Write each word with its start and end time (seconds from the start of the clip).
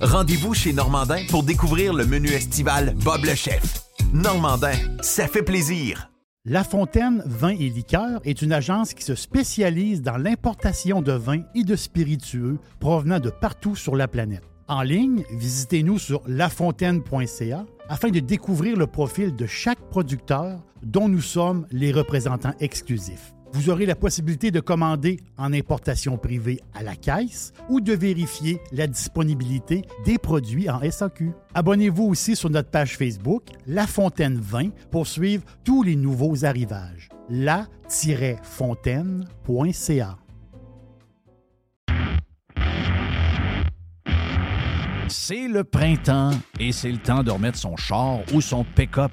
Rendez-vous 0.00 0.52
chez 0.52 0.74
Normandin 0.74 1.24
pour 1.30 1.42
découvrir 1.42 1.94
le 1.94 2.04
menu 2.04 2.28
estival 2.28 2.94
Bob 3.02 3.24
le 3.24 3.34
Chef. 3.34 3.82
Normandin, 4.12 4.74
ça 5.00 5.26
fait 5.26 5.42
plaisir. 5.42 6.10
La 6.44 6.64
Fontaine 6.64 7.22
Vin 7.24 7.56
et 7.58 7.70
Liqueurs 7.70 8.20
est 8.26 8.42
une 8.42 8.52
agence 8.52 8.92
qui 8.92 9.02
se 9.02 9.14
spécialise 9.14 10.02
dans 10.02 10.18
l'importation 10.18 11.00
de 11.00 11.12
vins 11.12 11.44
et 11.54 11.64
de 11.64 11.76
spiritueux 11.76 12.58
provenant 12.78 13.20
de 13.20 13.30
partout 13.30 13.74
sur 13.74 13.96
la 13.96 14.06
planète. 14.06 14.44
En 14.68 14.82
ligne, 14.82 15.24
visitez-nous 15.30 15.98
sur 15.98 16.20
lafontaine.ca 16.26 17.64
afin 17.88 18.10
de 18.10 18.20
découvrir 18.20 18.76
le 18.76 18.86
profil 18.86 19.34
de 19.34 19.46
chaque 19.46 19.80
producteur 19.88 20.60
dont 20.82 21.08
nous 21.08 21.22
sommes 21.22 21.66
les 21.70 21.90
représentants 21.90 22.54
exclusifs. 22.60 23.35
Vous 23.56 23.70
aurez 23.70 23.86
la 23.86 23.96
possibilité 23.96 24.50
de 24.50 24.60
commander 24.60 25.18
en 25.38 25.54
importation 25.54 26.18
privée 26.18 26.60
à 26.74 26.82
la 26.82 26.94
caisse 26.94 27.54
ou 27.70 27.80
de 27.80 27.94
vérifier 27.94 28.60
la 28.70 28.86
disponibilité 28.86 29.86
des 30.04 30.18
produits 30.18 30.68
en 30.68 30.82
SAQ. 30.82 31.32
Abonnez-vous 31.54 32.04
aussi 32.04 32.36
sur 32.36 32.50
notre 32.50 32.68
page 32.68 32.98
Facebook 32.98 33.44
La 33.66 33.86
Fontaine 33.86 34.38
20 34.38 34.72
pour 34.90 35.06
suivre 35.06 35.42
tous 35.64 35.82
les 35.82 35.96
nouveaux 35.96 36.44
arrivages. 36.44 37.08
la-fontaine.ca 37.30 40.18
C'est 45.08 45.48
le 45.48 45.64
printemps 45.64 46.32
et 46.60 46.72
c'est 46.72 46.92
le 46.92 46.98
temps 46.98 47.22
de 47.22 47.30
remettre 47.30 47.56
son 47.56 47.78
char 47.78 48.18
ou 48.34 48.42
son 48.42 48.64
pick-up 48.64 49.12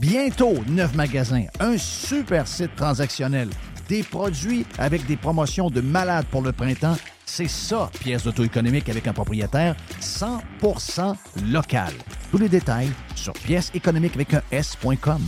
Bientôt, 0.00 0.54
neuf 0.66 0.94
magasins, 0.94 1.44
un 1.60 1.76
super 1.76 2.48
site 2.48 2.74
transactionnel, 2.74 3.50
des 3.86 4.02
produits 4.02 4.64
avec 4.78 5.04
des 5.06 5.18
promotions 5.18 5.68
de 5.68 5.82
malades 5.82 6.24
pour 6.30 6.40
le 6.40 6.52
printemps. 6.52 6.96
C'est 7.26 7.50
ça, 7.50 7.90
pièce 8.00 8.24
d'auto-économique 8.24 8.88
avec 8.88 9.06
un 9.06 9.12
propriétaire 9.12 9.76
100% 10.00 11.14
local. 11.52 11.92
Tous 12.30 12.38
les 12.38 12.48
détails 12.48 12.90
sur 13.14 13.34
pièce 13.34 13.70
économique 13.74 14.14
avec 14.14 14.32
un 14.32 14.42
S.com. 14.50 15.20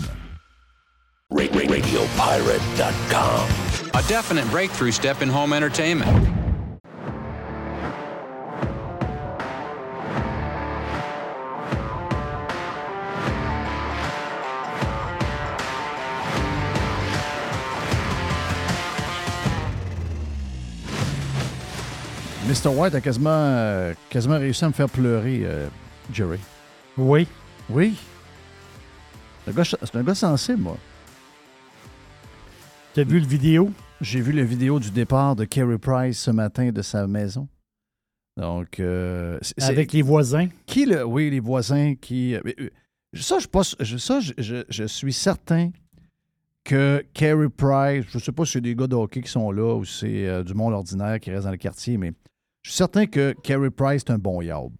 A 3.94 4.02
definite 4.08 4.50
breakthrough 4.50 4.90
step 4.90 5.20
in 5.20 5.28
home 5.28 5.52
entertainment. 5.52 6.41
Mr. 22.52 22.68
White 22.68 22.94
a 22.94 23.00
quasiment, 23.00 23.30
euh, 23.30 23.94
quasiment 24.10 24.38
réussi 24.38 24.62
à 24.62 24.68
me 24.68 24.74
faire 24.74 24.88
pleurer, 24.90 25.40
euh, 25.44 25.68
Jerry. 26.12 26.38
Oui. 26.98 27.26
Oui. 27.70 27.94
C'est 29.44 29.50
un, 29.52 29.54
gars, 29.54 29.64
c'est 29.64 29.96
un 29.96 30.02
gars 30.02 30.14
sensible, 30.14 30.60
moi. 30.60 30.76
Tu 32.92 33.00
as 33.00 33.04
vu 33.04 33.20
le 33.20 33.26
vidéo? 33.26 33.72
J'ai 34.02 34.20
vu 34.20 34.32
la 34.32 34.44
vidéo 34.44 34.78
du 34.78 34.90
départ 34.90 35.34
de 35.34 35.46
Kerry 35.46 35.78
Price 35.78 36.18
ce 36.20 36.30
matin 36.30 36.70
de 36.70 36.82
sa 36.82 37.06
maison. 37.06 37.48
Donc, 38.36 38.80
euh, 38.80 39.38
Avec 39.62 39.94
les 39.94 40.02
voisins? 40.02 40.48
Qui 40.66 40.84
le. 40.84 41.04
Oui, 41.06 41.30
les 41.30 41.40
voisins 41.40 41.94
qui. 41.94 42.36
Ça, 43.14 43.38
je, 43.38 43.46
pense, 43.46 43.76
ça, 43.98 44.20
je, 44.20 44.32
je- 44.36 44.64
je 44.68 44.84
suis 44.84 45.12
certain 45.14 45.70
que 46.64 47.02
Carey 47.14 47.48
Price, 47.48 48.04
je 48.10 48.18
ne 48.18 48.22
sais 48.22 48.32
pas 48.32 48.44
si 48.44 48.52
c'est 48.52 48.60
des 48.60 48.74
gars 48.74 48.86
de 48.86 48.94
hockey 48.94 49.22
qui 49.22 49.30
sont 49.30 49.50
là 49.52 49.74
ou 49.74 49.84
c'est 49.86 50.26
euh, 50.28 50.42
du 50.44 50.52
monde 50.54 50.74
ordinaire 50.74 51.18
qui 51.18 51.30
reste 51.30 51.44
dans 51.44 51.50
le 51.50 51.56
quartier, 51.56 51.96
mais 51.98 52.12
je 52.62 52.70
suis 52.70 52.76
certain 52.76 53.06
que 53.06 53.32
Carey 53.42 53.70
Price 53.70 54.02
est 54.02 54.10
un 54.10 54.18
bon 54.18 54.40
yob. 54.40 54.72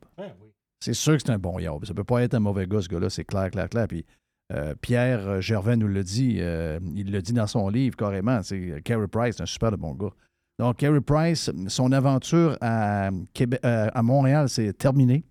C'est 0.81 0.95
sûr 0.95 1.17
que 1.17 1.23
c'est 1.25 1.31
un 1.31 1.39
bon 1.39 1.59
yob. 1.59 1.85
Ça 1.85 1.95
peut 1.95 2.05
pas 2.05 2.23
être 2.23 2.35
un 2.35 2.41
mauvais 2.41 2.67
gars, 2.67 2.81
ce 2.81 2.89
gars-là, 2.89 3.09
c'est 3.09 3.25
clair, 3.25 3.51
clair, 3.51 3.69
clair. 3.69 3.87
Puis 3.87 4.05
euh, 4.53 4.75
Pierre 4.81 5.29
euh, 5.29 5.41
Gervais 5.41 5.77
nous 5.77 5.89
le 5.89 6.03
dit, 6.03 6.39
euh, 6.41 6.79
il 6.95 7.11
le 7.11 7.23
dit 7.23 7.33
dans 7.33 7.47
son 7.47 7.69
livre 7.69 7.97
carrément, 7.97 8.43
c'est 8.43 8.83
Carey 8.83 9.07
Price, 9.09 9.41
un 9.41 9.47
super 9.47 9.71
de 9.71 9.77
bon 9.77 9.95
gars. 9.95 10.11
Donc, 10.59 10.77
Carey 10.77 11.01
Price, 11.01 11.51
son 11.69 11.93
aventure 11.93 12.59
à, 12.61 13.11
Québec, 13.33 13.61
euh, 13.65 13.89
à 13.93 14.03
Montréal, 14.03 14.49
c'est 14.49 14.73
terminé. 14.77 15.25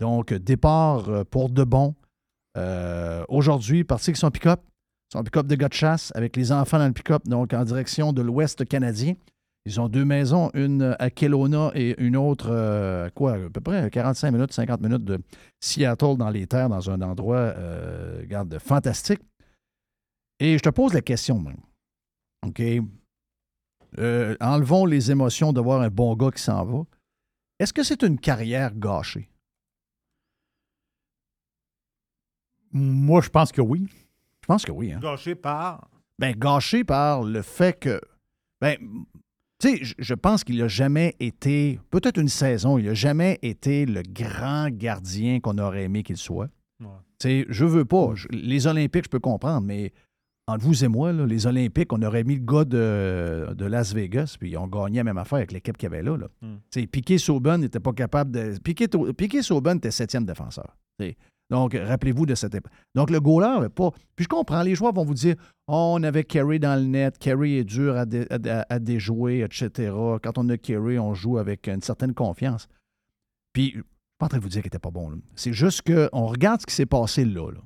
Donc, 0.00 0.32
départ 0.32 1.24
pour 1.26 1.48
de 1.50 1.64
bon. 1.64 1.94
Aujourd'hui, 3.28 3.84
parti 3.84 4.10
avec 4.10 4.16
son 4.16 4.30
pick-up, 4.30 4.60
son 5.12 5.22
pick-up 5.22 5.46
de 5.46 5.54
gars 5.54 5.68
de 5.68 5.74
chasse, 5.74 6.10
avec 6.14 6.36
les 6.36 6.52
enfants 6.52 6.78
dans 6.78 6.86
le 6.86 6.92
pick-up, 6.92 7.22
donc 7.26 7.52
en 7.54 7.64
direction 7.64 8.12
de 8.12 8.22
l'Ouest 8.22 8.66
canadien. 8.66 9.14
Ils 9.66 9.80
ont 9.80 9.88
deux 9.88 10.04
maisons, 10.04 10.52
une 10.54 10.94
à 11.00 11.10
Kelowna 11.10 11.72
et 11.74 12.00
une 12.00 12.16
autre, 12.16 12.50
euh, 12.50 13.10
quoi, 13.10 13.32
à 13.32 13.50
peu 13.50 13.60
près 13.60 13.90
45 13.90 14.30
minutes, 14.30 14.52
50 14.52 14.80
minutes 14.80 15.04
de 15.04 15.18
Seattle 15.58 16.16
dans 16.16 16.30
les 16.30 16.46
terres, 16.46 16.68
dans 16.68 16.88
un 16.88 17.02
endroit, 17.02 17.36
euh, 17.36 18.20
regarde, 18.20 18.56
fantastique. 18.60 19.20
Et 20.38 20.56
je 20.56 20.62
te 20.62 20.68
pose 20.68 20.94
la 20.94 21.02
question, 21.02 21.40
même. 21.40 21.58
OK? 22.46 22.62
Euh, 23.98 24.36
enlevons 24.40 24.86
les 24.86 25.10
émotions 25.10 25.52
de 25.52 25.60
voir 25.60 25.80
un 25.80 25.88
bon 25.88 26.14
gars 26.14 26.30
qui 26.30 26.42
s'en 26.42 26.64
va. 26.64 26.84
Est-ce 27.58 27.72
que 27.72 27.82
c'est 27.82 28.04
une 28.04 28.20
carrière 28.20 28.72
gâchée? 28.72 29.28
Moi, 32.70 33.20
je 33.20 33.30
pense 33.30 33.50
que 33.50 33.62
oui. 33.62 33.88
Je 34.42 34.46
pense 34.46 34.64
que 34.64 34.70
oui. 34.70 34.92
Hein. 34.92 35.00
Gâché 35.00 35.34
par? 35.34 35.88
Ben, 36.20 36.36
gâché 36.38 36.84
par 36.84 37.24
le 37.24 37.42
fait 37.42 37.76
que. 37.80 38.00
Ben, 38.60 38.76
tu 39.58 39.76
sais, 39.76 39.94
je- 39.98 40.14
pense 40.14 40.44
qu'il 40.44 40.58
n'a 40.58 40.68
jamais 40.68 41.14
été, 41.20 41.80
peut-être 41.90 42.18
une 42.20 42.28
saison, 42.28 42.78
il 42.78 42.86
n'a 42.86 42.94
jamais 42.94 43.38
été 43.42 43.86
le 43.86 44.02
grand 44.02 44.68
gardien 44.70 45.40
qu'on 45.40 45.58
aurait 45.58 45.84
aimé 45.84 46.02
qu'il 46.02 46.16
soit. 46.16 46.48
Ouais. 46.80 46.88
Tu 47.18 47.28
sais, 47.28 47.46
je 47.48 47.64
veux 47.64 47.84
pas. 47.84 48.10
Je- 48.14 48.28
les 48.30 48.66
Olympiques, 48.66 49.04
je 49.04 49.08
peux 49.10 49.20
comprendre, 49.20 49.66
mais 49.66 49.92
entre 50.46 50.64
vous 50.64 50.84
et 50.84 50.88
moi, 50.88 51.12
là, 51.12 51.24
les 51.26 51.46
Olympiques, 51.46 51.92
on 51.92 52.02
aurait 52.02 52.22
mis 52.22 52.36
le 52.36 52.44
gars 52.44 52.64
de, 52.64 53.54
de 53.54 53.64
Las 53.64 53.92
Vegas, 53.94 54.36
puis 54.38 54.50
ils 54.50 54.56
ont 54.58 54.68
gagné 54.68 54.98
la 54.98 55.04
même 55.04 55.18
affaire 55.18 55.38
avec 55.38 55.52
l'équipe 55.52 55.76
qu'il 55.76 55.90
y 55.90 55.92
avait 55.92 56.02
là. 56.02 56.16
là. 56.16 56.28
Mm. 56.42 56.54
Tu 56.70 56.80
sais, 56.80 56.86
Piquet 56.86 57.18
Sauben 57.18 57.60
n'était 57.60 57.80
pas 57.80 57.92
capable 57.92 58.30
de. 58.32 58.58
Piquet, 58.62 58.88
Piquet 59.16 59.42
Sauben 59.42 59.78
était 59.78 59.90
septième 59.90 60.24
défenseur. 60.26 60.76
Tu 61.00 61.06
sais. 61.06 61.16
Donc, 61.50 61.74
rappelez-vous 61.74 62.26
de 62.26 62.34
cette 62.34 62.54
époque. 62.56 62.72
Donc, 62.94 63.08
le 63.10 63.20
goaler 63.20 63.46
n'avait 63.48 63.68
pas. 63.68 63.90
Puis 64.16 64.24
je 64.24 64.28
comprends, 64.28 64.62
les 64.62 64.74
joueurs 64.74 64.92
vont 64.92 65.04
vous 65.04 65.14
dire 65.14 65.36
Oh, 65.68 65.94
on 65.96 66.02
avait 66.02 66.24
Kerry 66.24 66.58
dans 66.58 66.74
le 66.80 66.86
net, 66.86 67.18
Kerry 67.18 67.54
est 67.58 67.64
dur 67.64 67.96
à, 67.96 68.04
dé- 68.04 68.26
à- 68.30 68.66
à- 68.68 68.78
déjouer, 68.80 69.40
etc. 69.42 69.92
Quand 70.22 70.38
on 70.38 70.48
a 70.48 70.56
Kerry, 70.56 70.98
on 70.98 71.14
joue 71.14 71.38
avec 71.38 71.68
une 71.68 71.82
certaine 71.82 72.14
confiance. 72.14 72.66
Puis, 73.52 73.66
je 73.70 73.74
suis 73.78 73.82
pas 74.18 74.26
en 74.26 74.28
train 74.28 74.38
de 74.38 74.42
vous 74.42 74.48
dire 74.48 74.60
qu'il 74.62 74.68
n'était 74.68 74.78
pas 74.80 74.90
bon. 74.90 75.20
C'est 75.36 75.52
juste 75.52 75.82
qu'on 75.82 76.26
regarde 76.26 76.60
ce 76.62 76.66
qui 76.66 76.74
s'est 76.74 76.86
passé 76.86 77.24
là, 77.24 77.50
là. 77.52 77.60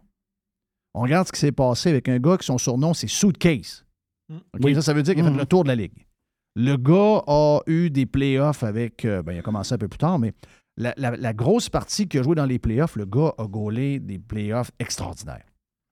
On 0.94 1.00
regarde 1.03 1.26
ce 1.29 1.33
qui 1.33 1.38
s'est 1.41 1.53
passé 1.53 1.88
avec 1.88 2.09
un 2.09 2.19
gars 2.19 2.37
qui 2.37 2.44
son 2.47 2.59
surnom, 2.59 2.93
c'est 2.94 3.06
Suitcase. 3.06 3.85
Mm. 4.29 4.38
Oui. 4.62 4.75
Ça, 4.75 4.83
ça 4.83 4.93
veut 4.93 5.03
dire 5.03 5.15
qu'il 5.15 5.23
a 5.23 5.26
fait 5.26 5.33
Mhm. 5.33 5.38
le 5.38 5.47
tour 5.47 5.62
de 5.62 5.69
la 5.69 5.76
ligue. 5.76 6.06
Le 6.56 6.76
gars 6.76 7.23
a 7.29 7.61
eu 7.67 7.91
des 7.91 8.06
playoffs 8.06 8.65
avec. 8.65 9.05
euh, 9.05 9.23
ben, 9.23 9.33
il 9.35 9.38
a 9.38 9.43
commencé 9.43 9.73
un 9.73 9.79
peu 9.79 9.87
plus 9.88 9.99
tard, 9.99 10.19
mais 10.19 10.33
la, 10.81 11.32
grosse 11.32 11.69
partie 11.69 12.09
qu'il 12.09 12.21
a 12.21 12.23
joué 12.23 12.35
dans 12.35 12.47
les 12.47 12.59
playoffs, 12.59 12.97
le 12.97 13.05
gars 13.05 13.35
a 13.38 13.47
gaulé 13.47 14.00
des 14.00 14.19
playoffs 14.19 14.71
extraordinaires. 14.79 15.44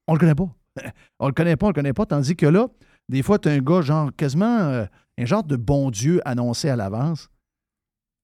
On 0.06 0.14
le 0.14 0.18
connaît 0.18 0.34
pas. 0.34 0.48
on 1.18 1.26
le 1.26 1.32
connaît 1.32 1.56
pas, 1.56 1.66
on 1.66 1.70
le 1.70 1.74
connaît 1.74 1.92
pas. 1.92 2.06
Tandis 2.06 2.36
que 2.36 2.46
là, 2.46 2.68
des 3.08 3.22
fois, 3.22 3.38
tu 3.38 3.48
as 3.48 3.52
un 3.52 3.58
gars, 3.58 3.82
genre, 3.82 4.10
quasiment 4.16 4.58
euh, 4.58 4.86
un 5.18 5.24
genre 5.24 5.44
de 5.44 5.56
bon 5.56 5.90
Dieu 5.90 6.20
annoncé 6.24 6.68
à 6.68 6.76
l'avance. 6.76 7.28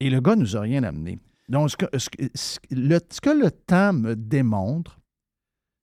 Et 0.00 0.11
le 0.11 0.20
gars 0.20 0.37
nous 0.37 0.56
a 0.56 0.61
rien 0.61 0.82
amené. 0.82 1.19
Donc, 1.49 1.70
ce 1.70 3.20
que 3.20 3.31
le 3.31 3.50
temps 3.50 3.93
me 3.93 4.17
démontre, 4.17 4.99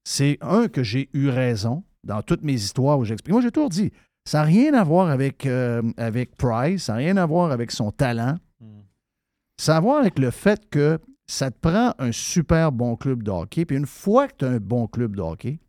c'est 0.03 0.37
un, 0.41 0.67
que 0.67 0.83
j'ai 0.83 1.09
eu 1.13 1.29
raison 1.29 1.83
dans 2.03 2.21
toutes 2.23 2.43
mes 2.43 2.53
histoires 2.53 2.97
où 2.97 3.05
j'explique. 3.05 3.33
Moi, 3.33 3.41
j'ai 3.41 3.51
toujours 3.51 3.69
dit, 3.69 3.91
ça 4.25 4.39
n'a 4.39 4.43
rien 4.45 4.73
à 4.73 4.83
voir 4.83 5.09
avec, 5.09 5.45
euh, 5.45 5.81
avec 5.97 6.35
Price, 6.35 6.85
ça 6.85 6.93
n'a 6.93 6.97
rien 6.97 7.17
à 7.17 7.25
voir 7.25 7.51
avec 7.51 7.71
son 7.71 7.91
talent. 7.91 8.37
Ça 9.61 9.75
a 9.75 9.77
à 9.77 9.79
voir 9.79 9.99
avec 9.99 10.17
le 10.17 10.31
fait 10.31 10.67
que 10.71 10.97
ça 11.27 11.51
te 11.51 11.59
prend 11.59 11.93
un 11.99 12.11
super 12.11 12.71
bon 12.71 12.95
club 12.95 13.21
de 13.21 13.29
hockey. 13.29 13.63
Puis 13.63 13.77
une 13.77 13.85
fois 13.85 14.27
que 14.27 14.37
tu 14.39 14.45
as 14.45 14.49
un 14.49 14.57
bon 14.57 14.87
club 14.87 15.15
de 15.15 15.21
hockey, 15.21 15.59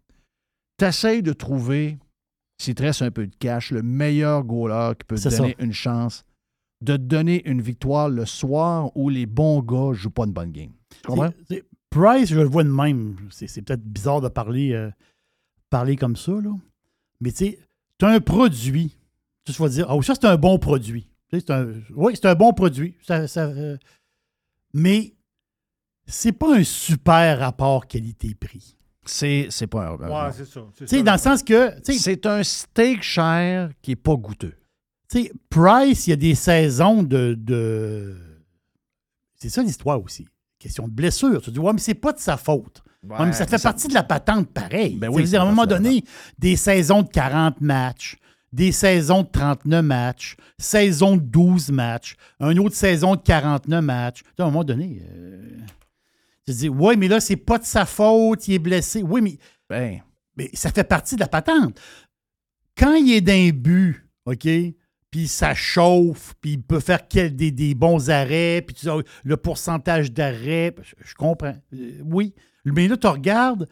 tu 0.79 0.87
essaies 0.87 1.21
de 1.21 1.35
trouver, 1.35 1.99
s'il 2.57 2.75
te 2.75 2.83
reste 2.83 3.03
un 3.03 3.11
peu 3.11 3.27
de 3.27 3.37
cash, 3.39 3.71
le 3.71 3.83
meilleur 3.83 4.45
goaler 4.45 4.95
qui 4.99 5.05
peut 5.05 5.17
te 5.17 5.29
donner 5.29 5.55
ça. 5.59 5.63
une 5.63 5.75
chance 5.75 6.25
de 6.81 6.97
te 6.97 7.03
donner 7.03 7.47
une 7.47 7.61
victoire 7.61 8.09
le 8.09 8.25
soir 8.25 8.91
où 8.97 9.11
les 9.11 9.27
bons 9.27 9.61
gars 9.61 9.91
ne 9.91 9.93
jouent 9.93 10.09
pas 10.09 10.25
une 10.25 10.33
bonne 10.33 10.53
game. 10.53 10.73
Tu 10.89 11.09
comprends? 11.09 11.31
Price, 11.91 12.31
je 12.31 12.37
le 12.37 12.47
vois 12.47 12.65
de 12.65 12.71
même. 12.71 13.17
C'est 13.29 13.61
peut-être 13.61 13.85
bizarre 13.85 14.23
de 14.23 14.29
parler, 14.29 14.73
euh, 14.73 14.91
parler 15.69 15.97
comme 15.97 16.17
ça, 16.17 16.33
là. 16.33 16.55
Mais 17.21 17.31
tu 17.31 17.45
sais, 17.45 17.59
tu 17.99 18.07
as 18.07 18.09
un 18.09 18.21
produit. 18.21 18.97
Tu 19.45 19.53
vas 19.53 19.69
dire, 19.69 19.85
ah, 19.91 19.97
oui, 19.97 20.03
ça, 20.03 20.15
c'est 20.15 20.27
un 20.27 20.39
bon 20.39 20.59
produit. 20.59 21.12
C'est 21.33 21.51
un- 21.51 21.73
oui, 21.95 22.13
c'est 22.15 22.27
un 22.27 22.35
bon 22.35 22.53
produit. 22.53 22.95
Ça, 23.07 23.27
ça, 23.27 23.45
euh, 23.47 23.77
mais 24.75 25.15
c'est 26.07 26.33
pas 26.33 26.57
un 26.57 26.65
super 26.65 27.39
rapport 27.39 27.87
qualité-prix. 27.87 28.77
C'est, 29.05 29.49
c'est 29.51 29.67
pas 29.67 29.89
un. 29.89 29.97
Ouais, 29.97 30.33
c'est 30.33 30.45
ça. 30.45 30.61
c'est 30.77 30.85
Tu 30.85 30.91
sais, 30.91 30.97
ça. 30.99 31.03
dans 31.03 31.13
le 31.13 31.19
sens 31.19 31.43
que, 31.43 31.75
tu 31.81 31.93
sais, 31.95 31.99
c'est 31.99 32.27
un 32.27 32.43
steak 32.43 33.03
cher 33.03 33.71
qui 33.83 33.91
n'est 33.93 33.97
pas 33.97 34.15
goûteux. 34.15 34.55
tu 35.11 35.23
sais, 35.25 35.33
Price, 35.51 36.07
il 36.07 36.11
y 36.11 36.13
a 36.13 36.17
des 36.17 36.35
saisons 36.35 37.03
de. 37.03 37.35
de- 37.39 38.17
C'est 39.37 39.49
ça 39.49 39.63
l'histoire 39.63 40.01
aussi. 40.03 40.27
Question 40.59 40.87
de 40.87 40.93
blessure. 40.93 41.41
Tu 41.41 41.47
te 41.47 41.51
dis, 41.51 41.59
ouais, 41.59 41.73
mais 41.73 41.81
c'est 41.81 41.95
pas 41.95 42.13
de 42.13 42.21
sa 42.21 42.37
faute. 42.37 42.83
Ouais, 43.03 43.27
mais 43.27 43.33
ça 43.33 43.47
fait 43.49 43.61
partie 43.61 43.89
de 43.89 43.95
la 43.95 44.05
patente 44.05 44.49
pareil. 44.53 44.95
Ben 44.97 45.09
oui, 45.11 45.25
dire, 45.25 45.41
à 45.41 45.45
un 45.45 45.49
moment 45.49 45.67
donné, 45.67 46.05
des 46.39 46.55
saisons 46.55 47.03
de 47.03 47.09
40 47.09 47.61
matchs, 47.61 48.17
des 48.53 48.73
saisons 48.73 49.23
de 49.23 49.29
39 49.29 49.85
matchs, 49.85 50.37
saison 50.59 51.17
de 51.17 51.23
12 51.23 51.71
matchs, 51.71 52.17
une 52.41 52.59
autre 52.59 52.75
saison 52.77 53.15
de 53.17 53.21
49 53.23 53.83
matchs. 53.85 54.23
À 54.39 54.43
un 54.43 54.47
moment 54.47 54.65
donné, 54.65 55.03
euh, 55.11 55.57
tu 56.47 56.53
te 56.53 56.59
dis, 56.59 56.69
ouais, 56.69 56.97
mais 56.97 57.09
là, 57.09 57.21
c'est 57.21 57.37
pas 57.37 57.59
de 57.59 57.65
sa 57.65 57.87
faute, 57.87 58.47
il 58.49 58.55
est 58.55 58.59
blessé. 58.59 59.03
Oui, 59.03 59.21
mais 59.23 59.39
Ben, 59.71 60.01
mais 60.37 60.51
ça 60.55 60.71
fait 60.71 60.85
partie 60.85 61.15
de 61.15 61.21
la 61.21 61.29
patente. 61.29 61.81
Quand 62.77 62.95
il 62.95 63.13
est 63.13 63.21
d'un 63.21 63.51
but, 63.51 64.05
OK, 64.27 64.47
puis 65.11 65.29
ça 65.29 65.55
chauffe, 65.55 66.35
puis 66.41 66.53
il 66.53 66.63
peut 66.63 66.81
faire 66.81 67.07
quel- 67.07 67.37
des, 67.37 67.51
des 67.51 67.75
bons 67.75 68.09
arrêts, 68.11 68.63
puis 68.67 68.75
tu 68.75 68.87
sais, 68.87 68.91
le 69.25 69.37
pourcentage 69.37 70.11
d'arrêts, 70.13 70.75
je, 70.83 70.95
je 71.05 71.15
comprends. 71.15 71.55
Euh, 71.75 72.01
oui. 72.05 72.35
Mais 72.65 72.89
là, 72.89 72.97
tu 72.97 73.07
regardes, 73.07 73.69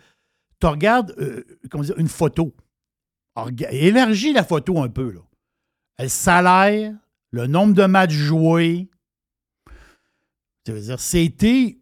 tu 0.61 0.67
regardes 0.67 1.15
euh, 1.19 1.43
comment 1.71 1.85
dire, 1.85 1.99
une 1.99 2.09
photo. 2.09 2.55
Élargis 3.71 4.33
la 4.33 4.45
photo 4.45 4.81
un 4.83 4.89
peu. 4.89 5.11
Là. 5.13 5.21
Le 5.99 6.09
salaire, 6.09 6.93
le 7.31 7.47
nombre 7.47 7.75
de 7.75 7.85
matchs 7.85 8.13
joués. 8.13 8.89
Ça 10.67 10.73
veut 10.73 10.81
dire, 10.81 11.01
c'était 11.01 11.79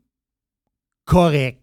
correct. 1.04 1.62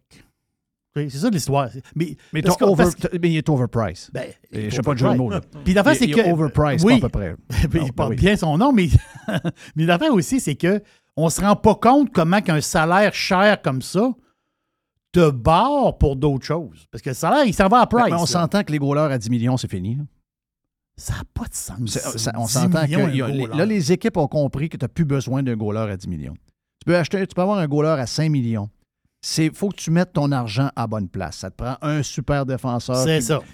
C'est 0.95 1.09
ça 1.09 1.29
l'histoire. 1.29 1.69
Mais, 1.93 2.15
mais, 2.31 2.41
parce 2.41 2.55
t'as 2.57 2.65
que- 2.65 2.71
over- 2.71 2.83
parce 2.83 2.95
que- 2.95 3.01
t'as- 3.07 3.17
mais 3.21 3.29
il 3.29 3.35
est 3.37 3.49
overpriced. 3.49 4.11
ben, 4.13 4.31
je 4.53 4.69
sais 4.69 4.81
pas 4.81 4.93
de 4.93 4.99
jeu 4.99 5.09
de 5.09 5.15
mots, 5.15 5.29
là. 5.29 5.41
Puis 5.65 5.73
l'affaire, 5.73 5.93
c'est 5.95 6.05
Il- 6.05 6.11
il 6.11 6.15
que. 6.15 6.21
est 6.21 6.31
overpriced, 6.31 6.85
oui, 6.85 6.99
pas 7.01 7.07
à 7.07 7.09
peu 7.09 7.19
près. 7.19 7.35
puis 7.69 7.79
Non, 7.81 7.85
il 7.87 7.93
porte 7.93 8.09
oui. 8.11 8.15
bien 8.15 8.37
son 8.37 8.57
nom, 8.57 8.71
mais, 8.71 8.87
mais 9.75 9.83
l'affaire 9.85 10.13
aussi, 10.13 10.39
c'est 10.39 10.55
que 10.55 10.81
on 11.17 11.29
se 11.29 11.41
rend 11.41 11.57
pas 11.57 11.75
compte 11.75 12.13
comment 12.13 12.41
qu'un 12.41 12.61
salaire 12.61 13.13
cher 13.13 13.61
comme 13.61 13.81
ça 13.81 14.13
te 15.19 15.29
barre 15.31 15.97
pour 15.97 16.15
d'autres 16.15 16.45
choses. 16.45 16.85
Parce 16.91 17.01
que 17.01 17.09
le 17.09 17.15
salaire, 17.15 17.45
il 17.45 17.53
s'en 17.53 17.67
va 17.67 17.79
à 17.81 17.87
price. 17.87 18.05
mais 18.09 18.13
on 18.13 18.25
s'entend 18.25 18.63
que 18.63 18.71
les 18.71 18.79
goalers 18.79 19.11
à 19.11 19.17
10 19.17 19.29
millions, 19.29 19.57
c'est 19.57 19.69
fini. 19.69 19.95
là. 19.95 20.03
Ça 20.97 21.13
n'a 21.15 21.23
pas 21.33 21.45
de 21.45 21.53
sens. 21.53 21.77
Ça- 22.17 22.31
on 22.37 22.45
10 22.45 22.51
s'entend 22.53 22.85
que 22.87 22.95
a- 23.23 23.27
les- 23.27 23.47
là, 23.47 23.65
les 23.65 23.91
équipes 23.91 24.17
ont 24.17 24.27
compris 24.27 24.69
que 24.69 24.77
tu 24.77 24.83
n'as 24.83 24.87
plus 24.89 25.03
besoin 25.05 25.43
d'un 25.43 25.55
goaler 25.55 25.91
à 25.91 25.97
10 25.97 26.07
millions. 26.07 26.33
Tu 26.79 26.85
peux, 26.85 26.95
acheter, 26.95 27.25
tu 27.27 27.33
peux 27.35 27.41
avoir 27.41 27.57
un 27.59 27.67
goaler 27.67 27.99
à 28.01 28.05
5 28.07 28.29
millions. 28.29 28.69
Il 29.39 29.51
faut 29.53 29.69
que 29.69 29.75
tu 29.75 29.89
mettes 29.91 30.13
ton 30.13 30.31
argent 30.31 30.69
à 30.75 30.85
bonne 30.87 31.09
place. 31.09 31.37
Ça 31.37 31.49
te 31.49 31.55
prend 31.55 31.75
un 31.81 32.03
super 32.03 32.45
défenseur 32.45 33.03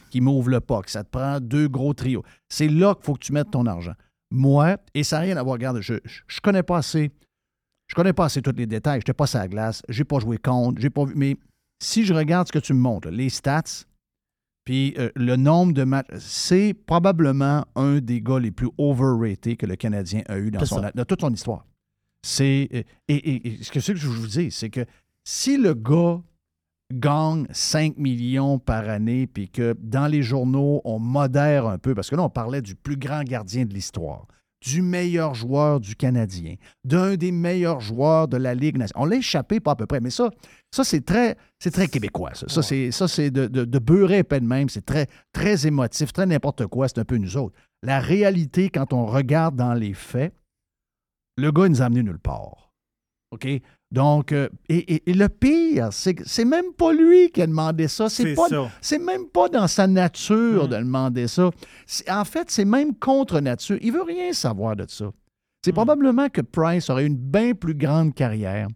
qui, 0.09 0.19
m'ouvre 0.21 0.49
le 0.49 0.59
puck. 0.59 0.89
Ça 0.89 1.03
te 1.03 1.09
prend 1.09 1.39
deux 1.39 1.67
gros 1.69 1.93
trios. 1.93 2.23
C'est 2.49 2.67
là 2.67 2.93
qu'il 2.93 3.05
faut 3.05 3.13
que 3.13 3.19
tu 3.25 3.31
mettes 3.31 3.51
ton 3.51 3.65
argent. 3.65 3.93
Moi, 4.29 4.77
et 4.93 5.03
ça 5.03 5.17
n'a 5.17 5.21
rien 5.23 5.37
à 5.37 5.43
voir, 5.43 5.53
regarde, 5.53 5.79
je, 5.81 5.93
je 6.05 6.41
connais 6.41 6.63
pas 6.63 6.77
assez. 6.77 7.09
Je 7.87 7.95
connais 7.95 8.13
pas 8.13 8.25
assez 8.25 8.41
tous 8.41 8.53
les 8.55 8.65
détails. 8.67 8.95
Je 8.99 9.03
n'étais 9.03 9.13
pas 9.13 9.27
sur 9.27 9.39
la 9.39 9.47
glace. 9.47 9.81
J'ai 9.89 10.03
pas 10.03 10.19
joué 10.19 10.37
contre. 10.37 10.79
J'ai 10.81 10.89
pas 10.89 11.05
vu. 11.05 11.13
Mais 11.15 11.37
si 11.81 12.05
je 12.05 12.13
regarde 12.13 12.47
ce 12.47 12.51
que 12.51 12.59
tu 12.59 12.73
me 12.73 12.79
montres, 12.79 13.09
les 13.09 13.29
stats, 13.29 13.85
puis 14.65 14.93
euh, 14.99 15.09
le 15.15 15.35
nombre 15.35 15.73
de 15.73 15.83
matchs, 15.83 16.07
c'est 16.19 16.73
probablement 16.73 17.65
un 17.75 17.99
des 17.99 18.21
gars 18.21 18.39
les 18.39 18.51
plus 18.51 18.69
overrated 18.77 19.57
que 19.57 19.65
le 19.65 19.75
Canadien 19.75 20.21
a 20.27 20.37
eu 20.37 20.51
dans, 20.51 20.59
son, 20.65 20.81
toute 21.07 21.21
son 21.21 21.33
histoire. 21.33 21.65
C'est 22.23 22.69
euh, 22.73 22.83
et, 23.07 23.15
et- 23.15 23.47
et 23.59 23.63
ce 23.63 23.71
que, 23.71 23.79
que 23.79 23.95
je 23.97 24.07
vous 24.07 24.27
dis, 24.27 24.51
c'est 24.51 24.69
que 24.69 24.85
si 25.23 25.57
le 25.57 25.73
gars 25.73 26.21
gagne 26.93 27.47
5 27.51 27.97
millions 27.97 28.59
par 28.59 28.87
année, 28.89 29.25
puis 29.25 29.49
que 29.49 29.75
dans 29.79 30.07
les 30.07 30.21
journaux, 30.21 30.81
on 30.83 30.99
modère 30.99 31.65
un 31.65 31.77
peu, 31.79 31.95
parce 31.95 32.09
que 32.09 32.15
là, 32.15 32.23
on 32.23 32.29
parlait 32.29 32.61
du 32.61 32.75
plus 32.75 32.97
grand 32.97 33.23
gardien 33.23 33.65
de 33.65 33.73
l'histoire, 33.73 34.27
du 34.61 34.81
meilleur 34.81 35.33
joueur 35.33 35.79
du 35.79 35.95
Canadien, 35.95 36.55
d'un 36.83 37.15
des 37.15 37.31
meilleurs 37.31 37.79
joueurs 37.79 38.27
de 38.27 38.37
la 38.37 38.53
Ligue 38.53 38.77
nationale. 38.77 39.03
On 39.03 39.09
l'a 39.09 39.15
échappé, 39.17 39.59
pas 39.59 39.71
à 39.71 39.75
peu 39.75 39.87
près, 39.87 39.99
mais 39.99 40.11
ça, 40.11 40.29
ça 40.71 40.83
c'est 40.83 41.01
très, 41.01 41.35
c'est 41.59 41.71
très 41.71 41.87
québécois. 41.87 42.31
Ça, 42.33 42.47
Ça, 42.47 43.07
c'est, 43.07 43.31
de, 43.31 43.47
de, 43.47 43.65
de 43.65 43.79
beurrer 43.79 44.19
épais 44.19 44.39
de 44.39 44.45
même. 44.45 44.69
C'est 44.69 44.85
très, 44.85 45.07
très 45.33 45.65
émotif, 45.65 46.13
très 46.13 46.25
n'importe 46.25 46.67
quoi. 46.67 46.87
C'est 46.87 46.99
un 46.99 47.05
peu 47.05 47.17
nous 47.17 47.37
autres. 47.37 47.55
La 47.81 47.99
réalité, 47.99 48.69
quand 48.69 48.93
on 48.93 49.05
regarde 49.05 49.55
dans 49.55 49.73
les 49.73 49.93
faits, 49.93 50.33
le 51.37 51.51
gars 51.51 51.65
il 51.65 51.71
nous 51.71 51.81
a 51.81 51.85
amené 51.85 52.03
nulle 52.03 52.19
part. 52.19 52.71
OK? 53.31 53.47
Donc, 53.91 54.31
euh, 54.31 54.47
et, 54.69 54.95
et- 54.95 55.09
et 55.09 55.13
le 55.13 55.27
pire, 55.27 55.89
c'est 55.91 56.13
que 56.15 56.23
c'est 56.25 56.45
même 56.45 56.71
pas 56.77 56.93
lui 56.93 57.29
qui 57.29 57.41
a 57.41 57.47
demandé 57.47 57.87
ça. 57.89 58.07
C'est 58.09 58.33
pas, 58.35 58.47
c'est 58.79 58.99
même 58.99 59.27
pas 59.27 59.49
dans 59.49 59.67
sa 59.67 59.85
nature 59.87 60.65
Mm. 60.65 60.69
de 60.69 60.77
demander 60.77 61.27
ça. 61.27 61.49
C'est- 61.85 62.09
En 62.09 62.23
fait, 62.23 62.49
c'est 62.49 62.63
même 62.65 62.95
contre 62.95 63.39
nature. 63.41 63.77
Il 63.81 63.91
veut 63.91 64.03
rien 64.03 64.31
savoir 64.31 64.75
de 64.77 64.85
ça. 64.87 65.11
C'est 65.65 65.71
Mm. 65.71 65.75
probablement 65.75 66.29
que 66.29 66.41
Price 66.41 66.89
aurait 66.89 67.05
une 67.05 67.17
bien 67.17 67.53
plus 67.53 67.75
grande 67.75 68.13
carrière 68.13 68.67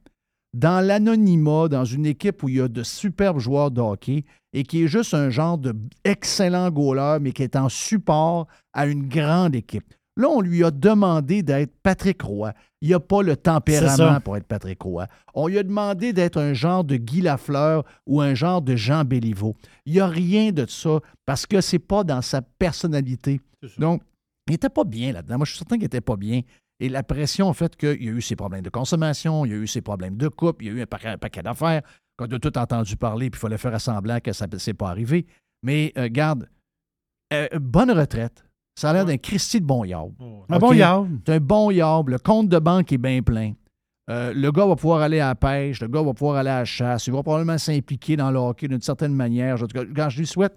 dans 0.54 0.86
l'anonymat, 0.86 1.68
dans 1.70 1.86
une 1.86 2.06
équipe 2.06 2.44
où 2.44 2.50
il 2.50 2.56
y 2.58 2.62
a 2.62 2.68
de 2.68 2.84
superbes 2.84 3.40
joueurs 3.40 3.72
de 3.72 3.80
hockey 3.82 4.26
et 4.54 4.64
qui 4.64 4.84
est 4.84 4.88
juste 4.88 5.14
un 5.14 5.30
genre 5.30 5.58
de 5.58 5.74
excellent 6.04 6.70
goaler, 6.72 7.20
mais 7.22 7.32
qui 7.32 7.44
est 7.44 7.56
en 7.56 7.70
support 7.70 8.48
à 8.74 8.86
une 8.86 9.08
grande 9.08 9.56
équipe. 9.56 9.94
Là, 10.18 10.30
on 10.30 10.40
lui 10.40 10.64
a 10.64 10.72
demandé 10.72 11.44
d'être 11.44 11.74
Patrick 11.84 12.22
Roy. 12.22 12.54
Il 12.82 12.92
n'a 12.92 13.00
pas 13.00 13.22
le 13.22 13.36
tempérament 13.36 14.22
pour 14.22 14.38
être 14.38 14.46
Patrick 14.46 14.82
Roy. 14.82 15.08
On 15.34 15.48
lui 15.48 15.58
a 15.58 15.64
demandé 15.64 16.14
d'être 16.14 16.38
un 16.40 16.54
genre 16.54 16.84
de 16.84 16.96
Guy 16.96 17.22
Lafleur 17.22 17.84
ou 18.06 18.22
un 18.22 18.34
genre 18.34 18.62
de 18.62 18.76
Jean 18.76 19.04
Béliveau. 19.04 19.56
Il 19.86 19.94
n'y 19.94 20.00
a 20.00 20.08
rien 20.08 20.52
de 20.52 20.66
ça 20.68 21.00
parce 21.26 21.46
que 21.46 21.60
c'est 21.60 21.80
pas 21.80 22.04
dans 22.04 22.22
sa 22.22 22.42
personnalité. 22.42 23.42
Donc, 23.78 24.04
il 24.48 24.52
n'était 24.52 24.70
pas 24.70 24.84
bien 24.84 25.12
là-dedans. 25.12 25.38
Moi, 25.38 25.46
je 25.46 25.52
suis 25.52 25.58
certain 25.58 25.76
qu'il 25.76 25.86
n'était 25.86 26.02
pas 26.02 26.16
bien. 26.16 26.42
Et 26.80 26.90
la 26.90 27.04
pression 27.04 27.50
a 27.50 27.54
fait 27.54 27.76
qu'il 27.76 28.04
y 28.04 28.10
a 28.10 28.12
eu 28.12 28.22
ses 28.22 28.36
problèmes 28.36 28.62
de 28.62 28.70
consommation, 28.70 29.46
il 29.46 29.52
y 29.52 29.54
a 29.54 29.58
eu 29.58 29.68
ses 29.68 29.82
problèmes 29.82 30.18
de 30.18 30.28
couple, 30.28 30.66
il 30.66 30.68
y 30.68 30.70
a 30.72 30.74
eu 30.74 30.82
un 30.82 30.86
paquet, 30.86 31.08
un 31.08 31.18
paquet 31.18 31.42
d'affaires 31.42 31.82
qu'on 32.18 32.26
a 32.26 32.40
tout 32.40 32.58
entendu 32.58 32.96
parler, 32.96 33.30
puis 33.30 33.40
il 33.40 33.42
fallait 33.42 33.58
faire 33.58 33.80
semblant 33.80 34.20
que 34.20 34.34
ça 34.34 34.48
ne 34.48 34.58
s'est 34.58 34.74
pas 34.74 34.90
arrivé. 34.90 35.26
Mais 35.64 35.94
euh, 35.98 36.10
garde, 36.10 36.50
euh, 37.34 37.48
bonne 37.60 37.92
retraite. 37.92 38.45
Ça 38.78 38.90
a 38.90 38.94
l'air 38.94 39.06
d'un 39.06 39.18
Christy 39.18 39.62
de 39.62 39.66
bon 39.66 39.86
yard. 39.86 40.10
Un 40.50 40.60
bon 40.60 40.74
yard. 40.80 41.08
C'est 41.26 41.34
un 41.36 41.40
bon 41.40 41.72
yard. 41.72 42.10
Le 42.10 42.18
compte 42.18 42.50
de 42.50 42.60
banque 42.60 42.92
est 42.92 42.98
bien 42.98 43.22
plein. 43.22 43.54
Euh, 44.10 44.34
le 44.36 44.52
gars 44.52 44.66
va 44.68 44.76
pouvoir 44.76 45.02
aller 45.02 45.20
à 45.20 45.30
la 45.30 45.36
pêche, 45.36 45.82
le 45.82 45.88
gars 45.88 46.04
va 46.04 46.14
pouvoir 46.14 46.38
aller 46.38 46.50
à 46.52 46.60
la 46.60 46.66
chasse, 46.66 47.08
il 47.08 47.14
va 47.14 47.24
probablement 47.24 47.58
s'impliquer 47.58 48.16
dans 48.16 48.30
le 48.30 48.38
hockey 48.38 48.68
d'une 48.68 48.82
certaine 48.82 49.16
manière. 49.16 49.56
En 49.56 49.66
tout 49.66 49.68
cas, 49.80 49.84
quand 49.96 50.10
je 50.10 50.20
lui 50.20 50.28
souhaite 50.28 50.56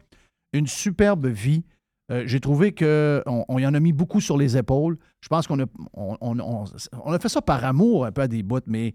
une 0.52 0.66
superbe 0.66 1.26
vie, 1.28 1.64
euh, 2.12 2.24
j'ai 2.26 2.40
trouvé 2.40 2.72
qu'on 2.74 3.44
on 3.48 3.58
y 3.58 3.66
en 3.66 3.72
a 3.72 3.80
mis 3.80 3.94
beaucoup 3.94 4.20
sur 4.20 4.36
les 4.36 4.54
épaules. 4.58 4.98
Je 5.22 5.28
pense 5.28 5.46
qu'on 5.46 5.60
a, 5.60 5.64
on, 5.94 6.16
on- 6.20 6.38
on- 6.40 6.64
on 7.04 7.12
a 7.12 7.18
fait 7.18 7.30
ça 7.30 7.40
par 7.40 7.64
amour 7.64 8.04
un 8.04 8.12
peu 8.12 8.20
à 8.22 8.28
des 8.28 8.42
bouts, 8.42 8.60
mais 8.66 8.92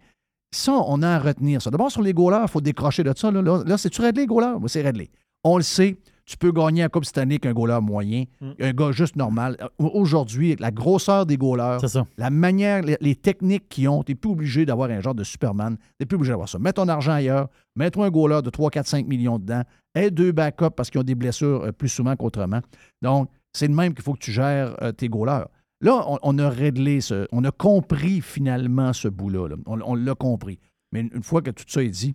ça, 0.53 0.73
on 0.73 1.01
a 1.01 1.09
à 1.15 1.19
retenir 1.19 1.59
ça. 1.59 1.71
D'abord, 1.71 1.89
sur 1.91 2.03
les 2.03 2.13
goalers, 2.13 2.43
il 2.43 2.47
faut 2.51 2.61
décrocher 2.61 3.03
de 3.03 3.13
ça. 3.15 3.31
Là, 3.31 3.41
là, 3.41 3.63
là, 3.65 3.77
c'est-tu 3.79 4.01
réglé, 4.01 4.21
les 4.23 4.27
goalers? 4.27 4.57
Oui, 4.61 4.69
c'est 4.69 4.83
réglé. 4.83 5.09
On 5.43 5.57
le 5.57 5.63
sait. 5.63 5.97
Tu 6.25 6.37
peux 6.37 6.51
gagner 6.53 6.81
la 6.83 6.89
Coupe 6.89 7.03
cette 7.03 7.17
année 7.17 7.37
qu'un 7.37 7.51
goaler 7.53 7.79
moyen, 7.81 8.23
un 8.59 8.71
gars 8.71 8.91
juste 8.93 9.15
normal. 9.17 9.57
Aujourd'hui, 9.77 10.47
avec 10.47 10.61
la 10.61 10.71
grosseur 10.71 11.25
des 11.25 11.35
goalers, 11.37 11.79
la 12.17 12.29
manière, 12.29 12.81
les, 12.81 12.95
les 13.01 13.15
techniques 13.15 13.67
qu'ils 13.67 13.89
ont, 13.89 14.03
tu 14.03 14.11
n'es 14.13 14.15
plus 14.15 14.29
obligé 14.31 14.65
d'avoir 14.65 14.89
un 14.89 15.01
genre 15.01 15.15
de 15.15 15.23
Superman. 15.25 15.75
Tu 15.77 15.83
n'es 15.99 16.05
plus 16.05 16.15
obligé 16.15 16.31
d'avoir 16.31 16.47
ça. 16.47 16.59
Mets 16.59 16.71
ton 16.73 16.87
argent 16.87 17.11
ailleurs, 17.11 17.49
mets-toi 17.75 18.05
un 18.05 18.09
goaler 18.09 18.41
de 18.41 18.49
3, 18.49 18.69
4, 18.69 18.87
5 18.87 19.05
millions 19.07 19.37
dedans, 19.37 19.63
aie 19.95 20.11
deux 20.11 20.31
backups 20.31 20.71
parce 20.75 20.89
qu'ils 20.89 21.01
ont 21.01 21.03
des 21.05 21.15
blessures 21.15 21.63
euh, 21.65 21.71
plus 21.73 21.89
souvent 21.89 22.15
qu'autrement. 22.15 22.61
Donc, 23.01 23.29
c'est 23.51 23.67
de 23.67 23.73
même 23.73 23.93
qu'il 23.93 24.03
faut 24.03 24.13
que 24.13 24.19
tu 24.19 24.31
gères 24.31 24.75
euh, 24.81 24.91
tes 24.93 25.09
goalers. 25.09 25.47
Là, 25.81 26.05
on, 26.07 26.17
on 26.23 26.39
a 26.39 26.49
réglé 26.49 27.01
ce. 27.01 27.27
On 27.33 27.43
a 27.43 27.51
compris 27.51 28.21
finalement 28.21 28.93
ce 28.93 29.09
bout-là. 29.09 29.49
là. 29.49 29.55
On, 29.65 29.79
on 29.81 29.95
l'a 29.95 30.15
compris. 30.15 30.57
Mais 30.93 31.01
une, 31.01 31.09
une 31.15 31.23
fois 31.23 31.41
que 31.41 31.51
tout 31.51 31.65
ça 31.67 31.83
est 31.83 31.89
dit, 31.89 32.13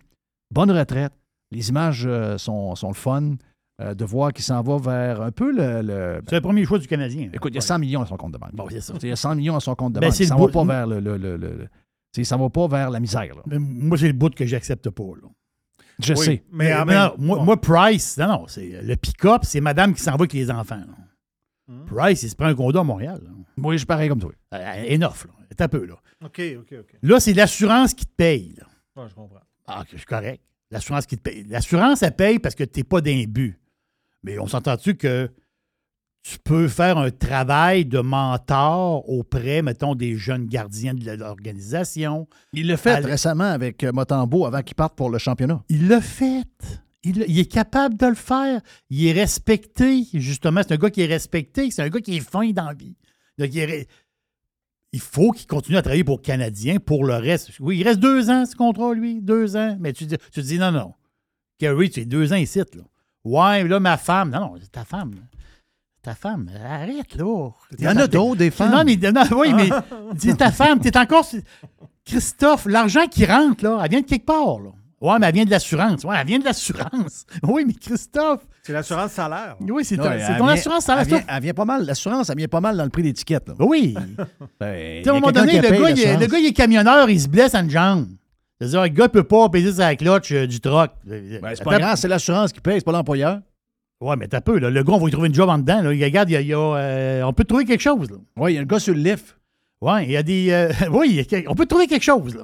bonne 0.51 0.71
retraite. 0.71 1.13
Les 1.51 1.69
images 1.69 2.05
euh, 2.07 2.37
sont, 2.39 2.75
sont 2.75 2.87
le 2.89 2.93
fun. 2.95 3.33
Euh, 3.79 3.93
de 3.93 4.05
voir 4.05 4.33
qu'il 4.33 4.43
s'en 4.43 4.61
va 4.61 4.77
vers 4.77 5.21
un 5.21 5.31
peu 5.31 5.51
le. 5.51 5.81
le- 5.81 6.21
C'est 6.27 6.35
le 6.35 6.41
premier 6.41 6.65
choix 6.65 6.79
du 6.79 6.87
Canadien. 6.87 7.29
Écoute, 7.33 7.51
il 7.53 7.55
y 7.55 7.59
a 7.59 7.61
100 7.61 7.79
millions 7.79 8.01
à 8.01 8.05
son 8.05 8.17
compte 8.17 8.33
de 8.33 8.37
banque. 8.37 8.53
Bon, 8.53 8.67
c'est 8.69 8.81
ça. 8.81 8.93
Il 9.01 9.09
y 9.09 9.11
a 9.11 9.15
100 9.15 9.35
millions 9.35 9.55
à 9.55 9.59
son 9.59 9.75
compte 9.75 9.93
de 9.93 9.99
Ben, 9.99 10.09
banque. 10.09 10.19
le 10.19 10.25
ne 10.25 10.39
va 10.39 10.47
pas 10.49 10.63
vers 10.65 10.87
le. 10.87 10.99
le, 10.99 11.17
le- 11.37 11.69
ça 12.23 12.37
va 12.37 12.49
pas 12.49 12.67
vers 12.67 12.89
la 12.89 12.99
misère. 12.99 13.35
là. 13.35 13.41
Mais 13.45 13.59
Moi, 13.59 13.97
c'est 13.97 14.07
le 14.07 14.13
bout 14.13 14.33
que 14.33 14.45
j'accepte 14.45 14.89
pas. 14.89 15.03
Là. 15.21 15.27
Je 15.99 16.13
Oui, 16.13 16.25
sais. 16.25 16.43
Mais 16.51 16.73
non, 16.73 16.85
moi, 17.17 17.37
bon. 17.37 17.43
moi, 17.43 17.61
Price, 17.61 18.17
non, 18.17 18.27
non, 18.27 18.47
c'est 18.47 18.81
le 18.81 18.95
pick-up, 18.95 19.41
c'est 19.43 19.61
madame 19.61 19.93
qui 19.93 20.01
s'en 20.01 20.11
va 20.11 20.15
avec 20.21 20.33
les 20.33 20.49
enfants. 20.49 20.77
là. 20.77 20.95
Hmm. 21.67 21.85
Price, 21.85 22.23
il 22.23 22.29
se 22.29 22.35
prend 22.35 22.47
un 22.47 22.55
condo 22.55 22.79
à 22.79 22.83
Montréal. 22.83 23.21
là. 23.23 23.29
Oui, 23.57 23.75
je 23.75 23.79
suis 23.79 23.85
pareil 23.85 24.09
comme 24.09 24.19
toi. 24.19 24.31
Euh, 24.53 24.95
Enough, 24.95 25.25
là. 25.27 25.33
C'est 25.51 25.61
un 25.61 25.67
peu, 25.67 25.85
là. 25.85 25.95
OK, 26.25 26.41
OK, 26.59 26.73
OK. 26.79 26.95
Là, 27.03 27.19
c'est 27.19 27.33
l'assurance 27.33 27.93
qui 27.93 28.05
te 28.05 28.13
paye. 28.15 28.55
là. 28.57 28.65
Ouais, 29.03 29.09
je 29.09 29.13
comprends. 29.15 29.39
Ah, 29.67 29.83
je 29.91 29.97
suis 29.97 30.05
correct. 30.05 30.41
L'assurance 30.71 31.05
qui 31.05 31.17
te 31.17 31.21
paye. 31.21 31.43
L'assurance, 31.47 32.01
elle 32.01 32.15
paye 32.15 32.39
parce 32.39 32.55
que 32.55 32.63
tu 32.63 32.79
n'es 32.79 32.83
pas 32.83 33.01
d'un 33.01 33.23
but. 33.27 33.59
Mais 34.23 34.37
on 34.39 34.47
s'entend-tu 34.47 34.95
que 34.95 35.29
tu 36.21 36.37
peux 36.43 36.67
faire 36.67 36.97
un 36.97 37.11
travail 37.11 37.85
de 37.85 37.99
mentor 37.99 39.09
auprès, 39.09 39.61
mettons, 39.61 39.95
des 39.95 40.15
jeunes 40.17 40.47
gardiens 40.47 40.93
de 40.93 41.11
l'organisation? 41.11 42.27
Il 42.51 42.67
l'a 42.67 42.75
fait 42.75 42.95
récemment 42.95 43.45
avec 43.45 43.83
euh, 43.83 43.93
Motambo 43.93 44.45
avant 44.45 44.61
qu'il 44.61 44.75
parte 44.75 44.95
pour 44.95 45.09
le 45.09 45.17
championnat. 45.17 45.63
Il 45.69 45.87
l'a 45.87 46.01
fait. 46.01 46.43
Il, 47.03 47.23
il 47.29 47.39
est 47.39 47.49
capable 47.49 47.95
de 47.95 48.07
le 48.07 48.15
faire. 48.15 48.59
Il 48.89 49.07
est 49.07 49.13
respecté, 49.13 50.03
justement. 50.13 50.61
C'est 50.61 50.73
un 50.73 50.77
gars 50.77 50.89
qui 50.89 51.01
est 51.01 51.05
respecté. 51.05 51.71
C'est 51.71 51.81
un 51.81 51.89
gars 51.89 52.01
qui 52.01 52.17
est 52.17 52.19
fin 52.19 52.49
dans 52.51 52.65
la 52.65 52.73
vie. 52.73 52.97
Donc, 53.37 53.47
il, 53.53 53.59
est 53.59 53.67
re- 53.67 53.87
il 54.91 54.99
faut 54.99 55.31
qu'il 55.31 55.47
continue 55.47 55.77
à 55.77 55.81
travailler 55.81 56.03
pour 56.03 56.17
le 56.17 56.21
Canadien 56.21 56.79
pour 56.79 57.05
le 57.05 57.15
reste. 57.15 57.51
Oui, 57.61 57.77
il 57.79 57.83
reste 57.87 58.01
deux 58.01 58.29
ans, 58.29 58.45
ce 58.45 58.57
contrat, 58.57 58.93
lui. 58.93 59.21
Deux 59.21 59.55
ans. 59.55 59.77
Mais 59.79 59.93
tu, 59.93 60.05
tu 60.05 60.17
te 60.17 60.41
dis, 60.41 60.59
non, 60.59 60.73
non. 60.73 60.93
Kerry, 61.59 61.89
tu 61.89 62.01
es 62.01 62.05
deux 62.05 62.33
ans 62.33 62.35
ici, 62.35 62.59
là. 62.59 62.83
Ouais, 63.29 63.63
mais 63.63 63.69
là, 63.69 63.79
ma 63.79 63.97
femme. 63.97 64.29
Non, 64.31 64.39
non, 64.41 64.53
c'est 64.61 64.71
ta 64.71 64.83
femme. 64.85 65.11
Ta 66.01 66.15
femme, 66.15 66.49
arrête, 66.63 67.15
là. 67.15 67.49
Il 67.77 67.83
y 67.83 67.87
en 67.87 67.97
a 67.97 68.07
d'autres, 68.07 68.37
des 68.37 68.51
femmes. 68.51 68.71
Non, 68.71 68.83
mais, 68.85 68.95
non, 69.11 69.23
oui, 69.37 69.53
mais 69.53 69.69
dis 70.15 70.33
ta 70.35 70.51
femme, 70.51 70.79
t'es 70.79 70.97
encore. 70.97 71.25
Christophe, 72.05 72.65
l'argent 72.65 73.05
qui 73.07 73.25
rentre, 73.25 73.63
là, 73.63 73.81
elle 73.83 73.89
vient 73.91 74.01
de 74.01 74.05
quelque 74.05 74.25
part, 74.25 74.59
là. 74.59 74.69
Ouais, 75.01 75.17
mais 75.19 75.27
elle 75.27 75.33
vient 75.35 75.45
de 75.45 75.49
l'assurance. 75.51 76.03
Ouais, 76.03 76.15
elle 76.19 76.27
vient 76.27 76.39
de 76.39 76.43
l'assurance. 76.45 77.25
Oui, 77.43 77.63
mais 77.65 77.73
Christophe, 77.73 78.41
C'est 78.63 78.73
l'assurance 78.73 79.11
salaire. 79.11 79.55
oui, 79.61 79.85
c'est 79.85 79.95
Non, 79.95 80.03
ton, 80.05 80.11
elle 80.11 80.21
c'est 80.21 80.37
ton 80.37 80.45
vient- 80.45 80.53
assurance, 80.53 80.83
ça 80.85 80.97
elle 81.01 81.07
vient, 81.07 81.21
elle 81.27 81.43
vient 81.43 81.53
pas 81.53 81.65
mal. 81.65 81.85
L'assurance, 81.85 82.29
elle 82.29 82.37
vient 82.37 82.47
pas 82.49 82.59
mal 82.61 82.75
dans 82.75 82.83
le 82.83 82.89
prix 82.89 83.03
d'étiquette. 83.03 83.47
là. 83.47 83.53
Oui. 83.59 83.95
Ben, 84.59 84.97
Tu 84.97 85.03
sais, 85.03 85.09
à 85.09 85.11
un 85.13 85.19
moment 85.19 85.31
donné, 85.31 85.61
le 85.61 85.69
gars, 85.69 85.89
il 85.91 86.19
le 86.19 86.25
gars, 86.27 86.37
il 86.39 86.45
est 86.47 86.53
camionneur, 86.53 87.09
il 87.09 87.19
se 87.21 87.27
blesse 87.29 87.55
à 87.55 87.59
une 87.61 87.69
jambe. 87.69 88.07
C'est-à-dire, 88.59 88.81
le 88.83 88.87
gars 88.89 89.03
ne 89.05 89.07
peut 89.09 89.23
pas 89.23 89.47
payer 89.49 89.71
sa 89.71 89.95
clutch 89.95 90.31
euh, 90.31 90.45
du 90.45 90.59
truck. 90.59 90.91
Ben, 91.05 91.41
c'est 91.55 91.63
pas 91.63 91.77
grave, 91.79 91.97
c'est 91.97 92.07
l'assurance 92.07 92.51
qui 92.51 92.59
paye, 92.59 92.79
c'est 92.79 92.85
pas 92.85 92.91
l'employeur. 92.91 93.39
Ouais, 94.01 94.15
mais 94.15 94.27
t'as 94.27 94.41
peu, 94.41 94.59
là. 94.59 94.69
Le 94.69 94.83
gars, 94.83 94.93
on 94.93 94.97
va 94.99 95.05
lui 95.05 95.11
trouver 95.11 95.27
une 95.29 95.35
job 95.35 95.49
en 95.49 95.57
dedans. 95.57 95.81
Là. 95.81 95.93
Il 95.93 96.03
Regarde, 96.03 96.29
il 96.29 96.33
y 96.33 96.37
a, 96.37 96.41
il 96.41 96.47
y 96.47 96.53
a, 96.53 96.57
euh, 96.75 97.23
on 97.23 97.33
peut 97.33 97.43
trouver 97.45 97.65
quelque 97.65 97.81
chose. 97.81 98.07
Oui, 98.37 98.53
il 98.53 98.55
y 98.55 98.57
a 98.57 98.61
un 98.61 98.65
gars 98.65 98.79
sur 98.79 98.93
le 98.93 98.99
lift. 99.01 99.37
Ouais, 99.81 100.05
il 100.05 100.11
y 100.11 100.17
a 100.17 100.23
des. 100.23 100.51
euh, 100.51 100.71
oui, 100.91 101.07
il 101.09 101.15
y 101.15 101.19
a 101.19 101.23
quel- 101.25 101.47
on 101.49 101.55
peut 101.55 101.65
trouver 101.65 101.87
quelque 101.87 102.03
chose, 102.03 102.35
là. 102.35 102.43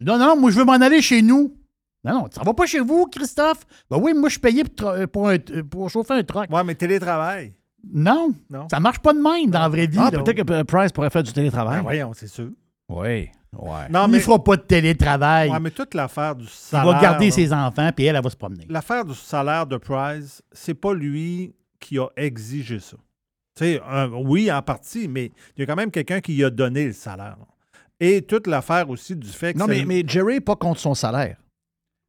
Non, 0.00 0.18
non, 0.18 0.18
non, 0.18 0.36
moi, 0.40 0.50
je 0.50 0.56
veux 0.58 0.64
m'en 0.64 0.72
aller 0.72 1.00
chez 1.02 1.22
nous. 1.22 1.56
Non, 2.04 2.12
non, 2.14 2.28
tu 2.28 2.34
s'en 2.36 2.42
vas 2.42 2.54
pas 2.54 2.66
chez 2.66 2.80
vous, 2.80 3.06
Christophe? 3.06 3.64
Ben 3.90 3.98
oui, 3.98 4.12
moi, 4.14 4.28
je 4.28 4.32
suis 4.34 4.40
payé 4.40 4.62
pour, 4.64 4.92
pour, 5.12 5.28
un- 5.30 5.38
pour 5.70 5.88
chauffer 5.90 6.14
un 6.14 6.22
truck. 6.22 6.50
Ouais, 6.50 6.62
mais 6.64 6.74
télétravail. 6.74 7.54
Non, 7.92 8.32
Non. 8.50 8.66
ça 8.70 8.80
marche 8.80 8.98
pas 8.98 9.12
de 9.12 9.18
même 9.20 9.50
dans 9.50 9.60
la 9.60 9.68
vraie 9.68 9.86
vie. 9.86 9.98
Ah, 10.00 10.10
peut-être 10.10 10.42
que 10.44 10.62
Price 10.62 10.90
pourrait 10.92 11.10
faire 11.10 11.22
du 11.22 11.32
télétravail. 11.32 11.76
Ben 11.78 11.82
voyons, 11.82 12.12
c'est 12.14 12.26
sûr. 12.28 12.50
Oui, 12.88 13.28
ouais. 13.58 13.88
Non, 13.90 14.06
Il 14.06 14.10
mais, 14.12 14.16
ne 14.18 14.22
fera 14.22 14.42
pas 14.42 14.56
de 14.56 14.62
télétravail. 14.62 15.50
ouais, 15.50 15.60
mais 15.60 15.70
toute 15.70 15.94
l'affaire 15.94 16.34
du 16.34 16.44
il 16.44 16.48
salaire. 16.50 16.92
va 16.92 17.00
garder 17.00 17.26
là, 17.26 17.30
ses 17.32 17.52
enfants, 17.52 17.90
puis 17.94 18.04
elle, 18.06 18.16
elle 18.16 18.22
va 18.22 18.30
se 18.30 18.36
promener. 18.36 18.66
L'affaire 18.68 19.04
du 19.04 19.14
salaire 19.14 19.66
de 19.66 19.76
Price, 19.76 20.42
c'est 20.52 20.74
pas 20.74 20.94
lui 20.94 21.54
qui 21.80 21.98
a 21.98 22.06
exigé 22.16 22.78
ça. 22.80 22.96
Tu 23.56 23.64
sais, 23.64 23.80
un- 23.88 24.10
oui, 24.10 24.50
en 24.50 24.62
partie, 24.62 25.06
mais 25.08 25.30
il 25.56 25.60
y 25.60 25.62
a 25.62 25.66
quand 25.66 25.76
même 25.76 25.90
quelqu'un 25.90 26.20
qui 26.20 26.34
lui 26.34 26.44
a 26.44 26.50
donné 26.50 26.86
le 26.86 26.92
salaire. 26.92 27.36
là. 27.38 27.46
Et 28.00 28.22
toute 28.22 28.46
l'affaire 28.48 28.90
aussi 28.90 29.14
du 29.14 29.28
fait 29.28 29.54
que. 29.54 29.58
Non, 29.58 29.66
mais, 29.68 29.84
mais 29.84 30.02
Jerry 30.06 30.34
n'est 30.34 30.40
pas 30.40 30.56
contre 30.56 30.80
son 30.80 30.94
salaire. 30.94 31.36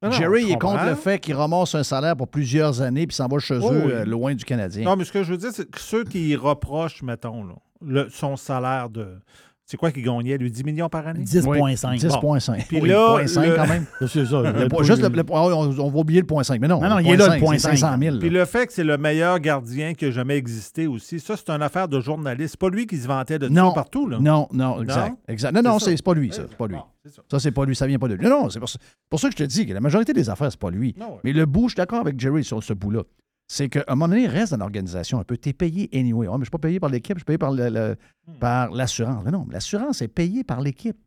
Non, 0.02 0.12
Jerry 0.12 0.42
je 0.42 0.48
il 0.48 0.52
est 0.54 0.60
contre 0.60 0.84
le 0.86 0.96
fait 0.96 1.20
qu'il 1.20 1.36
ramasse 1.36 1.74
un 1.76 1.84
salaire 1.84 2.16
pour 2.18 2.28
plusieurs 2.28 2.82
années 2.82 3.08
puis 3.08 3.16
s'en 3.16 3.28
va 3.28 3.40
chez 3.40 3.58
Oh, 3.62 3.72
eux, 3.72 3.84
oui. 3.86 3.92
euh, 3.92 4.06
loin 4.06 4.34
du 4.36 4.44
Canadien. 4.44 4.84
Non, 4.84 4.96
mais 4.96 5.04
ce 5.06 5.12
que 5.12 5.24
je 5.24 5.32
veux 5.32 5.38
dire, 5.38 5.52
c'est 5.54 5.70
que 5.70 5.80
ceux 5.80 6.04
qui 6.04 6.36
reprochent, 6.36 7.02
mettons, 7.02 7.44
là, 7.44 7.54
le- 7.82 8.10
son 8.10 8.36
salaire 8.36 8.90
de. 8.90 9.20
C'est 9.68 9.78
quoi 9.78 9.90
qu'il 9.92 10.04
gagnait, 10.04 10.38
lui, 10.38 10.52
10 10.52 10.64
millions 10.64 10.90
par 10.90 11.08
année? 11.08 11.24
10,5. 11.24 11.98
10,5. 11.98 12.68
Puis 12.68 12.82
là, 12.82 13.08
point 13.10 13.26
cinq 13.26 13.48
le- 13.48 13.56
quand 13.56 13.68
même. 13.68 13.86
C'est 14.08 14.24
ça. 14.26 14.42
Le 14.42 14.68
point- 14.68 14.84
juste 14.84 15.02
le, 15.02 15.24
ah 15.34 15.42
on, 15.44 15.80
on 15.80 15.90
va 15.90 16.00
oublier 16.00 16.20
le 16.22 16.28
point 16.28 16.44
5. 16.44 16.62
Mais 16.62 16.68
non, 16.68 16.80
Non, 16.80 16.88
non, 16.90 17.00
il 17.00 17.08
est 17.10 17.18
là, 17.18 17.26
le 17.26 17.32
cinq, 17.32 17.40
point 17.40 17.54
c'est 17.58 17.70
cinq. 17.70 17.78
500 17.78 17.98
000. 18.00 18.20
Puis 18.20 18.30
le 18.30 18.46
fait 18.46 18.68
que 18.68 18.74
c'est 18.74 18.84
le 18.84 18.98
meilleur 19.00 19.40
gardien 19.40 19.96
qui 19.96 20.06
a 20.06 20.12
jamais 20.12 20.38
existé 20.38 20.86
aussi, 20.86 21.20
ça, 21.20 21.36
c'est 21.36 21.50
une 21.50 21.64
affaire 21.64 21.88
de 21.88 22.00
journaliste. 22.00 22.52
C'est 22.52 22.60
pas 22.60 22.70
lui 22.70 22.86
qui 22.86 22.98
se 22.98 23.08
vantait 23.08 23.40
de 23.40 23.48
Non, 23.48 23.70
ça 23.70 23.74
partout, 23.76 24.08
là. 24.08 24.20
Non, 24.20 24.48
non, 24.54 24.84
exact. 24.84 25.10
Non? 25.10 25.18
exact. 25.30 25.52
Non, 25.56 25.62
non, 25.64 25.80
C'est 25.80 26.00
pas 26.04 26.14
lui, 26.14 26.32
ça. 26.32 26.44
C'est 26.48 26.58
pas 26.58 26.68
lui. 26.68 26.78
Ça. 27.08 27.22
Ça, 27.32 27.40
c'est 27.40 27.52
pas 27.52 27.66
lui, 27.66 27.76
ça 27.76 27.88
vient 27.88 27.98
pas 28.00 28.08
de 28.08 28.14
lui. 28.16 28.24
Non, 28.24 28.44
non, 28.44 28.50
c'est 28.52 28.60
pour, 28.60 28.70
ça- 28.70 28.78
pour 29.10 29.20
ça 29.20 29.30
que 29.30 29.34
je 29.34 29.44
te 29.44 29.50
dis 29.50 29.66
que 29.66 29.74
la 29.74 29.80
majorité 29.82 30.14
des 30.14 30.30
affaires, 30.30 30.52
c'est 30.52 30.60
pas 30.60 30.70
lui. 30.72 30.94
Non, 31.00 31.14
ouais. 31.14 31.20
Mais 31.24 31.34
le 31.34 31.46
bout, 31.48 31.70
je 31.70 31.74
suis 31.74 31.78
d'accord 31.78 32.00
avec 32.02 32.20
Jerry 32.20 32.44
sur 32.44 32.64
ce 32.64 32.74
bout-là. 32.74 33.02
C'est 33.48 33.70
qu'à 33.70 33.84
un 33.88 33.94
moment 33.96 34.08
donné, 34.08 34.28
reste 34.28 34.52
dans 34.54 34.58
l'organisation 34.58 35.20
un 35.20 35.24
peu. 35.24 35.38
Tu 35.38 35.50
es 35.50 35.54
payé 35.54 35.90
anyway. 35.94 36.28
Ouais, 36.28 36.34
mais 36.34 36.38
je 36.38 36.40
ne 36.40 36.44
suis 36.46 36.50
pas 36.52 36.58
payé 36.58 36.80
par 36.80 36.90
l'équipe, 36.90 37.16
je 37.18 37.20
suis 37.20 37.26
payé 37.26 37.38
par 37.38 37.52
le- 37.52 37.70
le- 37.70 37.96
Hmm. 38.28 38.40
par 38.40 38.72
l'assurance. 38.72 39.24
Mais 39.24 39.32
non, 39.32 39.46
l'assurance 39.52 40.02
est 40.02 40.08
payée 40.08 40.44
par 40.44 40.62
l'équipe. 40.62 40.98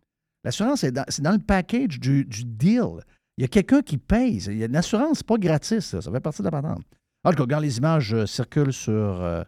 L'assurance, 0.45 0.81
c'est 0.81 0.93
dans, 0.93 1.05
c'est 1.09 1.23
dans 1.23 1.33
le 1.33 1.39
package 1.41 1.99
du, 1.99 2.25
du 2.25 2.45
deal. 2.45 3.01
Il 3.37 3.43
y 3.43 3.45
a 3.45 3.49
quelqu'un 3.49 3.83
qui 3.83 3.99
paye. 3.99 4.37
Il 4.47 4.57
y 4.59 4.63
a 4.63 4.67
une 4.67 4.77
assurance, 4.77 5.19
c'est 5.19 5.27
pas 5.27 5.37
gratis, 5.37 5.81
ça. 5.85 6.01
Ça 6.01 6.13
fait 6.13 6.21
partie 6.21 6.43
de 6.43 6.45
la 6.45 6.51
patente. 6.53 6.83
En 7.25 7.31
tout 7.31 7.37
cas, 7.39 7.43
regarde, 7.43 7.65
les 7.65 7.79
images 7.79 8.15
euh, 8.15 8.25
circulent 8.27 8.73
sur, 8.73 8.93
euh, 8.93 9.43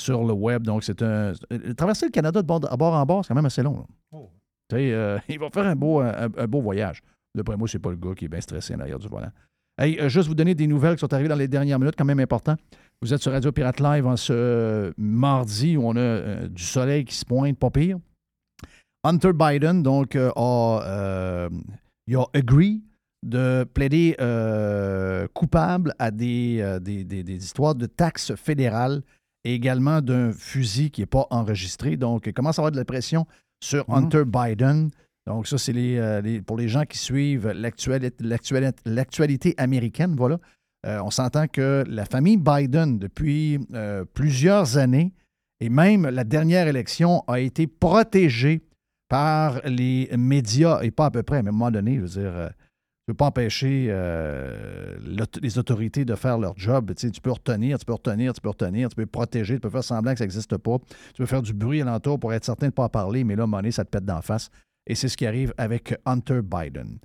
sur 0.00 0.24
le 0.24 0.32
web. 0.32 0.62
Donc, 0.62 0.84
c'est 0.84 1.02
un. 1.02 1.34
euh, 1.52 1.74
Traverser 1.76 2.06
le 2.06 2.12
Canada 2.12 2.40
de 2.40 2.46
bord, 2.46 2.60
à 2.70 2.76
bord 2.78 2.94
en 2.94 3.04
bord, 3.04 3.24
c'est 3.24 3.28
quand 3.28 3.34
même 3.34 3.44
assez 3.46 3.62
long. 3.62 3.86
Oh. 4.10 4.30
Tu 4.70 4.76
sais, 4.76 5.20
il 5.28 5.38
va 5.38 5.50
faire 5.50 5.66
un 5.66 5.76
beau, 5.76 6.00
un, 6.00 6.30
un 6.34 6.46
beau 6.46 6.62
voyage. 6.62 7.02
D'après 7.34 7.58
moi, 7.58 7.68
c'est 7.68 7.78
pas 7.78 7.90
le 7.90 7.96
gars 7.96 8.14
qui 8.14 8.24
est 8.24 8.28
bien 8.28 8.40
stressé 8.40 8.74
en 8.74 8.80
arrière 8.80 8.98
du 8.98 9.08
volant. 9.08 9.30
Hey, 9.82 9.98
euh, 9.98 10.08
juste 10.08 10.28
vous 10.28 10.34
donner 10.36 10.54
des 10.54 10.68
nouvelles 10.68 10.94
qui 10.94 11.00
sont 11.00 11.12
arrivées 11.12 11.28
dans 11.28 11.34
les 11.34 11.48
dernières 11.48 11.78
minutes, 11.80 11.96
quand 11.98 12.04
même 12.04 12.20
important. 12.20 12.54
Vous 13.00 13.12
êtes 13.12 13.20
sur 13.20 13.32
Radio 13.32 13.50
Pirate 13.50 13.80
Live 13.80 14.06
en 14.06 14.16
ce 14.16 14.32
euh, 14.32 14.92
mardi 14.96 15.76
où 15.76 15.88
on 15.88 15.96
a 15.96 15.98
euh, 15.98 16.46
du 16.48 16.62
soleil 16.62 17.04
qui 17.04 17.16
se 17.16 17.24
pointe, 17.24 17.58
pas 17.58 17.70
pire. 17.70 17.98
Hunter 19.02 19.32
Biden, 19.32 19.82
donc, 19.82 20.14
euh, 20.14 20.30
a, 20.36 20.82
euh, 20.86 21.48
il 22.06 22.14
a 22.16 22.24
agree 22.32 22.80
de 23.26 23.64
plaider 23.74 24.14
coupable 25.34 25.94
à 25.98 26.12
des, 26.12 26.78
des, 26.80 27.02
des- 27.04 27.24
des 27.24 27.36
histoires 27.36 27.74
de 27.74 27.86
taxes 27.86 28.34
fédérales 28.36 29.02
et 29.44 29.52
également 29.54 30.00
d'un 30.00 30.32
fusil 30.32 30.90
qui 30.92 31.00
n'est 31.02 31.06
pas 31.06 31.26
enregistré. 31.30 31.96
Donc, 31.96 32.28
il 32.28 32.32
commence 32.32 32.60
à 32.60 32.62
avoir 32.62 32.70
de 32.72 32.76
la 32.76 32.84
pression 32.84 33.26
sur 33.60 33.84
Mhm. 33.90 33.96
Hunter 33.96 34.22
Biden? 34.26 34.90
Donc, 35.26 35.46
ça, 35.46 35.56
c'est 35.58 35.72
les, 35.72 35.98
euh, 35.98 36.20
les- 36.20 36.42
pour 36.42 36.56
les 36.56 36.68
gens 36.68 36.84
qui 36.84 36.98
suivent 36.98 37.48
l'actuali- 37.48 38.10
l'actuali- 38.20 38.72
l'actualité 38.84 39.54
américaine. 39.56 40.14
Voilà. 40.16 40.38
Euh, 40.84 41.00
on 41.04 41.10
s'entend 41.10 41.46
que 41.46 41.84
la 41.88 42.04
famille 42.04 42.36
Biden, 42.36 42.98
depuis 42.98 43.60
euh, 43.72 44.04
plusieurs 44.14 44.78
années, 44.78 45.12
et 45.60 45.68
même 45.68 46.08
la 46.08 46.24
dernière 46.24 46.66
élection, 46.66 47.22
a 47.28 47.38
été 47.38 47.68
protégée 47.68 48.62
par 49.08 49.60
les 49.64 50.10
médias, 50.16 50.80
et 50.82 50.90
pas 50.90 51.06
à 51.06 51.10
peu 51.12 51.22
près, 51.22 51.42
mais 51.42 51.50
à 51.50 51.52
un 51.52 51.52
moment 51.52 51.70
donné, 51.70 51.96
je 51.96 52.00
veux 52.00 52.08
dire, 52.08 52.32
euh, 52.34 52.48
tu 52.48 53.10
ne 53.10 53.12
peux 53.12 53.16
pas 53.16 53.26
empêcher 53.26 53.86
les 55.42 55.58
autorités 55.58 56.04
de 56.04 56.14
faire 56.14 56.38
leur 56.38 56.56
job. 56.56 56.92
Tu, 56.96 57.10
peux 57.20 57.32
retenir, 57.32 57.78
tu 57.78 57.84
peux 57.84 57.92
retenir, 57.92 58.32
tu 58.32 58.40
peux 58.40 58.48
retenir, 58.48 58.88
tu 58.88 58.96
peux 58.96 59.06
protéger, 59.06 59.54
tu 59.54 59.60
peux 59.60 59.70
faire 59.70 59.82
semblant 59.84 60.12
que 60.12 60.18
ça 60.18 60.24
n'existe 60.24 60.56
pas. 60.56 60.78
Tu 61.12 61.22
peux 61.22 61.26
faire 61.26 61.42
du 61.42 61.52
bruit 61.52 61.80
alentour 61.82 62.20
pour 62.20 62.32
être 62.32 62.44
certain 62.44 62.66
de 62.66 62.70
ne 62.70 62.74
pas 62.74 62.84
en 62.84 62.88
parler, 62.88 63.24
mais 63.24 63.34
là, 63.34 63.44
à 63.44 63.70
ça 63.72 63.84
te 63.84 63.90
pète 63.90 64.04
d'en 64.04 64.22
face. 64.22 64.50
Et 64.86 64.94
c'est 64.94 65.08
ce 65.08 65.16
qui 65.16 65.26
arrive 65.26 65.54
avec 65.56 65.94
Hunter 66.04 66.40
Biden. 66.42 66.98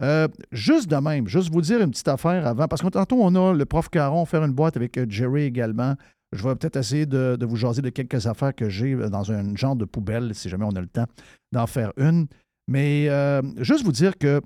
Euh, 0.00 0.28
juste 0.52 0.88
de 0.88 0.96
même, 0.96 1.26
juste 1.26 1.50
vous 1.52 1.60
dire 1.60 1.80
une 1.80 1.90
petite 1.90 2.08
affaire 2.08 2.46
avant, 2.46 2.68
parce 2.68 2.82
que 2.82 2.88
tantôt, 2.88 3.18
on 3.20 3.34
a 3.34 3.52
le 3.52 3.64
prof 3.64 3.88
Caron 3.88 4.24
faire 4.26 4.44
une 4.44 4.52
boîte 4.52 4.76
avec 4.76 4.96
euh, 4.96 5.06
Jerry 5.08 5.42
également. 5.42 5.96
Je 6.32 6.46
vais 6.46 6.54
peut-être 6.54 6.76
essayer 6.76 7.06
de, 7.06 7.36
vous 7.40 7.56
jaser 7.56 7.82
de 7.82 7.88
quelques 7.90 8.26
affaires 8.26 8.54
que 8.54 8.68
j'ai 8.68 8.92
euh, 8.92 9.08
dans 9.08 9.32
un 9.32 9.56
genre 9.56 9.74
de 9.74 9.84
poubelle, 9.84 10.34
si 10.34 10.48
jamais 10.48 10.64
on 10.64 10.76
a 10.76 10.80
le 10.80 10.86
temps 10.88 11.06
d'en 11.52 11.66
faire 11.66 11.92
une. 11.96 12.26
Mais 12.68 13.08
juste 13.56 13.82
vous 13.82 13.92
dire 13.92 14.18
que 14.18 14.42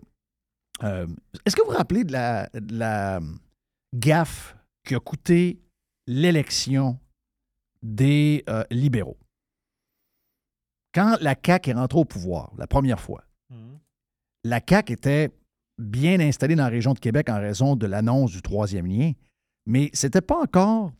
Est-ce 0.81 1.57
que 1.57 1.63
vous 1.63 1.73
vous 1.73 1.77
rappelez 1.77 2.05
de 2.05 2.13
la, 2.13 2.49
de 2.55 2.79
la 2.79 3.21
gaffe 3.97 4.57
qui 4.87 4.95
a 4.95 5.01
coûté 5.01 5.59
l'élection 6.07 7.01
des 7.83 8.45
libéraux? 8.71 9.19
Quand 10.95 11.17
la 11.21 11.35
CAQ 11.43 11.71
est 11.71 11.75
rentrée 11.75 11.99
au 11.99 12.05
pouvoir, 12.05 12.53
la 12.59 12.67
première 12.67 13.01
fois, 13.01 13.25
la 14.45 14.61
CAQ 14.67 14.93
était 14.93 15.31
bien 15.79 16.21
installée 16.21 16.55
dans 16.55 16.65
la 16.65 16.69
région 16.69 16.93
de 16.93 16.99
Québec 16.99 17.29
en 17.29 17.41
raison 17.41 17.77
de 17.77 17.87
l'annonce 17.87 18.33
du 18.33 18.43
troisième 18.43 18.87
lien, 18.87 19.13
mais 19.67 19.91
ce 19.95 20.07
n'était 20.07 20.21
pas 20.21 20.41
encore 20.41 20.93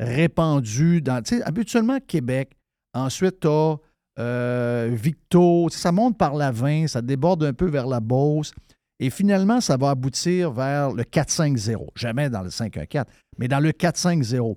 répandu 0.00 1.00
dans. 1.00 1.22
Tu 1.22 1.36
sais, 1.36 1.42
habituellement, 1.42 1.98
Québec, 2.06 2.56
ensuite, 2.94 3.40
tu 3.40 3.48
as 3.48 4.88
Victo, 4.88 5.68
ça 5.70 5.92
monte 5.92 6.18
par 6.18 6.34
la 6.34 6.50
20, 6.50 6.88
ça 6.88 7.00
déborde 7.00 7.44
un 7.44 7.52
peu 7.52 7.66
vers 7.66 7.86
la 7.86 8.00
Beauce, 8.00 8.52
et 9.00 9.10
finalement, 9.10 9.60
ça 9.60 9.76
va 9.76 9.90
aboutir 9.90 10.50
vers 10.50 10.90
le 10.92 11.04
4-5-0. 11.04 11.88
Jamais 11.94 12.28
dans 12.28 12.42
le 12.42 12.50
5-1-4, 12.50 13.06
mais 13.38 13.48
dans 13.48 13.60
le 13.60 13.70
4-5-0. 13.70 14.56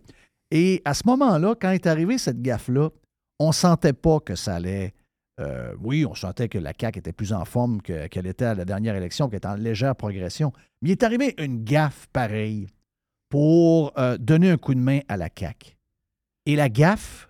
Et 0.49 0.81
à 0.83 0.93
ce 0.93 1.03
moment-là, 1.05 1.55
quand 1.59 1.69
est 1.69 1.85
arrivée 1.85 2.17
cette 2.17 2.41
gaffe-là, 2.41 2.89
on 3.43 3.47
ne 3.47 3.53
sentait 3.53 3.93
pas 3.93 4.19
que 4.19 4.35
ça 4.35 4.55
allait. 4.55 4.93
euh, 5.39 5.73
oui, 5.81 6.05
on 6.05 6.13
sentait 6.13 6.49
que 6.49 6.57
la 6.59 6.71
CAQ 6.79 6.99
était 6.99 7.13
plus 7.13 7.33
en 7.33 7.45
forme 7.45 7.81
que- 7.81 8.07
qu'elle 8.07 8.27
était 8.27 8.45
à 8.45 8.53
la 8.53 8.63
dernière 8.65 8.95
élection, 8.95 9.27
qu'elle 9.27 9.37
était 9.37 9.47
en 9.47 9.55
légère 9.55 9.95
progression. 9.95 10.51
Mais 10.81 10.89
il 10.89 10.91
est 10.91 11.03
arrivé 11.03 11.33
une 11.39 11.63
gaffe 11.63 12.07
pareille 12.13 12.67
pour 13.29 13.93
euh, 13.97 14.17
donner 14.17 14.51
un 14.51 14.57
coup 14.57 14.75
de 14.75 14.79
main 14.79 14.99
à 15.07 15.17
la 15.17 15.29
CAQ. 15.35 15.75
Et 16.45 16.55
la 16.55 16.69
gaffe, 16.69 17.27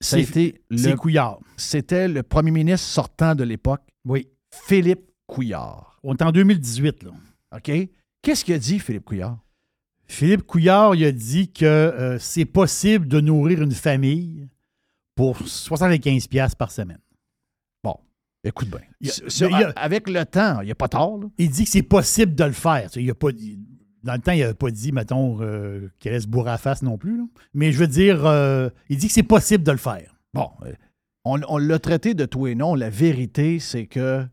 C'est 0.00 0.26
le, 0.70 0.94
Couillard. 0.96 1.40
c'était 1.56 2.06
le 2.08 2.22
premier 2.22 2.50
ministre 2.52 2.86
sortant 2.86 3.34
de 3.34 3.44
l'époque, 3.44 3.82
Oui. 4.04 4.28
Philippe 4.52 5.10
Couillard. 5.26 5.98
On 6.02 6.14
est 6.16 6.22
en 6.22 6.32
2018, 6.32 7.02
là. 7.04 7.10
OK? 7.56 7.70
Qu'est-ce 8.22 8.44
qu'il 8.44 8.54
a 8.54 8.58
dit, 8.58 8.78
Philippe 8.78 9.04
Couillard? 9.04 9.38
Philippe 10.06 10.42
Couillard, 10.46 10.94
il 10.94 11.04
a 11.04 11.12
dit 11.12 11.52
que 11.52 11.64
euh, 11.64 12.18
c'est 12.18 12.44
possible 12.44 13.06
de 13.08 13.20
nourrir 13.20 13.62
une 13.62 13.72
famille 13.72 14.48
pour 15.14 15.38
75$ 15.42 16.28
piastres 16.28 16.56
par 16.56 16.70
semaine. 16.70 16.98
Écoute 18.42 18.68
bien. 18.70 18.80
Avec 19.76 20.08
le 20.08 20.24
temps, 20.24 20.62
il 20.62 20.64
n'y 20.66 20.70
a 20.70 20.74
pas 20.74 20.88
tort. 20.88 21.18
là. 21.18 21.26
Il 21.36 21.50
dit 21.50 21.64
que 21.64 21.70
c'est 21.70 21.82
possible 21.82 22.34
de 22.34 22.44
le 22.44 22.52
faire. 22.52 22.88
Il 22.96 23.10
a 23.10 23.14
pas 23.14 23.28
dans 24.02 24.14
le 24.14 24.18
temps, 24.18 24.32
il 24.32 24.40
n'a 24.40 24.54
pas 24.54 24.70
dit, 24.70 24.92
mettons, 24.92 25.42
euh, 25.42 25.90
qu'il 25.98 26.10
allait 26.10 26.20
se 26.22 26.26
bourrer 26.26 26.52
à 26.52 26.56
face 26.56 26.80
non 26.80 26.96
plus. 26.96 27.18
là. 27.18 27.24
Mais 27.52 27.70
je 27.70 27.78
veux 27.78 27.86
dire, 27.86 28.24
euh, 28.24 28.70
il 28.88 28.96
dit 28.96 29.08
que 29.08 29.12
c'est 29.12 29.22
possible 29.22 29.62
de 29.62 29.72
le 29.72 29.76
faire. 29.76 30.14
Bon, 30.32 30.48
euh, 30.64 30.72
on, 31.26 31.38
on 31.48 31.58
l'a 31.58 31.78
traité 31.78 32.14
de 32.14 32.24
tout 32.24 32.46
et 32.46 32.54
non. 32.54 32.74
La 32.74 32.88
vérité, 32.88 33.58
c'est 33.58 33.84
que 33.86 34.26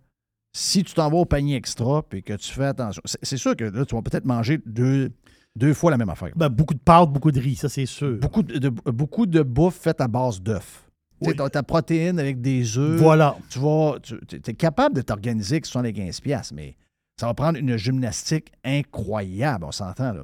si 0.54 0.86
tu 0.86 0.94
t'en 0.94 1.10
vas 1.10 1.18
au 1.18 1.26
panier 1.26 1.58
extra 1.58 2.02
et 2.14 2.22
que 2.22 2.32
tu 2.34 2.50
fais 2.54 2.64
attention, 2.68 3.02
c'est 3.04 3.36
sûr 3.36 3.58
que 3.58 3.66
là, 3.66 3.86
tu 3.86 3.94
vas 3.94 4.02
peut-être 4.02 4.24
manger 4.26 4.62
deux, 4.66 5.12
deux 5.58 5.74
fois 5.74 5.92
la 5.92 5.98
même 5.98 6.10
affaire. 6.10 6.32
Ben, 6.36 6.50
beaucoup 6.50 6.74
de 6.74 6.80
pâtes, 6.80 7.10
beaucoup 7.10 7.32
de 7.32 7.40
riz, 7.40 7.56
ça 7.56 7.70
c'est 7.70 7.86
sûr. 7.86 8.18
Beaucoup 8.20 8.44
de, 8.44 8.58
de- 8.58 8.70
beaucoup 8.70 9.26
de 9.26 9.42
bouffe 9.42 9.76
faite 9.76 10.00
à 10.02 10.08
base 10.08 10.42
d'œufs. 10.42 10.84
Oui. 11.20 11.34
t'as 11.36 11.50
ta 11.50 11.64
protéine 11.64 12.20
avec 12.20 12.42
des 12.42 12.78
œufs. 12.78 13.00
Voilà. 13.00 13.36
Tu 13.50 13.58
vas, 13.60 13.96
tu 14.04 14.16
es 14.36 14.54
capable 14.54 14.96
de 14.96 15.02
t'organiser 15.02 15.56
avec 15.56 15.66
75 15.66 16.22
pièces, 16.22 16.52
mais 16.54 16.76
ça 17.20 17.26
va 17.26 17.34
prendre 17.34 17.58
une 17.58 17.76
gymnastique 17.76 18.52
incroyable, 18.64 19.66
on 19.66 19.72
s'entend 19.72 20.14
là. 20.14 20.24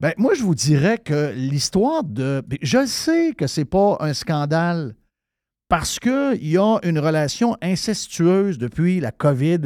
Ben, 0.00 0.12
moi, 0.18 0.34
je 0.34 0.42
vous 0.42 0.54
dirais 0.54 0.98
que 0.98 1.32
l'histoire 1.34 2.04
de. 2.04 2.42
ben, 2.46 2.58
Je 2.60 2.84
sais 2.84 3.32
que 3.32 3.46
c'est 3.46 3.64
pas 3.64 3.96
un 4.00 4.12
scandale 4.12 4.94
parce 5.70 5.98
qu'il 5.98 6.46
y 6.46 6.58
a 6.58 6.78
une 6.82 6.98
relation 6.98 7.56
incestueuse 7.62 8.58
depuis 8.58 9.00
la 9.00 9.12
COVID 9.12 9.60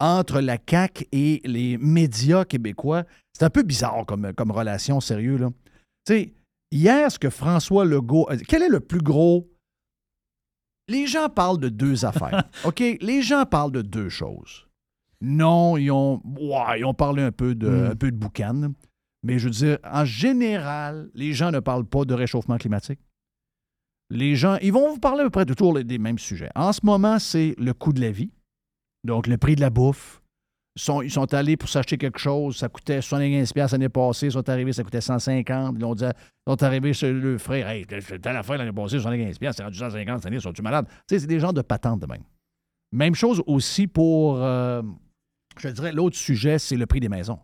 entre 0.00 0.40
la 0.40 0.56
CAQ 0.68 1.06
et 1.12 1.40
les 1.44 1.78
médias 1.78 2.44
québécois. 2.44 3.04
C'est 3.32 3.44
un 3.44 3.50
peu 3.50 3.62
bizarre 3.62 4.04
comme, 4.06 4.32
comme 4.34 4.50
relation, 4.50 5.00
sérieux. 5.00 5.36
Là. 5.36 5.50
Tu 6.06 6.12
sais, 6.14 6.34
hier, 6.70 7.10
ce 7.12 7.18
que 7.18 7.30
François 7.30 7.84
Legault. 7.84 8.26
a 8.28 8.36
dit- 8.36 8.44
Quel 8.44 8.62
est 8.62 8.68
le 8.68 8.80
plus 8.80 9.00
gros? 9.02 9.48
Les 10.88 11.06
gens 11.06 11.28
parlent 11.28 11.58
de 11.60 11.68
deux 11.68 12.04
affaires. 12.04 12.44
OK? 12.64 12.80
Les 13.00 13.22
gens 13.22 13.44
parlent 13.44 13.72
de 13.72 13.82
deux 13.82 14.08
choses. 14.08 14.66
Non, 15.20 15.76
ils 15.76 15.90
ont, 15.90 16.22
ils 16.76 16.84
ont 16.84 16.94
parlé 16.94 17.22
un 17.22 17.32
peu 17.32 17.54
de, 17.54 17.68
Mm. 17.68 17.90
un 17.92 17.96
peu 17.96 18.10
de 18.10 18.16
boucan. 18.16 18.72
Mais 19.22 19.38
je 19.38 19.44
veux 19.44 19.50
dire, 19.54 19.78
en 19.84 20.06
général, 20.06 21.10
les 21.14 21.34
gens 21.34 21.50
ne 21.50 21.60
parlent 21.60 21.84
pas 21.84 22.06
de 22.06 22.14
réchauffement 22.14 22.56
climatique. 22.56 23.00
Les 24.08 24.34
gens, 24.34 24.56
ils 24.62 24.72
vont 24.72 24.94
vous 24.94 24.98
parler 24.98 25.20
à 25.20 25.24
peu 25.24 25.30
près 25.30 25.44
de 25.44 25.52
toujours 25.54 25.76
les- 25.76 25.84
des 25.84 25.98
mêmes 25.98 26.18
sujets. 26.18 26.48
En 26.56 26.72
ce 26.72 26.80
moment, 26.84 27.18
c'est 27.18 27.54
le 27.58 27.74
coût 27.74 27.92
de 27.92 28.00
la 28.00 28.10
vie. 28.10 28.30
Donc, 29.04 29.26
le 29.26 29.36
prix 29.36 29.56
de 29.56 29.60
la 29.60 29.70
bouffe. 29.70 30.20
Ils 30.76 30.82
sont, 30.82 31.06
sont 31.08 31.34
allés 31.34 31.56
pour 31.56 31.68
s'acheter 31.68 31.98
quelque 31.98 32.20
chose, 32.20 32.56
ça 32.56 32.68
coûtait 32.68 33.00
75$ 33.00 33.52
piastres 33.52 33.74
l'année 33.74 33.88
passée, 33.88 34.26
ils 34.26 34.32
sont 34.32 34.48
arrivés, 34.48 34.72
ça 34.72 34.84
coûtait 34.84 35.00
150$. 35.00 35.74
Ils 35.76 35.84
ont 35.84 35.94
dit, 35.96 36.04
ils 36.04 36.50
sont 36.50 36.62
arrivés 36.62 36.92
chez 36.92 37.12
le 37.12 37.38
frère, 37.38 37.68
hey, 37.68 37.84
t'as 37.86 38.32
la 38.32 38.44
fin 38.44 38.56
l'année 38.56 38.72
passée, 38.72 38.98
75$, 38.98 39.38
piastres, 39.38 39.56
c'est 39.56 39.64
rendu 39.64 39.78
150$ 39.78 40.16
cette 40.16 40.26
année, 40.26 40.38
sont-tu 40.38 40.62
malades? 40.62 40.86
Tu 40.86 40.94
sais, 41.08 41.18
c'est 41.18 41.26
des 41.26 41.40
gens 41.40 41.52
de 41.52 41.60
patente 41.60 42.00
de 42.00 42.06
même. 42.06 42.22
Même 42.92 43.16
chose 43.16 43.42
aussi 43.46 43.88
pour, 43.88 44.36
euh, 44.38 44.82
je 45.58 45.68
dirais, 45.68 45.92
l'autre 45.92 46.16
sujet, 46.16 46.60
c'est 46.60 46.76
le 46.76 46.86
prix 46.86 47.00
des 47.00 47.08
maisons. 47.08 47.40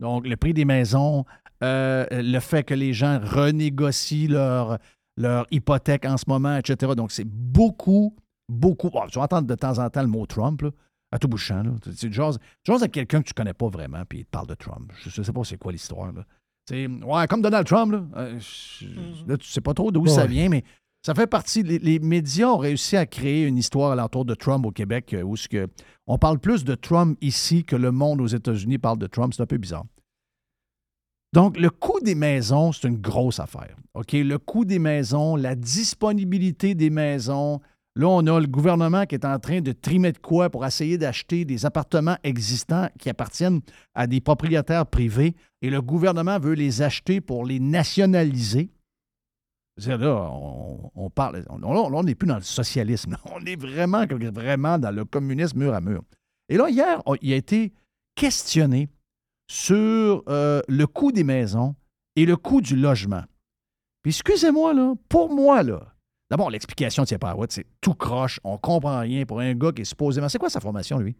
Donc, 0.00 0.26
le 0.26 0.36
prix 0.36 0.54
des 0.54 0.64
maisons, 0.64 1.24
euh, 1.62 2.06
le 2.10 2.38
fait 2.38 2.62
que 2.62 2.74
les 2.74 2.92
gens 2.92 3.20
renégocient 3.20 4.30
leur, 4.30 4.78
leur 5.16 5.46
hypothèque 5.50 6.04
en 6.04 6.16
ce 6.16 6.24
moment, 6.28 6.56
etc. 6.56 6.92
Donc, 6.96 7.10
c'est 7.10 7.26
beaucoup, 7.26 8.14
beaucoup. 8.48 8.90
Bon, 8.90 9.06
tu 9.08 9.18
vas 9.18 9.24
entendre 9.24 9.48
de 9.48 9.54
temps 9.54 9.78
en 9.78 9.90
temps 9.90 10.02
le 10.02 10.08
mot 10.08 10.26
Trump, 10.26 10.62
là, 10.62 10.70
à 11.10 11.18
tout 11.18 11.28
bout 11.28 11.36
de 11.36 11.42
champ. 11.42 11.62
Là. 11.62 11.70
Tu, 11.98 12.12
jases, 12.12 12.38
avec 12.68 12.92
quelqu'un 12.92 13.22
que 13.22 13.28
tu 13.28 13.34
connais 13.34 13.54
pas 13.54 13.68
vraiment, 13.68 14.02
puis 14.08 14.20
il 14.20 14.24
te 14.24 14.30
parle 14.30 14.46
de 14.46 14.54
Trump. 14.54 14.92
Je 15.06 15.20
ne 15.20 15.24
sais 15.24 15.32
pas 15.32 15.44
c'est 15.44 15.56
quoi 15.58 15.72
l'histoire. 15.72 16.12
Là. 16.12 16.24
Ouais, 16.70 17.26
comme 17.28 17.40
Donald 17.40 17.66
Trump, 17.66 17.92
là, 17.92 18.02
euh, 18.16 18.38
je- 18.38 19.26
là, 19.26 19.36
tu 19.38 19.48
sais 19.48 19.62
pas 19.62 19.72
trop 19.72 19.90
d'où 19.90 20.06
ça 20.06 20.26
vient, 20.26 20.48
mais 20.50 20.64
ça 21.02 21.14
fait 21.14 21.26
partie. 21.26 21.62
Les, 21.62 21.78
les 21.78 21.98
médias 21.98 22.48
ont 22.48 22.58
réussi 22.58 22.96
à 22.96 23.06
créer 23.06 23.46
une 23.46 23.56
histoire 23.56 23.92
alentour 23.92 24.26
de 24.26 24.34
Trump 24.34 24.66
au 24.66 24.70
Québec 24.70 25.14
euh, 25.14 25.22
où 25.22 25.34
ce 25.34 25.48
que, 25.48 25.66
on 26.06 26.18
parle 26.18 26.38
plus 26.38 26.64
de 26.64 26.74
Trump 26.74 27.16
ici 27.22 27.64
que 27.64 27.74
le 27.76 27.90
monde 27.90 28.20
aux 28.20 28.26
États-Unis 28.26 28.76
parle 28.78 28.98
de 28.98 29.06
Trump. 29.06 29.32
C'est 29.34 29.42
un 29.42 29.46
peu 29.46 29.56
bizarre. 29.56 29.84
Donc, 31.34 31.58
le 31.58 31.70
coût 31.70 32.00
des 32.00 32.14
maisons, 32.14 32.72
c'est 32.72 32.88
une 32.88 32.96
grosse 33.00 33.38
affaire. 33.38 33.76
OK? 33.94 34.12
Le 34.12 34.38
coût 34.38 34.64
des 34.64 34.78
maisons, 34.78 35.36
la 35.36 35.54
disponibilité 35.54 36.74
des 36.74 36.90
maisons. 36.90 37.60
Là, 37.98 38.06
on 38.06 38.24
a 38.28 38.38
le 38.38 38.46
gouvernement 38.46 39.06
qui 39.06 39.16
est 39.16 39.24
en 39.24 39.40
train 39.40 39.60
de 39.60 39.72
trimer 39.72 40.12
de 40.12 40.18
quoi 40.18 40.50
pour 40.50 40.64
essayer 40.64 40.98
d'acheter 40.98 41.44
des 41.44 41.66
appartements 41.66 42.16
existants 42.22 42.88
qui 42.96 43.10
appartiennent 43.10 43.60
à 43.92 44.06
des 44.06 44.20
propriétaires 44.20 44.86
privés 44.86 45.34
et 45.62 45.68
le 45.68 45.82
gouvernement 45.82 46.38
veut 46.38 46.52
les 46.52 46.80
acheter 46.80 47.20
pour 47.20 47.44
les 47.44 47.58
nationaliser. 47.58 48.70
C'est 49.78 49.96
là, 49.98 50.30
on, 50.94 51.10
parle. 51.10 51.44
On, 51.50 51.60
on- 51.64 52.02
n'est 52.04 52.14
plus 52.14 52.28
dans 52.28 52.36
le 52.36 52.42
socialisme. 52.42 53.16
On 53.34 53.44
est 53.44 53.56
vraiment, 53.60 54.78
dans 54.78 54.94
le 54.94 55.04
communisme 55.04 55.58
mur 55.58 55.74
à 55.74 55.80
mur. 55.80 56.04
Et 56.48 56.56
là, 56.56 56.70
hier, 56.70 57.02
il 57.20 57.32
a 57.32 57.36
été 57.36 57.72
questionné 58.14 58.88
sur 59.50 60.22
euh, 60.28 60.60
le 60.68 60.86
coût 60.86 61.10
des 61.10 61.24
maisons 61.24 61.74
et 62.14 62.26
le 62.26 62.36
coût 62.36 62.60
du 62.60 62.76
logement. 62.76 63.24
Puis 64.02 64.10
excusez-moi, 64.10 64.72
là, 64.72 64.94
pour 65.08 65.34
moi, 65.34 65.64
là, 65.64 65.94
d'abord, 66.30 66.50
l'explication 66.50 67.04
tient 67.04 67.18
pas 67.18 67.34
c'est 67.48 67.66
tout 67.80 67.94
croche, 67.94 68.40
on 68.44 68.58
comprend 68.58 69.00
rien 69.00 69.24
pour 69.24 69.40
un 69.40 69.54
gars 69.54 69.72
qui 69.72 69.82
est 69.82 69.84
supposément. 69.86 70.28
C'est 70.28 70.38
quoi 70.38 70.50
sa 70.50 70.60
formation, 70.60 70.98
lui? 70.98 71.16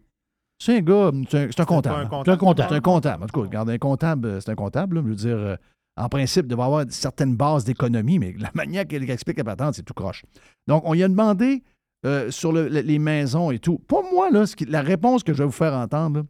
C'est 0.61 0.77
un 0.77 0.81
gars, 0.81 1.11
c'est 1.29 1.59
un, 1.59 1.65
comptable. 1.65 2.07
C'est 2.25 2.31
un 2.31 2.37
comptable. 2.37 2.69
C'est 2.69 2.75
un 2.75 2.81
comptable. 2.81 3.23
En 3.23 3.27
tout 3.27 3.39
cas, 3.39 3.45
regarde, 3.47 3.69
un 3.69 3.77
comptable, 3.77 4.27
euh, 4.27 4.39
c'est 4.41 4.51
un 4.51 4.55
comptable. 4.55 4.97
là. 4.97 5.01
Je 5.05 5.09
veux 5.09 5.15
dire, 5.15 5.37
euh, 5.37 5.55
en 5.95 6.09
principe, 6.09 6.47
devrait 6.47 6.65
avoir 6.65 6.85
certaines 6.89 7.35
bases 7.37 7.63
d'économie, 7.63 8.19
mais 8.19 8.33
la 8.37 8.51
manière 8.55 8.85
qu'elle 8.85 9.09
explique 9.09 9.37
la 9.37 9.45
patente, 9.45 9.75
c'est 9.75 9.83
tout 9.83 9.93
croche. 9.93 10.25
Donc, 10.67 10.83
on 10.85 10.93
lui 10.93 11.03
a 11.03 11.07
demandé 11.07 11.63
euh, 12.05 12.29
sur 12.31 12.51
le- 12.53 12.67
le- 12.69 12.81
les 12.81 12.99
maisons 12.99 13.51
et 13.51 13.59
tout. 13.59 13.77
Pour 13.79 14.03
moi, 14.11 14.29
là, 14.31 14.45
ce 14.45 14.55
qui- 14.55 14.65
la 14.65 14.81
réponse 14.81 15.23
que 15.23 15.33
je 15.33 15.39
vais 15.39 15.45
vous 15.45 15.51
faire 15.51 15.73
entendre, 15.73 16.23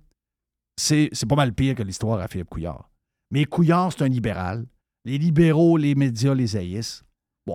c'est 0.78 1.10
pas 1.28 1.36
mal 1.36 1.54
pire 1.54 1.76
que 1.76 1.84
l'histoire 1.84 2.20
à 2.20 2.28
Philippe 2.28 2.50
Couillard. 2.50 2.90
Mais 3.32 3.46
Couillard, 3.46 3.92
c'est 3.94 4.04
un 4.04 4.08
libéral. 4.08 4.66
Les 5.06 5.18
libéraux, 5.18 5.78
les 5.78 5.96
médias 5.96 6.34
les 6.34 6.56
haïssent. 6.56 7.04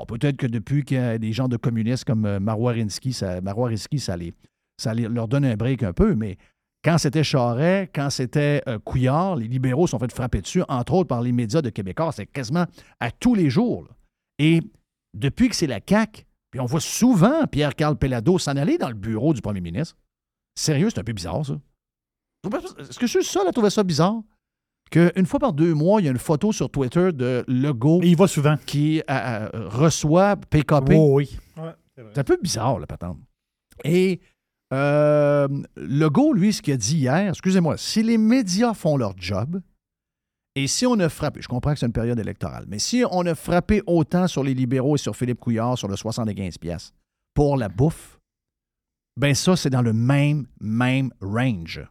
Peut-être 0.07 0.37
que 0.37 0.47
depuis 0.47 0.85
qu'il 0.85 0.97
y 0.97 1.01
a 1.01 1.19
des 1.19 1.33
gens 1.33 1.49
de 1.49 1.57
communistes 1.57 2.05
comme 2.05 2.27
euh, 2.27 2.41
Marois 2.41 2.73
Risky, 2.73 3.13
ça, 3.13 3.41
ça, 3.41 4.17
ça 4.77 4.95
leur 4.95 5.29
donne 5.29 5.45
un 5.45 5.57
break 5.57 5.83
un 5.83 5.93
peu, 5.93 6.15
mais 6.15 6.37
quand 6.85 6.99
c'était 6.99 7.25
Charret, 7.25 7.91
quand 7.95 8.11
c'était 8.11 8.63
euh, 8.69 8.79
Couillard, 8.79 9.37
les 9.37 9.49
libéraux 9.49 9.87
sont 9.87 9.99
fait 9.99 10.13
frapper 10.13 10.43
dessus, 10.43 10.63
entre 10.69 10.93
autres 10.95 11.09
par 11.09 11.23
les 11.23 11.33
médias 11.33 11.63
de 11.63 11.71
Québécois. 11.71 12.13
C'est 12.13 12.27
quasiment 12.27 12.67
à 13.01 13.11
tous 13.11 13.35
les 13.35 13.49
jours. 13.49 13.89
Et 14.39 14.61
depuis 15.15 15.49
que 15.49 15.57
c'est 15.57 15.67
la 15.67 15.81
CAQ, 15.87 16.25
puis 16.51 16.61
on 16.61 16.67
voit 16.67 16.81
souvent 16.81 17.47
Pierre-Carl 17.47 17.97
Pellado 17.97 18.39
s'en 18.39 18.57
aller 18.57 18.77
dans 18.77 18.89
le 18.89 18.95
bureau 18.95 19.33
du 19.33 19.41
premier 19.41 19.63
ministre. 19.63 19.97
Sérieux, 20.57 20.91
c'est 20.91 21.01
un 21.01 21.05
peu 21.05 21.13
bizarre, 21.13 21.45
ça. 21.45 21.59
Est-ce 22.79 22.99
que 22.99 23.07
je 23.07 23.19
suis 23.19 23.25
seul 23.25 23.47
à 23.49 23.71
ça 23.71 23.83
bizarre? 23.83 24.21
Qu'une 24.95 25.27
fois 25.27 25.41
par 25.41 25.53
deux 25.53 25.75
mois, 25.75 26.01
il 26.01 26.05
y 26.05 26.09
a 26.09 26.13
une 26.13 26.19
photo 26.19 26.53
sur 26.53 26.71
Twitter 26.71 27.11
de 27.13 27.45
Legault 27.49 28.01
Et 28.05 28.11
il 28.11 28.17
va 28.17 28.29
souvent. 28.29 28.57
qui 28.65 29.01
euh, 29.01 29.03
euh, 29.53 29.69
reçoit 29.69 30.37
PKP. 30.37 30.93
Oh, 30.95 31.15
oui. 31.15 31.37
C'est 31.97 32.19
un 32.19 32.23
peu 32.23 32.39
bizarre, 32.41 32.79
la 32.79 32.87
patente. 32.87 33.19
Et 33.83 34.21
euh, 34.73 35.49
Legault, 35.75 36.33
lui, 36.33 36.53
ce 36.53 36.63
qu'il 36.63 36.75
a 36.75 36.77
dit 36.77 36.99
hier, 36.99 37.31
excusez-moi, 37.31 37.77
si 37.77 38.05
les 38.05 38.19
médias 38.19 38.73
font 38.73 38.97
leur 38.97 39.15
job, 39.17 39.61
et 40.55 40.69
si 40.69 40.87
on 40.87 40.97
a 41.01 41.09
frappé, 41.09 41.43
je 41.43 41.49
comprends 41.49 41.73
que 41.73 41.81
c'est 41.81 41.87
une 41.87 41.93
période 41.93 42.21
électorale, 42.21 42.65
mais 42.69 42.79
si 42.79 43.03
on 43.11 43.27
a 43.27 43.35
frappé 43.35 43.83
autant 43.89 44.29
sur 44.29 44.45
les 44.45 44.55
libéraux 44.55 44.95
et 44.95 44.99
sur 44.99 45.17
Philippe 45.17 45.41
Couillard 45.41 45.77
sur 45.77 45.89
le 45.89 45.97
75 45.97 46.59
pièces 46.59 46.95
pour 47.35 47.57
la 47.57 47.69
bouffe, 47.69 48.21
ben 49.17 49.35
ça, 49.35 49.57
c'est 49.57 49.71
dans 49.71 49.83
le 49.83 49.93
même, 49.93 50.47
même 50.61 51.11
range. 51.21 51.85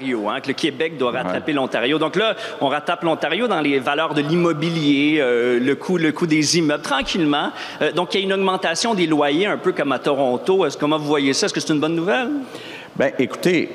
Hein, 0.00 0.40
que 0.40 0.48
le 0.48 0.54
Québec 0.54 0.96
doit 0.96 1.10
rattraper 1.10 1.52
l'Ontario. 1.52 1.98
Donc 1.98 2.14
là, 2.14 2.36
on 2.60 2.68
rattrape 2.68 3.02
l'Ontario 3.02 3.48
dans 3.48 3.60
les 3.60 3.80
valeurs 3.80 4.14
de 4.14 4.22
l'immobilier, 4.22 5.18
euh, 5.20 5.58
le 5.58 5.74
coût, 5.74 5.96
le 5.96 6.12
coût 6.12 6.26
des 6.26 6.56
immeubles, 6.56 6.82
tranquillement. 6.82 7.50
Euh, 7.82 7.90
donc 7.90 8.14
il 8.14 8.20
y 8.20 8.22
a 8.22 8.26
une 8.26 8.32
augmentation 8.32 8.94
des 8.94 9.06
loyers, 9.06 9.46
un 9.46 9.56
peu 9.56 9.72
comme 9.72 9.90
à 9.90 9.98
Toronto. 9.98 10.64
Est-ce 10.64 10.78
comment 10.78 10.98
vous 10.98 11.06
voyez 11.06 11.32
ça? 11.32 11.46
Est-ce 11.46 11.54
que 11.54 11.60
c'est 11.60 11.72
une 11.72 11.80
bonne 11.80 11.96
nouvelle? 11.96 12.28
Bien, 12.94 13.10
écoutez, 13.18 13.68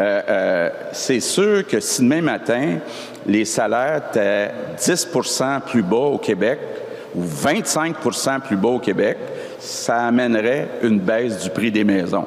euh, 0.00 0.70
c'est 0.92 1.20
sûr 1.20 1.66
que 1.66 1.78
si 1.78 2.00
demain 2.00 2.22
matin, 2.22 2.78
les 3.26 3.44
salaires 3.44 4.02
étaient 4.10 4.50
10% 4.78 5.60
plus 5.60 5.82
bas 5.82 5.96
au 5.96 6.18
Québec 6.18 6.58
ou 7.14 7.22
25% 7.22 8.40
plus 8.40 8.56
bas 8.56 8.68
au 8.68 8.78
Québec, 8.78 9.18
ça 9.58 10.06
amènerait 10.06 10.68
une 10.82 11.00
baisse 11.00 11.42
du 11.42 11.50
prix 11.50 11.70
des 11.70 11.84
maisons. 11.84 12.26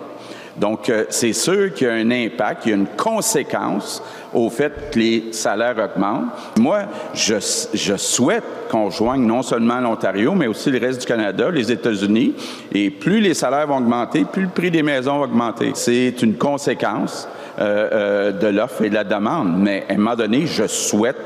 Donc, 0.58 0.90
euh, 0.90 1.06
c'est 1.10 1.34
sûr 1.34 1.74
qu'il 1.74 1.88
y 1.88 1.90
a 1.90 1.94
un 1.94 2.12
impact, 2.12 2.66
il 2.66 2.70
y 2.70 2.74
a 2.74 2.76
une 2.76 2.88
conséquence 2.88 4.04
au 4.34 4.50
fait 4.50 4.92
que 4.92 5.00
les 5.00 5.34
salaires 5.34 5.76
augmentent. 5.78 6.58
Moi, 6.60 6.82
je, 7.14 7.36
je 7.74 7.96
souhaite 7.96 8.44
qu'on 8.70 8.90
joigne 8.90 9.26
non 9.26 9.42
seulement 9.42 9.80
l'Ontario, 9.80 10.36
mais 10.36 10.48
aussi 10.48 10.70
le 10.70 10.80
reste 10.80 11.02
du 11.02 11.08
Canada, 11.08 11.50
les 11.50 11.72
États-Unis. 11.72 12.36
Et 12.72 12.90
plus 12.90 13.20
les 13.20 13.34
salaires 13.34 13.68
vont 13.68 13.78
augmenter, 13.78 14.26
plus 14.26 14.44
le 14.44 14.50
prix 14.50 14.72
des 14.72 14.84
maisons 14.84 15.20
va 15.20 15.26
augmenter. 15.26 15.72
C'est 15.74 16.22
une 16.22 16.36
conséquence 16.36 17.28
euh, 17.60 17.90
euh, 17.92 18.32
de 18.32 18.48
l'offre 18.48 18.84
et 18.84 18.90
de 18.90 18.96
la 18.96 19.04
demande. 19.04 19.58
Mais 19.58 19.86
à 19.90 19.94
un 19.94 19.98
moment 19.98 20.16
donné, 20.16 20.46
je 20.46 20.68
souhaite 20.68 21.18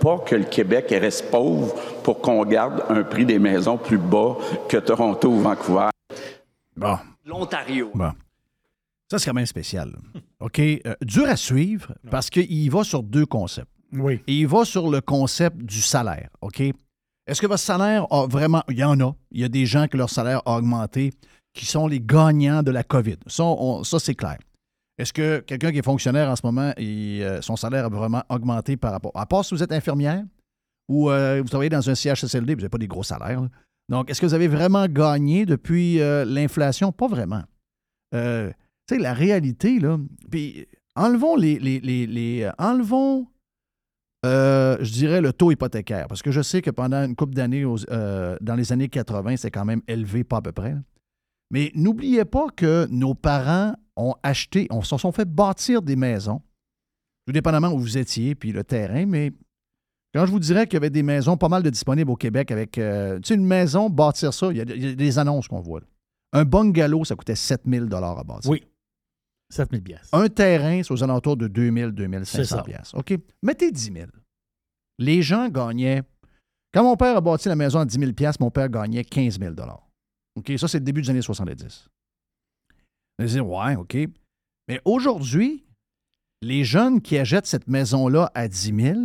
pas 0.00 0.18
que 0.18 0.34
le 0.34 0.44
Québec 0.44 0.86
reste 0.90 1.30
pauvre 1.30 1.74
pour 2.02 2.20
qu'on 2.20 2.44
garde 2.44 2.82
un 2.88 3.02
prix 3.02 3.24
des 3.24 3.38
maisons 3.38 3.76
plus 3.76 3.98
bas 3.98 4.36
que 4.68 4.78
Toronto 4.78 5.28
ou 5.28 5.40
Vancouver. 5.40 5.88
Bon, 6.76 6.98
L'Ontario. 7.24 7.90
bon. 7.94 8.12
Ça, 9.10 9.18
c'est 9.18 9.26
quand 9.26 9.34
même 9.34 9.46
spécial. 9.46 9.96
OK? 10.40 10.58
Euh, 10.58 10.94
dur 11.02 11.28
à 11.28 11.36
suivre 11.36 11.94
parce 12.10 12.28
qu'il 12.28 12.70
va 12.70 12.82
sur 12.84 13.02
deux 13.02 13.26
concepts. 13.26 13.70
Oui. 13.92 14.20
Et 14.26 14.34
il 14.40 14.46
va 14.46 14.64
sur 14.64 14.90
le 14.90 15.00
concept 15.00 15.58
du 15.58 15.80
salaire, 15.80 16.28
OK? 16.40 16.60
Est-ce 16.60 17.40
que 17.40 17.46
votre 17.46 17.60
salaire 17.60 18.06
a 18.12 18.26
vraiment... 18.26 18.62
Il 18.68 18.78
y 18.78 18.84
en 18.84 18.98
a. 19.00 19.14
Il 19.30 19.40
y 19.40 19.44
a 19.44 19.48
des 19.48 19.66
gens 19.66 19.88
que 19.88 19.96
leur 19.96 20.10
salaire 20.10 20.42
a 20.44 20.56
augmenté 20.58 21.12
qui 21.54 21.66
sont 21.66 21.86
les 21.86 22.00
gagnants 22.00 22.62
de 22.62 22.70
la 22.70 22.82
COVID? 22.84 23.16
Ça, 23.26 23.44
ça, 23.84 23.98
c'est 23.98 24.14
clair. 24.14 24.38
Est-ce 24.98 25.12
que 25.12 25.40
quelqu'un 25.40 25.72
qui 25.72 25.78
est 25.78 25.84
fonctionnaire 25.84 26.28
en 26.28 26.36
ce 26.36 26.44
moment, 26.44 26.72
euh, 26.78 27.40
son 27.42 27.56
salaire 27.56 27.84
a 27.86 27.88
vraiment 27.88 28.22
augmenté 28.28 28.76
par 28.76 28.92
rapport... 28.92 29.12
À 29.14 29.26
part 29.26 29.44
si 29.44 29.54
vous 29.54 29.62
êtes 29.62 29.72
infirmière 29.72 30.24
ou 30.88 31.10
euh, 31.10 31.40
vous 31.42 31.48
travaillez 31.48 31.70
dans 31.70 31.88
un 31.88 31.94
CHSLD, 31.94 32.54
vous 32.54 32.60
n'avez 32.60 32.68
pas 32.68 32.78
des 32.78 32.88
gros 32.88 33.02
salaires. 33.02 33.40
là. 33.40 33.48
Donc, 33.88 34.10
est-ce 34.10 34.20
que 34.20 34.26
vous 34.26 34.34
avez 34.34 34.48
vraiment 34.48 34.86
gagné 34.86 35.46
depuis 35.46 36.00
euh, 36.00 36.24
l'inflation? 36.24 36.90
Pas 36.92 37.06
vraiment. 37.06 37.42
Tu 38.86 38.94
sais, 38.94 39.00
la 39.00 39.14
réalité, 39.14 39.78
là... 39.78 39.98
Puis, 40.30 40.66
enlevons 40.96 41.36
les... 41.36 42.44
euh, 42.44 42.50
enlevons 42.58 43.26
euh, 44.24 44.76
je 44.80 44.92
dirais 44.92 45.20
le 45.20 45.32
taux 45.32 45.52
hypothécaire, 45.52 46.08
parce 46.08 46.22
que 46.22 46.32
je 46.32 46.40
sais 46.40 46.60
que 46.60 46.70
pendant 46.70 47.04
une 47.04 47.14
couple 47.14 47.34
d'années, 47.34 47.64
euh, 47.90 48.36
dans 48.40 48.56
les 48.56 48.72
années 48.72 48.88
80, 48.88 49.36
c'est 49.36 49.52
quand 49.52 49.64
même 49.64 49.82
élevé, 49.86 50.24
pas 50.24 50.38
à 50.38 50.42
peu 50.42 50.50
près. 50.52 50.74
Mais 51.52 51.70
n'oubliez 51.74 52.24
pas 52.24 52.46
que 52.48 52.88
nos 52.90 53.14
parents 53.14 53.74
ont 53.94 54.14
acheté, 54.24 54.66
on 54.70 54.82
se 54.82 54.96
sont 54.96 55.12
fait 55.12 55.28
bâtir 55.28 55.80
des 55.80 55.94
maisons, 55.94 56.42
tout 57.26 57.32
dépendamment 57.32 57.68
où 57.72 57.78
vous 57.78 57.98
étiez, 57.98 58.34
puis 58.34 58.50
le 58.50 58.64
terrain, 58.64 59.06
mais 59.06 59.32
quand 60.12 60.26
je 60.26 60.32
vous 60.32 60.40
dirais 60.40 60.66
qu'il 60.66 60.74
y 60.74 60.78
avait 60.78 60.90
des 60.90 61.04
maisons 61.04 61.36
pas 61.36 61.48
mal 61.48 61.62
de 61.62 61.70
disponibles 61.70 62.10
au 62.10 62.16
Québec 62.16 62.50
avec, 62.50 62.72
tu 62.72 62.80
sais, 62.80 63.34
une 63.34 63.46
maison, 63.46 63.90
bâtir 63.90 64.34
ça, 64.34 64.48
il 64.50 64.56
y 64.56 64.60
a, 64.60 64.64
il 64.64 64.84
y 64.84 64.92
a 64.92 64.94
des 64.94 65.18
annonces 65.20 65.46
qu'on 65.46 65.60
voit. 65.60 65.80
là. 65.80 65.86
Un 66.32 66.44
bungalow, 66.44 67.04
ça 67.04 67.14
coûtait 67.14 67.36
7000 67.36 67.88
à 67.92 68.24
bâtir. 68.24 68.50
Oui. 68.50 68.64
7000 69.50 69.82
pièces. 69.82 70.08
Un 70.12 70.28
terrain, 70.28 70.82
c'est 70.82 70.92
aux 70.92 71.02
alentours 71.02 71.36
de 71.36 71.46
2000, 71.48 71.86
C'est 71.86 71.92
2500 71.92 72.56
ça. 72.56 72.62
pièces. 72.62 72.94
OK? 72.94 73.14
Mettez 73.42 73.70
10 73.70 73.92
000. 73.92 74.06
Les 74.98 75.22
gens 75.22 75.48
gagnaient. 75.48 76.02
Quand 76.72 76.82
mon 76.82 76.96
père 76.96 77.16
a 77.16 77.20
bâti 77.20 77.48
la 77.48 77.56
maison 77.56 77.78
à 77.80 77.84
10 77.84 77.98
000 77.98 78.12
pièces, 78.12 78.40
mon 78.40 78.50
père 78.50 78.68
gagnait 78.68 79.04
15 79.04 79.38
000 79.38 79.54
OK? 80.36 80.52
Ça, 80.58 80.68
c'est 80.68 80.78
le 80.78 80.84
début 80.84 81.02
des 81.02 81.10
années 81.10 81.22
70. 81.22 81.88
Vous 83.18 83.22
allez 83.24 83.30
dire, 83.30 83.48
ouais, 83.48 83.76
OK. 83.76 83.96
Mais 84.68 84.80
aujourd'hui, 84.84 85.64
les 86.42 86.64
jeunes 86.64 87.00
qui 87.00 87.16
achètent 87.16 87.46
cette 87.46 87.68
maison-là 87.68 88.30
à 88.34 88.48
10 88.48 88.74
000, 88.74 89.00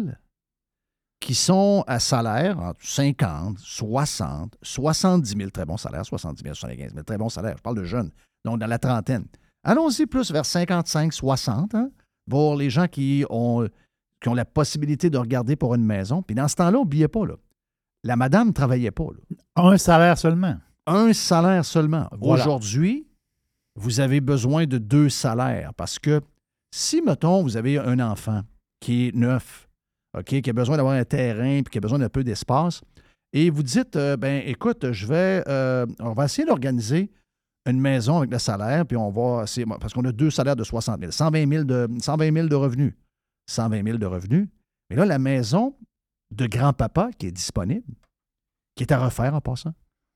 qui 1.22 1.36
sont 1.36 1.84
à 1.88 2.00
salaire 2.00 2.60
entre 2.60 2.84
50, 2.84 3.60
60, 3.60 4.58
70 4.62 5.38
000, 5.38 5.50
très 5.52 5.66
bon 5.66 5.78
salaire, 5.78 6.04
70 6.06 6.42
000, 6.44 6.56
75 6.56 6.94
000, 6.94 7.04
très 7.04 7.18
bon 7.18 7.30
salaire. 7.30 7.56
Je 7.58 7.62
parle 7.62 7.78
de 7.78 7.84
jeunes, 7.84 8.12
donc 8.44 8.60
dans 8.60 8.68
la 8.68 8.80
trentaine. 8.80 9.26
Allons-y 9.64 10.06
plus 10.06 10.32
vers 10.32 10.46
55, 10.46 11.14
60, 11.14 11.76
hein, 11.76 11.92
pour 12.30 12.56
les 12.56 12.70
gens 12.70 12.88
qui 12.88 13.26
ont, 13.30 13.68
qui 14.22 14.30
ont 14.30 14.34
la 14.34 14.46
possibilité 14.46 15.10
de 15.10 15.18
regarder 15.18 15.56
pour 15.56 15.76
une 15.76 15.86
maison. 15.86 16.22
Puis 16.22 16.36
dans 16.36 16.48
ce 16.48 16.56
temps-là, 16.56 16.80
n'oubliez 16.80 17.08
pas, 17.08 17.26
là, 17.26 17.36
la 18.04 18.16
madame 18.16 18.48
ne 18.48 18.54
travaillait 18.54 18.92
pas. 18.92 19.06
là. 19.06 19.38
Un 19.56 19.78
salaire 19.78 20.18
seulement. 20.18 20.56
Un 20.88 21.14
salaire 21.14 21.64
seulement. 21.64 22.08
Voilà. 22.20 22.44
Aujourd'hui, 22.44 23.08
vous 23.76 24.00
avez 24.00 24.20
besoin 24.20 24.66
de 24.66 24.78
deux 24.78 25.10
salaires 25.10 25.74
parce 25.76 26.00
que 26.00 26.22
si, 26.74 27.02
mettons, 27.02 27.44
vous 27.44 27.58
avez 27.58 27.78
un 27.78 28.00
enfant 28.00 28.42
qui 28.80 29.08
est 29.08 29.16
neuf, 29.16 29.70
OK, 30.18 30.42
qui 30.42 30.50
a 30.50 30.54
besoin 30.54 30.78
d'avoir 30.78 30.96
un 30.96 31.04
terrain 31.04 31.62
puis 31.62 31.72
qui 31.72 31.78
a 31.78 31.82
besoin 31.82 32.00
d'un 32.00 32.10
peu 32.10 32.24
d'espace, 32.24 32.82
et 33.34 33.50
vous 33.50 33.64
dites, 33.64 33.96
euh, 33.96 34.18
ben 34.18 34.42
écoute, 34.46 34.92
je 34.92 35.08
vais, 35.08 35.44
euh, 35.48 35.86
on 36.00 36.14
va 36.14 36.26
essayer 36.26 36.46
d'organiser 36.46 37.10
une 37.68 37.80
maison 37.80 38.18
avec 38.20 38.32
le 38.32 38.40
salaire, 38.40 38.86
puis 38.86 38.98
on 38.98 39.10
va, 39.12 39.46
parce 39.80 39.94
qu'on 39.94 40.06
a 40.06 40.12
deux 40.12 40.32
salaires 40.32 40.56
de 40.56 40.64
60 40.64 41.00
000, 41.00 41.12
120 41.12 41.48
000 41.50 41.64
de, 41.64 41.88
120 42.02 42.34
000 42.34 42.48
de 42.48 42.56
revenus. 42.56 42.94
120 43.50 43.84
000 43.86 43.98
de 43.98 44.06
revenus. 44.06 44.48
Mais 44.90 44.96
là, 44.96 45.06
la 45.06 45.20
maison 45.20 45.76
de 46.36 46.48
grand-papa 46.48 47.10
qui 47.18 47.28
est 47.28 47.32
disponible, 47.32 47.86
qui 48.76 48.84
est 48.84 48.92
à 48.92 48.98
refaire 49.04 49.36
en 49.36 49.42
passant. 49.42 49.74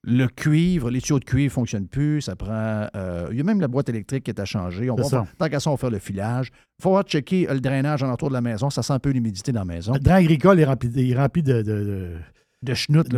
Le 0.08 0.28
cuivre, 0.28 0.92
les 0.92 1.02
tuyaux 1.02 1.20
de 1.20 1.26
cuivre 1.26 1.46
ne 1.52 1.54
fonctionnent 1.54 1.88
plus. 1.88 2.22
Ça 2.22 2.36
prend. 2.36 2.88
euh, 2.96 3.28
il 3.32 3.38
y 3.38 3.42
a 3.42 3.44
même 3.44 3.60
la 3.60 3.68
boîte 3.68 3.90
électrique 3.90 4.24
qui 4.26 4.30
est 4.32 4.40
à 4.40 4.46
changer. 4.46 4.90
On 4.92 4.96
va 4.96 5.02
faire- 5.10 5.26
tant 5.38 5.50
qu'à 5.50 5.60
ça, 5.60 5.70
on 5.72 5.74
va 5.74 5.78
faire 5.78 5.90
le 5.90 5.98
filage. 6.00 6.52
Il 6.80 6.84
faut 6.84 6.92
voir 6.92 7.04
checker 7.04 7.50
euh, 7.50 7.56
le 7.56 7.60
drainage 7.60 8.04
alentour 8.04 8.30
de 8.30 8.34
la 8.36 8.42
maison. 8.42 8.70
Ça 8.70 8.84
sent 8.84 8.94
un 8.94 9.00
peu 9.00 9.10
l'humidité 9.10 9.52
dans 9.52 9.62
la 9.62 9.66
maison. 9.66 9.94
Le 9.94 10.00
drain 10.00 10.16
agricole 10.18 10.60
est 10.60 10.66
rempli, 10.66 10.90
il 10.96 11.12
est 11.12 11.16
rempli 11.18 11.42
de, 11.42 11.54
de, 11.64 11.64
de, 11.64 12.18
De 12.62 13.18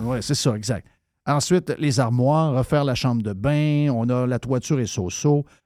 oui, 0.00 0.18
c'est 0.20 0.34
ça, 0.34 0.54
exact. 0.56 0.88
Ensuite, 1.28 1.74
les 1.78 2.00
armoires, 2.00 2.54
refaire 2.54 2.84
la 2.84 2.94
chambre 2.94 3.22
de 3.22 3.34
bain, 3.34 3.90
on 3.90 4.08
a 4.08 4.26
la 4.26 4.38
toiture 4.38 4.80
et 4.80 4.86
so 4.86 5.10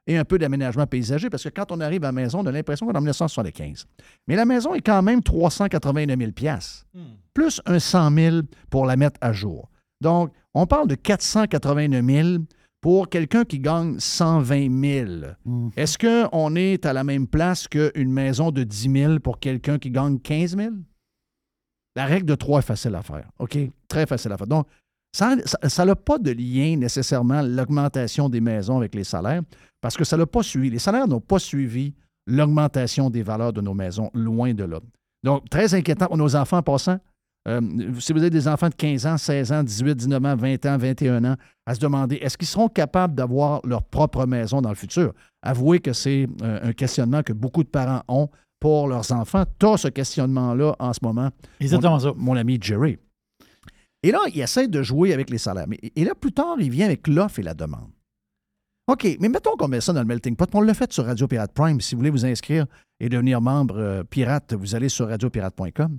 et 0.08 0.18
un 0.18 0.24
peu 0.24 0.36
d'aménagement 0.36 0.88
paysager, 0.88 1.30
parce 1.30 1.44
que 1.44 1.50
quand 1.50 1.70
on 1.70 1.78
arrive 1.78 2.02
à 2.02 2.08
la 2.08 2.12
maison, 2.12 2.40
on 2.40 2.46
a 2.46 2.50
l'impression 2.50 2.84
qu'on 2.84 2.92
est 2.92 2.96
en 2.96 3.00
1975. 3.00 3.86
Mais 4.26 4.34
la 4.34 4.44
maison 4.44 4.74
est 4.74 4.80
quand 4.80 5.02
même 5.02 5.22
389 5.22 6.18
000 6.18 6.32
piastres, 6.32 6.84
plus 7.32 7.60
un 7.64 7.78
100 7.78 8.10
000 8.10 8.36
pour 8.70 8.86
la 8.86 8.96
mettre 8.96 9.18
à 9.20 9.32
jour. 9.32 9.70
Donc, 10.00 10.32
on 10.52 10.66
parle 10.66 10.88
de 10.88 10.96
489 10.96 12.04
000 12.04 12.28
pour 12.80 13.08
quelqu'un 13.08 13.44
qui 13.44 13.60
gagne 13.60 14.00
120 14.00 14.80
000. 14.82 15.70
Est-ce 15.76 15.96
qu'on 15.96 16.56
est 16.56 16.84
à 16.84 16.92
la 16.92 17.04
même 17.04 17.28
place 17.28 17.68
qu'une 17.68 18.12
maison 18.12 18.50
de 18.50 18.64
10 18.64 18.92
000 18.92 19.18
pour 19.20 19.38
quelqu'un 19.38 19.78
qui 19.78 19.92
gagne 19.92 20.18
15 20.18 20.56
000? 20.56 20.70
La 21.94 22.06
règle 22.06 22.26
de 22.26 22.34
3 22.34 22.58
est 22.58 22.62
facile 22.62 22.96
à 22.96 23.02
faire. 23.02 23.28
OK? 23.38 23.56
Très 23.86 24.06
facile 24.06 24.32
à 24.32 24.38
faire. 24.38 24.48
Donc, 24.48 24.66
ça 25.12 25.84
n'a 25.84 25.96
pas 25.96 26.18
de 26.18 26.30
lien 26.30 26.76
nécessairement 26.76 27.42
l'augmentation 27.42 28.28
des 28.28 28.40
maisons 28.40 28.78
avec 28.78 28.94
les 28.94 29.04
salaires 29.04 29.42
parce 29.80 29.96
que 29.96 30.04
ça 30.04 30.16
n'a 30.16 30.26
pas 30.26 30.42
suivi. 30.42 30.70
Les 30.70 30.78
salaires 30.78 31.06
n'ont 31.06 31.20
pas 31.20 31.38
suivi 31.38 31.94
l'augmentation 32.26 33.10
des 33.10 33.22
valeurs 33.22 33.52
de 33.52 33.60
nos 33.60 33.74
maisons, 33.74 34.10
loin 34.14 34.54
de 34.54 34.64
là. 34.64 34.80
Donc, 35.22 35.48
très 35.50 35.74
inquiétant 35.74 36.06
pour 36.06 36.16
nos 36.16 36.34
enfants 36.34 36.58
en 36.58 36.62
passant. 36.62 36.98
Euh, 37.48 37.60
si 37.98 38.12
vous 38.12 38.20
avez 38.20 38.30
des 38.30 38.46
enfants 38.46 38.68
de 38.68 38.74
15 38.74 39.06
ans, 39.06 39.16
16 39.16 39.52
ans, 39.52 39.62
18, 39.64 39.96
19 39.96 40.24
ans, 40.24 40.36
20 40.36 40.66
ans, 40.66 40.78
21 40.78 41.24
ans, 41.24 41.36
à 41.66 41.74
se 41.74 41.80
demander 41.80 42.16
est-ce 42.16 42.38
qu'ils 42.38 42.46
seront 42.46 42.68
capables 42.68 43.14
d'avoir 43.14 43.60
leur 43.66 43.82
propre 43.82 44.26
maison 44.26 44.60
dans 44.62 44.68
le 44.68 44.76
futur? 44.76 45.12
Avouez 45.42 45.80
que 45.80 45.92
c'est 45.92 46.28
euh, 46.42 46.60
un 46.62 46.72
questionnement 46.72 47.22
que 47.24 47.32
beaucoup 47.32 47.64
de 47.64 47.68
parents 47.68 48.02
ont 48.06 48.28
pour 48.60 48.86
leurs 48.86 49.10
enfants. 49.10 49.42
Tu 49.58 49.66
as 49.66 49.76
ce 49.76 49.88
questionnement-là 49.88 50.76
en 50.78 50.92
ce 50.92 51.00
moment. 51.02 51.30
Exactement 51.58 51.98
ça. 51.98 52.12
Mon 52.16 52.36
ami 52.36 52.58
Jerry. 52.60 52.96
Et 54.02 54.10
là, 54.10 54.20
il 54.32 54.40
essaie 54.40 54.68
de 54.68 54.82
jouer 54.82 55.12
avec 55.12 55.30
les 55.30 55.38
salaires. 55.38 55.66
Et 55.94 56.04
là, 56.04 56.14
plus 56.14 56.32
tard, 56.32 56.56
il 56.58 56.70
vient 56.70 56.86
avec 56.86 57.06
l'offre 57.06 57.38
et 57.38 57.42
la 57.42 57.54
demande. 57.54 57.90
OK, 58.88 59.06
mais 59.20 59.28
mettons 59.28 59.56
qu'on 59.56 59.68
met 59.68 59.80
ça 59.80 59.92
dans 59.92 60.00
le 60.00 60.06
melting 60.06 60.34
pot. 60.34 60.48
On 60.54 60.60
l'a 60.60 60.74
fait 60.74 60.92
sur 60.92 61.06
Radio 61.06 61.28
Pirate 61.28 61.52
Prime. 61.52 61.80
Si 61.80 61.94
vous 61.94 62.00
voulez 62.00 62.10
vous 62.10 62.26
inscrire 62.26 62.66
et 62.98 63.08
devenir 63.08 63.40
membre 63.40 63.78
euh, 63.78 64.02
pirate, 64.02 64.54
vous 64.54 64.74
allez 64.74 64.88
sur 64.88 65.08
radiopirate.com. 65.08 65.98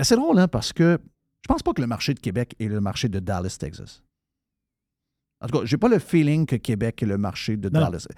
C'est 0.00 0.14
drôle, 0.14 0.38
hein, 0.38 0.46
parce 0.46 0.72
que 0.72 1.00
je 1.42 1.48
pense 1.48 1.62
pas 1.62 1.72
que 1.72 1.80
le 1.80 1.88
marché 1.88 2.14
de 2.14 2.20
Québec 2.20 2.54
est 2.60 2.68
le 2.68 2.80
marché 2.80 3.08
de 3.08 3.18
Dallas, 3.18 3.56
Texas. 3.58 4.02
En 5.40 5.46
tout 5.46 5.58
cas, 5.58 5.64
j'ai 5.64 5.76
pas 5.76 5.88
le 5.88 6.00
feeling 6.00 6.46
que 6.46 6.56
Québec 6.56 7.00
est 7.02 7.06
le 7.06 7.16
marché 7.16 7.56
de 7.56 7.68
Dallas. 7.68 8.08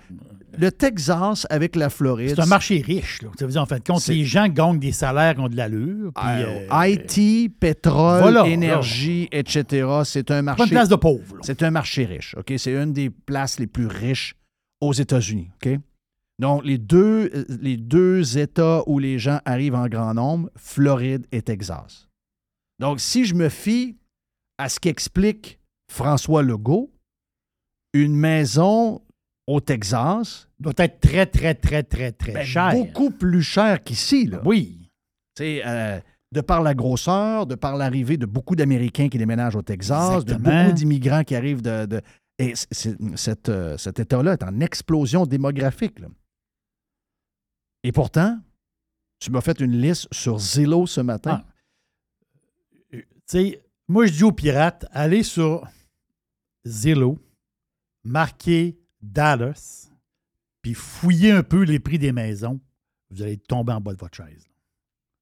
Le 0.57 0.73
Texas 0.73 1.47
avec 1.51 1.77
la 1.77 1.91
Floride. 1.91 2.31
C'est 2.31 2.41
un 2.41 2.47
marché 2.47 2.81
riche. 2.81 3.21
Là. 3.21 3.29
Ça 3.39 3.45
veut 3.45 3.53
dire, 3.53 3.61
en 3.61 3.67
fait, 3.67 3.87
compte, 3.87 4.07
les 4.07 4.25
gens 4.25 4.49
gagnent 4.49 4.79
des 4.79 4.93
salaires 4.93 5.35
qui 5.35 5.41
ont 5.41 5.49
de 5.49 5.57
l'allure. 5.57 6.13
Puis, 6.15 6.25
euh, 6.27 6.67
IT, 6.71 7.59
pétrole, 7.61 8.49
énergie, 8.49 9.29
etc. 9.33 9.87
C'est 10.05 10.31
un 10.31 10.41
marché. 10.41 10.59
Pas 10.59 10.65
une 10.65 10.71
place 10.71 10.89
de 10.89 10.97
pauvres. 10.97 11.37
C'est 11.43 11.63
un 11.63 11.71
marché 11.71 12.07
riche. 12.07 12.35
OK? 12.39 12.55
C'est 12.57 12.73
une 12.73 12.95
des 12.95 13.11
places 13.11 13.59
les 13.59 13.67
plus 13.67 13.87
riches 13.87 14.35
aux 14.81 14.95
États-Unis. 14.95 15.51
OK? 15.63 15.79
Donc, 16.39 16.65
les 16.65 16.79
deux, 16.79 17.31
euh, 17.35 17.45
les 17.61 17.77
deux 17.77 18.39
États 18.39 18.83
où 18.87 18.99
les 18.99 19.19
gens 19.19 19.41
arrivent 19.45 19.75
en 19.75 19.89
grand 19.89 20.15
nombre, 20.15 20.49
Floride 20.57 21.27
et 21.33 21.43
Texas. 21.43 22.09
Donc, 22.79 22.99
si 22.99 23.27
je 23.27 23.35
me 23.35 23.51
fie 23.51 23.99
à 24.57 24.71
ce 24.71 24.81
qu'explique 24.81 25.61
François 25.93 26.43
Legault, 26.43 26.91
une 27.92 28.14
maison 28.14 29.03
au 29.46 29.61
Texas 29.61 30.48
doit 30.59 30.74
être 30.76 31.00
très, 31.00 31.26
très, 31.26 31.55
très, 31.55 31.83
très, 31.83 32.12
très 32.12 32.33
ben, 32.33 32.44
chère. 32.44 32.72
Beaucoup 32.72 33.11
plus 33.11 33.42
cher 33.42 33.83
qu'ici. 33.83 34.31
Oui. 34.44 34.90
Tu 35.35 35.61
euh, 35.64 35.98
de 36.33 36.40
par 36.40 36.62
la 36.62 36.74
grosseur, 36.74 37.46
de 37.46 37.57
par 37.57 37.76
l'arrivée 37.76 38.16
de 38.16 38.26
beaucoup 38.26 38.55
d'Américains 38.55 39.09
qui 39.09 39.18
déménagent 39.18 39.57
au 39.57 39.62
Texas, 39.62 40.24
de 40.24 40.35
beaucoup 40.35 40.72
d'immigrants 40.72 41.24
qui 41.24 41.35
arrivent 41.35 41.62
de. 41.62 42.00
et 42.38 42.55
euh, 42.87 43.76
cet 43.76 43.98
État-là 43.98 44.35
est 44.35 44.42
en 44.42 44.61
explosion 44.61 45.26
démographique. 45.26 45.98
Et 47.83 47.92
pourtant, 47.92 48.38
tu 49.18 49.31
m'as 49.31 49.40
fait 49.40 49.59
une 49.61 49.81
liste 49.81 50.07
sur 50.12 50.38
Zillow 50.38 50.87
ce 50.87 51.00
matin. 51.00 51.42
Ah. 51.44 51.46
Tu 52.90 53.07
sais, 53.26 53.62
moi, 53.88 54.07
je 54.07 54.12
dis 54.12 54.24
aux 54.24 54.33
pirates, 54.33 54.87
allez 54.92 55.22
sur 55.22 55.66
Zillow, 56.66 57.18
marquez 58.05 58.79
Dallas, 59.03 59.91
puis 60.63 60.75
fouillez 60.75 61.33
un 61.33 61.43
peu 61.43 61.63
les 61.63 61.79
prix 61.79 61.99
des 61.99 62.13
maisons, 62.13 62.61
vous 63.11 63.23
allez 63.23 63.37
tomber 63.37 63.73
en 63.73 63.81
bas 63.81 63.93
de 63.93 63.99
votre 63.99 64.17
chaise. 64.17 64.47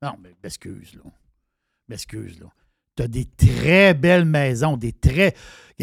Non, 0.03 0.13
mais 0.23 0.35
m'excuse, 0.43 0.95
là. 0.95 1.11
M'excuse, 1.89 2.39
là. 2.41 2.47
Tu 2.97 3.03
as 3.05 3.09
des 3.09 3.25
très 3.25 3.95
belles 3.95 4.25
maisons, 4.25 4.77
des 4.77 4.93
très. 4.93 5.35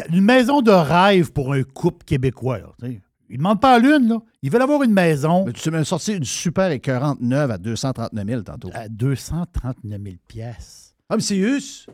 Une 0.10 0.22
maison 0.22 0.62
de 0.62 0.72
rêve 0.72 1.32
pour 1.32 1.54
un 1.54 1.64
couple 1.64 2.06
québécois, 2.06 2.60
là. 2.60 2.90
Ils 3.28 3.34
ne 3.34 3.38
demandent 3.38 3.62
pas 3.62 3.76
à 3.76 3.80
l'une, 3.80 4.08
là. 4.08 4.20
Ils 4.44 4.52
veulent 4.52 4.62
avoir 4.62 4.84
une 4.84 4.94
maison. 4.94 5.46
Mais 5.46 5.54
tu 5.54 5.72
m'as 5.72 5.84
sorti 5.84 6.14
une 6.14 6.24
super 6.24 6.70
écœurante 6.72 7.22
neuve 7.22 7.50
à 7.50 7.58
239 7.58 8.28
000 8.28 8.42
tantôt. 8.44 8.70
À 8.74 8.88
239 8.88 10.02
000 10.02 10.16
pièces. 10.28 10.96
Ah, 11.10 11.16
mais 11.16 11.24
c'est 11.24 11.38
us. 11.38 11.88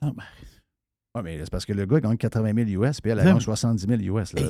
Non, 0.00 0.14
mais 0.16 0.24
oui, 1.14 1.22
mais 1.22 1.38
c'est 1.40 1.50
parce 1.50 1.66
que 1.66 1.74
le 1.74 1.84
gars 1.84 2.00
gagne 2.00 2.16
80 2.16 2.52
000 2.66 2.84
US, 2.84 3.00
puis 3.00 3.10
elle, 3.12 3.22
gagne 3.22 3.38
70 3.38 3.86
000 3.86 4.18
US. 4.18 4.32
Là. 4.32 4.42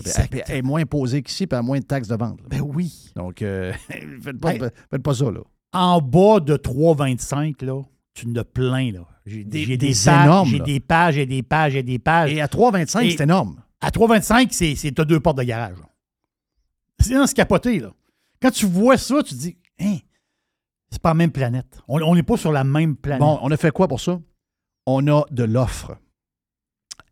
Elle, 0.46 0.57
est 0.59 0.62
moins 0.62 0.85
posée 0.85 1.22
qu'ici, 1.22 1.46
puis 1.46 1.57
elle 1.57 1.61
a 1.61 1.62
moins 1.62 1.81
de 1.81 1.85
taxes 1.85 2.07
de 2.07 2.14
vente. 2.14 2.38
Ben 2.48 2.61
oui. 2.61 3.11
Donc, 3.16 3.42
euh, 3.42 3.72
faites, 4.22 4.38
pas, 4.38 4.53
faites, 4.90 5.03
pas, 5.03 5.14
ça, 5.14 5.31
là. 5.31 5.40
En 5.72 6.01
bas 6.01 6.38
de 6.38 6.57
3,25, 6.57 7.64
là, 7.64 7.83
tu 8.14 8.29
ne 8.29 8.42
plein, 8.42 8.92
là. 8.92 9.01
J'ai 9.27 9.44
des, 9.44 9.77
des, 9.77 9.94
pages, 10.05 10.48
J'ai 10.48 10.61
des 10.61 10.81
pages 10.81 11.18
et 11.18 11.27
des 11.27 11.42
pages 11.42 11.77
et 11.77 11.83
des 11.83 11.98
pages. 11.98 12.33
Et 12.33 12.40
à 12.40 12.46
3,25, 12.46 13.16
c'est 13.16 13.22
énorme. 13.22 13.62
À 13.81 13.90
3,25, 13.90 14.77
c'est 14.77 15.01
as 15.01 15.05
deux 15.05 15.20
portes 15.20 15.38
de 15.38 15.44
garage. 15.44 15.77
C'est 17.01 17.16
un 17.16 17.27
capoté, 17.27 17.81
là. 17.81 17.92
Quand 18.40 18.51
tu 18.51 18.66
vois 18.66 18.96
ça, 18.96 19.22
tu 19.22 19.35
te 19.35 19.40
dis, 19.40 19.57
hein, 19.81 19.98
c'est 20.90 21.01
pas 21.01 21.11
la 21.11 21.14
même 21.14 21.31
planète. 21.33 21.81
On 21.88 22.14
n'est 22.14 22.22
pas 22.22 22.37
sur 22.37 22.53
la 22.53 22.64
même 22.64 22.96
planète. 22.96 23.20
Bon, 23.20 23.38
on 23.42 23.51
a 23.51 23.57
fait 23.57 23.70
quoi 23.70 23.88
pour 23.88 24.01
ça? 24.01 24.20
On 24.87 25.07
a 25.09 25.25
de 25.31 25.44
l'offre. 25.44 25.96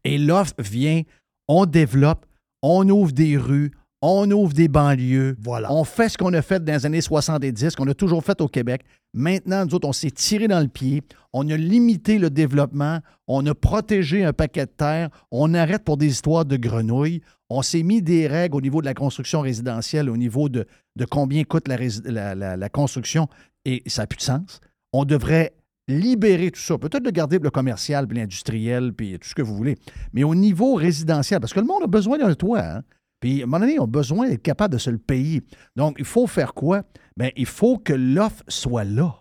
Et 0.04 0.18
l'offre 0.18 0.54
vient, 0.58 1.02
on 1.48 1.66
développe, 1.66 2.26
on 2.62 2.88
ouvre 2.88 3.12
des 3.12 3.36
rues, 3.36 3.72
on 4.02 4.30
ouvre 4.30 4.54
des 4.54 4.68
banlieues. 4.68 5.36
Voilà. 5.40 5.72
On 5.72 5.84
fait 5.84 6.08
ce 6.08 6.16
qu'on 6.16 6.32
a 6.32 6.42
fait 6.42 6.64
dans 6.64 6.72
les 6.72 6.86
années 6.86 7.00
70, 7.00 7.76
qu'on 7.76 7.88
a 7.88 7.94
toujours 7.94 8.24
fait 8.24 8.40
au 8.40 8.48
Québec. 8.48 8.82
Maintenant, 9.12 9.66
nous 9.66 9.74
autres, 9.74 9.88
on 9.88 9.92
s'est 9.92 10.10
tiré 10.10 10.48
dans 10.48 10.60
le 10.60 10.68
pied. 10.68 11.02
On 11.32 11.48
a 11.50 11.56
limité 11.56 12.18
le 12.18 12.30
développement. 12.30 13.00
On 13.26 13.44
a 13.46 13.54
protégé 13.54 14.24
un 14.24 14.32
paquet 14.32 14.66
de 14.66 14.70
terre. 14.70 15.10
On 15.30 15.52
arrête 15.52 15.84
pour 15.84 15.96
des 15.96 16.06
histoires 16.06 16.44
de 16.46 16.56
grenouilles. 16.56 17.20
On 17.50 17.62
s'est 17.62 17.82
mis 17.82 18.00
des 18.00 18.26
règles 18.26 18.56
au 18.56 18.60
niveau 18.60 18.80
de 18.80 18.86
la 18.86 18.94
construction 18.94 19.40
résidentielle, 19.40 20.08
au 20.08 20.16
niveau 20.16 20.48
de, 20.48 20.66
de 20.96 21.04
combien 21.04 21.44
coûte 21.44 21.68
la, 21.68 22.34
la 22.34 22.68
construction. 22.68 23.28
Et 23.64 23.82
ça 23.86 24.02
n'a 24.02 24.06
plus 24.06 24.18
de 24.18 24.22
sens. 24.22 24.60
On 24.92 25.04
devrait 25.04 25.52
libérer 25.90 26.50
tout 26.50 26.60
ça. 26.60 26.78
Peut-être 26.78 27.02
de 27.02 27.10
garder 27.10 27.38
le 27.38 27.50
commercial, 27.50 28.06
puis 28.06 28.18
l'industriel, 28.18 28.92
puis 28.92 29.18
tout 29.18 29.28
ce 29.28 29.34
que 29.34 29.42
vous 29.42 29.54
voulez. 29.54 29.76
Mais 30.12 30.24
au 30.24 30.34
niveau 30.34 30.74
résidentiel, 30.74 31.40
parce 31.40 31.52
que 31.52 31.60
le 31.60 31.66
monde 31.66 31.82
a 31.82 31.86
besoin 31.86 32.18
d'un 32.18 32.34
toit. 32.34 32.60
Hein? 32.60 32.82
Puis, 33.20 33.40
à 33.40 33.44
un 33.44 33.46
moment 33.46 33.60
donné, 33.60 33.74
ils 33.74 33.80
ont 33.80 33.86
besoin 33.86 34.28
d'être 34.28 34.42
capable 34.42 34.72
de 34.72 34.78
se 34.78 34.90
le 34.90 34.98
payer. 34.98 35.42
Donc, 35.76 35.96
il 35.98 36.06
faut 36.06 36.26
faire 36.26 36.54
quoi? 36.54 36.82
Bien, 37.16 37.30
il 37.36 37.46
faut 37.46 37.76
que 37.76 37.92
l'offre 37.92 38.42
soit 38.48 38.84
là. 38.84 39.14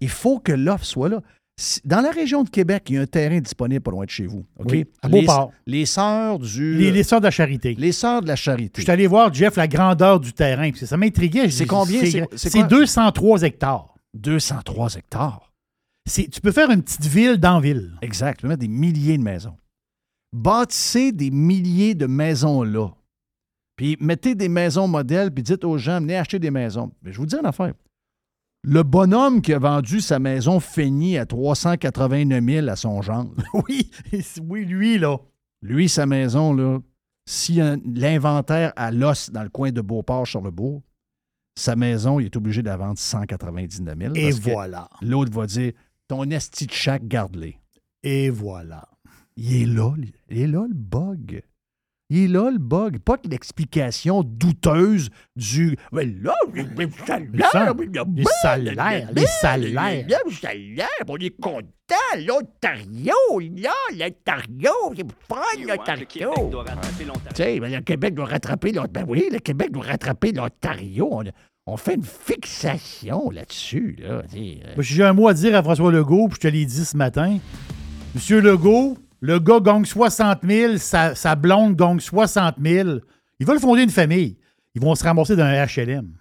Il 0.00 0.10
faut 0.10 0.38
que 0.38 0.52
l'offre 0.52 0.84
soit 0.84 1.08
là. 1.08 1.22
Dans 1.84 2.00
la 2.00 2.10
région 2.10 2.42
de 2.42 2.50
Québec, 2.50 2.84
il 2.88 2.96
y 2.96 2.98
a 2.98 3.02
un 3.02 3.06
terrain 3.06 3.38
disponible 3.40 3.80
pas 3.80 3.92
loin 3.92 4.04
de 4.04 4.10
chez 4.10 4.26
vous. 4.26 4.44
OK? 4.58 4.74
à 5.02 5.08
Beauport. 5.08 5.52
Les, 5.66 5.86
sœurs 5.86 6.40
du. 6.40 6.74
Les, 6.74 7.02
sœurs 7.04 7.20
de 7.20 7.26
la 7.26 7.30
charité. 7.30 7.76
Les 7.78 7.92
sœurs 7.92 8.22
de 8.22 8.26
la 8.26 8.36
charité. 8.36 8.80
Je 8.80 8.82
suis 8.82 8.90
allé 8.90 9.06
voir, 9.06 9.32
Jeff, 9.32 9.54
la 9.56 9.68
grandeur 9.68 10.18
du 10.18 10.32
terrain. 10.32 10.70
Ça 10.74 10.96
m'intriguait. 10.96 11.48
C'est 11.50 11.66
combien? 11.66 12.02
C'est 12.34 12.68
203 12.68 13.42
hectares. 13.44 13.94
203 14.14 14.96
hectares 14.96 15.53
tu 16.06 16.40
peux 16.40 16.52
faire 16.52 16.70
une 16.70 16.82
petite 16.82 17.06
ville 17.06 17.38
dans 17.38 17.60
ville. 17.60 17.92
Exact. 18.02 18.38
Tu 18.38 18.42
peux 18.42 18.48
mettre 18.48 18.60
des 18.60 18.68
milliers 18.68 19.18
de 19.18 19.22
maisons. 19.22 19.56
Bâtissez 20.32 21.12
des 21.12 21.30
milliers 21.30 21.94
de 21.94 22.06
maisons 22.06 22.62
là. 22.62 22.88
Puis 23.76 23.96
mettez 24.00 24.34
des 24.34 24.48
maisons 24.48 24.86
modèles, 24.86 25.32
puis 25.32 25.42
dites 25.42 25.64
aux 25.64 25.78
gens, 25.78 26.00
venez 26.00 26.16
acheter 26.16 26.38
des 26.38 26.50
maisons. 26.50 26.92
Mais 27.02 27.12
je 27.12 27.18
vous 27.18 27.26
dis 27.26 27.36
une 27.36 27.46
affaire. 27.46 27.74
Le 28.62 28.82
bonhomme 28.82 29.42
qui 29.42 29.52
a 29.52 29.58
vendu 29.58 30.00
sa 30.00 30.18
maison 30.18 30.58
finie 30.58 31.18
à 31.18 31.26
389 31.26 32.42
000 32.42 32.68
à 32.68 32.76
son 32.76 33.02
gendre. 33.02 33.34
oui, 33.68 33.90
oui, 34.42 34.64
lui, 34.64 34.98
là. 34.98 35.18
Lui, 35.60 35.88
sa 35.88 36.06
maison, 36.06 36.54
là, 36.54 36.78
si 37.26 37.60
l'inventaire 37.84 38.72
à 38.76 38.90
l'os 38.90 39.30
dans 39.30 39.42
le 39.42 39.48
coin 39.48 39.70
de 39.70 39.80
Beauport 39.80 40.26
sur 40.26 40.40
le 40.40 40.50
bourg, 40.50 40.82
sa 41.56 41.76
maison, 41.76 42.20
il 42.20 42.26
est 42.26 42.36
obligé 42.36 42.62
de 42.62 42.68
la 42.68 42.76
vendre 42.76 42.98
199 42.98 43.98
000. 43.98 44.14
Et 44.14 44.30
voilà. 44.30 44.88
L'autre 45.02 45.32
va 45.32 45.46
dire 45.46 45.72
ton 46.14 46.30
esti 46.30 46.66
de 46.66 46.72
chaque, 46.72 47.06
garde-les. 47.06 47.58
Et 48.02 48.30
voilà. 48.30 48.88
Il 49.36 49.62
est 49.62 49.66
là, 49.66 49.92
il 50.30 50.40
est 50.40 50.46
là 50.46 50.64
le 50.68 50.74
bug. 50.74 51.42
Il 52.10 52.24
est 52.24 52.28
là 52.28 52.50
le 52.52 52.58
bug. 52.58 52.98
Pas 53.00 53.16
que 53.16 53.26
l'explication 53.26 54.22
douteuse 54.22 55.08
du. 55.34 55.76
Mais 55.90 56.04
là, 56.04 56.34
les 56.54 56.88
salaires, 56.94 57.74
les 59.12 59.26
salaires, 59.26 60.06
les 60.06 60.34
salaires. 60.34 60.88
On 61.08 61.16
est 61.16 61.40
content. 61.40 61.64
L'Ontario, 62.16 63.14
là, 63.56 63.72
l'Ontario, 63.92 64.70
c'est 64.96 65.06
fun, 65.28 65.36
l'Ontario. 65.66 66.06
Tu 66.06 66.20
sais, 67.34 67.58
le 67.58 67.80
Québec 67.80 68.14
doit 68.14 68.26
rattraper 68.26 68.72
l'Ontario. 68.72 68.92
Ben 68.92 69.06
oui, 69.08 69.28
le 69.32 69.38
Québec 69.38 69.72
doit 69.72 69.84
rattraper 69.84 70.32
l'Ontario 70.32 71.22
on 71.66 71.76
fait 71.76 71.94
une 71.94 72.04
fixation 72.04 73.30
là-dessus. 73.30 73.96
Là, 74.00 74.22
euh. 74.36 74.54
J'ai 74.78 75.02
un 75.04 75.12
mot 75.12 75.28
à 75.28 75.34
dire 75.34 75.56
à 75.56 75.62
François 75.62 75.90
Legault, 75.90 76.28
puis 76.28 76.36
je 76.36 76.40
te 76.40 76.48
l'ai 76.48 76.66
dit 76.66 76.84
ce 76.84 76.96
matin. 76.96 77.38
Monsieur 78.14 78.40
Legault, 78.40 78.98
le 79.20 79.38
gars 79.38 79.60
gagne 79.60 79.84
60 79.84 80.40
000, 80.46 80.76
sa, 80.76 81.34
blonde 81.36 81.74
gagne 81.76 82.00
60 82.00 82.56
000. 82.62 82.98
Ils 83.40 83.46
veulent 83.46 83.60
fonder 83.60 83.82
une 83.82 83.90
famille. 83.90 84.36
Ils 84.74 84.82
vont 84.82 84.94
se 84.94 85.04
ramasser 85.04 85.36
dans 85.36 85.44
un 85.44 85.64
HLM. 85.64 86.16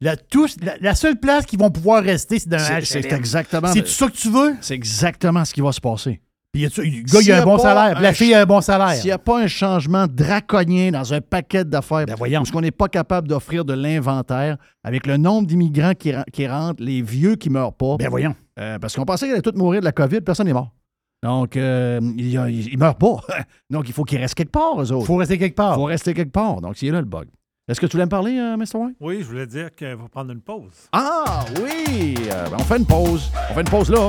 La, 0.00 0.16
tous- 0.16 0.56
la, 0.62 0.76
la 0.78 0.94
seule 0.94 1.18
place 1.18 1.44
qu'ils 1.46 1.58
vont 1.58 1.70
pouvoir 1.70 2.04
rester, 2.04 2.38
c'est 2.38 2.48
dans 2.48 2.56
un 2.58 2.80
C'est 2.80 3.02
c'est 3.02 3.08
HLM. 3.08 3.16
exactement, 3.18 3.72
C'est 3.72 3.82
tout 3.82 3.88
ça 3.88 4.06
que 4.08 4.16
tu 4.16 4.28
veux? 4.30 4.54
c'est 4.60 4.74
exactement 4.74 5.44
ce 5.44 5.52
qui 5.54 5.60
va 5.60 5.72
se 5.72 5.80
passer. 5.80 6.20
Puis 6.52 6.62
le 6.62 7.02
gars, 7.12 7.20
il 7.22 7.32
a 7.32 7.38
a 7.38 7.42
un 7.42 7.44
bon 7.44 7.58
salaire. 7.58 8.00
la 8.00 8.12
fille 8.14 8.32
a 8.34 8.40
un 8.40 8.46
bon 8.46 8.60
salaire. 8.60 8.92
S'il 8.94 9.06
n'y 9.06 9.12
a 9.12 9.18
pas 9.18 9.42
un 9.42 9.46
changement 9.46 10.06
draconien 10.08 10.90
dans 10.90 11.12
un 11.12 11.20
paquet 11.20 11.64
d'affaires, 11.64 12.06
Ben 12.06 12.14
voyons. 12.16 12.40
parce 12.40 12.50
qu'on 12.50 12.62
n'est 12.62 12.70
pas 12.70 12.88
capable 12.88 13.28
d'offrir 13.28 13.64
de 13.64 13.74
l'inventaire 13.74 14.56
avec 14.82 15.06
le 15.06 15.18
nombre 15.18 15.46
d'immigrants 15.46 15.92
qui, 15.94 16.12
ren- 16.12 16.24
qui 16.32 16.46
rentrent, 16.48 16.82
les 16.82 17.02
vieux 17.02 17.36
qui 17.36 17.50
meurent 17.50 17.74
pas, 17.74 17.96
Ben 17.98 18.08
voyons. 18.08 18.34
euh, 18.58 18.78
parce 18.78 18.96
qu'on 18.96 19.04
pensait 19.04 19.26
qu'ils 19.26 19.34
allaient 19.34 19.42
tous 19.42 19.56
mourir 19.58 19.80
de 19.80 19.84
la 19.84 19.92
COVID, 19.92 20.22
personne 20.22 20.46
n'est 20.46 20.52
mort. 20.54 20.70
Donc, 21.22 21.56
euh, 21.56 22.00
ils 22.16 22.32
ne 22.38 22.78
meurent 22.78 22.96
pas. 22.96 23.16
Donc, 23.70 23.88
il 23.88 23.92
faut 23.92 24.04
qu'ils 24.04 24.18
restent 24.18 24.34
quelque 24.36 24.52
part, 24.52 24.80
eux 24.80 24.90
autres. 24.92 25.04
Il 25.04 25.06
faut 25.06 25.16
rester 25.16 25.36
quelque 25.36 25.52
Il 25.52 25.56
part. 25.56 25.74
faut 25.74 25.84
rester 25.84 26.14
quelque 26.14 26.32
part. 26.32 26.60
Donc, 26.62 26.76
c'est 26.76 26.90
là 26.90 27.00
le 27.00 27.06
bug. 27.06 27.26
Est-ce 27.68 27.78
que 27.80 27.86
tu 27.86 27.92
voulais 27.92 28.06
me 28.06 28.10
parler, 28.10 28.38
euh, 28.38 28.56
Mr. 28.56 28.76
White? 28.78 28.96
Oui, 29.00 29.18
je 29.20 29.24
voulais 29.26 29.46
dire 29.46 29.68
qu'il 29.76 29.96
faut 30.00 30.08
prendre 30.08 30.32
une 30.32 30.40
pause. 30.40 30.72
Ah, 30.92 31.44
oui! 31.62 32.14
Euh, 32.32 32.44
ben, 32.48 32.56
on 32.58 32.62
fait 32.62 32.78
une 32.78 32.86
pause. 32.86 33.30
On 33.50 33.54
fait 33.54 33.60
une 33.60 33.68
pause 33.68 33.90
là. 33.90 34.08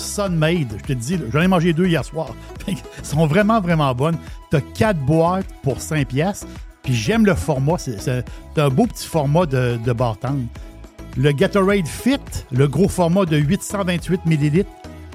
Sunmade, 0.00 0.76
je 0.78 0.84
te 0.84 0.92
dis, 0.92 1.18
j'en 1.32 1.40
ai 1.40 1.48
mangé 1.48 1.72
deux 1.72 1.86
hier 1.86 2.04
soir. 2.04 2.28
Elles 2.68 2.76
sont 3.02 3.26
vraiment, 3.26 3.60
vraiment 3.60 3.92
bonnes. 3.94 4.16
T'as 4.50 4.60
4 4.60 4.98
boîtes 5.00 5.46
pour 5.62 5.80
5 5.80 6.06
piastres. 6.06 6.46
Puis 6.82 6.94
j'aime 6.94 7.26
le 7.26 7.34
format. 7.34 7.78
C'est 7.78 8.24
un 8.56 8.68
beau 8.68 8.86
petit 8.86 9.06
format 9.06 9.44
de, 9.46 9.78
de 9.84 9.92
bartende. 9.92 10.46
Le 11.16 11.32
Gatorade 11.32 11.86
Fit, 11.88 12.20
le 12.52 12.68
gros 12.68 12.88
format 12.88 13.24
de 13.24 13.36
828 13.36 14.20
ml, 14.26 14.64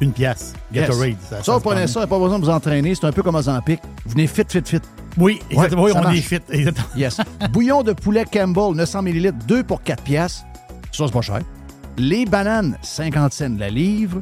une 0.01 0.11
pièce. 0.11 0.53
Yes. 0.73 0.87
Gatorade. 0.87 1.15
Ça, 1.29 1.41
se 1.41 1.51
vous 1.51 1.59
prenez 1.61 1.87
ça, 1.87 2.05
pas 2.05 2.19
besoin 2.19 2.39
de 2.39 2.43
vous 2.43 2.51
entraîner. 2.51 2.93
C'est 2.93 3.05
un 3.05 3.11
peu 3.13 3.23
comme 3.23 3.35
Ozempic. 3.35 3.79
Venez 4.05 4.27
fit, 4.27 4.43
fit, 4.49 4.61
fit. 4.65 4.81
Oui, 5.17 5.39
exactement. 5.49 5.83
Ouais, 5.83 5.91
oui, 5.91 5.93
ça 5.93 5.99
on 5.99 6.03
marche. 6.03 6.17
est 6.17 6.21
fit. 6.21 6.39
Exactement. 6.49 6.87
Yes. 6.97 7.17
Bouillon 7.51 7.83
de 7.83 7.93
poulet 7.93 8.25
Campbell, 8.31 8.75
900 8.75 9.03
ml, 9.03 9.31
2 9.47 9.63
pour 9.63 9.81
4 9.81 10.03
piastres. 10.03 10.43
Ça, 10.91 11.05
c'est 11.07 11.13
pas 11.13 11.21
cher. 11.21 11.39
Les 11.97 12.25
bananes, 12.25 12.77
50 12.81 13.31
cents 13.31 13.55
la 13.57 13.69
livre. 13.69 14.21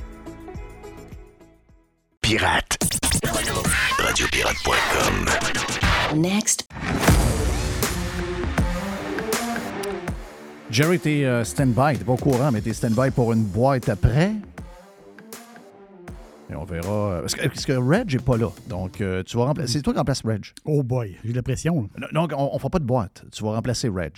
Pirate. 2.21 2.77
Radiopirate.com. 3.97 6.19
Next. 6.19 6.67
Jerry, 10.69 10.99
t'es 10.99 11.25
euh, 11.25 11.43
stand-by. 11.43 11.97
T'es 11.97 12.03
pas 12.03 12.13
au 12.13 12.17
courant, 12.17 12.51
mais 12.51 12.61
t'es 12.61 12.73
stand-by 12.73 13.11
pour 13.11 13.33
une 13.33 13.43
boîte 13.43 13.89
après? 13.89 14.33
Et 16.49 16.55
on 16.55 16.63
verra. 16.63 16.89
Euh, 16.89 17.21
parce 17.21 17.35
que, 17.35 17.47
parce 17.47 17.65
que 17.65 17.73
Reg 17.73 18.13
n'est 18.13 18.19
pas 18.19 18.37
là. 18.37 18.49
Donc, 18.67 19.01
euh, 19.01 19.23
tu 19.23 19.37
vas 19.37 19.45
remplacer. 19.45 19.73
C'est 19.73 19.81
toi 19.81 19.93
qui 19.93 19.99
remplaces 19.99 20.23
Reg. 20.23 20.45
Oh 20.65 20.83
boy, 20.83 21.17
j'ai 21.23 21.31
de 21.31 21.35
la 21.35 21.43
pression. 21.43 21.89
Donc, 22.13 22.33
on 22.37 22.53
ne 22.53 22.59
fera 22.59 22.69
pas 22.69 22.79
de 22.79 22.85
boîte. 22.85 23.25
Tu 23.31 23.43
vas 23.43 23.51
remplacer 23.51 23.89
Reg. 23.89 24.13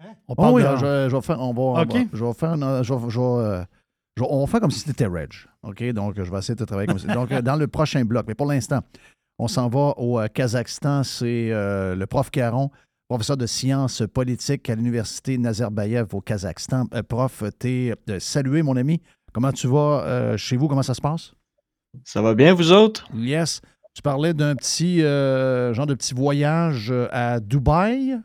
Hein? 0.00 0.14
On 0.28 0.34
parle 0.34 0.54
oh 0.54 0.60
de... 0.60 0.64
Ah. 0.64 1.08
je, 1.08 1.16
vais 1.16 1.22
faire. 1.22 1.40
On 1.40 1.84
je 2.12 2.24
vais 2.24 2.32
faire. 2.32 2.56
Euh, 2.62 3.64
on 4.28 4.40
va 4.40 4.46
faire 4.46 4.60
comme 4.60 4.70
si 4.70 4.80
c'était 4.80 5.06
Reg. 5.06 5.32
OK? 5.62 5.82
Donc, 5.92 6.14
je 6.16 6.30
vais 6.30 6.38
essayer 6.38 6.54
de 6.54 6.64
travailler 6.64 6.88
comme 6.88 6.98
ça. 6.98 7.12
Donc, 7.14 7.32
euh, 7.32 7.42
dans 7.42 7.56
le 7.56 7.66
prochain 7.66 8.04
bloc. 8.04 8.26
Mais 8.28 8.34
pour 8.34 8.46
l'instant, 8.46 8.80
on 9.38 9.48
s'en 9.48 9.68
va 9.68 9.94
au 9.96 10.20
euh, 10.20 10.26
Kazakhstan. 10.26 11.02
C'est 11.02 11.50
euh, 11.52 11.94
le 11.94 12.06
prof 12.06 12.30
Caron, 12.30 12.70
professeur 13.08 13.36
de 13.36 13.46
sciences 13.46 14.02
politiques 14.12 14.68
à 14.68 14.74
l'Université 14.74 15.38
Nazarbayev 15.38 16.08
au 16.12 16.20
Kazakhstan. 16.20 16.86
Euh, 16.94 17.02
prof, 17.02 17.42
t'es 17.58 17.94
salué, 18.18 18.62
mon 18.62 18.76
ami. 18.76 19.00
Comment 19.32 19.52
tu 19.52 19.66
vas 19.68 20.02
euh, 20.04 20.36
chez 20.36 20.56
vous? 20.56 20.68
Comment 20.68 20.82
ça 20.82 20.94
se 20.94 21.00
passe? 21.00 21.32
Ça 22.04 22.22
va 22.22 22.34
bien, 22.34 22.54
vous 22.54 22.72
autres? 22.72 23.08
Yes. 23.14 23.60
Tu 23.94 24.02
parlais 24.02 24.34
d'un 24.34 24.54
petit 24.54 25.00
genre 25.00 25.86
de 25.86 25.94
petit 25.94 26.14
voyage 26.14 26.92
à 27.10 27.40
Dubaï? 27.40 28.20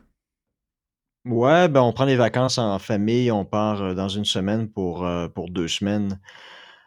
Ouais, 1.26 1.68
ben 1.68 1.80
on 1.82 1.92
prend 1.92 2.04
les 2.04 2.14
vacances 2.16 2.56
en 2.58 2.78
famille, 2.78 3.30
on 3.32 3.44
part 3.44 3.82
euh, 3.82 3.94
dans 3.94 4.08
une 4.08 4.24
semaine 4.24 4.68
pour, 4.68 5.04
euh, 5.04 5.26
pour 5.28 5.50
deux 5.50 5.66
semaines 5.68 6.20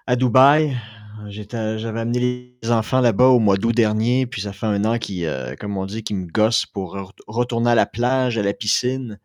à 0.07 0.15
Dubaï. 0.15 0.77
J'étais, 1.27 1.79
j'avais 1.79 2.01
amené 2.01 2.55
les 2.63 2.71
enfants 2.71 3.01
là-bas 3.01 3.27
au 3.27 3.39
mois 3.39 3.57
d'août 3.57 3.73
dernier, 3.75 4.27
puis 4.27 4.41
ça 4.41 4.53
fait 4.53 4.67
un 4.67 4.85
an 4.85 4.97
qui, 4.99 5.25
comme 5.59 5.77
on 5.77 5.85
dit, 5.85 6.03
qui 6.03 6.13
me 6.15 6.27
gosse 6.27 6.65
pour 6.65 6.95
re- 6.97 7.11
retourner 7.27 7.71
à 7.71 7.75
la 7.75 7.85
plage, 7.85 8.37
à 8.37 8.43
la 8.43 8.53
piscine. 8.53 9.19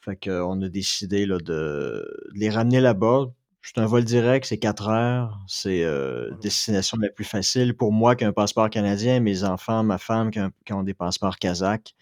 Fait 0.00 0.16
qu'on 0.16 0.62
a 0.62 0.68
décidé 0.68 1.26
là, 1.26 1.38
de, 1.38 1.44
de 1.44 2.04
les 2.34 2.50
ramener 2.50 2.80
là-bas. 2.80 3.26
C'est 3.62 3.78
un 3.78 3.86
vol 3.86 4.04
direct, 4.04 4.46
c'est 4.46 4.58
quatre 4.58 4.88
heures. 4.88 5.38
C'est 5.48 5.84
euh, 5.84 6.30
destination 6.42 6.98
la 7.00 7.10
plus 7.10 7.24
facile 7.24 7.74
pour 7.76 7.92
moi 7.92 8.16
qui 8.16 8.24
ai 8.24 8.28
un 8.28 8.32
passeport 8.32 8.70
canadien, 8.70 9.20
mes 9.20 9.44
enfants, 9.44 9.84
ma 9.84 9.98
femme 9.98 10.30
qui, 10.30 10.40
ont- 10.40 10.52
qui 10.66 10.72
ont 10.74 10.82
des 10.84 10.94
passeports 10.94 11.38
kazakhs. 11.38 11.94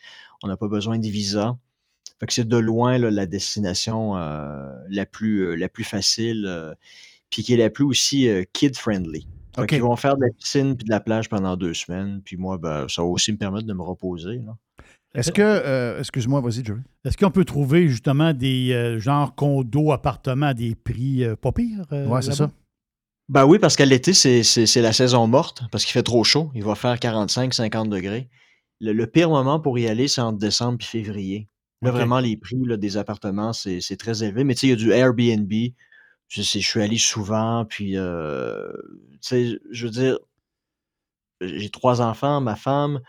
On 0.42 0.48
n'a 0.48 0.56
pas 0.56 0.68
besoin 0.68 0.98
de 0.98 1.08
visa. 1.08 1.56
Fait 2.20 2.26
que 2.26 2.32
c'est 2.32 2.46
de 2.46 2.56
loin 2.58 2.98
là, 2.98 3.10
la 3.10 3.26
destination 3.26 4.16
euh, 4.16 4.70
la, 4.88 5.06
plus, 5.06 5.40
euh, 5.46 5.54
la 5.56 5.68
plus 5.68 5.84
facile, 5.84 6.44
euh, 6.46 6.74
puis 7.30 7.42
qui 7.42 7.54
est 7.54 7.56
la 7.56 7.70
plus 7.70 7.84
aussi 7.84 8.28
euh, 8.28 8.44
kid-friendly. 8.52 9.26
Qu'ils 9.66 9.82
vont 9.82 9.96
faire 9.96 10.16
de 10.16 10.22
la 10.26 10.30
piscine 10.30 10.76
puis 10.76 10.84
de 10.84 10.90
la 10.90 11.00
plage 11.00 11.28
pendant 11.28 11.56
deux 11.56 11.74
semaines. 11.74 12.20
Puis 12.24 12.36
moi, 12.36 12.56
ben, 12.58 12.86
ça 12.88 13.02
va 13.02 13.08
aussi 13.08 13.32
me 13.32 13.36
permettre 13.36 13.66
de 13.66 13.72
me 13.72 13.82
reposer. 13.82 14.36
là. 14.46 14.56
Est-ce 15.14 15.32
que. 15.32 15.42
euh, 15.42 15.98
Excuse-moi, 15.98 16.40
vas-y, 16.40 16.64
Jerry. 16.64 16.80
Est-ce 17.04 17.16
qu'on 17.16 17.30
peut 17.32 17.44
trouver 17.44 17.88
justement 17.88 18.32
des 18.32 18.72
euh, 18.72 18.98
genres 19.00 19.34
condos, 19.34 19.90
appartements 19.90 20.46
à 20.46 20.54
des 20.54 20.74
prix 20.76 21.24
euh, 21.24 21.34
pas 21.36 21.50
pires? 21.52 21.84
euh, 21.92 22.06
Ouais, 22.06 22.22
c'est 22.22 22.32
ça. 22.32 22.50
Ben 23.28 23.44
oui, 23.46 23.58
parce 23.58 23.76
qu'à 23.76 23.86
l'été, 23.86 24.12
c'est, 24.12 24.42
c'est- 24.44 24.66
c'est 24.66 24.82
la 24.82 24.92
saison 24.92 25.26
morte, 25.26 25.62
parce 25.72 25.84
qu'il 25.84 25.92
fait 25.92 26.02
trop 26.02 26.22
chaud. 26.24 26.50
Il 26.54 26.62
va 26.64 26.74
faire 26.74 26.94
45-50 26.96 27.88
degrés. 27.88 28.28
Le, 28.80 28.92
le 28.92 29.06
pire 29.06 29.30
moment 29.30 29.58
pour 29.60 29.78
y 29.78 29.88
aller, 29.88 30.06
c'est 30.08 30.20
entre 30.20 30.38
décembre 30.38 30.78
et 30.80 30.84
février. 30.84 31.48
Là, 31.82 31.90
vraiment, 31.92 32.20
les 32.20 32.36
prix 32.36 32.62
là, 32.64 32.76
des 32.76 32.96
appartements, 32.96 33.52
c'est, 33.52 33.80
très 33.98 34.22
élevé. 34.22 34.44
Mais 34.44 34.54
tu 34.54 34.60
sais, 34.60 34.66
il 34.66 34.70
y 34.70 34.72
a 34.74 34.76
du 34.76 34.92
Airbnb. 34.92 35.52
Je, 36.28 36.42
sais, 36.42 36.60
je 36.60 36.66
suis 36.68 36.80
allé 36.82 36.98
souvent, 36.98 37.64
puis, 37.64 37.96
euh, 37.96 38.70
tu 39.14 39.18
sais, 39.22 39.58
je 39.70 39.86
veux 39.86 39.90
dire, 39.90 40.18
j'ai 41.40 41.70
trois 41.70 42.00
enfants, 42.02 42.40
ma 42.40 42.54
femme, 42.56 43.00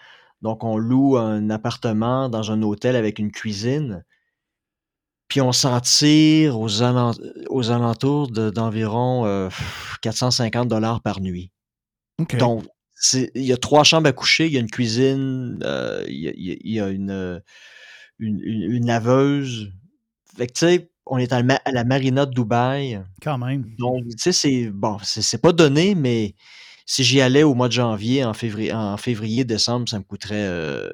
donc 0.41 0.63
on 0.63 0.77
loue 0.77 1.17
un 1.17 1.49
appartement 1.49 2.29
dans 2.29 2.51
un 2.51 2.61
hôtel 2.61 2.95
avec 2.95 3.19
une 3.19 3.31
cuisine. 3.31 4.03
Puis 5.27 5.39
on 5.41 5.51
s'en 5.51 5.79
tire 5.79 6.59
aux, 6.59 6.81
alent- 6.81 7.13
aux 7.49 7.71
alentours 7.71 8.29
de- 8.31 8.49
d'environ 8.49 9.25
euh, 9.25 9.49
450 10.01 10.67
dollars 10.67 11.01
par 11.01 11.21
nuit. 11.21 11.51
Donc, 12.37 12.65
il 13.13 13.29
y 13.45 13.53
a 13.53 13.57
trois 13.57 13.83
chambres 13.83 14.07
à 14.09 14.13
coucher, 14.13 14.45
il 14.47 14.53
y 14.53 14.57
a 14.57 14.59
une 14.59 14.69
cuisine, 14.69 15.59
euh, 15.63 16.03
il 16.07 16.19
y 16.19 16.27
a, 16.27 16.31
il 16.35 16.43
y 16.45 16.51
a- 16.51 16.55
il 16.59 16.71
y 16.73 16.79
a 16.79 16.89
une, 16.89 17.11
euh, 17.11 17.39
une, 18.21 18.39
une- 18.41 18.71
une 18.73 18.87
laveuse. 18.87 19.71
Fait 20.37 20.47
que, 20.47 20.53
tu 20.53 20.59
sais, 20.59 20.91
on 21.05 21.17
est 21.19 21.33
à 21.33 21.37
la, 21.37 21.43
ma- 21.43 21.61
à 21.65 21.71
la 21.71 21.83
marina 21.85 22.25
de 22.25 22.33
Dubaï. 22.33 23.01
Quand 23.21 23.37
même. 23.39 23.65
Donc, 23.77 24.03
tu 24.09 24.15
sais, 24.19 24.31
c'est 24.33 24.69
bon, 24.71 24.97
c'est 25.03 25.21
c'est 25.21 25.39
pas 25.39 25.53
donné, 25.53 25.95
mais 25.95 26.35
si 26.85 27.03
j'y 27.03 27.21
allais 27.21 27.43
au 27.43 27.55
mois 27.55 27.67
de 27.69 27.73
janvier, 27.73 28.25
en 28.25 28.33
février, 28.33 28.73
en 28.73 28.97
février, 28.97 29.45
décembre, 29.45 29.89
ça 29.89 29.99
me 29.99 30.03
coûterait 30.03 30.35
euh, 30.47 30.89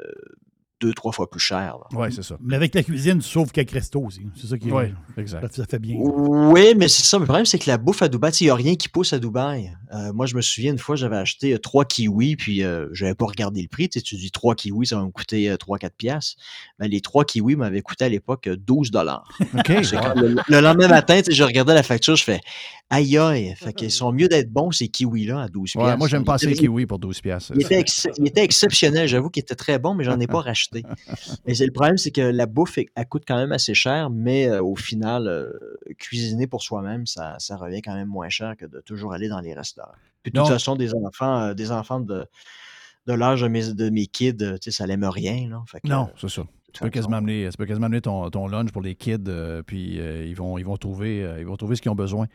deux, 0.80 0.94
trois 0.94 1.12
fois 1.12 1.30
plus 1.30 1.40
cher. 1.40 1.78
Oui, 1.94 2.12
c'est 2.12 2.24
ça. 2.24 2.38
Mais 2.42 2.56
avec 2.56 2.76
la 2.76 2.84
cuisine, 2.84 3.20
tu 3.20 3.28
sauves 3.28 3.52
quelques 3.52 3.72
restos 3.72 4.02
aussi. 4.02 4.22
C'est 4.36 4.48
ça 4.48 4.58
qui 4.58 4.70
est. 4.70 4.72
Oui, 4.72 4.86
exact. 5.18 5.48
Ça, 5.48 5.64
ça 5.64 5.66
fait 5.66 5.80
bien. 5.80 5.96
Oui, 5.98 6.74
mais 6.78 6.88
c'est 6.88 7.04
ça. 7.04 7.18
Mais 7.18 7.22
le 7.24 7.28
problème, 7.28 7.46
c'est 7.46 7.60
que 7.60 7.70
la 7.70 7.78
bouffe 7.78 8.02
à 8.02 8.10
Dubaï, 8.10 8.32
il 8.42 8.44
n'y 8.46 8.50
a 8.50 8.56
rien 8.56 8.76
qui 8.76 8.90
pousse 8.90 9.14
à 9.14 9.20
Dubaï. 9.20 9.76
Euh, 9.94 10.14
moi, 10.14 10.26
je 10.26 10.36
me 10.36 10.42
souviens, 10.42 10.72
une 10.72 10.78
fois, 10.78 10.96
j'avais 10.96 11.18
acheté 11.18 11.54
euh, 11.54 11.58
trois 11.60 11.86
kiwis, 11.86 12.36
puis 12.36 12.64
euh, 12.64 12.88
je 12.92 13.06
n'avais 13.06 13.16
pas 13.16 13.26
regardé 13.26 13.62
le 13.62 13.68
prix. 13.68 13.90
Tu 13.90 14.00
sais, 14.00 14.04
tu 14.04 14.16
dis 14.16 14.32
trois 14.32 14.56
kiwis, 14.56 14.88
ça 14.88 14.98
va 14.98 15.04
me 15.04 15.12
coûter 15.12 15.54
3-4 15.54 15.90
piastres. 15.98 16.36
Ben, 16.80 16.88
les 16.88 17.02
trois 17.02 17.26
kiwis 17.26 17.56
m'avaient 17.56 17.82
coûté 17.82 18.06
à 18.06 18.10
l'époque 18.10 18.48
euh, 18.48 18.58
12 18.58 18.92
dollars. 18.92 19.28
OK. 19.58 19.70
Le, 19.70 20.36
le 20.48 20.60
lendemain 20.62 20.88
matin, 20.88 21.18
tu 21.18 21.26
sais, 21.26 21.32
je 21.32 21.44
regardais 21.44 21.74
la 21.74 21.84
facture, 21.84 22.16
je 22.16 22.24
fais 22.24 22.42
aïe 22.90 23.18
aïe. 23.18 23.54
Fait 23.56 23.74
qu'ils 23.74 23.92
sont 23.92 24.12
mieux 24.12 24.28
d'être 24.28 24.52
bons, 24.52 24.72
ces 24.72 24.88
kiwis-là, 24.88 25.42
à 25.44 25.48
12 25.48 25.76
Ouais, 25.76 25.82
piastres. 25.84 25.98
moi, 25.98 26.08
j'aime 26.08 26.24
pas 26.24 26.38
les 26.42 26.54
kiwis 26.54 26.86
pour 26.86 27.00
12 27.00 27.20
piastres. 27.22 27.52
il 27.56 27.62
était, 27.64 27.80
ex- 27.80 28.08
il 28.18 28.28
était 28.28 28.44
exceptionnel, 28.44 29.08
j'avoue 29.08 29.30
qu'il 29.30 29.42
était 29.42 29.56
très 29.56 29.78
bon, 29.80 29.94
mais 29.94 30.04
j'en 30.04 30.20
ai 30.20 30.28
pas 30.28 30.42
racheté. 30.42 30.84
Mais 31.46 31.54
c'est- 31.54 31.66
le 31.66 31.72
problème, 31.72 31.98
c'est 31.98 32.12
que 32.12 32.22
la 32.22 32.46
bouffe, 32.46 32.78
elle, 32.78 33.06
coûte 33.08 33.24
quand 33.28 33.38
même 33.38 33.52
assez 33.52 33.74
cher, 33.74 34.10
mais 34.10 34.48
euh, 34.48 34.62
au 34.64 34.76
final, 34.76 35.28
euh, 35.28 35.52
cuisiner 35.98 36.48
pour 36.48 36.62
soi-même, 36.62 37.06
ça, 37.06 37.36
ça 37.40 37.58
revient 37.58 37.82
quand 37.82 37.94
même 37.96 38.08
moins 38.08 38.30
cher 38.30 38.56
que 38.58 38.66
de 38.66 38.80
toujours 38.82 39.14
aller 39.14 39.28
dans 39.30 39.42
les 39.42 39.54
restaurants. 39.54 39.92
Puis 40.24 40.32
de 40.32 40.40
toute 40.40 40.48
façon, 40.48 40.76
des 40.76 40.94
enfants, 40.94 41.40
euh, 41.42 41.54
des 41.54 41.72
enfants 41.72 42.00
de, 42.00 42.26
de 43.08 43.14
l'âge 43.14 43.42
de 43.42 43.48
mes, 43.48 43.74
de 43.74 43.90
mes 43.90 44.08
kids, 44.08 44.36
tu 44.38 44.46
sais, 44.62 44.72
ça 44.72 44.86
n'aime 44.88 45.04
rien. 45.06 45.48
Là. 45.50 45.64
Fait 45.68 45.80
que, 45.82 45.88
Non, 45.88 46.04
euh, 46.04 46.14
c'est 46.20 46.30
ça. 46.30 46.44
Tu 46.74 46.84
peux 46.84 46.90
quasiment 46.90 47.18
amener, 47.18 47.48
tu 47.50 47.58
peux 47.58 47.66
quasiment 47.66 47.86
amener 47.88 48.02
ton, 48.02 48.30
ton 48.30 48.46
lunch 48.48 48.72
pour 48.72 48.82
les 48.82 48.94
kids, 48.94 49.16
euh, 49.30 49.64
puis 49.64 50.00
euh, 50.00 50.26
ils, 50.28 50.36
vont, 50.36 50.58
ils, 50.58 50.66
vont 50.66 50.78
trouver, 50.78 51.24
euh, 51.24 51.40
ils 51.40 51.46
vont 51.46 51.56
trouver 51.56 51.76
ce 51.76 51.82
qu'ils 51.82 51.90
ont 51.92 51.96
besoin. 51.96 52.28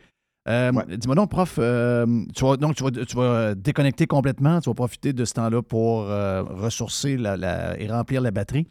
Euh, 0.49 0.71
Ouais. 0.73 0.97
Dis-moi 0.97 1.15
donc, 1.15 1.29
prof, 1.29 1.55
euh, 1.57 2.05
tu 2.35 2.43
vas, 2.43 2.57
donc 2.57 2.75
tu 2.75 2.83
vas, 2.83 2.91
tu 2.91 3.15
vas 3.15 3.55
déconnecter 3.55 4.07
complètement, 4.07 4.59
tu 4.59 4.69
vas 4.69 4.73
profiter 4.73 5.13
de 5.13 5.23
ce 5.23 5.33
temps-là 5.35 5.61
pour 5.61 6.01
euh, 6.09 6.43
ressourcer 6.43 7.15
la, 7.15 7.37
la- 7.37 7.79
et 7.79 7.87
remplir 7.89 8.19
la 8.21 8.31
batterie. 8.31 8.67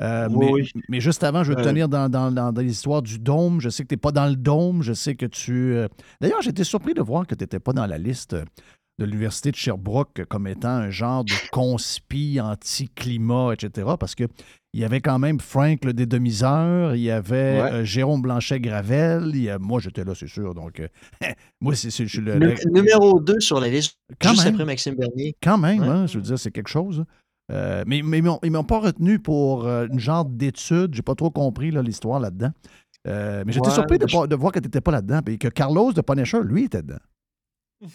Oui, 0.00 0.06
mais, 0.30 0.50
oui. 0.52 0.70
mais 0.88 1.00
juste 1.00 1.22
avant, 1.22 1.44
je 1.44 1.50
veux 1.50 1.56
te 1.56 1.62
tenir 1.62 1.88
dans, 1.88 2.08
dans, 2.08 2.32
dans, 2.32 2.52
dans 2.52 2.60
l'histoire 2.60 3.02
du 3.02 3.18
dôme. 3.20 3.60
Je 3.60 3.68
sais 3.68 3.84
que 3.84 3.88
tu 3.88 3.94
n'es 3.94 3.98
pas 4.00 4.10
dans 4.10 4.26
le 4.26 4.34
dôme. 4.36 4.82
Je 4.82 4.92
sais 4.94 5.14
que 5.14 5.26
tu. 5.26 5.76
D'ailleurs, 6.20 6.42
j'étais 6.42 6.64
surpris 6.64 6.94
de 6.94 7.02
voir 7.02 7.26
que 7.26 7.34
tu 7.36 7.44
n'étais 7.44 7.60
pas 7.60 7.72
dans 7.72 7.86
la 7.86 7.98
liste 7.98 8.34
de 9.06 9.10
l'Université 9.10 9.50
de 9.50 9.56
Sherbrooke 9.56 10.24
comme 10.28 10.46
étant 10.46 10.68
un 10.68 10.90
genre 10.90 11.24
de 11.24 11.32
conspi 11.50 12.40
anti-climat, 12.40 13.52
etc. 13.54 13.90
Parce 13.98 14.14
que 14.14 14.24
il 14.74 14.80
y 14.80 14.84
avait 14.84 15.00
quand 15.02 15.18
même 15.18 15.38
Frank 15.38 15.84
le 15.84 15.92
dédomiseur, 15.92 16.94
il 16.94 17.02
y 17.02 17.10
avait 17.10 17.60
Ouais. 17.60 17.72
euh, 17.72 17.84
Jérôme 17.84 18.22
Blanchet-Gravel, 18.22 19.30
il 19.34 19.42
y 19.42 19.50
a- 19.50 19.58
moi 19.58 19.80
j'étais 19.80 20.02
là, 20.04 20.14
c'est 20.14 20.28
sûr. 20.28 20.54
Donc, 20.54 20.80
euh, 20.80 20.88
moi, 21.60 21.74
c'est, 21.74 21.90
je 21.90 22.04
suis 22.06 22.20
le, 22.20 22.38
nu- 22.38 22.54
le- 22.64 22.70
numéro 22.70 23.20
2 23.20 23.38
sur 23.40 23.60
la 23.60 23.68
liste, 23.68 23.98
Quand 24.20 24.30
juste 24.30 24.44
même. 24.44 24.54
après 24.54 24.64
Maxime 24.64 24.94
Bernier. 24.94 25.34
quand 25.42 25.58
même, 25.58 25.80
Ouais. 25.80 25.88
hein, 25.88 26.06
je 26.06 26.16
veux 26.18 26.22
dire, 26.24 26.38
c'est 26.38 26.50
quelque 26.50 26.70
chose. 26.70 27.04
Euh, 27.50 27.84
mais 27.86 28.00
mais 28.02 28.18
ils 28.18 28.22
m'ont, 28.24 28.38
ils 28.42 28.50
m'ont 28.50 28.64
pas 28.64 28.78
retenu 28.80 29.18
pour 29.18 29.68
une 29.68 29.98
genre 29.98 30.24
d'étude. 30.24 30.94
J'ai 30.94 31.02
pas 31.02 31.14
trop 31.16 31.30
compris 31.30 31.70
là, 31.70 31.82
l'histoire 31.82 32.18
là-dedans. 32.20 32.52
Mais 33.04 33.42
j'étais 33.48 33.66
Ouais, 33.68 33.74
surpris 33.74 33.98
de, 33.98 34.06
je- 34.08 34.16
pas- 34.16 34.26
de 34.26 34.36
voir 34.36 34.52
que 34.52 34.60
tu 34.60 34.66
n'étais 34.68 34.80
pas 34.80 34.92
là-dedans. 34.92 35.20
Et 35.26 35.36
que 35.36 35.48
Carlos 35.48 35.92
de 35.92 36.00
Punisher, 36.00 36.38
lui, 36.44 36.64
était 36.64 36.80
dedans. 36.82 37.00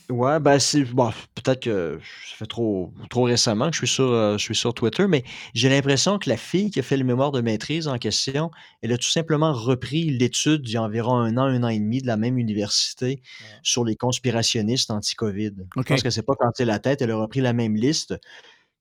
Ouais, 0.09 0.39
ben 0.41 0.59
c'est 0.59 0.83
bon, 0.83 1.11
peut-être 1.35 1.61
que 1.61 1.99
ça 2.29 2.35
fait 2.35 2.45
trop, 2.45 2.91
trop 3.09 3.23
récemment 3.23 3.67
que 3.67 3.73
je 3.73 3.77
suis 3.79 3.87
sur, 3.87 4.11
euh, 4.11 4.37
je 4.37 4.43
suis 4.43 4.55
sur 4.55 4.73
Twitter, 4.73 5.07
mais 5.07 5.23
j'ai 5.53 5.69
l'impression 5.69 6.19
que 6.19 6.29
la 6.29 6.35
fille 6.35 6.71
qui 6.71 6.79
a 6.79 6.83
fait 6.83 6.97
le 6.97 7.05
mémoire 7.05 7.31
de 7.31 7.39
maîtrise 7.39 7.87
en 7.87 7.97
question, 7.97 8.51
elle 8.81 8.91
a 8.91 8.97
tout 8.97 9.07
simplement 9.07 9.53
repris 9.53 10.09
l'étude 10.09 10.67
il 10.67 10.73
y 10.73 10.77
a 10.77 10.83
environ 10.83 11.15
un 11.15 11.37
an, 11.37 11.43
un 11.43 11.63
an 11.63 11.69
et 11.69 11.79
demi 11.79 12.01
de 12.01 12.07
la 12.07 12.17
même 12.17 12.37
université 12.37 13.21
sur 13.63 13.85
les 13.85 13.95
conspirationnistes 13.95 14.91
anti-COVID. 14.91 15.53
Je 15.77 15.81
pense 15.81 16.03
que 16.03 16.09
c'est 16.09 16.21
pas 16.21 16.35
quand 16.37 16.51
la 16.59 16.79
tête, 16.79 17.01
elle 17.01 17.11
a 17.11 17.17
repris 17.17 17.39
la 17.39 17.53
même 17.53 17.75
liste. 17.75 18.15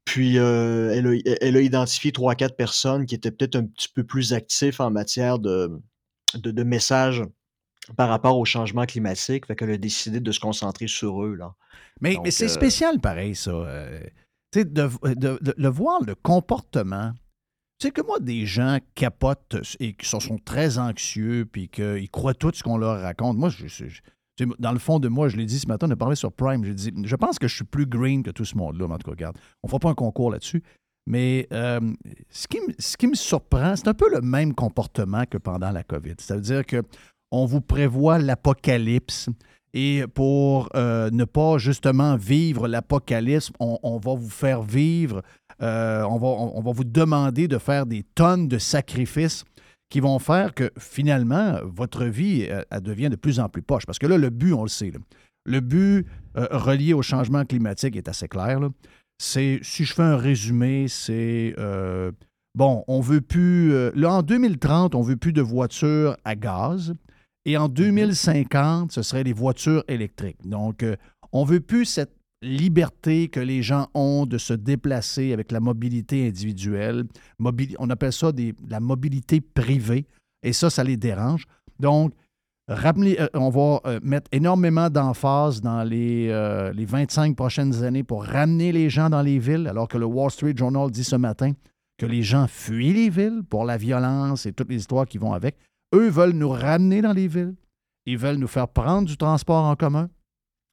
Puis 0.05 0.39
euh, 0.39 0.93
elle, 0.93 1.07
a, 1.07 1.37
elle 1.41 1.57
a 1.57 1.61
identifié 1.61 2.11
trois, 2.11 2.35
quatre 2.35 2.57
personnes 2.57 3.07
qui 3.07 3.15
étaient 3.15 3.31
peut-être 3.31 3.57
un 3.57 3.67
petit 3.67 3.89
peu 3.89 4.03
plus 4.03 4.33
actifs 4.33 4.81
en 4.81 4.91
matière 4.91 5.39
de, 5.39 5.71
de, 6.35 6.51
de 6.51 6.63
messages 6.65 7.23
par 7.95 8.09
rapport 8.09 8.39
au 8.39 8.45
changement 8.45 8.85
climatique. 8.85 9.47
Fait 9.47 9.55
qu'elle 9.57 9.71
a 9.71 9.77
décidé 9.79 10.21
de 10.21 10.33
se 10.33 10.41
concentrer 10.41 10.89
sur 10.89 11.25
eux. 11.25 11.35
Là. 11.35 11.55
Mais, 12.01 12.15
Donc, 12.15 12.25
mais 12.25 12.31
c'est 12.31 12.47
euh, 12.47 12.49
spécial 12.49 13.01
pareil, 13.01 13.35
ça. 13.35 13.51
Euh, 13.51 14.01
tu 14.53 14.61
sais, 14.61 14.65
de, 14.65 14.89
de- 15.15 15.39
de- 15.41 15.55
de 15.57 15.69
voir 15.69 16.03
le 16.03 16.15
comportement. 16.15 17.13
Tu 17.79 17.89
sais 17.89 17.91
que 17.91 18.01
moi, 18.01 18.19
des 18.21 18.47
gens 18.47 18.79
capotent 18.95 19.57
et 19.81 19.93
qui 19.95 20.09
sont, 20.09 20.21
sont 20.21 20.39
très 20.39 20.79
anxieux 20.79 21.47
puis 21.51 21.69
qu'ils 21.69 22.11
croient 22.11 22.35
tout 22.35 22.51
ce 22.55 22.63
qu'on 22.63 22.79
leur 22.79 23.01
raconte. 23.03 23.37
Moi, 23.37 23.51
je, 23.51 23.85
dans 24.59 24.73
le 24.73 24.79
fond 24.79 24.99
de 24.99 25.09
moi, 25.09 25.29
je 25.29 25.37
l'ai 25.37 25.45
dit 25.47 25.59
ce 25.59 25.67
matin, 25.67 25.87
on 25.89 25.91
a 25.91 25.97
parlé 25.97 26.17
sur 26.17 26.33
Prime, 26.33 26.65
j'ai 26.65 26.75
dit, 26.75 26.93
je 27.05 27.17
pense 27.17 27.39
que 27.39 27.49
je 27.49 27.55
suis 27.55 27.65
plus 27.65 27.87
green 27.87 28.23
que 28.23 28.31
tout 28.31 28.45
ce 28.45 28.57
monde-là, 28.57 28.87
mais 28.89 28.95
en 28.95 28.99
tout 28.99 29.05
cas, 29.07 29.11
regarde, 29.13 29.39
on 29.63 29.67
ne 29.67 29.71
fera 29.71 29.79
pas 29.79 29.91
un 29.91 29.95
concours 29.95 30.31
là-dessus. 30.31 30.63
Mais 31.07 31.47
euh, 31.53 31.81
ce, 32.31 32.49
qui, 32.49 32.59
ce, 32.79 32.97
qui, 32.97 33.07
me 33.07 33.15
surprend, 33.15 33.77
c'est 33.77 33.89
un 33.89 33.95
peu 33.95 34.11
le 34.11 34.21
même 34.21 34.55
comportement 34.55 35.25
que 35.25 35.39
pendant 35.39 35.71
la 35.71 35.85
COVID. 35.85 36.15
C'est-à-dire 36.19 36.65
qu'on 37.31 37.47
vous 37.47 37.61
prévoit 37.61 38.19
l'apocalypse 38.19 39.29
et 39.75 40.05
pour 40.15 40.69
euh, 40.75 41.11
ne 41.11 41.25
pas 41.25 41.59
justement 41.59 42.17
vivre 42.17 42.67
l'apocalypse, 42.67 43.51
on, 43.61 43.99
va 43.99 44.15
vous 44.15 44.31
faire 44.31 44.63
vivre, 44.63 45.23
euh, 45.61 46.03
on, 46.05 46.19
va, 46.19 46.29
on, 46.29 46.73
vous 46.73 46.85
demander 46.85 47.47
de 47.47 47.59
faire 47.59 47.85
des 47.85 48.03
tonnes 48.15 48.49
de 48.49 48.59
sacrifices 48.59 49.45
qui 49.91 50.01
vont 50.01 50.19
faire 50.19 50.55
que 50.55 50.71
finalement, 50.79 51.59
votre 51.65 52.05
vie 52.05 52.49
elle, 52.71 52.81
devient 52.81 53.11
de 53.11 53.17
plus 53.17 53.39
en 53.39 53.49
plus 53.49 53.63
poche. 53.63 53.87
Parce 53.87 53.99
que 53.99 54.07
là, 54.07 54.17
le 54.17 54.31
but, 54.31 54.53
on 54.53 54.63
le 54.63 54.69
sait, 54.69 54.93
le 55.45 55.61
but 55.61 56.07
relié 56.35 56.95
au 56.95 57.03
changement 57.03 57.45
climatique 57.45 57.97
est 57.97 58.09
assez 58.09 58.29
clair. 58.29 58.59
C'est, 59.19 59.61
si 59.63 59.85
je 59.85 59.95
fais 59.95 60.03
un 60.03 60.17
résumé, 60.17 60.89
c'est 60.89 61.55
euh, 61.59 62.13
bon, 62.55 62.85
on 62.87 63.01
veut 63.01 63.23
plus. 63.23 63.73
Euh, 63.73 63.91
là, 63.95 64.13
en 64.13 64.23
2030, 64.23 64.95
on 64.95 65.01
veut 65.01 65.17
plus 65.17 65.33
de 65.33 65.41
voitures 65.41 66.17
à 66.25 66.35
gaz. 66.35 66.95
Et 67.47 67.57
en 67.57 67.69
2050, 67.69 68.93
ce 68.93 69.01
serait 69.01 69.25
les 69.25 69.33
voitures 69.33 69.85
électriques. 69.89 70.47
Donc, 70.47 70.83
euh, 70.83 70.97
on 71.33 71.45
veut 71.45 71.61
plus 71.61 71.87
cette 71.87 72.15
liberté 72.43 73.29
que 73.29 73.41
les 73.41 73.63
gens 73.63 73.89
ont 73.95 74.27
de 74.27 74.37
se 74.37 74.53
déplacer 74.53 75.33
avec 75.33 75.51
la 75.53 75.61
mobilité 75.61 76.27
individuelle. 76.29 77.05
on 77.79 77.91
appelle 77.91 78.13
ça 78.13 78.33
des, 78.33 78.55
la 78.69 78.81
mobilité 78.81 79.41
privée. 79.41 80.07
Et 80.43 80.53
ça, 80.53 80.71
ça 80.71 80.85
les 80.85 80.97
dérange. 80.97 81.47
Donc, 81.81 82.13
euh, 82.69 83.29
on 83.35 83.51
va 83.51 83.81
euh, 83.87 84.01
mettre 84.03 84.29
énormément 84.33 84.91
d'emphase 84.91 85.61
dans 85.61 85.85
les, 85.85 86.29
euh, 86.31 86.73
les 86.73 86.85
25 86.85 87.37
prochaines 87.37 87.85
années 87.85 88.03
pour 88.03 88.25
ramener 88.25 88.73
les 88.73 88.91
gens 88.91 89.09
dans 89.09 89.23
les 89.23 89.39
villes, 89.39 89.69
alors 89.69 89.87
que 89.87 89.99
le 89.99 90.05
Wall 90.05 90.31
Street 90.31 90.55
Journal 90.57 90.91
dit 90.91 91.05
ce 91.05 91.17
matin 91.17 91.53
que 91.97 92.07
les 92.07 92.23
gens 92.23 92.47
fuient 92.49 92.93
les 92.93 93.09
villes 93.09 93.43
pour 93.49 93.65
la 93.65 93.77
violence 93.77 94.47
et 94.47 94.53
toutes 94.53 94.69
les 94.69 94.77
histoires 94.77 95.07
qui 95.07 95.19
vont 95.19 95.33
avec. 95.33 95.57
Eux 95.95 96.09
veulent 96.09 96.33
nous 96.33 96.49
ramener 96.49 97.03
dans 97.03 97.13
les 97.13 97.29
villes. 97.29 97.55
Ils 98.07 98.19
veulent 98.19 98.37
nous 98.37 98.49
faire 98.49 98.69
prendre 98.69 99.09
du 99.09 99.17
transport 99.17 99.65
en 99.65 99.77
commun. 99.77 100.09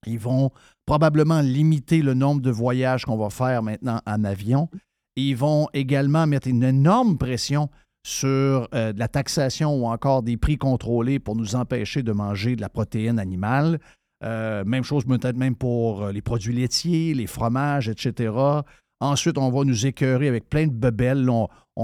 Ils 0.06 0.20
vont 0.20 0.52
probablement 0.86 1.42
limiter 1.42 2.02
le 2.02 2.14
nombre 2.14 2.42
de 2.42 2.52
voyages 2.52 3.06
qu'on 3.06 3.18
va 3.18 3.30
faire 3.30 3.64
maintenant 3.64 4.02
en 4.06 4.24
avion. 4.24 4.70
Ils 5.16 5.36
vont 5.36 5.68
également 5.74 6.28
mettre 6.28 6.48
une 6.48 6.64
énorme 6.64 7.18
pression 7.18 7.70
sur 8.06 8.68
euh, 8.74 8.92
de 8.92 9.00
la 9.00 9.08
taxation 9.08 9.76
ou 9.76 9.88
encore 9.88 10.24
des 10.24 10.38
prix 10.38 10.58
contrôlés 10.58 11.20
pour 11.20 11.36
nous 11.36 11.56
empêcher 11.56 12.04
de 12.04 12.12
manger 12.12 12.56
de 12.56 12.62
la 12.62 12.70
protéine 12.70 13.20
animale. 13.20 13.80
Euh, 14.24 14.64
même 14.66 14.84
chose 14.84 15.06
peut-être 15.06 15.38
même 15.38 15.56
pour 15.56 16.04
euh, 16.04 16.12
les 16.12 16.22
produits 16.22 16.54
laitiers, 16.54 17.14
les 17.14 17.28
fromages, 17.28 17.90
etc. 17.90 18.34
Ensuite, 19.00 19.38
on 19.38 19.50
va 19.52 19.64
nous 19.66 19.86
écœurer 19.86 20.28
avec 20.28 20.50
plein 20.50 20.68
de 20.68 20.74
bebelles. 20.74 21.30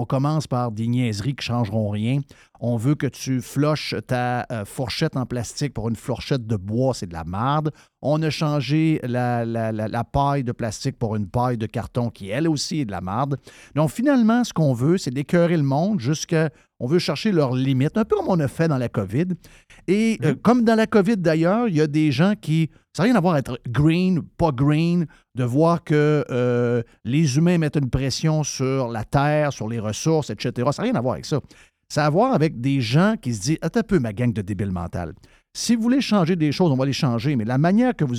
Commence 0.06 0.48
par 0.48 0.72
des 0.72 0.88
niaiseries 0.88 1.36
qui 1.36 1.50
ne 1.50 1.56
changeront 1.56 1.90
rien. 1.90 2.20
On 2.60 2.78
veut 2.78 2.96
que 2.96 3.08
tu 3.08 3.42
floches 3.42 3.96
ta 4.08 4.46
euh, 4.52 4.66
fourchette 4.66 5.16
en 5.16 5.26
plastique 5.26 5.74
pour 5.74 5.90
une 5.90 5.96
fourchette 5.96 6.46
de 6.46 6.56
bois, 6.56 6.94
c'est 6.94 7.08
de 7.08 7.14
la 7.14 7.24
marde. 7.24 7.72
On 8.02 8.22
a 8.22 8.30
changé 8.30 9.00
la, 9.04 10.04
paille 10.12 10.44
de 10.44 10.52
plastique 10.52 10.98
pour 10.98 11.16
une 11.16 11.28
paille 11.28 11.58
de 11.58 11.66
carton 11.66 12.10
qui, 12.10 12.30
elle 12.30 12.48
aussi, 12.48 12.82
est 12.82 12.86
de 12.86 12.92
la 12.92 13.02
marde. 13.02 13.38
Donc, 13.76 13.92
finalement, 13.92 14.44
ce 14.44 14.54
qu'on 14.54 14.74
veut, 14.74 14.98
c'est 14.98 15.12
d'écœurer 15.12 15.58
le 15.58 15.64
monde 15.64 16.00
jusqu'à. 16.00 16.50
On 16.80 16.88
veut 16.88 17.00
chercher 17.00 17.34
leurs 17.34 17.56
limites, 17.56 17.98
un 17.98 18.06
peu 18.06 18.16
comme 18.16 18.30
on 18.30 18.40
a 18.40 18.48
fait 18.48 18.70
dans 18.70 18.78
la 18.78 18.88
COVID. 18.88 19.26
Et 19.88 20.18
euh, 20.24 20.34
comme 20.42 20.64
dans 20.64 20.76
la 20.76 20.88
COVID 20.88 21.18
d'ailleurs, 21.18 21.68
il 21.68 21.76
y 21.76 21.82
a 21.82 21.88
des 21.88 22.12
gens 22.12 22.36
qui 22.40 22.70
ça 22.94 23.04
n'a 23.04 23.12
rien 23.12 23.16
à 23.16 23.22
voir 23.22 23.38
être 23.38 23.60
green, 23.70 24.22
pas 24.38 24.52
green, 24.52 25.06
de 25.36 25.44
voir 25.44 25.84
que 25.84 26.26
euh, 26.32 26.82
les 27.06 27.38
humains 27.38 27.58
mettent 27.58 27.78
une 27.78 27.90
pression 27.90 28.44
sur 28.44 28.88
la 28.88 29.04
terre, 29.04 29.54
sur 29.54 29.68
les 29.68 29.80
ressources, 29.80 30.30
etc. 30.30 30.70
Ça 30.72 30.82
n'a 30.82 30.92
rien 30.92 30.96
à 30.96 31.02
voir 31.02 31.14
avec 31.14 31.26
ça. 31.26 31.40
Ça 31.88 32.04
a 32.04 32.08
à 32.08 32.10
voir 32.10 32.34
avec 32.34 32.62
des 32.62 32.82
gens 32.82 33.16
qui 33.20 33.34
se 33.34 33.42
disent 33.42 33.58
Attends 33.62 33.80
un 33.80 33.84
peu, 33.84 34.00
ma 34.00 34.14
gang 34.14 34.32
de 34.32 34.42
débiles 34.42 34.72
mentales. 34.72 35.14
Si 35.54 35.76
vous 35.76 35.82
voulez 35.82 36.02
changer 36.02 36.36
des 36.36 36.52
choses, 36.52 36.72
on 36.72 36.76
va 36.76 36.86
les 36.86 36.94
changer, 36.94 37.36
mais 37.36 37.46
la 37.46 37.58
manière 37.58 37.96
que 37.96 38.06
vous. 38.06 38.16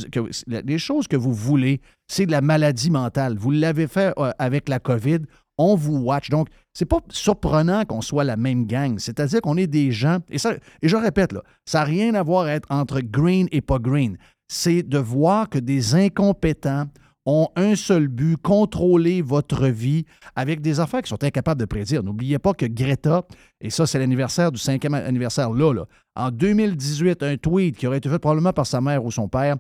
les 0.47 0.79
choses 0.79 1.07
que 1.07 1.17
vous 1.17 1.33
voulez, 1.33 1.81
c'est 2.09 2.27
de 2.27 2.33
la 2.33 2.41
maladie 2.41 2.91
mentale. 2.91 3.37
Vous 3.39 3.51
l'avez 3.51 3.87
fait 3.87 4.13
euh, 4.19 4.33
avec 4.39 4.69
la 4.69 4.81
COVID, 4.81 5.21
on 5.57 5.77
vous 5.77 5.99
watch. 5.99 6.31
Donc, 6.31 6.49
c'est 6.75 6.87
pas 6.87 6.99
surprenant 7.09 7.85
qu'on 7.85 8.01
soit 8.01 8.25
la 8.25 8.37
même 8.37 8.67
gang. 8.67 8.99
C'est-à-dire 8.99 9.41
qu'on 9.41 9.57
est 9.57 9.69
des 9.69 9.93
gens, 9.93 10.19
et, 10.29 10.39
ça, 10.39 10.55
et 10.83 10.89
je 10.89 10.97
répète, 10.97 11.33
là, 11.33 11.43
ça 11.65 11.81
n'a 11.81 11.85
rien 11.85 12.15
à 12.15 12.23
voir 12.23 12.49
être 12.49 12.67
entre 12.71 13.01
green 13.01 13.47
et 13.53 13.61
pas 13.61 13.79
green 13.79 14.17
c'est 14.51 14.83
de 14.83 14.99
voir 14.99 15.49
que 15.49 15.61
des 15.61 15.95
incompétents 15.95 16.87
ont 17.27 17.49
un 17.57 17.77
seul 17.77 18.09
but, 18.09 18.37
contrôler 18.37 19.23
votre 19.23 19.67
vie 19.67 20.05
avec 20.35 20.61
des 20.61 20.81
affaires 20.81 21.03
qui 21.03 21.11
sont 21.11 21.23
incapables 21.23 21.61
de 21.61 21.67
prédire. 21.67 22.03
N'oubliez 22.03 22.39
pas 22.39 22.55
que 22.55 22.67
Greta, 22.67 23.25
et 23.61 23.71
ça 23.71 23.87
c'est 23.87 23.99
l'anniversaire 23.99 24.51
du 24.51 24.59
cinquième 24.59 24.95
anniversaire 24.95 25.51
là, 25.51 25.73
là, 25.73 25.87
en 26.17 26.31
2018, 26.31 27.23
un 27.23 27.37
tweet 27.37 27.77
qui 27.77 27.87
aurait 27.87 27.99
été 27.99 28.09
fait 28.09 28.19
probablement 28.19 28.53
par 28.53 28.67
sa 28.67 28.81
mère 28.81 29.05
ou 29.05 29.11
son 29.11 29.29
père, 29.29 29.57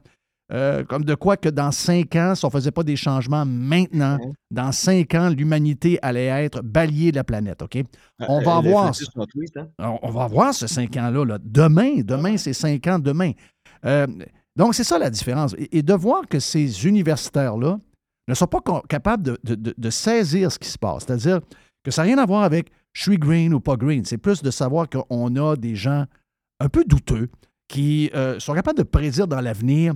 euh, 0.52 0.82
comme 0.84 1.04
de 1.04 1.14
quoi 1.14 1.36
que 1.36 1.48
dans 1.48 1.70
cinq 1.70 2.16
ans, 2.16 2.34
si 2.34 2.44
on 2.44 2.48
ne 2.48 2.52
faisait 2.52 2.72
pas 2.72 2.82
des 2.82 2.96
changements 2.96 3.44
maintenant, 3.46 4.18
dans 4.50 4.72
cinq 4.72 5.14
ans, 5.14 5.28
l'humanité 5.28 5.98
allait 6.02 6.26
être 6.26 6.60
balayée 6.62 7.12
de 7.12 7.16
la 7.16 7.24
planète, 7.24 7.62
OK? 7.62 7.78
Ah, 8.18 8.26
on 8.28 8.42
va 8.42 8.56
avoir... 8.56 8.86
Hein? 8.88 9.70
On, 9.78 10.10
va 10.10 10.24
avoir 10.24 10.52
ce 10.52 10.66
cinq 10.66 10.96
ans-là. 10.96 11.24
Là. 11.24 11.38
Demain, 11.40 12.00
demain, 12.02 12.36
c'est 12.36 12.52
cinq 12.52 12.88
ans, 12.88 12.98
demain. 12.98 13.30
Euh, 13.84 14.08
donc, 14.56 14.74
c'est 14.74 14.84
ça 14.84 14.98
la 14.98 15.10
différence. 15.10 15.54
Et, 15.70 15.82
de 15.82 15.94
voir 15.94 16.26
que 16.28 16.38
ces 16.38 16.86
universitaires-là 16.86 17.78
ne 18.28 18.34
sont 18.34 18.46
pas 18.46 18.60
capables 18.88 19.38
de, 19.42 19.90
saisir 19.90 20.50
ce 20.52 20.58
qui 20.58 20.68
se 20.68 20.78
passe. 20.78 21.04
C'est-à-dire 21.06 21.40
que 21.84 21.90
ça 21.90 22.02
n'a 22.02 22.06
rien 22.06 22.18
à 22.18 22.26
voir 22.26 22.42
avec 22.42 22.70
je 22.92 23.02
suis 23.02 23.18
green 23.18 23.54
ou 23.54 23.60
pas 23.60 23.76
green. 23.76 24.04
C'est 24.04 24.18
plus 24.18 24.42
de 24.42 24.50
savoir 24.50 24.88
qu'on 24.88 25.36
a 25.36 25.56
des 25.56 25.76
gens 25.76 26.04
un 26.58 26.68
peu 26.68 26.84
douteux 26.84 27.30
qui 27.68 28.10
euh, 28.14 28.40
sont 28.40 28.54
capables 28.54 28.78
de 28.78 28.82
prédire 28.82 29.28
dans 29.28 29.40
l'avenir 29.40 29.94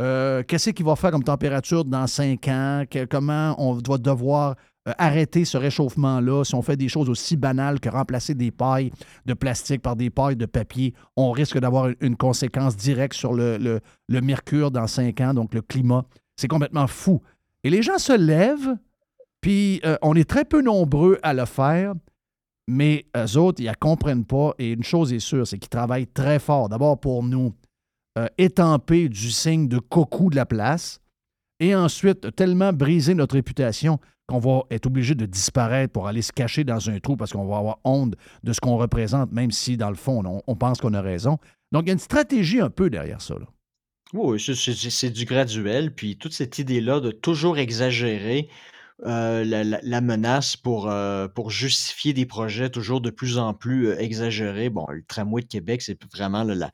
euh, 0.00 0.42
qu'est-ce 0.44 0.70
qu'il 0.70 0.86
va 0.86 0.94
faire 0.94 1.10
comme 1.10 1.24
température 1.24 1.84
dans 1.84 2.06
cinq 2.06 2.48
ans, 2.48 2.84
comment 3.10 3.54
on 3.58 3.74
va 3.74 3.98
devoir 3.98 4.56
euh, 4.88 4.92
arrêter 4.98 5.44
ce 5.44 5.56
réchauffement-là, 5.56 6.44
si 6.44 6.54
on 6.54 6.62
fait 6.62 6.76
des 6.76 6.88
choses 6.88 7.10
aussi 7.10 7.36
banales 7.36 7.80
que 7.80 7.88
remplacer 7.88 8.34
des 8.34 8.52
pailles 8.52 8.92
de 9.24 9.34
plastique 9.34 9.82
par 9.82 9.96
des 9.96 10.10
pailles 10.10 10.36
de 10.36 10.46
papier, 10.46 10.94
on 11.16 11.32
risque 11.32 11.58
d'avoir 11.58 11.88
une 12.00 12.16
conséquence 12.16 12.76
directe 12.76 13.14
sur 13.14 13.34
le, 13.34 13.80
mercure 14.08 14.70
dans 14.70 14.86
cinq 14.86 15.20
ans, 15.20 15.34
donc 15.34 15.54
le 15.54 15.62
climat. 15.62 16.04
C'est 16.36 16.46
complètement 16.46 16.86
fou. 16.86 17.20
Et 17.64 17.70
les 17.70 17.82
gens 17.82 17.98
se 17.98 18.16
lèvent, 18.16 18.76
puis 19.40 19.80
euh, 19.84 19.96
on 20.02 20.14
est 20.14 20.28
très 20.28 20.44
peu 20.44 20.62
nombreux 20.62 21.18
à 21.22 21.34
le 21.34 21.46
faire, 21.46 21.94
mais 22.68 23.06
eux 23.16 23.38
autres, 23.38 23.60
ils 23.60 23.68
ne 23.68 23.74
comprennent 23.74 24.24
pas. 24.24 24.54
Et 24.58 24.70
une 24.70 24.84
chose 24.84 25.12
est 25.12 25.18
sûre, 25.18 25.46
c'est 25.46 25.58
qu'ils 25.58 25.68
travaillent 25.68 26.06
très 26.06 26.38
fort. 26.38 26.68
D'abord 26.68 27.00
pour 27.00 27.24
nous 27.24 27.54
euh, 28.18 28.28
étamper 28.38 29.08
du 29.08 29.30
signe 29.30 29.66
de 29.66 29.78
coco 29.78 30.30
de 30.30 30.36
la 30.36 30.46
place, 30.46 31.00
et 31.58 31.74
ensuite 31.74 32.36
tellement 32.36 32.72
briser 32.72 33.14
notre 33.14 33.34
réputation 33.34 33.98
qu'on 34.26 34.38
va 34.38 34.64
être 34.70 34.86
obligé 34.86 35.14
de 35.14 35.26
disparaître 35.26 35.92
pour 35.92 36.08
aller 36.08 36.22
se 36.22 36.32
cacher 36.32 36.64
dans 36.64 36.90
un 36.90 36.98
trou 36.98 37.16
parce 37.16 37.32
qu'on 37.32 37.46
va 37.46 37.58
avoir 37.58 37.78
honte 37.84 38.14
de 38.42 38.52
ce 38.52 38.60
qu'on 38.60 38.76
représente, 38.76 39.32
même 39.32 39.50
si, 39.50 39.76
dans 39.76 39.90
le 39.90 39.96
fond, 39.96 40.22
on, 40.46 40.56
pense 40.56 40.80
qu'on 40.80 40.94
a 40.94 41.00
raison. 41.00 41.38
Donc, 41.72 41.84
il 41.84 41.88
y 41.88 41.90
a 41.90 41.92
une 41.92 41.98
stratégie 41.98 42.60
un 42.60 42.70
peu 42.70 42.90
derrière 42.90 43.20
ça. 43.20 43.36
Oui, 44.12 44.40
c'est 44.40 45.10
du 45.10 45.24
graduel. 45.24 45.94
Puis 45.94 46.16
toute 46.16 46.32
cette 46.32 46.58
idée-là 46.58 47.00
de 47.00 47.10
toujours 47.10 47.58
exagérer 47.58 48.48
euh, 49.04 49.44
la, 49.44 50.00
menace 50.00 50.56
pour, 50.56 50.90
euh, 50.90 51.28
pour 51.28 51.50
justifier 51.50 52.14
des 52.14 52.24
projets 52.24 52.70
toujours 52.70 53.00
de 53.00 53.10
plus 53.10 53.36
en 53.38 53.52
plus 53.52 53.88
euh, 53.88 53.98
exagérés. 53.98 54.70
Bon, 54.70 54.86
le 54.88 55.04
tramway 55.06 55.42
de 55.42 55.46
Québec, 55.48 55.82
c'est 55.82 55.98
vraiment 56.14 56.44
la, 56.44 56.70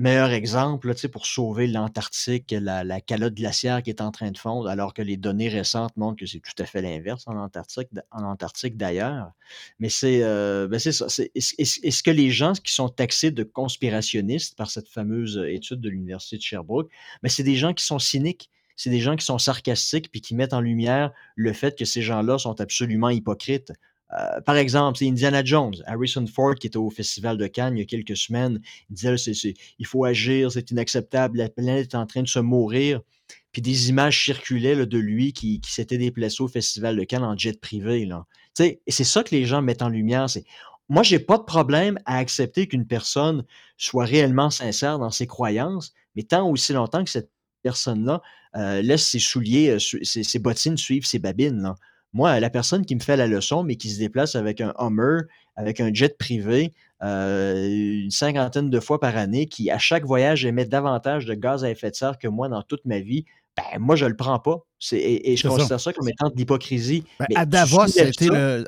Meilleur 0.00 0.30
exemple, 0.30 0.94
pour 1.12 1.26
sauver 1.26 1.66
l'Antarctique, 1.66 2.54
la, 2.58 3.02
calotte 3.02 3.34
glaciaire 3.34 3.82
qui 3.82 3.90
est 3.90 4.00
en 4.00 4.10
train 4.10 4.30
de 4.30 4.38
fondre, 4.38 4.66
alors 4.66 4.94
que 4.94 5.02
les 5.02 5.18
données 5.18 5.50
récentes 5.50 5.94
montrent 5.98 6.18
que 6.18 6.24
c'est 6.24 6.40
tout 6.40 6.54
à 6.58 6.64
fait 6.64 6.80
l'inverse 6.80 7.24
en 7.26 7.36
Antarctique, 7.36 7.88
en 8.10 8.22
Antarctique 8.22 8.78
d'ailleurs. 8.78 9.32
Mais 9.78 9.90
c'est 9.90 10.22
euh, 10.22 10.66
ben, 10.68 10.78
ça. 10.78 11.06
Est-ce 11.34 12.02
que 12.02 12.10
les 12.10 12.30
gens 12.30 12.54
qui 12.54 12.72
sont 12.72 12.88
taxés 12.88 13.30
de 13.30 13.42
conspirationnistes 13.42 14.56
par 14.56 14.70
cette 14.70 14.88
fameuse 14.88 15.38
étude 15.46 15.82
de 15.82 15.90
l'Université 15.90 16.38
de 16.38 16.42
Sherbrooke, 16.42 16.90
ben, 17.22 17.28
c'est 17.28 17.42
des 17.42 17.56
gens 17.56 17.74
qui 17.74 17.84
sont 17.84 17.98
cyniques, 17.98 18.48
c'est 18.76 18.88
des 18.88 19.00
gens 19.00 19.16
qui 19.16 19.26
sont 19.26 19.36
sarcastiques 19.36 20.10
puis 20.10 20.22
qui 20.22 20.34
mettent 20.34 20.54
en 20.54 20.62
lumière 20.62 21.12
le 21.36 21.52
fait 21.52 21.78
que 21.78 21.84
ces 21.84 22.00
gens-là 22.00 22.38
sont 22.38 22.58
absolument 22.62 23.10
hypocrites. 23.10 23.74
Euh, 24.18 24.40
par 24.40 24.56
exemple, 24.56 24.98
c'est 24.98 25.08
Indiana 25.08 25.44
Jones, 25.44 25.74
Harrison 25.86 26.26
Ford 26.26 26.54
qui 26.56 26.66
était 26.66 26.76
au 26.76 26.90
Festival 26.90 27.36
de 27.36 27.46
Cannes 27.46 27.76
il 27.76 27.80
y 27.80 27.82
a 27.82 27.86
quelques 27.86 28.16
semaines. 28.16 28.60
Il 28.90 28.94
disait 28.94 29.54
il 29.78 29.86
faut 29.86 30.04
agir, 30.04 30.50
c'est 30.50 30.70
inacceptable, 30.70 31.38
la 31.38 31.48
planète 31.48 31.92
est 31.92 31.96
en 31.96 32.06
train 32.06 32.22
de 32.22 32.28
se 32.28 32.40
mourir. 32.40 33.00
Puis 33.52 33.62
des 33.62 33.88
images 33.88 34.24
circulaient 34.24 34.86
de 34.86 34.98
lui 34.98 35.32
qui, 35.32 35.60
s'était 35.64 35.98
déplacé 35.98 36.42
au 36.42 36.48
Festival 36.48 36.96
de 36.96 37.04
Cannes 37.04 37.24
en 37.24 37.36
jet 37.36 37.60
privé. 37.60 38.04
Là. 38.04 38.24
C'est 38.54 39.04
ça 39.04 39.22
que 39.22 39.34
les 39.34 39.44
gens 39.44 39.62
mettent 39.62 39.82
en 39.82 39.88
lumière. 39.88 40.28
C'est, 40.30 40.44
moi, 40.88 41.04
j'ai 41.04 41.20
pas 41.20 41.38
de 41.38 41.44
problème 41.44 41.98
à 42.04 42.18
accepter 42.18 42.66
qu'une 42.66 42.86
personne 42.86 43.44
soit 43.76 44.04
réellement 44.04 44.50
sincère 44.50 44.98
dans 44.98 45.10
ses 45.10 45.28
croyances, 45.28 45.94
mais 46.16 46.24
tant 46.24 46.48
aussi 46.48 46.72
longtemps 46.72 47.04
que 47.04 47.10
cette 47.10 47.30
personne-là 47.62 48.20
euh, 48.56 48.82
laisse 48.82 49.06
ses 49.06 49.20
souliers, 49.20 49.70
euh, 49.70 49.78
ses, 49.78 50.38
bottines 50.40 50.76
suivre 50.76 51.06
ses 51.06 51.20
babines. 51.20 51.74
Moi, 52.12 52.40
la 52.40 52.50
personne 52.50 52.84
qui 52.84 52.94
me 52.94 53.00
fait 53.00 53.16
la 53.16 53.26
leçon, 53.26 53.62
mais 53.62 53.76
qui 53.76 53.88
se 53.88 53.98
déplace 53.98 54.34
avec 54.34 54.60
un 54.60 54.74
Hummer, 54.78 55.22
avec 55.56 55.80
un 55.80 55.92
jet 55.92 56.16
privé, 56.18 56.72
euh, 57.02 58.02
une 58.04 58.10
cinquantaine 58.10 58.70
de 58.70 58.80
fois 58.80 58.98
par 58.98 59.16
année, 59.16 59.46
qui 59.46 59.70
à 59.70 59.78
chaque 59.78 60.04
voyage 60.04 60.44
émet 60.44 60.64
davantage 60.64 61.26
de 61.26 61.34
gaz 61.34 61.64
à 61.64 61.70
effet 61.70 61.90
de 61.90 61.94
serre 61.94 62.18
que 62.18 62.28
moi 62.28 62.48
dans 62.48 62.62
toute 62.62 62.84
ma 62.84 62.98
vie, 62.98 63.24
ben, 63.56 63.78
moi, 63.80 63.96
je 63.96 64.06
le 64.06 64.16
prends 64.16 64.38
pas. 64.38 64.58
Et, 64.92 65.36
je 65.36 65.46
considère 65.46 65.80
ça. 65.80 65.92
comme 65.92 66.08
étant 66.08 66.28
de 66.28 66.36
l'hypocrisie. 66.36 67.04
Ben, 67.18 67.26
à, 67.34 67.44
Davos, 67.44 67.80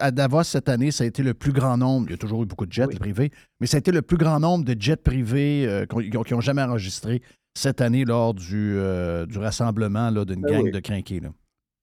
à 0.00 0.10
Davos, 0.10 0.42
cette 0.42 0.68
année, 0.68 0.90
ça 0.90 1.04
a 1.04 1.06
été 1.06 1.22
le 1.22 1.34
plus 1.34 1.52
grand 1.52 1.76
nombre. 1.76 2.08
Il 2.08 2.12
y 2.12 2.14
a 2.14 2.18
toujours 2.18 2.42
eu 2.42 2.46
beaucoup 2.46 2.66
de 2.66 2.72
jets 2.72 2.88
privés, 2.88 3.30
mais 3.60 3.66
ça 3.66 3.76
a 3.76 3.80
été 3.80 3.92
le 3.92 4.02
plus 4.02 4.16
grand 4.16 4.40
nombre 4.40 4.64
de 4.64 4.76
jets 4.78 4.96
privés 4.96 5.64
euh, 5.66 5.86
qui 5.86 6.34
n'ont 6.34 6.40
jamais 6.40 6.62
enregistré 6.62 7.22
cette 7.54 7.80
année 7.80 8.04
lors 8.04 8.34
du, 8.34 8.74
euh, 8.76 9.26
du 9.26 9.38
rassemblement 9.38 10.10
d'une 10.10 10.42
ben 10.42 10.62
gang 10.62 10.70
de 10.70 10.80
crinqués. 10.80 11.20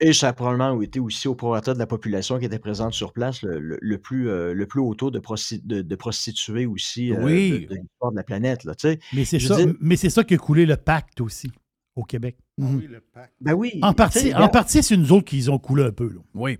Et 0.02 0.14
ça 0.14 0.30
a 0.30 0.34
probablement 0.34 0.82
été 0.82 1.00
aussi 1.00 1.28
au 1.28 1.36
prorata 1.36 1.74
de 1.74 1.80
la 1.80 1.88
population 1.88 2.39
qui 2.39 2.45
était 2.45 2.60
présente 2.60 2.93
sur 2.93 3.12
place, 3.12 3.41
le, 3.43 3.97
plus, 3.97 4.30
euh, 4.30 4.54
le 4.54 4.66
plus 4.66 4.80
haut 4.80 4.95
taux 4.95 5.12
de, 5.12 5.20
de, 5.82 5.95
prostituées 5.95 6.66
aussi 6.66 7.12
oui. 7.12 7.68
de, 7.68 7.76
l'histoire 7.76 8.12
de 8.12 8.16
la 8.16 8.24
planète. 8.24 8.64
Là, 8.64 8.74
mais 9.12 9.26
c'est 9.26 9.39
ça, 9.39 9.58
ça 10.10 10.24
qui 10.24 10.36
a 10.36 10.38
coulé 10.38 10.66
le 10.66 10.78
pacte 10.78 11.20
aussi 11.20 11.52
au 11.97 12.04
Québec. 12.04 12.38
Ah 12.60 12.66
mhm. 12.66 12.78
oui, 12.78 12.88
le 12.88 13.04
Ben 13.41 13.54
oui. 13.54 13.80
En 13.82 13.93
partie, 13.93 14.34
en 14.34 14.47
partie 14.47 14.82
c'est 14.84 14.95
nous 14.95 15.12
autres 15.12 15.26
qui 15.26 15.38
ils 15.38 15.52
ont 15.52 15.60
coulé 15.60 15.84
un 15.84 15.91
peu. 15.91 16.08
Là. 16.08 16.20
Oui. 16.34 16.58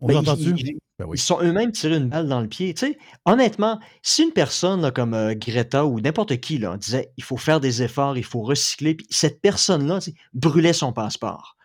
On 0.00 0.06
ben, 0.06 0.18
entendu? 0.18 0.54
Ben 0.98 1.06
ils, 1.12 1.18
sont 1.18 1.40
eux-mêmes 1.42 1.72
tirés 1.72 1.96
une 1.96 2.08
balle 2.08 2.28
dans 2.28 2.40
le 2.40 2.48
pied. 2.48 2.74
sais, 2.76 2.98
honnêtement, 3.24 3.80
si 4.02 4.22
une 4.22 4.32
personne 4.32 4.90
comme 4.92 5.14
euh, 5.14 5.34
Greta 5.34 5.86
ou 5.86 6.00
n'importe 6.00 6.36
qui 6.40 6.58
là, 6.58 6.76
disait 6.76 7.12
il 7.16 7.24
faut 7.24 7.36
faire 7.36 7.60
des 7.60 7.82
efforts, 7.82 8.16
il 8.16 8.24
faut 8.24 8.42
recycler, 8.42 8.94
puis 8.94 9.06
cette 9.10 9.40
personne-là 9.40 9.98
brûlait 10.34 10.72
son 10.72 10.92
passeport, 10.92 11.56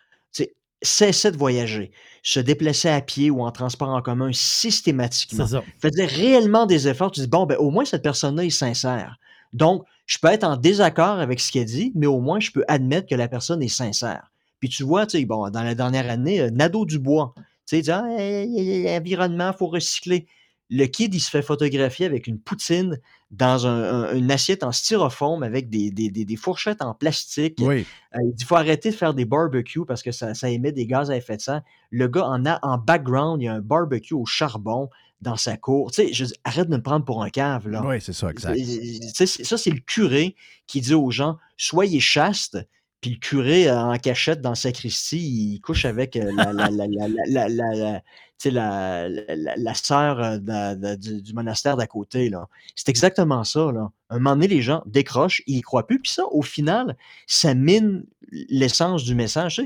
cessait 0.82 1.32
de 1.32 1.36
voyager, 1.36 1.90
se 2.22 2.40
déplaçait 2.40 2.90
à 2.90 3.00
pied 3.00 3.30
ou 3.30 3.42
en 3.42 3.50
transport 3.50 3.88
en 3.88 4.02
commun 4.02 4.30
systématiquement, 4.32 5.46
faisait 5.80 6.06
réellement 6.06 6.66
des 6.66 6.88
efforts, 6.88 7.10
tu 7.10 7.20
dis 7.20 7.26
bon, 7.26 7.46
ben, 7.46 7.56
au 7.58 7.70
moins 7.70 7.84
cette 7.84 8.02
personne-là 8.02 8.44
est 8.44 8.50
sincère. 8.50 9.18
Donc, 9.52 9.84
je 10.06 10.18
peux 10.18 10.28
être 10.28 10.44
en 10.44 10.56
désaccord 10.56 11.18
avec 11.18 11.40
ce 11.40 11.50
qu'elle 11.50 11.64
dit, 11.64 11.92
mais 11.94 12.06
au 12.06 12.20
moins, 12.20 12.40
je 12.40 12.50
peux 12.50 12.64
admettre 12.68 13.08
que 13.08 13.14
la 13.14 13.28
personne 13.28 13.62
est 13.62 13.68
sincère. 13.68 14.30
Puis 14.60 14.68
tu 14.68 14.84
vois, 14.84 15.06
tu 15.06 15.18
sais, 15.18 15.24
bon, 15.24 15.48
dans 15.50 15.62
la 15.62 15.74
dernière 15.74 16.10
année, 16.10 16.40
euh, 16.40 16.50
Nado 16.50 16.84
Dubois, 16.84 17.34
tu 17.36 17.42
sais, 17.66 17.78
il 17.78 17.82
dit 17.82 17.90
ah, 17.90 18.02
l'environnement, 18.98 19.50
il 19.52 19.58
faut 19.58 19.66
recycler. 19.66 20.26
Le 20.68 20.86
kid, 20.86 21.14
il 21.14 21.20
se 21.20 21.30
fait 21.30 21.42
photographier 21.42 22.06
avec 22.06 22.26
une 22.26 22.40
poutine 22.40 22.98
dans 23.30 23.66
une 23.66 24.30
assiette 24.30 24.64
en 24.64 24.72
styrofoam 24.72 25.42
avec 25.42 25.68
des, 25.70 25.90
des, 25.90 26.36
fourchettes 26.36 26.82
en 26.82 26.94
plastique. 26.94 27.58
Oui. 27.60 27.86
Euh, 28.14 28.18
il 28.24 28.34
dit 28.34 28.44
faut 28.44 28.56
arrêter 28.56 28.90
de 28.90 28.96
faire 28.96 29.14
des 29.14 29.24
barbecues 29.24 29.84
parce 29.86 30.02
que 30.02 30.12
ça, 30.12 30.34
ça, 30.34 30.50
émet 30.50 30.72
des 30.72 30.86
gaz 30.86 31.10
à 31.10 31.16
effet 31.16 31.36
de 31.36 31.42
serre. 31.42 31.62
Le 31.90 32.08
gars 32.08 32.26
en 32.26 32.44
a 32.46 32.58
en 32.62 32.78
background, 32.78 33.42
il 33.42 33.46
y 33.46 33.48
a 33.48 33.54
un 33.54 33.60
barbecue 33.60 34.14
au 34.14 34.24
charbon 34.24 34.88
dans 35.20 35.36
sa 35.36 35.56
cour. 35.56 35.90
Tu 35.90 36.08
sais, 36.08 36.12
je 36.12 36.24
arrête 36.44 36.68
de 36.68 36.76
me 36.76 36.82
prendre 36.82 37.04
pour 37.04 37.22
un 37.22 37.30
cave, 37.30 37.68
là. 37.68 37.82
Oui, 37.84 38.00
c'est 38.00 38.12
ça, 38.12 38.30
exact. 38.30 38.58
ça, 39.26 39.58
c'est 39.58 39.70
le 39.70 39.80
curé 39.80 40.36
qui 40.66 40.80
dit 40.80 40.94
aux 40.94 41.10
gens, 41.10 41.38
soyez 41.56 42.00
chastes, 42.00 42.58
puis 43.06 43.14
le 43.14 43.20
curé 43.20 43.68
euh, 43.68 43.80
en 43.80 43.98
cachette 43.98 44.40
dans 44.40 44.56
sa 44.56 44.70
sacristie, 44.70 45.18
il 45.18 45.60
couche 45.60 45.84
avec 45.84 46.16
la, 46.16 46.34
sœur 49.74 50.20
euh, 50.20 50.96
du, 50.96 51.32
monastère 51.32 51.76
d'à 51.76 51.86
côté. 51.86 52.32
C'est 52.74 52.88
exactement 52.88 53.44
ça. 53.44 53.70
Là. 53.70 53.92
Un 54.10 54.16
moment 54.18 54.34
donné, 54.34 54.48
les 54.48 54.60
gens 54.60 54.82
décrochent, 54.86 55.40
ils 55.46 55.58
y 55.58 55.60
croient 55.60 55.86
plus. 55.86 56.00
Puis 56.00 56.10
ça, 56.10 56.24
au 56.32 56.42
final, 56.42 56.96
ça 57.28 57.54
mine 57.54 58.04
l'essence 58.32 59.04
du 59.04 59.14
message. 59.14 59.62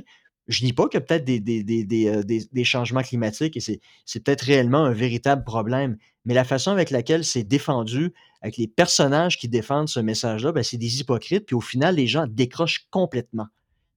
Je 0.47 0.63
dis 0.63 0.75
pas 0.75 0.87
qu'il 0.89 1.01
y 1.01 1.03
peut-être 1.03 1.27
euh, 1.27 2.23
des, 2.23 2.65
changements 2.65 3.03
climatiques 3.03 3.57
et 3.57 3.61
c'est 3.61 3.81
peut-être 4.23 4.43
réellement 4.43 4.85
un 4.85 4.93
véritable 4.93 5.45
problème, 5.45 5.97
mais 6.27 6.35
la 6.35 6.45
façon 6.45 6.73
avec 6.73 6.91
laquelle 6.91 7.25
c'est 7.25 7.45
défendu, 7.45 8.13
avec 8.43 8.57
les 8.57 8.69
personnages 8.69 9.39
qui 9.39 9.49
défendent 9.49 9.89
ce 9.89 10.01
message-là, 10.01 10.53
ben, 10.53 10.63
c'est 10.63 10.79
des 10.79 11.01
hypocrites, 11.01 11.47
puis 11.47 11.55
au 11.55 11.61
final, 11.61 11.97
les 11.97 12.07
gens 12.07 12.27
décrochent 12.27 12.87
complètement. 12.91 13.47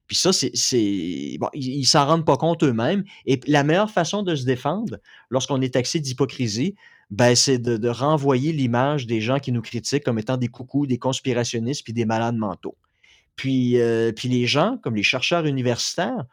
Puis 0.06 0.16
ça, 0.16 0.32
c'est. 0.32 1.38
Bon, 1.40 1.48
ils 1.54 1.86
s'en 1.86 2.06
rendent 2.06 2.26
pas 2.26 2.36
compte 2.36 2.62
eux-mêmes. 2.62 3.04
Et 3.24 3.40
la 3.46 3.64
meilleure 3.64 3.90
façon 3.90 4.22
de 4.22 4.34
se 4.34 4.44
défendre 4.44 4.98
lorsqu'on 5.30 5.62
est 5.62 5.72
taxé 5.74 5.98
d'hypocrisie, 5.98 6.74
ben, 7.10 7.34
c'est 7.34 7.58
de, 7.58 7.88
renvoyer 7.88 8.52
l'image 8.52 9.06
des 9.06 9.20
gens 9.20 9.38
qui 9.38 9.52
nous 9.52 9.62
critiquent 9.62 10.04
comme 10.04 10.18
étant 10.18 10.36
des 10.36 10.48
coucous, 10.48 10.86
des 10.86 10.98
conspirationnistes, 10.98 11.84
puis 11.84 11.92
des 11.92 12.04
malades 12.04 12.36
mentaux. 12.36 12.76
Puis, 13.36 13.80
euh, 13.80 14.12
puis 14.12 14.28
les 14.28 14.46
gens, 14.46 14.78
comme 14.82 14.94
les 14.94 15.02
chercheurs 15.02 15.46
universitaires, 15.46 16.24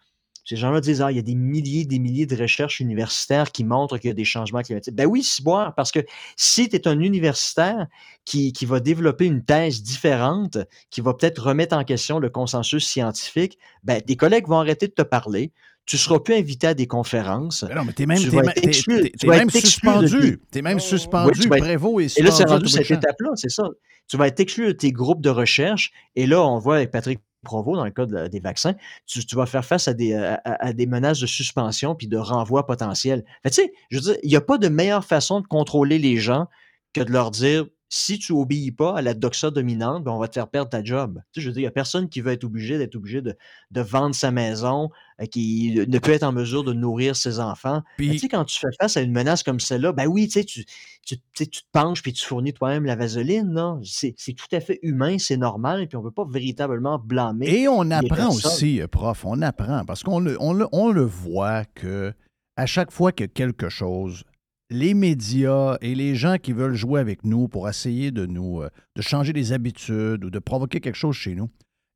ces 0.45 0.55
gens-là 0.55 0.81
disent 0.81 1.01
Ah, 1.01 1.11
il 1.11 1.15
y 1.15 1.19
a 1.19 1.23
des 1.23 1.35
milliers 1.35 1.85
des 1.85 1.99
milliers 1.99 2.25
de 2.25 2.35
recherches 2.35 2.79
universitaires 2.79 3.51
qui 3.51 3.63
montrent 3.63 3.97
qu'il 3.97 4.09
y 4.09 4.11
a 4.11 4.15
des 4.15 4.25
changements 4.25 4.61
climatiques. 4.61 4.95
Ben 4.95 5.05
oui, 5.05 5.23
c'est 5.23 5.43
boire, 5.43 5.75
parce 5.75 5.91
que 5.91 5.99
si 6.35 6.69
tu 6.69 6.75
es 6.75 6.87
un 6.87 6.99
universitaire 6.99 7.87
qui, 8.25 8.53
qui, 8.53 8.65
va 8.65 8.79
développer 8.79 9.25
une 9.25 9.43
thèse 9.43 9.81
différente, 9.81 10.57
qui 10.89 11.01
va 11.01 11.13
peut-être 11.13 11.41
remettre 11.41 11.75
en 11.75 11.83
question 11.83 12.19
le 12.19 12.29
consensus 12.29 12.85
scientifique, 12.87 13.57
ben, 13.83 14.01
tes 14.01 14.15
collègues 14.15 14.47
vont 14.47 14.59
arrêter 14.59 14.87
de 14.87 14.93
te 14.93 15.01
parler. 15.01 15.51
Tu 15.85 15.95
ne 15.95 15.99
seras 15.99 16.19
plus 16.19 16.35
invité 16.35 16.67
à 16.67 16.73
des 16.73 16.85
conférences. 16.85 17.65
Ben 17.67 17.75
non, 17.75 17.85
mais 17.85 17.93
tu 17.93 18.03
es 18.03 18.05
même, 18.05 18.21
même 18.21 19.49
suspendu. 19.49 20.39
Tu 20.51 20.59
es 20.59 20.61
même 20.61 20.79
suspendu. 20.79 21.49
Prévost 21.49 22.17
et 22.17 22.21
Et 22.21 22.23
là, 22.23 22.31
c'est 22.31 22.45
rendu 22.45 22.67
cette 22.69 22.91
étape-là, 22.91 23.31
c'est 23.35 23.49
ça. 23.49 23.63
Tu 24.07 24.17
vas 24.17 24.27
être 24.27 24.39
exclu 24.39 24.67
de 24.67 24.71
tes 24.73 24.91
groupes 24.91 25.21
de 25.21 25.29
recherche. 25.29 25.91
Et 26.15 26.27
là, 26.27 26.41
on 26.43 26.59
voit 26.59 26.75
avec 26.75 26.91
Patrick 26.91 27.19
Provo, 27.43 27.75
dans 27.75 27.85
le 27.85 27.91
cas 27.91 28.05
des 28.05 28.39
vaccins, 28.39 28.75
tu, 29.05 29.35
vas 29.35 29.45
faire 29.45 29.65
face 29.65 29.87
à 29.87 29.93
des, 29.93 30.13
à, 30.13 30.73
des, 30.73 30.85
menaces 30.85 31.19
de 31.19 31.25
suspension 31.25 31.95
puis 31.95 32.07
de 32.07 32.17
renvoi 32.17 32.65
potentiel. 32.67 33.25
Tu 33.45 33.51
sais, 33.51 33.73
je 33.89 33.99
veux 33.99 34.17
il 34.23 34.29
n'y 34.29 34.35
a 34.35 34.41
pas 34.41 34.57
de 34.57 34.67
meilleure 34.67 35.05
façon 35.05 35.41
de 35.41 35.47
contrôler 35.47 35.97
les 35.97 36.17
gens 36.17 36.47
que 36.93 37.01
de 37.01 37.11
leur 37.11 37.31
dire 37.31 37.65
si 37.93 38.17
tu 38.17 38.31
obéis 38.31 38.71
pas 38.71 38.97
à 38.97 39.01
la 39.01 39.13
doxa 39.13 39.51
dominante, 39.51 40.05
ben 40.05 40.13
on 40.13 40.17
va 40.17 40.29
te 40.29 40.35
faire 40.35 40.47
perdre 40.47 40.69
ta 40.69 40.81
job. 40.81 41.21
Tu 41.33 41.39
sais, 41.39 41.43
je 41.43 41.49
veux 41.49 41.53
dire, 41.53 41.59
il 41.59 41.63
n'y 41.63 41.67
a 41.67 41.71
personne 41.71 42.07
qui 42.07 42.21
veut 42.21 42.31
être 42.31 42.45
obligé 42.45 42.77
d'être 42.77 42.95
obligé 42.95 43.21
de, 43.21 43.35
de, 43.71 43.81
vendre 43.81 44.15
sa 44.15 44.31
maison, 44.31 44.89
euh, 45.21 45.25
qui 45.25 45.73
ne 45.75 45.99
peut 45.99 46.13
être 46.13 46.23
en 46.23 46.31
mesure 46.31 46.63
de 46.63 46.71
nourrir 46.71 47.17
ses 47.17 47.41
enfants. 47.41 47.83
Puis, 47.97 48.11
tu 48.11 48.19
sais, 48.19 48.27
quand 48.29 48.45
tu 48.45 48.57
fais 48.57 48.69
face 48.79 48.95
à 48.95 49.01
une 49.01 49.11
menace 49.11 49.43
comme 49.43 49.59
celle-là, 49.59 49.91
ben 49.91 50.07
oui, 50.07 50.27
tu 50.27 50.39
sais, 50.39 50.45
tu, 50.45 50.63
tu, 51.05 51.17
tu 51.33 51.47
te 51.49 51.59
penches 51.73 52.01
puis 52.01 52.13
tu 52.13 52.25
fournis 52.25 52.53
toi-même 52.53 52.85
la 52.85 52.95
vaseline, 52.95 53.51
non? 53.51 53.81
C'est 53.83 54.15
tout 54.15 54.55
à 54.55 54.61
fait 54.61 54.79
humain, 54.83 55.17
c'est 55.19 55.35
normal, 55.35 55.81
et 55.81 55.87
puis 55.87 55.97
on 55.97 56.01
ne 56.01 56.07
peut 56.07 56.13
pas 56.13 56.25
véritablement 56.29 56.97
blâmer. 56.97 57.49
Et 57.49 57.67
on 57.67 57.91
apprend 57.91 58.29
aussi, 58.29 58.81
euh, 58.81 58.87
prof, 58.87 59.25
on 59.25 59.41
apprend, 59.41 59.83
parce 59.83 60.01
qu'on 60.03 60.21
le, 60.21 60.37
on 60.39 60.53
le, 60.53 60.65
on 60.71 60.91
le 60.91 61.03
voit 61.03 61.65
que 61.65 62.13
à 62.55 62.65
chaque 62.65 62.91
fois 62.91 63.11
que 63.11 63.25
quelque 63.25 63.67
chose 63.67 64.23
les 64.71 64.93
médias 64.93 65.77
et 65.81 65.93
les 65.93 66.15
gens 66.15 66.37
qui 66.37 66.53
veulent 66.53 66.75
jouer 66.75 67.01
avec 67.01 67.25
nous 67.25 67.47
pour 67.47 67.67
essayer 67.69 68.09
de 68.09 68.25
nous 68.25 68.61
euh, 68.61 68.69
de 68.95 69.01
changer 69.01 69.33
les 69.33 69.51
habitudes 69.51 70.23
ou 70.23 70.29
de 70.29 70.39
provoquer 70.39 70.79
quelque 70.79 70.95
chose 70.95 71.15
chez 71.15 71.35
nous, 71.35 71.49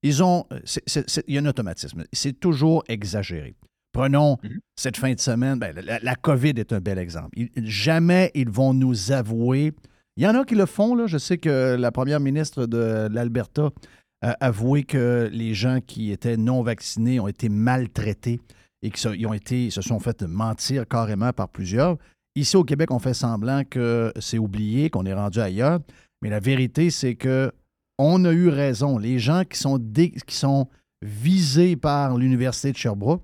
ils 0.03 0.21
ont. 0.21 0.45
Euh, 0.51 0.59
il 1.27 1.33
y 1.33 1.37
a 1.37 1.41
un 1.41 1.45
automatisme. 1.45 2.03
C'est 2.11 2.39
toujours 2.39 2.83
exagéré. 2.89 3.55
Prenons 3.93 4.37
mhm. 4.43 4.59
cette 4.75 4.97
fin 4.97 5.13
de 5.13 5.19
semaine. 5.19 5.57
Ben, 5.57 5.73
la, 5.73 6.15
COVID 6.15 6.53
est 6.57 6.73
un 6.73 6.81
bel 6.81 6.99
exemple. 6.99 7.29
jamais 7.55 8.29
ils 8.35 8.49
vont 8.49 8.73
nous 8.73 9.13
avouer. 9.13 9.71
Il 10.17 10.23
y 10.23 10.27
en 10.27 10.35
a 10.35 10.43
qui 10.43 10.55
le 10.55 10.65
font. 10.65 10.95
Là. 10.95 11.07
Je 11.07 11.17
sais 11.17 11.37
que 11.37 11.75
la 11.79 11.91
première 11.91 12.19
ministre 12.19 12.65
de 12.65 13.07
l'Alberta 13.09 13.69
a 14.21 14.31
avoué 14.41 14.83
que 14.83 15.29
les 15.31 15.53
gens 15.53 15.79
qui 15.79 16.11
étaient 16.11 16.35
non 16.35 16.61
vaccinés 16.61 17.21
ont 17.21 17.27
été 17.29 17.47
maltraités 17.47 18.41
et 18.81 18.91
qu'ils 18.91 19.27
ont 19.27 19.33
été, 19.33 19.69
se 19.69 19.81
sont 19.81 19.99
fait 19.99 20.21
mentir 20.23 20.87
carrément 20.87 21.31
par 21.31 21.47
plusieurs. 21.47 21.97
Ici 22.35 22.57
au 22.57 22.63
Québec, 22.63 22.91
on 22.91 22.99
fait 22.99 23.13
semblant 23.13 23.63
que 23.63 24.11
c'est 24.19 24.37
oublié, 24.37 24.89
qu'on 24.89 25.05
est 25.05 25.13
rendu 25.13 25.39
ailleurs, 25.39 25.79
mais 26.21 26.29
la 26.29 26.39
vérité, 26.39 26.89
c'est 26.89 27.15
que 27.15 27.51
on 27.97 28.25
a 28.25 28.31
eu 28.31 28.49
raison. 28.49 28.97
Les 28.97 29.19
gens 29.19 29.43
qui 29.45 29.57
sont, 29.57 29.79
qui 29.79 30.35
sont 30.35 30.67
visés 31.01 31.77
par 31.77 32.17
l'Université 32.17 32.73
de 32.73 32.77
Sherbrooke, 32.77 33.23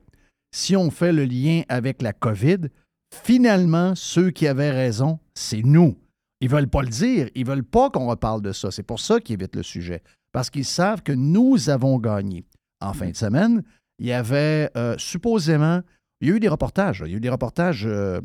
si 0.55 0.75
on 0.75 0.91
fait 0.91 1.11
le 1.11 1.25
lien 1.25 1.63
avec 1.67 2.01
la 2.01 2.13
COVID, 2.13 2.69
finalement, 3.13 3.95
ceux 3.95 4.31
qui 4.31 4.47
avaient 4.47 4.71
raison, 4.71 5.19
c'est 5.33 5.63
nous. 5.63 5.97
Ils 6.39 6.49
ne 6.49 6.55
veulent 6.55 6.69
pas 6.69 6.81
le 6.81 6.89
dire, 6.89 7.29
ils 7.35 7.45
ne 7.45 7.49
veulent 7.49 7.63
pas 7.63 7.89
qu'on 7.89 8.07
reparle 8.07 8.41
de 8.41 8.51
ça. 8.51 8.71
C'est 8.71 8.83
pour 8.83 8.99
ça 8.99 9.19
qu'ils 9.19 9.33
évitent 9.33 9.55
le 9.55 9.63
sujet, 9.63 10.01
parce 10.31 10.49
qu'ils 10.49 10.65
savent 10.65 11.03
que 11.03 11.11
nous 11.11 11.69
avons 11.69 11.99
gagné. 11.99 12.45
En 12.81 12.93
fin 12.93 13.09
de 13.09 13.15
semaine, 13.15 13.63
il 13.99 14.07
y 14.07 14.13
avait 14.13 14.71
euh, 14.75 14.95
supposément, 14.97 15.81
il 16.19 16.29
y 16.29 16.31
a 16.31 16.35
eu 16.35 16.39
des 16.39 16.47
reportages, 16.47 17.03
il 17.05 17.11
y 17.11 17.13
a 17.13 17.17
eu 17.17 17.21
des 17.21 17.29
reportages 17.29 17.85
euh, 17.85 18.19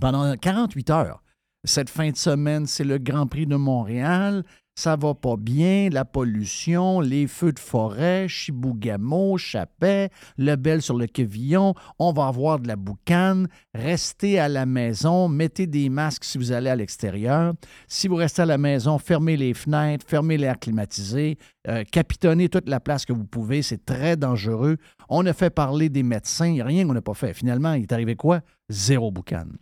pendant 0.00 0.36
48 0.36 0.90
heures. 0.90 1.22
Cette 1.64 1.90
fin 1.90 2.10
de 2.10 2.16
semaine, 2.16 2.66
c'est 2.66 2.84
le 2.84 2.98
Grand 2.98 3.26
Prix 3.26 3.46
de 3.46 3.56
Montréal. 3.56 4.44
ça 4.78 4.94
va 4.94 5.14
pas 5.14 5.36
bien, 5.38 5.88
la 5.90 6.04
pollution, 6.04 7.00
les 7.00 7.26
feux 7.26 7.52
de 7.52 7.58
forêt, 7.58 8.28
Chibougamau, 8.28 9.38
Chapet, 9.38 10.10
le 10.36 10.54
bel 10.56 10.82
sur 10.82 10.98
le 10.98 11.06
Quevillon, 11.06 11.72
on 11.98 12.12
va 12.12 12.26
avoir 12.26 12.60
de 12.60 12.68
la 12.68 12.76
boucane, 12.76 13.48
restez 13.72 14.38
à 14.38 14.48
la 14.48 14.66
maison, 14.66 15.28
mettez 15.28 15.66
des 15.66 15.88
masques 15.88 16.24
si 16.24 16.36
vous 16.36 16.52
allez 16.52 16.68
à 16.68 16.76
l'extérieur. 16.76 17.54
Si 17.88 18.06
vous 18.06 18.16
restez 18.16 18.42
à 18.42 18.46
la 18.46 18.58
maison, 18.58 18.98
fermez 18.98 19.38
les 19.38 19.54
fenêtres, 19.54 20.04
fermez 20.06 20.36
l'air 20.36 20.58
climatisé, 20.58 21.38
euh, 21.68 21.82
capitonnez 21.90 22.50
toute 22.50 22.68
la 22.68 22.78
place 22.78 23.06
que 23.06 23.14
vous 23.14 23.24
pouvez, 23.24 23.62
c'est 23.62 23.86
très 23.86 24.18
dangereux. 24.18 24.76
On 25.08 25.24
a 25.24 25.32
fait 25.32 25.50
parler 25.50 25.88
des 25.88 26.02
médecins, 26.02 26.62
rien 26.62 26.86
qu'on 26.86 26.92
n'a 26.92 27.00
pas 27.00 27.14
fait. 27.14 27.32
Finalement, 27.32 27.72
il 27.72 27.84
est 27.84 27.92
arrivé 27.92 28.14
quoi? 28.14 28.42
Zéro 28.68 29.10
boucane. 29.10 29.56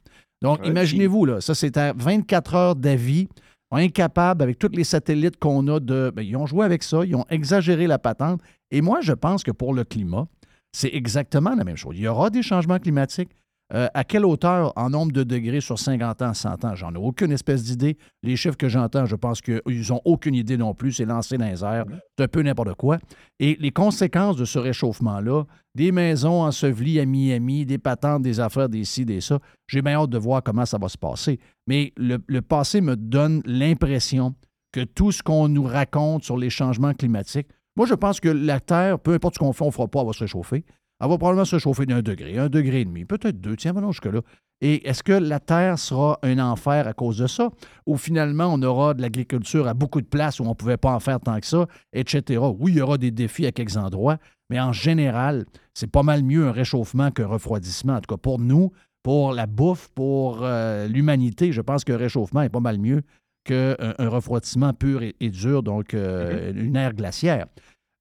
Donc, 0.44 0.60
imaginez-vous, 0.66 1.24
là, 1.24 1.40
ça, 1.40 1.54
c'est 1.54 1.78
à 1.78 1.94
24 1.94 2.54
heures 2.54 2.76
d'avis 2.76 3.28
incapables, 3.70 4.42
avec 4.42 4.58
tous 4.58 4.68
les 4.68 4.84
satellites 4.84 5.38
qu'on 5.38 5.66
a, 5.68 5.80
de. 5.80 6.12
Ben, 6.14 6.20
ils 6.20 6.36
ont 6.36 6.44
joué 6.44 6.66
avec 6.66 6.82
ça, 6.82 7.02
ils 7.04 7.16
ont 7.16 7.24
exagéré 7.30 7.86
la 7.86 7.98
patente. 7.98 8.42
Et 8.70 8.82
moi, 8.82 9.00
je 9.00 9.14
pense 9.14 9.42
que 9.42 9.50
pour 9.50 9.72
le 9.72 9.84
climat, 9.84 10.28
c'est 10.70 10.90
exactement 10.92 11.54
la 11.54 11.64
même 11.64 11.78
chose. 11.78 11.96
Il 11.96 12.02
y 12.02 12.08
aura 12.08 12.28
des 12.28 12.42
changements 12.42 12.78
climatiques. 12.78 13.30
Euh, 13.74 13.88
à 13.92 14.04
quelle 14.04 14.24
hauteur 14.24 14.72
en 14.76 14.90
nombre 14.90 15.10
de 15.10 15.24
degrés 15.24 15.60
sur 15.60 15.78
50 15.78 16.22
ans, 16.22 16.32
100 16.32 16.64
ans? 16.64 16.74
J'en 16.76 16.94
ai 16.94 16.98
aucune 16.98 17.32
espèce 17.32 17.64
d'idée. 17.64 17.96
Les 18.22 18.36
chiffres 18.36 18.56
que 18.56 18.68
j'entends, 18.68 19.04
je 19.04 19.16
pense 19.16 19.40
qu'ils 19.40 19.86
n'ont 19.90 20.00
aucune 20.04 20.34
idée 20.34 20.56
non 20.56 20.74
plus. 20.74 20.92
C'est 20.92 21.04
lancé 21.04 21.38
dans 21.38 21.46
les 21.46 21.64
airs. 21.64 21.84
C'est 22.16 22.24
un 22.24 22.28
peu 22.28 22.42
n'importe 22.42 22.74
quoi. 22.74 22.98
Et 23.40 23.56
les 23.58 23.72
conséquences 23.72 24.36
de 24.36 24.44
ce 24.44 24.60
réchauffement-là, 24.60 25.44
des 25.74 25.90
maisons 25.90 26.42
ensevelies 26.42 27.00
à 27.00 27.06
Miami, 27.06 27.66
des 27.66 27.78
patentes, 27.78 28.22
des 28.22 28.38
affaires, 28.38 28.68
des 28.68 28.84
ci, 28.84 29.04
des 29.04 29.20
ça, 29.20 29.40
j'ai 29.66 29.82
bien 29.82 29.94
hâte 29.94 30.10
de 30.10 30.18
voir 30.18 30.42
comment 30.44 30.66
ça 30.66 30.78
va 30.78 30.88
se 30.88 30.98
passer. 30.98 31.40
Mais 31.66 31.92
le, 31.96 32.18
le 32.28 32.42
passé 32.42 32.80
me 32.80 32.94
donne 32.94 33.42
l'impression 33.44 34.36
que 34.70 34.84
tout 34.84 35.10
ce 35.10 35.22
qu'on 35.22 35.48
nous 35.48 35.64
raconte 35.64 36.22
sur 36.22 36.36
les 36.36 36.50
changements 36.50 36.94
climatiques, 36.94 37.48
moi, 37.76 37.86
je 37.86 37.94
pense 37.94 38.20
que 38.20 38.28
la 38.28 38.60
Terre, 38.60 39.00
peu 39.00 39.14
importe 39.14 39.34
ce 39.34 39.38
qu'on 39.40 39.52
fait, 39.52 39.64
on 39.64 39.68
ne 39.68 39.72
fera 39.72 39.88
pas, 39.88 40.00
elle 40.00 40.06
va 40.06 40.12
se 40.12 40.20
réchauffer. 40.20 40.64
Elle 41.00 41.08
va 41.08 41.18
probablement 41.18 41.44
se 41.44 41.58
chauffer 41.58 41.86
d'un 41.86 42.02
degré, 42.02 42.38
un 42.38 42.48
degré 42.48 42.82
et 42.82 42.84
demi, 42.84 43.04
peut-être 43.04 43.40
deux. 43.40 43.56
Tiens, 43.56 43.72
venons 43.72 43.92
jusque-là. 43.92 44.20
Et 44.60 44.88
est-ce 44.88 45.02
que 45.02 45.12
la 45.12 45.40
Terre 45.40 45.78
sera 45.78 46.18
un 46.22 46.38
enfer 46.38 46.86
à 46.86 46.92
cause 46.94 47.18
de 47.18 47.26
ça? 47.26 47.50
Ou 47.86 47.96
finalement, 47.96 48.46
on 48.46 48.62
aura 48.62 48.94
de 48.94 49.02
l'agriculture 49.02 49.66
à 49.66 49.74
beaucoup 49.74 50.00
de 50.00 50.06
places 50.06 50.40
où 50.40 50.44
on 50.44 50.50
ne 50.50 50.54
pouvait 50.54 50.76
pas 50.76 50.94
en 50.94 51.00
faire 51.00 51.20
tant 51.20 51.38
que 51.40 51.46
ça, 51.46 51.66
etc. 51.92 52.40
Oui, 52.58 52.72
il 52.72 52.78
y 52.78 52.80
aura 52.80 52.96
des 52.96 53.10
défis 53.10 53.46
à 53.46 53.52
quelques 53.52 53.76
endroits, 53.76 54.18
mais 54.48 54.60
en 54.60 54.72
général, 54.72 55.44
c'est 55.74 55.90
pas 55.90 56.02
mal 56.02 56.22
mieux 56.22 56.46
un 56.46 56.52
réchauffement 56.52 57.10
qu'un 57.10 57.26
refroidissement. 57.26 57.94
En 57.94 58.00
tout 58.00 58.14
cas, 58.14 58.16
pour 58.16 58.38
nous, 58.38 58.70
pour 59.02 59.32
la 59.32 59.46
bouffe, 59.46 59.88
pour 59.94 60.38
euh, 60.42 60.86
l'humanité, 60.86 61.52
je 61.52 61.60
pense 61.60 61.84
qu'un 61.84 61.96
réchauffement 61.96 62.42
est 62.42 62.48
pas 62.48 62.60
mal 62.60 62.78
mieux 62.78 63.02
qu'un 63.44 63.76
un 63.98 64.08
refroidissement 64.08 64.72
pur 64.72 65.02
et, 65.02 65.30
dur, 65.30 65.62
donc 65.62 65.92
euh, 65.92 66.52
mm-hmm. 66.52 66.58
une 66.58 66.76
ère 66.76 66.94
glaciaire. 66.94 67.46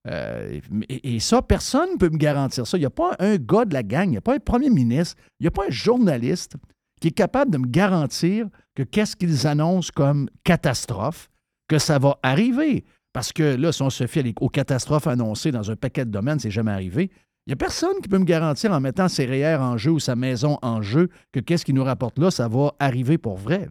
Euh, 0.10 0.60
et, 0.90 1.20
ça, 1.20 1.42
personne 1.42 1.94
ne 1.94 1.98
peut 1.98 2.10
me 2.10 2.18
garantir 2.18 2.68
ça. 2.68 2.78
Il 2.78 2.82
n'y 2.82 2.86
a 2.86 2.90
pas 2.90 3.16
un 3.20 3.38
gars 3.38 3.66
de 3.66 3.74
la 3.74 3.84
gang, 3.84 4.08
il 4.08 4.12
n'y 4.12 4.18
a 4.18 4.22
pas 4.22 4.36
un 4.36 4.40
premier 4.40 4.70
ministre, 4.70 5.16
il 5.40 5.44
n'y 5.44 5.48
a 5.48 5.52
pas 5.52 5.66
un 5.68 5.72
journaliste 5.72 6.56
qui 7.00 7.10
est 7.10 7.12
capable 7.12 7.52
de 7.52 7.58
me 7.58 7.68
garantir 7.68 8.48
que 8.76 8.84
qu'est-ce 8.84 9.16
qu'ils 9.16 9.48
annoncent 9.48 9.92
comme 9.96 10.30
catastrophe, 10.44 11.30
que 11.68 11.78
ça 11.78 12.00
va 12.00 12.18
arriver. 12.24 12.86
Parce 13.14 13.32
que 13.32 13.56
là, 13.56 13.72
si 13.72 13.82
on 13.82 13.90
se 13.90 14.08
fie 14.08 14.34
aux 14.40 14.50
catastrophes 14.50 15.08
annoncées 15.08 15.52
dans 15.52 15.70
un 15.70 15.76
paquet 15.76 16.06
de 16.06 16.12
domaines, 16.12 16.40
c'est 16.40 16.52
jamais 16.52 16.72
arrivé. 16.72 17.12
Il 17.46 17.50
n'y 17.50 17.54
a 17.54 17.58
personne 17.58 18.00
qui 18.02 18.08
peut 18.08 18.18
me 18.18 18.26
garantir 18.26 18.72
en 18.72 18.80
mettant 18.80 19.10
ses 19.10 19.26
REER 19.26 19.58
en 19.58 19.78
jeu 19.78 19.92
ou 19.92 20.00
sa 20.00 20.16
maison 20.16 20.58
en 20.62 20.82
jeu 20.82 21.10
que 21.32 21.40
qu'est-ce 21.40 21.66
qui 21.66 21.74
nous 21.74 21.84
rapporte 21.84 22.18
là, 22.18 22.32
ça 22.32 22.48
va 22.48 22.74
arriver 22.80 23.18
pour 23.18 23.38
vrai. 23.38 23.68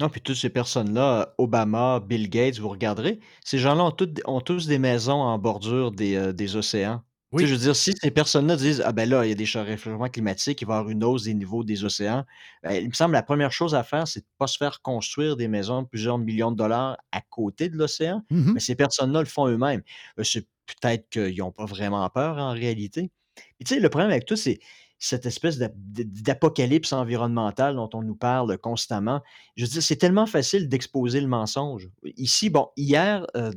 Non, 0.00 0.08
puis 0.08 0.22
toutes 0.22 0.36
ces 0.36 0.48
personnes-là, 0.48 1.34
Obama, 1.36 2.00
Bill 2.00 2.30
Gates, 2.30 2.58
vous 2.58 2.70
regarderez, 2.70 3.20
ces 3.44 3.58
gens-là 3.58 3.84
ont, 3.84 3.96
ont 4.24 4.40
tous 4.40 4.66
des 4.66 4.78
maisons 4.78 5.20
en 5.20 5.38
bordure 5.38 5.92
des, 5.92 6.16
euh, 6.16 6.32
des 6.32 6.56
océans. 6.56 7.02
je 7.36 7.44
veux 7.44 7.58
dire, 7.58 7.76
si 7.76 7.92
ces 8.00 8.10
personnes-là 8.10 8.56
disent 8.56 8.82
Ah 8.86 8.92
ben 8.92 9.06
là, 9.08 9.26
il 9.26 9.28
y 9.28 9.32
a 9.32 9.34
des 9.34 9.44
réchauffements 9.44 10.08
climatiques, 10.08 10.62
il 10.62 10.66
va 10.66 10.76
y 10.76 10.78
avoir 10.78 10.90
une 10.90 11.04
hausse 11.04 11.24
des 11.24 11.34
niveaux 11.34 11.64
des 11.64 11.84
océans, 11.84 12.24
ben, 12.62 12.72
il 12.72 12.88
me 12.88 12.94
semble 12.94 13.10
que 13.12 13.16
la 13.16 13.22
première 13.22 13.52
chose 13.52 13.74
à 13.74 13.82
faire, 13.82 14.08
c'est 14.08 14.20
de 14.20 14.24
ne 14.24 14.38
pas 14.38 14.46
se 14.46 14.56
faire 14.56 14.80
construire 14.80 15.36
des 15.36 15.48
maisons 15.48 15.82
de 15.82 15.86
plusieurs 15.86 16.16
millions 16.16 16.50
de 16.50 16.56
dollars 16.56 16.96
à 17.12 17.20
côté 17.20 17.68
de 17.68 17.76
l'océan. 17.76 18.24
Mmh 18.30 18.52
Mais 18.54 18.60
ces 18.60 18.74
personnes-là 18.76 19.20
le 19.20 19.26
font 19.26 19.48
eux-mêmes. 19.48 19.82
Euh, 20.18 20.24
c'est 20.24 20.46
peut-être 20.66 21.10
qu'ils 21.10 21.36
n'ont 21.38 21.52
pas 21.52 21.66
vraiment 21.66 22.08
peur 22.08 22.38
en 22.38 22.52
réalité. 22.52 23.10
tu 23.58 23.66
sais, 23.66 23.80
le 23.80 23.88
problème 23.90 24.10
avec 24.10 24.24
tout, 24.24 24.36
c'est 24.36 24.60
cette 25.00 25.24
espèce 25.24 25.58
d'apocalypse 25.58 26.92
environnementale 26.92 27.74
dont 27.74 27.88
on 27.94 28.02
nous 28.02 28.14
parle 28.14 28.58
constamment. 28.58 29.22
Je 29.56 29.64
veux 29.64 29.70
dire, 29.70 29.82
c'est 29.82 29.96
tellement 29.96 30.26
facile 30.26 30.68
d'exposer 30.68 31.22
le 31.22 31.26
mensonge. 31.26 31.88
Ici, 32.16 32.50
bon, 32.50 32.68
hier, 32.76 33.26
euh, 33.34 33.50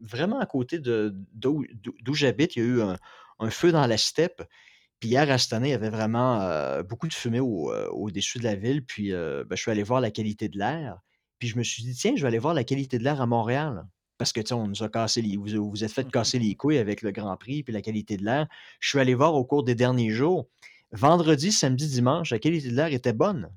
vraiment 0.00 0.40
à 0.40 0.46
côté 0.46 0.80
d'où 0.80 2.14
j'habite, 2.14 2.56
il 2.56 2.62
y 2.62 2.66
a 2.66 2.68
eu 2.68 2.80
un, 2.82 3.50
feu 3.50 3.70
dans 3.70 3.86
la 3.86 3.96
steppe. 3.96 4.42
Puis 4.98 5.10
hier, 5.10 5.30
à 5.30 5.38
cette 5.38 5.52
année, 5.52 5.68
il 5.68 5.72
y 5.72 5.74
avait 5.74 5.90
vraiment 5.90 6.40
euh, 6.40 6.82
beaucoup 6.82 7.06
de 7.06 7.14
fumée 7.14 7.38
euh, 7.38 7.88
au-dessus 7.90 8.40
de 8.40 8.44
la 8.44 8.56
ville. 8.56 8.84
Puis 8.84 9.12
ben, 9.12 9.46
je 9.52 9.56
suis 9.56 9.70
allé 9.70 9.84
voir 9.84 10.00
la 10.00 10.10
qualité 10.10 10.48
de 10.48 10.58
l'air. 10.58 10.98
Puis 11.38 11.46
je 11.48 11.56
me 11.56 11.62
suis 11.62 11.84
dit, 11.84 11.94
tiens, 11.94 12.14
je 12.16 12.22
vais 12.22 12.28
aller 12.28 12.40
voir 12.40 12.54
la 12.54 12.64
qualité 12.64 12.98
de 12.98 13.04
l'air 13.04 13.20
à 13.20 13.26
Montréal. 13.26 13.86
Parce 14.18 14.32
que, 14.32 14.40
tu 14.40 14.48
sais, 14.48 14.54
on 14.54 14.66
nous 14.66 14.82
a 14.82 14.88
cassé 14.88 15.22
les, 15.22 15.36
vous 15.36 15.70
vous 15.70 15.84
êtes 15.84 15.92
fait 15.92 16.04
mmh 16.04 16.10
casser 16.10 16.38
les 16.38 16.54
couilles 16.54 16.78
avec 16.78 17.02
le 17.02 17.10
Grand 17.10 17.36
Prix 17.36 17.62
puis 17.62 17.72
la 17.72 17.82
qualité 17.82 18.16
de 18.16 18.24
l'air. 18.24 18.46
Je 18.80 18.88
suis 18.88 18.98
allé 18.98 19.14
voir 19.14 19.34
au 19.34 19.44
cours 19.44 19.62
des 19.62 19.74
derniers 19.74 20.10
jours. 20.10 20.46
Vendredi, 20.92 21.52
samedi, 21.52 21.88
dimanche, 21.88 22.30
la 22.30 22.38
qualité 22.38 22.70
de 22.70 22.76
l'air 22.76 22.92
était 22.92 23.12
bonne. 23.12 23.50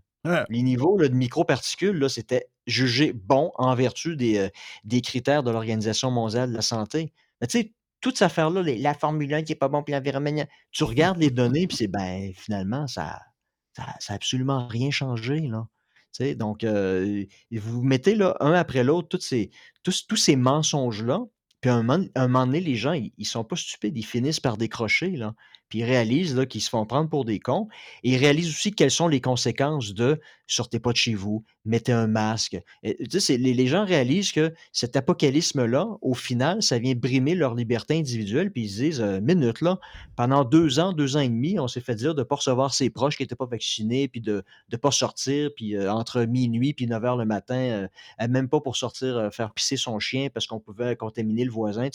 Les 0.50 0.62
niveaux 0.62 0.98
de 0.98 1.08
microparticules, 1.08 2.10
c'était 2.10 2.48
jugé 2.68 3.14
bon 3.14 3.52
en 3.56 3.74
vertu 3.74 4.16
des, 4.16 4.38
euh, 4.38 4.50
des 4.84 5.02
critères 5.02 5.44
de 5.44 5.50
l'Organisation 5.50 6.12
mondiale 6.12 6.50
de 6.50 6.56
la 6.56 6.62
santé. 6.62 7.14
Mais 7.40 7.48
tu 7.48 7.60
sais, 7.60 7.74
toute 8.02 8.18
cette 8.18 8.28
affaire-là, 8.28 8.62
la 8.62 8.94
Formule 8.94 9.34
1 9.34 9.44
qui 9.44 9.54
n'est 9.54 9.58
pas 9.58 9.70
bon, 9.70 9.82
puis 9.82 9.94
l'environnement, 9.94 10.46
tu 10.72 10.84
regardes 10.84 11.18
les 11.18 11.32
données, 11.32 11.68
puis 11.68 11.78
c'est, 11.78 11.88
ben, 11.88 12.32
finalement, 12.36 12.86
ça 12.88 13.22
n'a 13.78 13.96
ça, 14.00 14.14
absolument 14.14 14.68
rien 14.68 14.92
changé, 14.92 15.40
là 15.40 15.68
donc, 16.36 16.66
vous 16.66 17.82
mettez 17.82 18.16
là, 18.16 18.36
un 18.40 18.54
après 18.54 18.84
l'autre 18.84 19.08
tous 19.10 20.16
ces, 20.16 20.36
mensonges-là, 20.36 21.22
puis 21.62 21.70
à 21.70 21.76
un 21.76 21.84
moment, 21.84 22.46
donné, 22.46 22.62
les 22.62 22.76
gens, 22.76 22.94
ils, 22.94 23.12
ne 23.18 23.24
sont 23.24 23.44
pas 23.44 23.56
stupides, 23.56 23.98
ils 23.98 24.06
finissent 24.06 24.40
par 24.40 24.58
décrocher. 24.58 25.18
Puis 25.70 25.80
ils 25.80 25.86
réalisent 25.86 26.46
qu'ils 26.50 26.62
se 26.62 26.70
font 26.70 26.86
prendre 26.86 27.10
pour 27.10 27.26
des 27.26 27.40
cons. 27.40 27.68
Et 28.04 28.12
ils 28.12 28.18
réalisent 28.18 28.50
aussi 28.50 28.72
quelles 28.72 28.92
sont 28.92 29.08
les 29.08 29.22
conséquences 29.22 29.94
de 29.94 30.20
sortez 30.50 30.80
pas 30.80 30.92
de 30.92 30.98
chez 30.98 31.14
vous, 31.14 31.46
mettez 31.64 31.92
un 31.92 32.08
masque. 32.08 32.60
Les, 32.84 33.38
les, 33.38 33.68
gens 33.68 33.86
réalisent 33.86 34.32
que 34.32 34.54
cet 34.72 34.96
apocalypse-là, 34.96 35.88
au 36.02 36.14
final, 36.14 36.64
ça 36.64 36.80
vient 36.80 36.96
brimer 36.96 37.36
leur 37.36 37.54
liberté 37.54 37.98
individuelle. 37.98 38.52
Puis 38.52 38.64
ils 38.64 38.70
se 38.70 38.82
disent 38.82 39.02
euh, 39.02 39.22
minute, 39.22 39.62
là, 39.62 39.80
pendant 40.16 40.44
deux 40.44 40.80
ans, 40.80 40.92
deux 40.92 41.18
ans 41.18 41.22
et 41.22 41.30
demi, 41.30 41.60
on 41.60 41.68
s'est 41.68 41.82
fait 41.82 41.96
dire 41.96 42.16
de 42.16 42.22
ne 42.22 42.24
pas 42.24 42.36
recevoir 42.36 42.74
ses 42.74 42.90
proches 42.90 43.16
qui 43.16 43.24
n'étaient 43.24 43.36
pas 43.36 43.46
vaccinés, 43.46 44.08
puis 44.08 44.22
de 44.22 44.44
ne 44.72 44.78
pas 44.78 44.92
sortir, 44.92 45.52
puis 45.56 45.76
euh, 45.76 45.92
entre 45.92 46.24
minuit 46.24 46.74
puis 46.74 46.88
9 46.88 47.06
heures 47.06 47.18
le 47.18 47.26
matin, 47.26 47.90
euh, 48.20 48.28
même 48.28 48.50
pas 48.50 48.60
pour 48.60 48.76
sortir 48.76 49.30
faire 49.32 49.54
pisser 49.54 49.78
son 49.78 50.00
chien 50.00 50.30
parce 50.34 50.48
qu'on 50.48 50.60
pouvait 50.60 50.96
contaminer 50.96 51.46
le 51.46 51.52
voisin. 51.52 51.90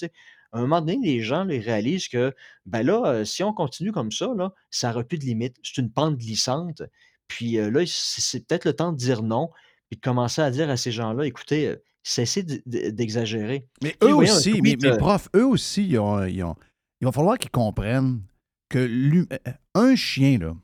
À 0.52 0.58
un 0.58 0.60
moment 0.62 0.80
donné, 0.80 0.98
les 1.02 1.20
gens 1.20 1.46
réalisent 1.46 2.08
que, 2.08 2.32
ben 2.66 2.84
là, 2.84 3.24
si 3.24 3.42
on 3.42 3.52
continue 3.64 3.92
comme 3.92 4.12
ça, 4.12 4.28
là, 4.36 4.52
ça 4.70 4.88
n'aura 4.88 5.04
plus 5.04 5.18
de 5.18 5.24
limite. 5.24 5.56
C'est 5.62 5.80
une 5.80 5.90
pente 5.90 6.16
glissante. 6.16 6.82
Puis 7.28 7.58
euh, 7.58 7.70
là, 7.70 7.82
c'est 7.86 8.46
peut-être 8.46 8.64
le 8.64 8.74
temps 8.74 8.92
de 8.92 8.96
dire 8.96 9.22
non, 9.22 9.50
puis 9.90 9.96
de 9.96 10.00
commencer 10.00 10.42
à 10.42 10.50
dire 10.50 10.68
à 10.68 10.76
ces 10.76 10.92
gens-là, 10.92 11.26
écoutez, 11.26 11.68
euh, 11.68 11.76
cessez 12.02 12.42
d'exagérer. 12.66 13.66
Mais 13.82 13.96
eux 14.02 14.14
aussi, 14.14 14.60
mais, 14.60 14.76
profs, 14.98 15.28
eux 15.34 15.46
aussi, 15.46 15.86
ils 15.86 15.98
ont, 15.98 16.26
il 16.26 16.44
va 17.02 17.12
falloir 17.12 17.38
qu'ils 17.38 17.50
comprennent 17.50 18.20
que 18.68 19.26
un 19.74 19.96
chien, 19.96 20.38
là, 20.38 20.54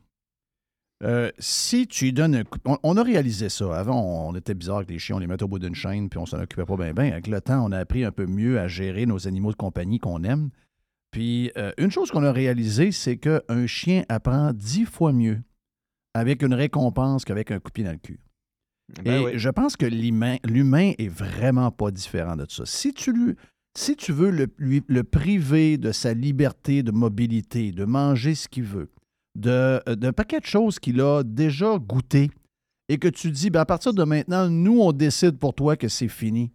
euh, 1.02 1.30
si 1.38 1.86
tu 1.86 2.06
lui 2.06 2.12
donnes 2.12 2.34
un 2.34 2.44
coup. 2.44 2.58
On, 2.82 2.96
a 2.98 3.02
réalisé 3.02 3.48
ça. 3.48 3.74
Avant, 3.74 4.28
on, 4.28 4.34
était 4.34 4.52
bizarre 4.52 4.76
avec 4.76 4.90
les 4.90 4.98
chiens, 4.98 5.16
on 5.16 5.18
les 5.18 5.26
mettait 5.26 5.44
au 5.44 5.48
bout 5.48 5.58
d'une 5.58 5.74
chaîne, 5.74 6.10
puis 6.10 6.18
on 6.18 6.26
s'en 6.26 6.38
occupait 6.38 6.66
pas 6.66 6.76
bien. 6.76 6.92
bien. 6.92 7.12
Avec 7.12 7.26
le 7.26 7.40
temps, 7.40 7.64
on 7.64 7.72
a 7.72 7.78
appris 7.78 8.04
un 8.04 8.12
peu 8.12 8.26
mieux 8.26 8.60
à 8.60 8.68
gérer 8.68 9.06
nos 9.06 9.26
animaux 9.26 9.50
de 9.50 9.56
compagnie 9.56 9.98
qu'on 9.98 10.22
aime. 10.24 10.50
Puis, 11.10 11.50
euh, 11.56 11.72
une 11.78 11.90
chose 11.90 12.10
qu'on 12.10 12.24
a 12.24 12.32
réalisé, 12.32 12.92
c'est 12.92 13.16
qu'un 13.16 13.66
chien 13.66 14.04
apprend 14.08 14.52
dix 14.52 14.84
fois 14.84 15.12
mieux 15.12 15.40
avec 16.14 16.42
une 16.42 16.54
récompense 16.54 17.24
qu'avec 17.24 17.50
un 17.50 17.58
coup 17.58 17.68
de 17.68 17.72
pied 17.72 17.84
dans 17.84 17.92
le 17.92 17.98
cul. 17.98 18.20
Ben 19.04 19.28
Et 19.28 19.38
je 19.38 19.48
pense 19.48 19.76
que 19.76 19.86
l'humain 19.86 20.92
est 20.98 21.08
vraiment 21.08 21.70
pas 21.70 21.90
différent 21.90 22.36
de 22.36 22.46
ça. 22.48 22.64
Si 22.66 22.92
tu, 22.92 23.12
lui, 23.12 23.34
si 23.76 23.94
tu 23.96 24.12
veux 24.12 24.30
le, 24.30 24.48
le 24.58 25.04
priver 25.04 25.78
de 25.78 25.92
sa 25.92 26.12
liberté 26.12 26.82
de 26.82 26.90
mobilité, 26.90 27.70
de 27.70 27.84
manger 27.84 28.34
ce 28.34 28.48
qu'il 28.48 28.64
veut, 28.64 28.90
euh, 29.46 29.80
d'un 29.86 30.12
paquet 30.12 30.40
de 30.40 30.46
choses 30.46 30.78
qu'il 30.78 31.00
a 31.00 31.22
déjà 31.22 31.78
goûté 31.78 32.30
et 32.88 32.98
que 32.98 33.08
tu 33.08 33.30
dis, 33.30 33.50
ben 33.50 33.60
à 33.60 33.64
partir 33.64 33.94
de 33.94 34.02
maintenant, 34.02 34.48
nous, 34.50 34.80
on 34.80 34.92
décide 34.92 35.38
pour 35.38 35.54
toi 35.54 35.76
que 35.76 35.88
c'est 35.88 36.08
fini. 36.08 36.52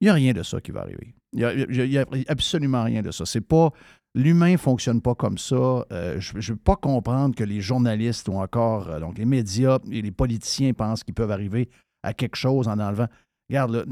Il 0.00 0.04
n'y 0.04 0.10
a 0.10 0.14
rien 0.14 0.32
de 0.32 0.42
ça 0.42 0.60
qui 0.60 0.70
va 0.70 0.82
arriver. 0.82 1.13
Il 1.34 1.88
n'y 1.88 1.98
a, 1.98 2.06
absolument 2.28 2.84
rien 2.84 3.02
de 3.02 3.10
ça. 3.10 3.26
C'est 3.26 3.40
pas. 3.40 3.70
L'humain 4.14 4.52
ne 4.52 4.56
fonctionne 4.56 5.00
pas 5.00 5.16
comme 5.16 5.38
ça. 5.38 5.84
Euh, 5.90 6.20
je 6.20 6.36
ne 6.36 6.42
veux 6.42 6.56
pas 6.56 6.76
comprendre 6.76 7.34
que 7.34 7.42
les 7.42 7.60
journalistes 7.60 8.28
ou 8.28 8.34
encore 8.34 8.88
euh, 8.88 9.00
donc 9.00 9.18
les 9.18 9.24
médias 9.24 9.80
et 9.90 10.02
les 10.02 10.12
politiciens 10.12 10.72
pensent 10.72 11.02
qu'ils 11.02 11.14
peuvent 11.14 11.32
arriver 11.32 11.68
à 12.04 12.14
quelque 12.14 12.36
chose 12.36 12.68
en 12.68 12.78
enlevant. 12.78 13.08
Regarde, 13.50 13.86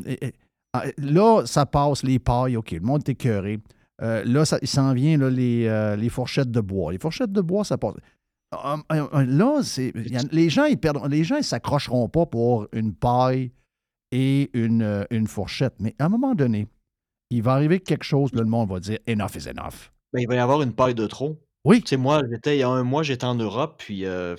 Ah, 0.73 0.85
là, 0.97 1.45
ça 1.45 1.67
passe, 1.67 2.05
les 2.05 2.19
pailles, 2.19 2.57
OK, 2.57 2.71
le 2.71 2.81
monde 2.81 3.03
est 3.07 3.11
écœuré. 3.11 3.59
Euh, 4.01 4.23
là, 4.25 4.45
ça, 4.45 4.59
il 4.63 4.69
s'en 4.69 4.95
vient, 4.95 5.19
là, 5.19 5.29
les, 5.29 5.97
les 5.99 6.09
fourchettes 6.09 6.51
de 6.51 6.61
bois. 6.61 6.93
Les 6.93 6.99
fourchettes 6.99 7.33
de 7.33 7.41
bois, 7.41 7.65
ça 7.65 7.77
passe. 7.77 7.95
Là, 8.53 9.61
c'est, 9.63 9.93
les 10.31 10.51
gens, 10.51 10.67
ils 10.67 10.79
perdront, 10.79 11.07
les 11.07 11.25
gens, 11.25 11.37
ils 11.37 11.45
s'accrocheront 11.45 12.09
pas 12.09 12.27
pour 12.27 12.69
une 12.73 12.95
paille 12.95 13.51
et 14.13 14.51
une, 14.55 15.07
une 15.11 15.27
fourchette. 15.27 15.75
Mais 15.81 15.95
à 15.99 16.07
un 16.07 16.09
moment 16.09 16.35
donné, 16.35 16.69
il 17.37 17.43
va 17.43 17.53
arriver 17.55 17.81
quelque 17.81 18.05
chose, 18.05 18.33
là, 18.33 18.43
le 18.43 18.49
monde 18.49 18.69
va 18.71 18.81
dire 18.81 18.99
enough 19.07 19.35
is 19.37 19.49
enough. 19.49 19.91
Ben, 20.13 20.21
il 20.21 20.29
va 20.29 20.35
y 20.35 20.39
avoir 20.39 20.63
une 20.63 20.75
paille 20.75 20.95
de 20.95 21.07
trop. 21.07 21.41
Oui. 21.65 21.81
Tu 21.81 21.91
sais, 21.91 21.97
moi, 21.97 22.23
j'étais, 22.29 22.57
il 22.57 22.61
y 22.61 22.63
a 22.65 22.69
un 22.69 22.83
mois, 22.83 23.05
j'étais 23.05 23.25
en 23.25 23.37
Europe, 23.37 23.77
puis 23.79 24.05
euh, 24.05 24.35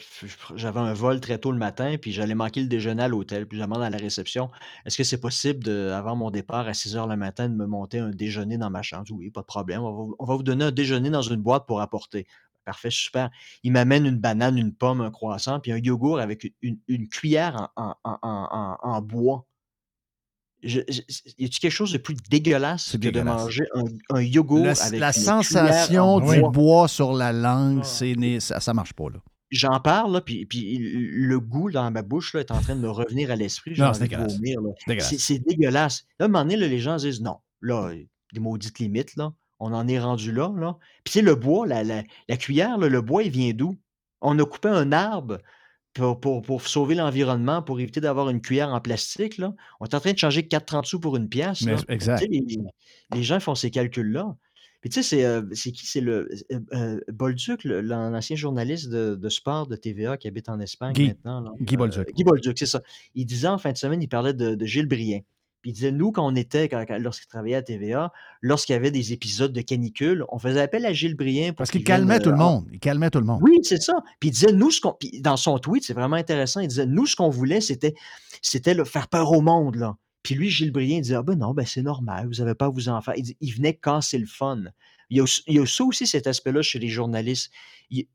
j'avais 0.56 0.82
un 0.82 0.94
vol 0.94 1.22
très 1.22 1.38
tôt 1.38 1.54
le 1.54 1.58
matin, 1.58 1.96
puis 2.00 2.12
j'allais 2.12 2.36
manquer 2.36 2.60
le 2.62 2.68
déjeuner 2.68 3.04
à 3.04 3.08
l'hôtel. 3.08 3.48
Puis 3.48 3.58
je 3.58 3.64
demande 3.64 3.82
à 3.82 3.90
la 3.90 3.98
réception, 3.98 4.50
est-ce 4.86 4.98
que 4.98 5.06
c'est 5.06 5.22
possible, 5.22 5.64
de, 5.64 5.90
avant 5.96 6.18
mon 6.18 6.32
départ 6.32 6.68
à 6.68 6.74
6 6.74 6.98
heures 6.98 7.08
le 7.08 7.16
matin, 7.16 7.48
de 7.48 7.56
me 7.56 7.66
monter 7.66 8.00
un 8.00 8.10
déjeuner 8.10 8.58
dans 8.58 8.70
ma 8.70 8.82
chambre? 8.82 9.06
Oui, 9.12 9.30
pas 9.32 9.40
de 9.40 9.46
problème. 9.46 9.82
On 9.84 9.92
va, 9.92 10.04
vous- 10.04 10.16
on 10.20 10.26
va 10.26 10.36
vous 10.36 10.44
donner 10.44 10.66
un 10.66 10.72
déjeuner 10.72 11.10
dans 11.10 11.22
une 11.22 11.42
boîte 11.42 11.66
pour 11.66 11.80
apporter. 11.80 12.28
Parfait, 12.66 12.92
super. 12.92 13.30
Il 13.64 13.72
m'amène 13.72 14.06
une 14.06 14.18
banane, 14.20 14.58
une 14.58 14.74
pomme, 14.74 15.00
un 15.02 15.10
croissant, 15.12 15.62
puis 15.62 15.72
un 15.72 15.78
yogourt 15.78 16.20
avec 16.20 16.44
une, 16.44 16.52
une- 16.62 16.80
une 16.90 17.08
cuillère 17.08 17.70
en, 17.78 17.84
en- 17.84 17.96
en- 18.04 18.20
en- 18.22 18.48
en- 18.52 18.78
en 18.82 19.02
bois. 19.02 19.46
Je, 20.64 20.80
je- 20.88 21.02
y 21.38 21.46
a-t-il 21.46 21.60
quelque 21.60 21.72
chose 21.72 21.92
de 21.92 21.98
plus 21.98 22.16
dégueulasse 22.30 22.86
C'est 22.92 22.98
que 22.98 23.04
dégueulasse. 23.10 23.26
de 23.38 23.44
manger 23.44 23.64
un, 23.76 23.84
un 24.18 24.22
yogourt 24.22 24.64
Le- 24.66 24.82
avec 24.82 25.00
la 25.00 25.08
une 25.08 25.14
sensation 25.14 26.20
du 26.20 26.40
bois? 26.40 26.50
bois 26.52 26.88
sur 26.88 27.14
la 27.14 27.32
langue, 27.34 27.84
c'est 27.84 28.16
né- 28.16 28.40
ça, 28.40 28.60
ça 28.60 28.74
marche 28.74 28.94
pas, 28.94 29.10
là. 29.10 29.20
J'en 29.52 29.80
parle, 29.80 30.14
là, 30.14 30.22
puis, 30.22 30.46
puis 30.48 30.78
le 30.80 31.40
goût 31.40 31.70
dans 31.70 31.92
ma 31.92 32.02
bouche 32.02 32.34
là, 32.34 32.40
est 32.40 32.50
en 32.52 32.60
train 32.60 32.76
de 32.76 32.82
me 32.82 32.90
revenir 32.90 33.30
à 33.30 33.36
l'esprit. 33.36 33.76
J'ai 33.76 33.84
Non, 33.84 33.90
envie 33.90 34.00
c'est 34.00 34.08
de 34.08 34.10
dégueulasse. 34.40 35.10
C'est 35.10 35.20
c'est 35.20 35.40
dégueulasse. 35.40 36.06
Là, 36.20 36.24
à 36.24 36.26
un 36.26 36.32
moment 36.32 36.44
donné, 36.44 36.56
là, 36.58 36.68
les 36.68 36.80
gens 36.80 36.96
disent 36.96 37.22
non, 37.22 37.38
là, 37.62 37.92
des 38.34 38.40
maudites 38.40 38.80
limites, 38.80 39.16
là. 39.16 39.32
On 39.60 39.72
en 39.74 39.88
est 39.88 40.00
rendu 40.00 40.32
là, 40.32 40.52
là. 40.58 40.76
Puis, 41.04 41.12
tu 41.12 41.20
sais, 41.20 41.22
le 41.22 41.36
bois, 41.36 41.68
la, 41.68 41.84
la- 41.84 42.04
la 42.28 42.38
cuillère, 42.38 42.78
là, 42.80 42.88
le 42.90 43.02
bois, 43.02 43.22
il 43.24 43.30
vient 43.32 43.52
d'où? 43.54 43.78
On 44.22 44.38
a 44.40 44.46
coupé 44.46 44.70
un 44.70 44.92
arbre 44.92 45.38
pour, 45.94 46.20
pour- 46.20 46.42
pour 46.42 46.62
sauver 46.68 46.96
l'environnement, 46.96 47.62
pour 47.62 47.80
éviter 47.80 48.02
d'avoir 48.02 48.30
une 48.30 48.42
cuillère 48.42 48.70
en 48.70 48.82
plastique, 48.82 49.38
là. 49.38 49.54
On 49.80 49.86
est 49.86 49.94
en 49.94 50.00
train 50.00 50.14
de 50.14 50.18
changer 50.18 50.42
4,30 50.42 50.86
sous 50.86 51.00
pour 51.00 51.16
une 51.18 51.30
pièce, 51.30 51.62
Mais- 51.64 51.76
exact. 51.88 52.26
Les, 52.30 52.44
les 53.14 53.24
gens 53.24 53.40
font 53.40 53.56
ces 53.56 53.70
calculs-là. 53.72 54.36
Puis 54.82 54.90
tu 54.90 55.02
sais, 55.02 55.04
c'est 55.18 55.24
euh, 55.24 55.42
c'est 55.54 55.72
qui? 55.72 55.86
C'est 55.86 56.02
le 56.02 56.28
euh, 56.52 56.60
euh, 56.74 57.00
Bolduc, 57.08 57.64
l'ancien 57.64 58.36
journaliste 58.36 58.90
de, 58.90 59.16
de 59.16 59.30
sport 59.30 59.66
de 59.68 59.78
TVA 59.78 60.18
qui 60.18 60.28
habite 60.28 60.50
en 60.50 60.60
Espagne 60.60 60.92
Guy. 60.94 61.08
maintenant. 61.08 61.40
là. 61.40 61.52
Guy 61.62 61.76
Euh, 61.76 61.78
Bolduc. 61.78 62.14
Guy 62.14 62.24
Bolduc, 62.26 62.60
c'est 62.60 62.66
ça. 62.66 62.82
Il 63.16 63.26
disait 63.26 63.48
en 63.48 63.58
fin 63.58 63.72
de 63.72 63.78
semaine, 63.78 64.02
il 64.04 64.10
parlait 64.10 64.34
de, 64.34 64.56
de 64.56 64.66
Gilles 64.66 64.88
Brien. 64.88 65.22
Puis 65.64 65.72
il 65.72 65.74
disait, 65.74 65.92
nous, 65.92 66.12
quand 66.12 66.24
on 66.28 66.36
était, 66.36 66.70
quand- 66.70 66.86
quand- 66.88 67.00
lorsqu'il 67.00 67.28
travaillait 67.28 67.56
à 67.56 67.62
TVA, 67.64 68.12
lorsqu'il 68.42 68.74
y 68.74 68.76
avait 68.76 68.92
des 68.92 69.14
épisodes 69.14 69.52
de 69.52 69.62
canicule, 69.62 70.24
on 70.30 70.38
faisait 70.38 70.62
appel 70.62 70.86
à 70.86 70.94
Gilles 70.94 71.16
Brien 71.16 71.48
pour 71.54 71.56
Parce 71.56 71.72
qu'il 71.72 71.84
calmait 71.84 72.20
tout 72.20 72.30
le 72.30 72.36
euh, 72.36 72.38
monde. 72.38 72.68
Il 72.72 72.80
calmait 72.80 73.10
tout 73.10 73.20
le 73.20 73.26
monde. 73.26 73.40
oui, 73.42 73.58
c'est 73.64 73.82
ça. 73.82 73.96
Puis 74.20 74.30
il 74.30 74.34
disait, 74.34 74.52
nous, 74.52 74.70
ce 74.70 74.82
qu'on. 74.82 74.94
puis 74.94 75.20
dans 75.22 75.38
son 75.38 75.58
tweet, 75.58 75.84
c'est 75.84 75.94
vraiment 75.94 76.18
intéressant. 76.18 76.60
Il 76.60 76.68
disait, 76.68 76.86
nous, 76.86 77.06
ce 77.08 77.16
qu'on 77.16 77.30
voulait, 77.30 77.62
c'était, 77.62 77.96
c'était 78.44 78.74
le 78.76 78.84
faire 78.84 79.08
peur 79.08 79.32
au 79.32 79.42
monde, 79.42 79.76
là. 79.76 79.96
Puis 80.22 80.36
lui, 80.36 80.50
Gilles 80.50 80.72
Brien, 80.72 80.98
il 80.98 81.02
disait, 81.02 81.16
ah 81.16 81.24
ben 81.24 81.36
non, 81.36 81.54
ben 81.54 81.66
c'est 81.66 81.82
normal, 81.82 82.28
vous 82.28 82.40
n'avez 82.44 82.56
pas 82.56 82.66
à 82.66 82.70
vous 82.70 82.88
en 82.90 83.02
faire. 83.02 83.14
Il, 83.18 83.24
dit- 83.24 83.38
il 83.42 83.52
venait 83.54 83.74
casser 83.74 84.18
le 84.18 84.26
fun. 84.28 84.60
Il 85.10 85.18
y, 85.18 85.20
a, 85.20 85.24
aussi- 85.24 85.44
il 85.48 85.56
y 85.56 85.60
a 85.60 85.66
ça 85.66 85.84
aussi, 85.84 86.06
cet 86.08 86.28
aspect-là, 86.28 86.62
chez 86.62 86.80
les 86.80 86.88
journalistes. 86.90 87.52
Ils 87.90 88.08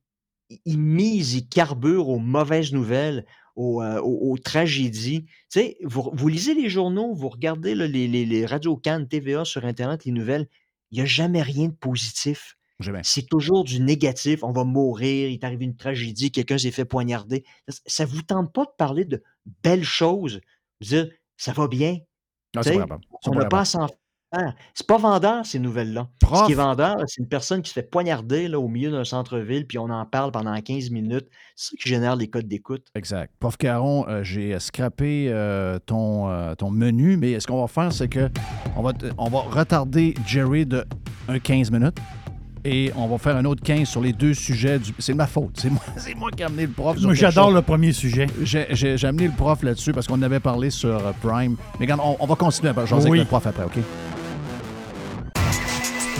il 0.64 0.78
misent, 0.78 1.34
ils 1.34 1.46
carburent 1.48 2.08
aux 2.08 2.18
mauvaises 2.18 2.72
nouvelles, 2.72 3.26
aux, 3.58 3.82
euh, 3.82 4.00
aux- 4.00 4.32
aux 4.32 4.38
tragédies. 4.38 5.24
Tu 5.24 5.32
sais, 5.60 5.76
vous, 5.82 6.10
vous 6.12 6.28
lisez 6.28 6.54
les 6.54 6.68
journaux, 6.70 7.12
vous 7.12 7.28
regardez 7.28 7.74
là, 7.74 7.86
les, 7.86 8.06
les, 8.08 8.24
les 8.24 8.46
radios 8.46 8.76
Cannes, 8.76 9.08
TVA 9.08 9.44
sur 9.44 9.64
Internet, 9.64 10.04
les 10.04 10.12
nouvelles, 10.12 10.46
il 10.90 10.96
n'y 10.98 11.02
a 11.02 11.06
jamais 11.06 11.42
rien 11.42 11.68
de 11.68 11.74
positif. 11.74 12.56
C'est 13.02 13.26
toujours 13.28 13.64
du 13.64 13.80
négatif. 13.80 14.44
On 14.44 14.52
va 14.52 14.62
mourir, 14.62 15.28
il 15.28 15.34
est 15.34 15.44
arrivé 15.44 15.64
une 15.64 15.74
tragédie, 15.76 16.30
quelqu'un 16.30 16.56
s'est 16.58 16.70
fait 16.70 16.84
poignarder. 16.84 17.44
Ça 17.86 18.04
ne 18.04 18.08
vous 18.10 18.22
tente 18.22 18.52
pas 18.52 18.64
de 18.64 18.70
parler 18.78 19.04
de 19.04 19.22
belles 19.64 19.82
choses, 19.84 20.40
de 20.80 20.86
dire 20.86 21.08
ça 21.36 21.52
va 21.52 21.66
bien? 21.66 21.98
Non, 22.54 22.62
on 23.26 23.30
n'a 23.34 23.48
pas 23.50 23.60
à 23.60 23.64
s'en 23.64 23.86
faire. 24.34 24.54
C'est 24.74 24.86
pas 24.86 24.98
vendeur, 24.98 25.44
ces 25.46 25.58
nouvelles-là. 25.58 26.08
Ce 26.22 26.44
qui 26.46 26.52
est 26.52 26.54
vendeur, 26.56 26.96
c'est 27.06 27.20
une 27.20 27.28
personne 27.28 27.62
qui 27.62 27.70
se 27.70 27.74
fait 27.74 27.88
poignarder 27.90 28.48
là, 28.48 28.58
au 28.60 28.68
milieu 28.68 28.90
d'un 28.90 29.04
centre-ville, 29.04 29.66
puis 29.66 29.78
on 29.78 29.88
en 29.90 30.04
parle 30.04 30.30
pendant 30.32 30.58
15 30.60 30.90
minutes. 30.90 31.26
C'est 31.56 31.70
ça 31.70 31.76
qui 31.82 31.88
génère 31.88 32.16
les 32.16 32.28
codes 32.28 32.46
d'écoute. 32.48 32.86
Exact. 32.94 33.32
Prof 33.40 33.56
Caron, 33.56 34.06
euh, 34.08 34.22
j'ai 34.22 34.58
scrappé 34.60 35.26
euh, 35.30 35.78
ton, 35.84 36.28
euh, 36.30 36.54
ton 36.54 36.70
menu, 36.70 37.16
mais 37.16 37.40
ce 37.40 37.46
qu'on 37.46 37.60
va 37.60 37.68
faire, 37.68 37.92
c'est 37.92 38.08
que 38.08 38.28
on 38.76 38.82
va, 38.82 38.92
t- 38.92 39.06
on 39.16 39.28
va 39.30 39.38
retarder 39.40 40.14
Jerry 40.26 40.66
de 40.66 40.84
un 41.28 41.38
15 41.38 41.70
minutes 41.70 41.98
et 42.64 42.90
on 42.96 43.06
va 43.06 43.18
faire 43.18 43.36
un 43.36 43.44
autre 43.44 43.62
15 43.62 43.88
sur 43.88 44.00
les 44.02 44.12
deux 44.12 44.34
sujets. 44.34 44.78
Du... 44.78 44.92
C'est 44.98 45.14
ma 45.14 45.26
faute. 45.26 45.52
C'est 45.58 45.70
moi, 45.70 45.80
c'est 45.96 46.14
moi 46.14 46.30
qui 46.30 46.42
ai 46.42 46.46
amené 46.46 46.66
le 46.66 46.72
prof. 46.72 46.98
Moi, 47.00 47.14
j'adore 47.14 47.50
le 47.50 47.62
premier 47.62 47.92
sujet. 47.92 48.26
J'ai, 48.42 48.66
j'ai- 48.70 48.98
j'ai 48.98 49.06
amené 49.06 49.26
le 49.28 49.32
prof 49.34 49.62
là-dessus 49.62 49.92
parce 49.92 50.06
qu'on 50.06 50.20
avait 50.22 50.40
parlé 50.40 50.68
sur 50.70 51.00
Prime. 51.22 51.56
Mais 51.78 51.86
regarde, 51.86 52.00
on, 52.04 52.16
on 52.20 52.26
va 52.26 52.34
continuer 52.34 52.72
à 52.76 52.84
jaser 52.84 53.08
Oui. 53.08 53.18
avec 53.18 53.20
le 53.20 53.28
prof 53.28 53.46
après, 53.46 53.64
OK? 53.64 53.78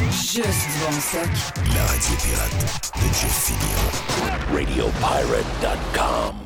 Juste 0.06 0.68
bon 0.80 0.92
stock. 1.00 1.28
La 1.74 1.82
radio 1.84 2.14
pirate 2.22 2.92
de 2.94 3.06
Jeff 3.12 3.34
Fillion. 3.46 3.82
RadioPirate.com. 4.54 6.36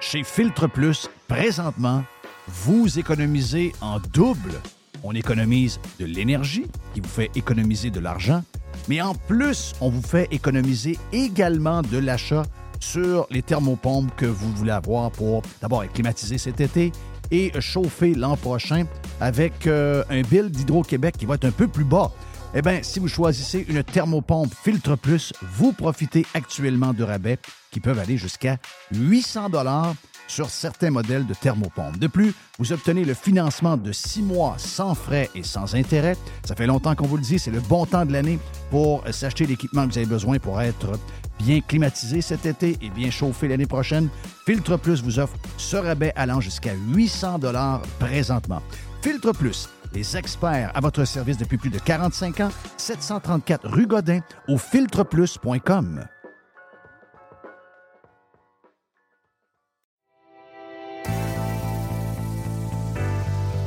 Chez 0.00 0.22
Filtre 0.22 0.66
Plus, 0.66 1.08
présentement, 1.28 2.04
vous 2.46 2.98
économisez 2.98 3.72
en 3.80 4.00
double. 4.12 4.60
On 5.02 5.12
économise 5.12 5.80
de 5.98 6.04
l'énergie, 6.04 6.66
qui 6.92 7.00
vous 7.00 7.08
fait 7.08 7.30
économiser 7.34 7.90
de 7.90 8.00
l'argent, 8.00 8.44
mais 8.88 9.00
en 9.00 9.14
plus, 9.14 9.72
on 9.80 9.88
vous 9.88 10.02
fait 10.02 10.28
économiser 10.30 10.98
également 11.10 11.80
de 11.80 11.96
l'achat 11.96 12.42
sur 12.80 13.26
les 13.30 13.40
thermopompes 13.40 14.14
que 14.14 14.26
vous 14.26 14.52
voulez 14.52 14.72
avoir 14.72 15.10
pour 15.10 15.40
d'abord 15.62 15.84
être 15.84 15.94
climatisé 15.94 16.36
cet 16.36 16.60
été 16.60 16.92
et 17.30 17.52
chauffer 17.60 18.14
l'an 18.14 18.36
prochain 18.36 18.84
avec 19.20 19.66
euh, 19.66 20.04
un 20.10 20.22
bill 20.22 20.50
d'Hydro-Québec 20.50 21.16
qui 21.18 21.26
va 21.26 21.34
être 21.34 21.44
un 21.44 21.50
peu 21.50 21.68
plus 21.68 21.84
bas. 21.84 22.10
Eh 22.56 22.62
bien, 22.62 22.80
si 22.82 23.00
vous 23.00 23.08
choisissez 23.08 23.64
une 23.68 23.82
thermopompe 23.82 24.52
Filtre 24.54 24.96
Plus, 24.96 25.32
vous 25.42 25.72
profitez 25.72 26.24
actuellement 26.34 26.92
de 26.92 27.02
rabais 27.02 27.38
qui 27.72 27.80
peuvent 27.80 27.98
aller 27.98 28.16
jusqu'à 28.16 28.58
800 28.92 29.50
dollars 29.50 29.94
sur 30.28 30.48
certains 30.48 30.90
modèles 30.90 31.26
de 31.26 31.34
thermopompe. 31.34 31.98
De 31.98 32.06
plus, 32.06 32.32
vous 32.58 32.72
obtenez 32.72 33.04
le 33.04 33.14
financement 33.14 33.76
de 33.76 33.92
six 33.92 34.22
mois 34.22 34.54
sans 34.58 34.94
frais 34.94 35.30
et 35.34 35.42
sans 35.42 35.74
intérêt. 35.74 36.16
Ça 36.44 36.54
fait 36.54 36.66
longtemps 36.66 36.94
qu'on 36.94 37.06
vous 37.06 37.16
le 37.16 37.22
dit, 37.22 37.38
c'est 37.38 37.50
le 37.50 37.60
bon 37.60 37.86
temps 37.86 38.06
de 38.06 38.12
l'année 38.12 38.38
pour 38.70 39.04
euh, 39.06 39.12
s'acheter 39.12 39.46
l'équipement 39.46 39.86
que 39.86 39.92
vous 39.92 39.98
avez 39.98 40.06
besoin 40.06 40.38
pour 40.38 40.60
être 40.60 40.98
bien 41.38 41.60
climatisé 41.60 42.20
cet 42.20 42.46
été 42.46 42.76
et 42.80 42.90
bien 42.90 43.10
chauffé 43.10 43.48
l'année 43.48 43.66
prochaine. 43.66 44.08
Filtre 44.46 44.76
Plus 44.76 45.02
vous 45.02 45.18
offre 45.18 45.36
ce 45.56 45.76
rabais 45.76 46.12
allant 46.16 46.40
jusqu'à 46.40 46.72
800 46.92 47.38
dollars 47.38 47.82
présentement. 47.98 48.62
Filtre 49.02 49.32
Plus, 49.32 49.68
les 49.92 50.16
experts 50.16 50.70
à 50.74 50.80
votre 50.80 51.04
service 51.04 51.36
depuis 51.36 51.58
plus 51.58 51.70
de 51.70 51.78
45 51.78 52.40
ans, 52.40 52.50
734 52.76 53.68
rue 53.68 53.86
Godin 53.86 54.20
au 54.48 54.58
filtreplus.com. 54.58 56.04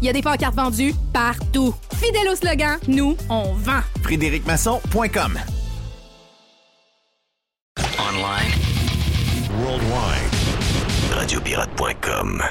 Il 0.00 0.06
y 0.06 0.08
a 0.08 0.12
des 0.12 0.22
pancartes 0.22 0.54
vendues 0.54 0.94
partout. 1.12 1.74
Fidèle 1.94 2.28
au 2.30 2.34
slogan, 2.34 2.78
nous, 2.88 3.16
on 3.28 3.52
vend. 3.54 3.80
FrédéricMasson.com 4.02 5.38
Online. 7.98 8.52
Worldwide. 9.62 10.34
Radiopirate.com. 11.12 12.42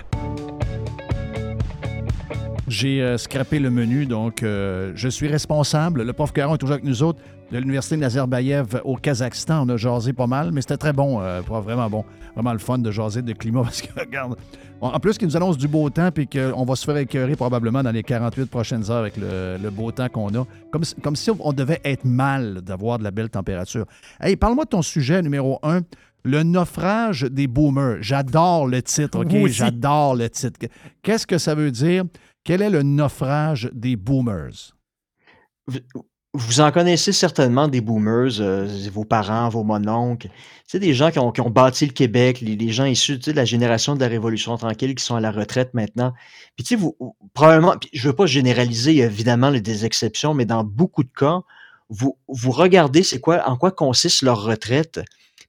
J'ai 2.67 3.01
euh, 3.01 3.17
scrappé 3.17 3.59
le 3.59 3.69
menu, 3.71 4.05
donc 4.05 4.43
euh, 4.43 4.91
je 4.95 5.07
suis 5.07 5.27
responsable. 5.27 6.03
Le 6.03 6.13
prof 6.13 6.33
Caron 6.33 6.55
est 6.55 6.57
toujours 6.57 6.73
avec 6.73 6.85
nous 6.85 7.01
autres 7.01 7.21
de 7.51 7.57
l'Université 7.59 7.97
Nazarbayev 7.97 8.81
au 8.83 8.95
Kazakhstan. 8.97 9.65
On 9.65 9.69
a 9.69 9.77
jasé 9.77 10.13
pas 10.13 10.27
mal, 10.27 10.51
mais 10.51 10.61
c'était 10.61 10.77
très 10.77 10.93
bon, 10.93 11.21
euh, 11.21 11.41
vraiment 11.41 11.89
bon. 11.89 12.03
Vraiment 12.35 12.53
le 12.53 12.59
fun 12.59 12.77
de 12.77 12.91
jaser 12.91 13.21
de 13.21 13.33
climat 13.33 13.61
parce 13.63 13.81
que, 13.81 13.97
regarde, 13.99 14.35
en 14.81 14.99
plus 14.99 15.17
qu'il 15.17 15.27
nous 15.27 15.35
annonce 15.37 15.57
du 15.57 15.67
beau 15.67 15.89
temps 15.89 16.11
puis 16.11 16.27
qu'on 16.27 16.65
va 16.65 16.75
se 16.75 16.85
faire 16.85 16.97
écœurer 16.97 17.35
probablement 17.35 17.81
dans 17.83 17.91
les 17.91 18.03
48 18.03 18.45
prochaines 18.49 18.91
heures 18.91 18.97
avec 18.99 19.17
le, 19.17 19.57
le 19.61 19.69
beau 19.71 19.91
temps 19.91 20.09
qu'on 20.09 20.27
a. 20.35 20.45
Comme, 20.71 20.83
si- 20.83 20.95
comme 20.95 21.15
si 21.15 21.31
on 21.39 21.53
devait 21.53 21.81
être 21.83 22.05
mal 22.05 22.61
d'avoir 22.61 22.99
de 22.99 23.03
la 23.03 23.11
belle 23.11 23.29
température. 23.29 23.85
Hey, 24.19 24.35
parle-moi 24.35 24.65
de 24.65 24.69
ton 24.69 24.81
sujet 24.81 25.21
numéro 25.21 25.59
un. 25.63 25.81
Le 26.23 26.43
naufrage 26.43 27.21
des 27.23 27.47
boomers. 27.47 27.97
J'adore 28.01 28.67
le 28.67 28.81
titre, 28.81 29.19
OK? 29.19 29.27
J'adore 29.53 30.15
le 30.15 30.29
titre. 30.29 30.59
Qu'est-ce 31.01 31.25
que 31.25 31.37
ça 31.37 31.55
veut 31.55 31.71
dire? 31.71 32.03
Quel 32.43 32.61
est 32.61 32.69
le 32.69 32.83
naufrage 32.83 33.69
des 33.73 33.95
boomers? 33.95 34.73
Vous 36.39 36.59
en 36.59 36.71
connaissez 36.71 37.13
certainement 37.13 37.67
des 37.67 37.81
boomers, 37.81 38.39
euh, 38.41 38.67
vos 38.93 39.05
parents, 39.05 39.49
vos 39.49 39.63
mononcles. 39.63 40.29
C'est 40.67 40.77
des 40.77 40.93
gens 40.93 41.09
qui 41.09 41.17
ont, 41.17 41.31
qui 41.31 41.41
ont 41.41 41.49
bâti 41.49 41.87
le 41.87 41.93
Québec, 41.93 42.41
les, 42.41 42.55
les 42.55 42.69
gens 42.69 42.85
issus 42.85 43.17
de 43.17 43.31
la 43.31 43.43
génération 43.43 43.95
de 43.95 43.99
la 43.99 44.07
Révolution 44.07 44.55
tranquille 44.55 44.93
qui 44.93 45.03
sont 45.03 45.15
à 45.15 45.19
la 45.19 45.31
retraite 45.31 45.73
maintenant. 45.73 46.13
Puis 46.55 46.63
tu 46.63 46.75
sais, 46.75 46.75
vous, 46.75 46.95
probablement, 47.33 47.73
je 47.91 48.07
veux 48.07 48.13
pas 48.13 48.27
généraliser, 48.27 48.97
évidemment 48.97 49.49
des 49.51 49.85
exceptions, 49.85 50.35
mais 50.35 50.45
dans 50.45 50.63
beaucoup 50.63 51.03
de 51.03 51.09
cas, 51.09 51.41
vous, 51.89 52.19
vous 52.27 52.51
regardez 52.51 53.01
c'est 53.01 53.19
quoi, 53.19 53.49
en 53.49 53.57
quoi 53.57 53.71
consiste 53.71 54.21
leur 54.21 54.43
retraite. 54.43 55.01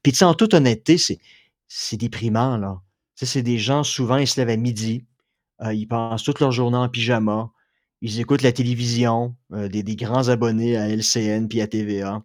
Puis 0.03 0.13
tu 0.13 0.19
sais, 0.19 0.25
en 0.25 0.33
toute 0.33 0.55
honnêteté, 0.55 0.97
c'est, 0.97 1.19
c'est 1.67 1.99
déprimant, 1.99 2.57
là. 2.57 2.81
Tu 3.15 3.27
c'est 3.27 3.43
des 3.43 3.59
gens, 3.59 3.85
souvent, 3.85 4.17
ils 4.17 4.27
se 4.27 4.41
lèvent 4.41 4.49
à 4.49 4.57
midi, 4.57 5.05
euh, 5.61 5.75
ils 5.75 5.87
passent 5.87 6.23
toute 6.23 6.41
leur 6.41 6.53
journée 6.53 6.79
en 6.79 6.89
pyjama, 6.89 7.51
ils 8.03 8.21
écoutent 8.21 8.43
la 8.43 8.53
télévision, 8.53 9.35
euh, 9.53 9.69
des, 9.69 9.83
des 9.83 9.97
grands 9.97 10.29
abonnés 10.29 10.77
à 10.77 10.89
LCN 10.89 11.49
puis 11.49 11.61
à 11.61 11.67
TVA. 11.67 12.23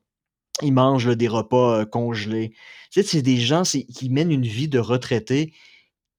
Ils 0.61 0.73
mangent 0.73 1.07
là, 1.07 1.15
des 1.15 1.27
repas 1.27 1.79
euh, 1.79 1.85
congelés. 1.85 2.51
Tu 2.91 3.01
sais, 3.01 3.07
c'est 3.07 3.21
des 3.23 3.37
gens 3.37 3.63
qui 3.63 4.09
mènent 4.09 4.31
une 4.31 4.45
vie 4.45 4.67
de 4.67 4.77
retraité 4.79 5.51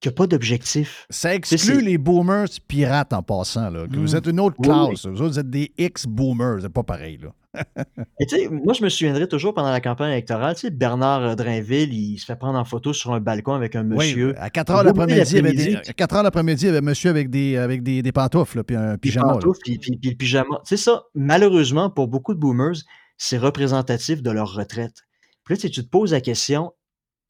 qui 0.00 0.08
n'a 0.08 0.12
pas 0.12 0.26
d'objectif. 0.26 1.06
Ça 1.08 1.34
exclut 1.34 1.80
les 1.80 1.98
boomers 1.98 2.48
pirates 2.66 3.12
en 3.12 3.22
passant. 3.22 3.70
Là, 3.70 3.86
que 3.86 3.96
Vous 3.96 4.12
Mm. 4.12 4.16
êtes 4.16 4.26
une 4.26 4.40
autre 4.40 4.56
Oui, 4.58 4.66
classe. 4.66 5.06
Vous 5.06 5.22
autres, 5.22 5.32
vous 5.32 5.38
êtes 5.38 5.50
des 5.50 5.72
ex-boomers. 5.78 6.58
C'est 6.62 6.68
pas 6.68 6.82
pareil. 6.82 7.18
Là. 7.22 7.28
Et 8.20 8.26
tu 8.26 8.36
sais, 8.36 8.48
moi, 8.48 8.72
je 8.74 8.82
me 8.82 8.88
souviendrai 8.88 9.28
toujours 9.28 9.54
pendant 9.54 9.70
la 9.70 9.80
campagne 9.80 10.12
électorale, 10.12 10.54
tu 10.54 10.62
sais, 10.62 10.70
Bernard 10.70 11.22
euh, 11.22 11.34
Drainville, 11.34 11.92
il 11.92 12.18
se 12.18 12.24
fait 12.26 12.36
prendre 12.36 12.58
en 12.58 12.64
photo 12.64 12.92
sur 12.92 13.12
un 13.12 13.20
balcon 13.20 13.52
avec 13.54 13.76
un 13.76 13.82
monsieur. 13.82 14.28
Oui, 14.28 14.34
à 14.38 14.50
4 14.50 14.70
heures 14.72 14.84
l'après-midi, 14.84 15.20
il 15.30 15.36
y 15.36 15.38
avait 15.38 15.50
des- 15.52 15.56
l'après-midi, 15.56 15.90
à 15.90 15.92
4 15.92 16.16
heures 16.16 16.22
l'après-midi, 16.22 16.62
il 16.62 16.66
y 16.66 16.68
avait 16.70 16.78
un 16.78 16.82
monsieur 16.82 17.10
avec 17.10 17.30
des, 17.30 17.56
avec 17.56 17.82
des, 17.82 18.02
des 18.02 18.12
pantoufles 18.12 18.64
puis 18.64 18.76
un 18.76 18.96
pyjama. 18.98 19.38
puis, 19.64 19.78
puis- 19.78 19.96
puis 19.96 20.10
le 20.10 20.16
pyjama. 20.16 20.60
C'est 20.64 20.76
ça, 20.76 21.04
malheureusement, 21.14 21.90
pour 21.90 22.08
beaucoup 22.08 22.34
de 22.34 22.38
boomers, 22.38 22.76
c'est 23.16 23.38
représentatif 23.38 24.22
de 24.22 24.30
leur 24.30 24.52
retraite. 24.54 25.02
Puis 25.44 25.54
là, 25.54 25.56
tu 25.56 25.62
sais, 25.62 25.70
tu 25.70 25.84
te 25.84 25.88
poses 25.88 26.12
la 26.12 26.20
question, 26.20 26.72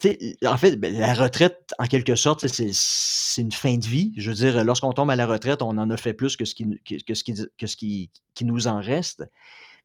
tu 0.00 0.08
sais, 0.08 0.36
en 0.46 0.56
fait, 0.56 0.76
ben, 0.76 0.92
la 0.98 1.14
retraite, 1.14 1.72
en 1.78 1.86
quelque 1.86 2.14
sorte, 2.16 2.40
tu 2.40 2.48
sais, 2.48 2.54
c'est 2.54 2.70
c'est 2.72 3.42
une 3.42 3.52
fin 3.52 3.76
de 3.76 3.84
vie. 3.84 4.12
Je 4.16 4.30
veux 4.30 4.36
dire, 4.36 4.62
lorsqu'on 4.64 4.92
tombe 4.92 5.10
à 5.10 5.16
la 5.16 5.26
retraite, 5.26 5.60
on 5.62 5.76
en 5.76 5.90
a 5.90 5.96
fait 5.96 6.14
plus 6.14 6.36
que 6.36 6.44
ce 6.44 6.54
qui, 6.54 6.64
que, 6.84 7.02
que 7.04 7.14
ce 7.14 7.24
qui, 7.24 7.34
que 7.58 7.66
ce 7.66 7.76
qui, 7.76 8.10
qui 8.34 8.44
nous 8.44 8.68
en 8.68 8.80
reste. 8.80 9.24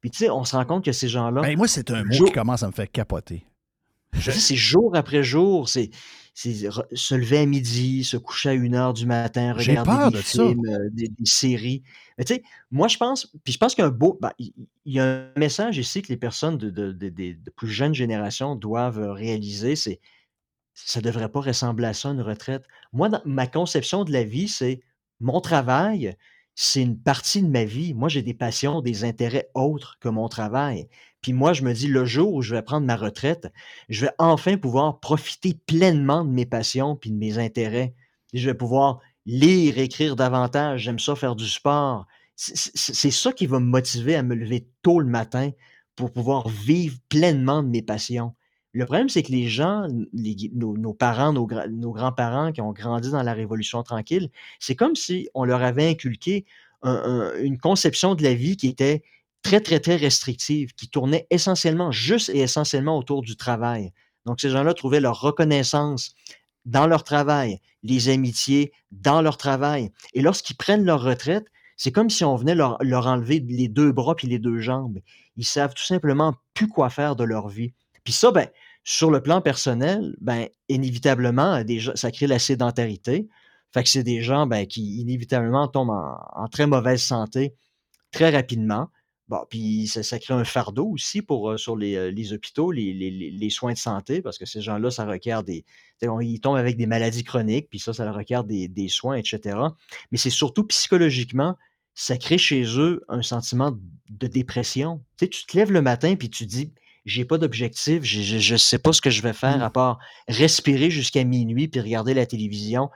Puis 0.01 0.11
tu 0.11 0.19
sais, 0.19 0.29
on 0.29 0.43
se 0.45 0.55
rend 0.55 0.65
compte 0.65 0.85
que 0.85 0.91
ces 0.91 1.07
gens-là... 1.07 1.41
Ben, 1.41 1.57
moi, 1.57 1.67
c'est 1.67 1.91
un 1.91 2.03
mot 2.03 2.13
jour- 2.13 2.27
qui 2.27 2.33
commence 2.33 2.63
à 2.63 2.67
me 2.67 2.71
faire 2.71 2.89
capoter. 2.91 3.45
sais, 4.19 4.31
C'est 4.31 4.55
jour 4.55 4.95
après 4.95 5.23
jour, 5.23 5.67
c'est 5.69 5.89
se 6.33 7.15
lever 7.15 7.39
à 7.39 7.45
midi, 7.45 8.05
se 8.05 8.15
coucher 8.15 8.49
à 8.49 8.53
une 8.53 8.73
heure 8.73 8.93
du 8.93 9.05
matin, 9.05 9.51
regarder 9.51 10.09
des 10.09 10.17
de 10.17 10.21
films, 10.23 10.65
euh, 10.69 10.89
des, 10.91 11.09
des 11.09 11.25
séries. 11.25 11.83
Mais 12.17 12.23
tu 12.23 12.35
sais, 12.35 12.43
moi 12.71 12.87
je 12.87 12.95
pense, 12.97 13.27
puis 13.43 13.51
je 13.51 13.57
pense 13.57 13.75
qu'il 13.75 13.81
y 13.81 13.85
a 13.85 13.89
un 13.89 13.91
beau, 13.91 14.17
ben, 14.21 14.31
il 14.39 14.53
y 14.85 15.01
a 15.01 15.03
un 15.05 15.31
message 15.35 15.77
ici 15.77 16.01
que 16.01 16.07
les 16.07 16.15
personnes 16.17 16.57
de, 16.57 16.69
de, 16.69 16.91
de- 16.93 17.35
plus 17.57 17.67
jeunes 17.67 17.93
générations 17.93 18.55
doivent 18.55 18.99
euh, 18.99 19.11
réaliser, 19.11 19.75
c'est 19.75 19.99
ça 20.73 21.01
devrait 21.01 21.27
pas 21.29 21.41
ressembler 21.41 21.87
à 21.87 21.93
ça 21.93 22.07
une 22.09 22.21
retraite. 22.21 22.63
Moi, 22.93 23.09
dans 23.09 23.21
ma 23.25 23.45
conception 23.47 24.05
de 24.05 24.13
la 24.13 24.23
vie, 24.23 24.47
c'est 24.47 24.79
mon 25.19 25.41
travail, 25.41 26.15
c'est 26.61 26.81
une 26.81 26.99
partie 26.99 27.41
de 27.41 27.47
ma 27.47 27.63
vie. 27.63 27.93
Moi, 27.93 28.09
j'ai 28.09 28.21
des 28.21 28.33
passions, 28.33 28.81
des 28.81 29.05
intérêts 29.05 29.49
autres 29.53 29.97
que 30.01 30.09
mon 30.09 30.27
travail. 30.27 30.89
Puis 31.21 31.31
moi, 31.31 31.53
je 31.53 31.63
me 31.63 31.71
dis, 31.71 31.87
le 31.87 32.03
jour 32.03 32.33
où 32.33 32.41
je 32.41 32.53
vais 32.53 32.61
prendre 32.61 32.85
ma 32.85 32.97
retraite, 32.97 33.47
je 33.87 34.01
vais 34.01 34.11
enfin 34.17 34.57
pouvoir 34.57 34.99
profiter 34.99 35.53
pleinement 35.53 36.25
de 36.25 36.31
mes 36.31 36.45
passions 36.45 36.97
puis 36.97 37.11
de 37.11 37.15
mes 37.15 37.37
intérêts. 37.37 37.95
Je 38.33 38.45
vais 38.49 38.53
pouvoir 38.53 38.99
lire, 39.25 39.77
écrire 39.77 40.17
davantage. 40.17 40.81
J'aime 40.81 40.99
ça 40.99 41.15
faire 41.15 41.37
du 41.37 41.47
sport. 41.47 42.07
C'est 42.35 43.11
ça 43.11 43.31
qui 43.31 43.45
va 43.45 43.61
me 43.61 43.65
motiver 43.65 44.17
à 44.17 44.23
me 44.23 44.35
lever 44.35 44.67
tôt 44.81 44.99
le 44.99 45.07
matin 45.07 45.51
pour 45.95 46.11
pouvoir 46.11 46.49
vivre 46.49 46.97
pleinement 47.07 47.63
de 47.63 47.69
mes 47.69 47.83
passions. 47.83 48.35
Le 48.71 48.85
problème, 48.85 49.09
c'est 49.09 49.23
que 49.23 49.31
les 49.31 49.47
gens, 49.47 49.87
nos, 50.53 50.93
parents, 50.93 51.33
nos, 51.33 51.47
gra- 51.47 51.67
nos 51.67 51.91
grands-parents 51.91 52.51
qui 52.51 52.61
ont 52.61 52.71
grandi 52.71 53.09
dans 53.09 53.23
la 53.23 53.33
Révolution 53.33 53.81
tranquille, 53.81 54.29
c'est 54.59 54.75
comme 54.75 54.95
si 54.95 55.27
on 55.33 55.43
leur 55.43 55.63
avait 55.63 55.89
inculqué 55.89 56.45
un- 56.83 56.91
un- 57.35 57.41
une 57.41 57.57
conception 57.57 58.13
de 58.15 58.23
la 58.23 58.33
vie 58.35 58.57
qui 58.57 58.67
était 58.67 59.01
très, 59.41 59.59
très, 59.59 59.79
très 59.79 59.95
restrictive, 59.95 60.73
qui 60.75 60.87
tournait 60.87 61.25
essentiellement, 61.31 61.91
juste 61.91 62.29
et 62.29 62.39
essentiellement 62.39 62.97
autour 62.97 63.21
du 63.21 63.35
travail. 63.35 63.91
Donc, 64.25 64.39
ces 64.39 64.49
gens-là 64.49 64.73
trouvaient 64.73 64.99
leur 64.99 65.19
reconnaissance 65.19 66.13
dans 66.65 66.85
leur 66.85 67.03
travail, 67.03 67.59
les 67.83 68.09
amitiés 68.09 68.71
dans 68.91 69.21
leur 69.21 69.37
travail. 69.37 69.91
Et 70.13 70.21
lorsqu'ils 70.21 70.57
prennent 70.57 70.85
leur 70.85 71.01
retraite, 71.01 71.45
c'est 71.77 71.91
comme 71.91 72.09
si 72.09 72.23
on 72.25 72.35
venait 72.35 72.53
leur, 72.55 72.77
leur 72.81 73.07
enlever 73.07 73.39
les 73.39 73.69
deux 73.69 73.91
bras 73.93 74.15
puis 74.15 74.27
les 74.27 74.37
deux 74.39 74.59
jambes. 74.59 74.99
Ils 75.37 75.45
savent 75.45 75.73
tout 75.73 75.85
simplement 75.85 76.35
plus 76.53 76.67
quoi 76.67 76.89
faire 76.89 77.15
de 77.15 77.23
leur 77.23 77.47
vie. 77.47 77.73
Puis 78.09 78.15
ça, 78.15 78.31
ben, 78.31 78.47
sur 78.83 79.11
le 79.11 79.21
plan 79.21 79.39
personnel, 79.39 80.15
ben, 80.19 80.47
inévitablement, 80.67 81.63
gens- 81.67 81.95
ça 81.95 82.09
crée 82.09 82.25
la 82.25 82.39
sédentarité. 82.39 83.29
Fait 83.71 83.83
que 83.83 83.89
c'est 83.89 84.01
des 84.01 84.23
gens 84.23 84.47
ben, 84.47 84.65
qui 84.65 84.99
inévitablement 84.99 85.67
tombent 85.67 85.91
en, 85.91 86.47
très 86.47 86.65
mauvaise 86.65 87.03
santé 87.03 87.53
très 88.09 88.31
rapidement. 88.31 88.89
Bon, 89.27 89.45
puis 89.47 89.85
ça, 89.85 90.17
crée 90.17 90.33
un 90.33 90.43
fardeau 90.43 90.87
aussi 90.87 91.21
euh, 91.29 91.57
sur 91.57 91.75
les, 91.75 91.97
euh, 91.97 92.33
hôpitaux, 92.33 92.71
les, 92.71 93.49
soins 93.51 93.73
de 93.73 93.77
santé, 93.77 94.23
parce 94.23 94.39
que 94.39 94.47
ces 94.47 94.61
gens-là, 94.61 94.89
ça 94.89 95.05
requiert 95.05 95.43
des. 95.43 95.65
Ils 96.01 96.41
tombent 96.41 96.57
avec 96.57 96.75
des 96.75 96.87
maladies 96.87 97.23
chroniques, 97.23 97.69
puis 97.69 97.77
ça, 97.77 97.93
ça 97.93 98.05
leur 98.05 98.15
requiert 98.15 98.43
des, 98.43 98.67
des 98.67 98.87
soins, 98.87 99.17
etc. 99.17 99.55
Mais 100.11 100.17
c'est 100.17 100.31
surtout 100.31 100.63
psychologiquement, 100.63 101.57
ça 101.93 102.17
crée 102.17 102.39
chez 102.39 102.63
eux 102.79 103.03
un 103.07 103.21
sentiment 103.21 103.77
de 104.09 104.25
dépression. 104.25 105.03
Tu 105.19 105.25
sais, 105.25 105.29
tu 105.29 105.45
te 105.45 105.55
lèves 105.55 105.71
le 105.71 105.83
matin, 105.83 106.15
puis 106.15 106.31
tu 106.31 106.47
dis 106.47 106.73
j'ai 107.05 107.25
pas 107.25 107.37
d'objectif, 107.37 108.03
je 108.03 108.21
je 108.39 108.55
sais 108.55 108.79
pas 108.79 108.93
ce 108.93 109.01
que 109.01 109.09
je 109.09 109.21
vais 109.21 109.31
Mmh. 109.31 109.33
faire 109.33 109.63
à 109.63 109.69
part 109.69 109.99
respirer 110.27 110.89
jusqu'à 110.89 111.23
minuit 111.23 111.67
puis 111.67 111.79
regarder 111.81 112.13
la 112.13 112.25
télévision. 112.25 112.89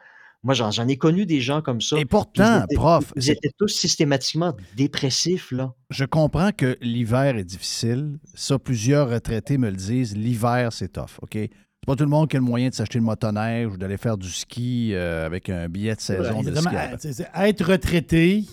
Moi, 0.45 0.53
j'en 0.55 0.71
j'en 0.71 0.87
ai 0.89 0.97
connu 0.97 1.25
des 1.25 1.39
gens 1.39 1.61
comme 1.61 1.79
ça. 1.79 1.95
Et 1.97 2.01
ils 2.01 2.05
pourtant, 2.05 2.65
étaient 2.65 2.75
prof, 2.75 3.13
ils 3.15 3.29
étaient 3.29 3.51
tous 3.57 3.69
systématiquement 3.69 4.53
dépressifs, 4.75 5.51
là. 5.51 5.73
Je 5.89 6.03
comprends 6.03 6.51
que 6.51 6.77
l'hiver 6.81 7.37
est 7.37 7.45
difficile. 7.45 8.19
Ça, 8.33 8.59
plusieurs 8.59 9.09
retraités 9.09 9.57
me 9.57 9.69
le 9.69 9.77
disent. 9.77 10.17
L'hiver, 10.17 10.73
c'est 10.73 10.89
tough, 10.91 11.17
OK? 11.21 11.31
C'est 11.35 11.87
pas 11.87 11.95
tout 11.95 12.03
le 12.03 12.09
monde 12.09 12.29
qui 12.29 12.35
a 12.35 12.39
le 12.39 12.45
moyen 12.45 12.69
de 12.69 12.73
s'acheter 12.73 12.97
le 12.99 13.05
motoneige 13.05 13.67
ou 13.71 13.77
d'aller 13.77 13.97
faire 13.97 14.17
du 14.17 14.29
ski 14.29 14.91
euh, 14.93 15.25
avec 15.25 15.47
un 15.49 15.69
billet 15.69 15.95
de 15.95 16.01
saison 16.01 16.41
de 16.41 16.53
ski. 16.55 16.67
à- 17.33 17.47
être 17.47 17.65
retraité, 17.65 18.43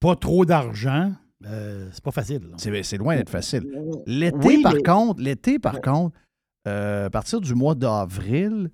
pas 0.00 0.14
trop 0.16 0.44
d'argent, 0.44 1.12
euh, 1.46 1.88
c'est 1.92 2.02
pas 2.04 2.10
facile. 2.10 2.42
là. 2.42 2.56
C'est 2.58 2.82
c'est 2.82 2.96
loin 2.98 3.16
d'être 3.16 3.30
facile. 3.30 3.64
L'été, 4.06 4.36
Oui, 4.46 4.62
par 4.62 4.74
mais- 4.74 4.82
contre, 4.82 5.22
l'été, 5.22 5.58
par 5.58 5.80
contre, 5.80 6.16
euh, 6.68 7.06
à 7.06 7.10
partir 7.10 7.40
du 7.40 7.54
mois 7.54 7.74
d'avril, 7.74 8.70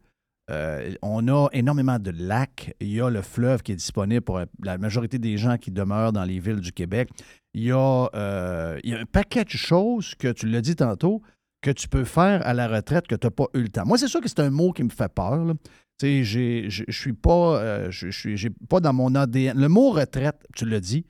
euh, 0.51 0.95
on 1.03 1.27
a 1.29 1.49
énormément 1.53 1.99
de 1.99 2.11
lacs. 2.11 2.75
Il 2.81 2.93
y 2.93 3.01
a 3.01 3.11
le 3.11 3.23
fleuve 3.23 3.63
qui 3.63 3.73
est 3.73 3.77
disponible 3.77 4.21
pour 4.23 4.41
la 4.63 4.79
majorité 4.79 5.19
des 5.19 5.37
gens 5.37 5.57
qui 5.59 5.71
demeurent 5.71 6.13
dans 6.13 6.25
les 6.25 6.39
villes 6.39 6.61
du 6.61 6.73
Québec. 6.73 7.09
Il 7.55 7.65
y 7.65 7.73
a, 7.73 8.09
euh, 8.15 8.79
il 8.85 8.91
y 8.91 8.95
a 8.95 9.01
un 9.01 9.05
paquet 9.07 9.45
de 9.45 9.51
choses 9.51 10.15
que, 10.15 10.31
tu 10.33 10.47
l'as 10.49 10.61
dit 10.61 10.77
tantôt, 10.77 11.23
que 11.63 11.71
tu 11.71 11.89
peux 11.89 12.05
faire 12.05 12.47
à 12.47 12.55
la 12.55 12.69
retraite 12.69 13.09
que 13.09 13.15
tu 13.17 13.27
n'as 13.27 13.31
pas 13.31 13.47
eu 13.55 13.63
le 13.63 13.69
temps. 13.71 13.85
Moi, 13.87 13.99
c'est 13.99 14.07
sûr 14.09 14.21
que 14.21 14.29
c'est 14.29 14.41
un 14.41 14.51
mot 14.51 14.73
qui 14.73 14.85
me 14.85 14.89
fait 14.91 15.13
peur. 15.13 15.45
là. 15.45 15.55
Tu 15.99 16.07
sais, 16.07 16.25
j'ai- 16.25 16.69
je 16.71 16.85
je 16.87 17.01
suis 17.01 17.15
pas, 17.15 17.59
euh, 17.61 17.91
je 17.91 18.09
suis 18.11 18.37
j'ai 18.37 18.51
pas 18.69 18.81
dans 18.81 18.93
mon 18.93 19.15
ADN. 19.15 19.59
Le 19.59 19.69
mot 19.69 19.91
retraite, 19.91 20.37
tu 20.55 20.67
l'as 20.67 20.79
dit, 20.81 21.07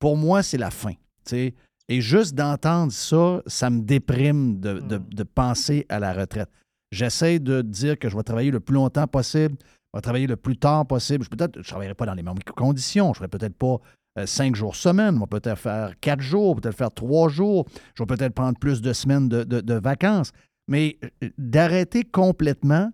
pour 0.00 0.16
moi, 0.16 0.42
c'est 0.42 0.58
la 0.58 0.70
fin. 0.70 0.92
tu 1.24 1.30
sais. 1.30 1.54
Et 1.88 2.00
juste 2.00 2.34
d'entendre 2.34 2.90
ça, 2.92 3.42
ça 3.46 3.68
me 3.70 3.80
déprime 3.82 4.58
de, 4.60 4.80
de- 4.80 4.98
de 4.98 5.22
penser 5.22 5.86
à 5.88 5.98
la 6.00 6.12
retraite. 6.12 6.48
J'essaie 6.92 7.38
de 7.38 7.62
dire 7.62 7.98
que 7.98 8.08
je 8.08 8.16
vais 8.16 8.22
travailler 8.24 8.50
le 8.50 8.58
plus 8.60 8.74
longtemps 8.74 9.06
possible, 9.06 9.56
je 9.60 9.98
vais 9.98 10.00
travailler 10.00 10.26
le 10.26 10.36
plus 10.36 10.56
tard 10.56 10.86
possible. 10.86 11.24
Je 11.24 11.28
peut-être, 11.28 11.60
je 11.62 11.68
travaillerai 11.68 11.94
pas 11.94 12.06
dans 12.06 12.14
les 12.14 12.22
mêmes 12.22 12.38
conditions. 12.56 13.12
Je 13.12 13.18
ferai 13.18 13.28
peut-être 13.28 13.54
pas 13.56 13.76
euh, 14.18 14.26
cinq 14.26 14.54
jours 14.56 14.74
semaine. 14.76 15.14
Je 15.16 15.20
vais 15.20 15.26
peut-être 15.40 15.58
faire 15.58 15.92
quatre 16.00 16.20
jours, 16.20 16.56
peut-être 16.60 16.76
faire 16.76 16.92
trois 16.92 17.28
jours. 17.28 17.66
Je 17.94 18.02
vais 18.02 18.06
peut-être 18.06 18.34
prendre 18.34 18.58
plus 18.58 18.80
de 18.80 18.92
semaines 18.92 19.28
de, 19.28 19.42
de- 19.44 19.60
de 19.60 19.74
vacances. 19.74 20.30
Mais 20.68 20.96
euh, 21.24 21.28
d'arrêter 21.38 22.04
complètement, 22.04 22.90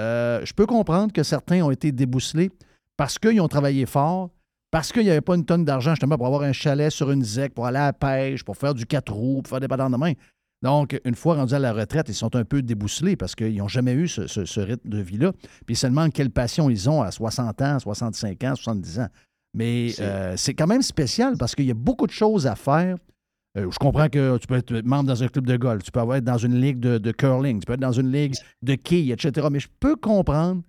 euh, 0.00 0.44
je 0.44 0.52
peux 0.52 0.66
comprendre 0.66 1.12
que 1.12 1.22
certains 1.22 1.62
ont 1.62 1.70
été 1.70 1.92
débousselés 1.92 2.50
parce 2.96 3.16
qu'ils 3.18 3.40
ont 3.40 3.48
travaillé 3.48 3.86
fort, 3.86 4.30
parce 4.74 4.90
qu'il 4.90 5.04
n'y 5.04 5.10
avait 5.10 5.20
pas 5.20 5.36
une 5.36 5.44
tonne 5.44 5.64
d'argent 5.64 5.92
justement 5.92 6.16
pour 6.16 6.26
avoir 6.26 6.42
un 6.42 6.52
chalet 6.52 6.90
sur 6.90 7.12
une 7.12 7.22
ZEC, 7.22 7.54
pour 7.54 7.64
aller 7.66 7.78
à 7.78 7.86
la 7.86 7.92
pêche, 7.92 8.42
pour 8.42 8.56
faire 8.56 8.74
du 8.74 8.86
quatre 8.86 9.12
roues, 9.12 9.40
pour 9.40 9.48
faire 9.50 9.60
des 9.60 9.68
patins 9.68 9.88
de 9.88 9.96
main. 9.96 10.14
Donc, 10.62 10.98
une 11.04 11.14
fois 11.14 11.36
rendus 11.36 11.54
à 11.54 11.60
la 11.60 11.72
retraite, 11.72 12.08
ils 12.08 12.14
sont 12.14 12.34
un 12.34 12.44
peu 12.44 12.60
débousselés 12.60 13.14
parce 13.14 13.36
qu'ils 13.36 13.56
n'ont 13.56 13.68
jamais 13.68 13.92
eu 13.92 14.08
ce, 14.08 14.26
ce- 14.26 14.44
ce 14.44 14.58
rythme 14.60 14.88
de 14.88 14.98
vie-là. 14.98 15.30
Puis 15.64 15.76
seulement 15.76 16.08
quelle 16.10 16.30
passion 16.30 16.70
ils 16.70 16.90
ont 16.90 17.02
à 17.02 17.12
60 17.12 17.62
ans, 17.62 17.78
65 17.78 18.42
ans, 18.42 18.56
70 18.56 18.98
ans. 18.98 19.08
Mais 19.54 19.92
euh, 20.00 20.34
c'est 20.36 20.54
quand 20.54 20.66
même 20.66 20.82
spécial 20.82 21.36
parce 21.38 21.54
qu'il 21.54 21.66
y 21.66 21.70
a 21.70 21.74
beaucoup 21.74 22.08
de 22.08 22.12
choses 22.12 22.48
à 22.48 22.56
faire. 22.56 22.96
Euh, 23.56 23.70
je 23.70 23.78
comprends 23.78 24.08
que 24.08 24.36
tu 24.38 24.48
peux 24.48 24.56
être 24.56 24.72
membre 24.84 25.04
dans 25.10 25.22
un 25.22 25.28
club 25.28 25.46
de 25.46 25.56
golf, 25.56 25.84
tu 25.84 25.92
peux 25.92 26.00
être 26.16 26.24
dans 26.24 26.38
une 26.38 26.60
ligue 26.60 26.80
de, 26.80 26.98
de 26.98 27.12
curling, 27.12 27.60
tu 27.60 27.66
peux 27.66 27.74
être 27.74 27.80
dans 27.80 27.92
une 27.92 28.10
ligue 28.10 28.34
de 28.62 28.74
quilles, 28.74 29.12
etc. 29.12 29.46
Mais 29.52 29.60
je 29.60 29.68
peux 29.78 29.94
comprendre 29.94 30.62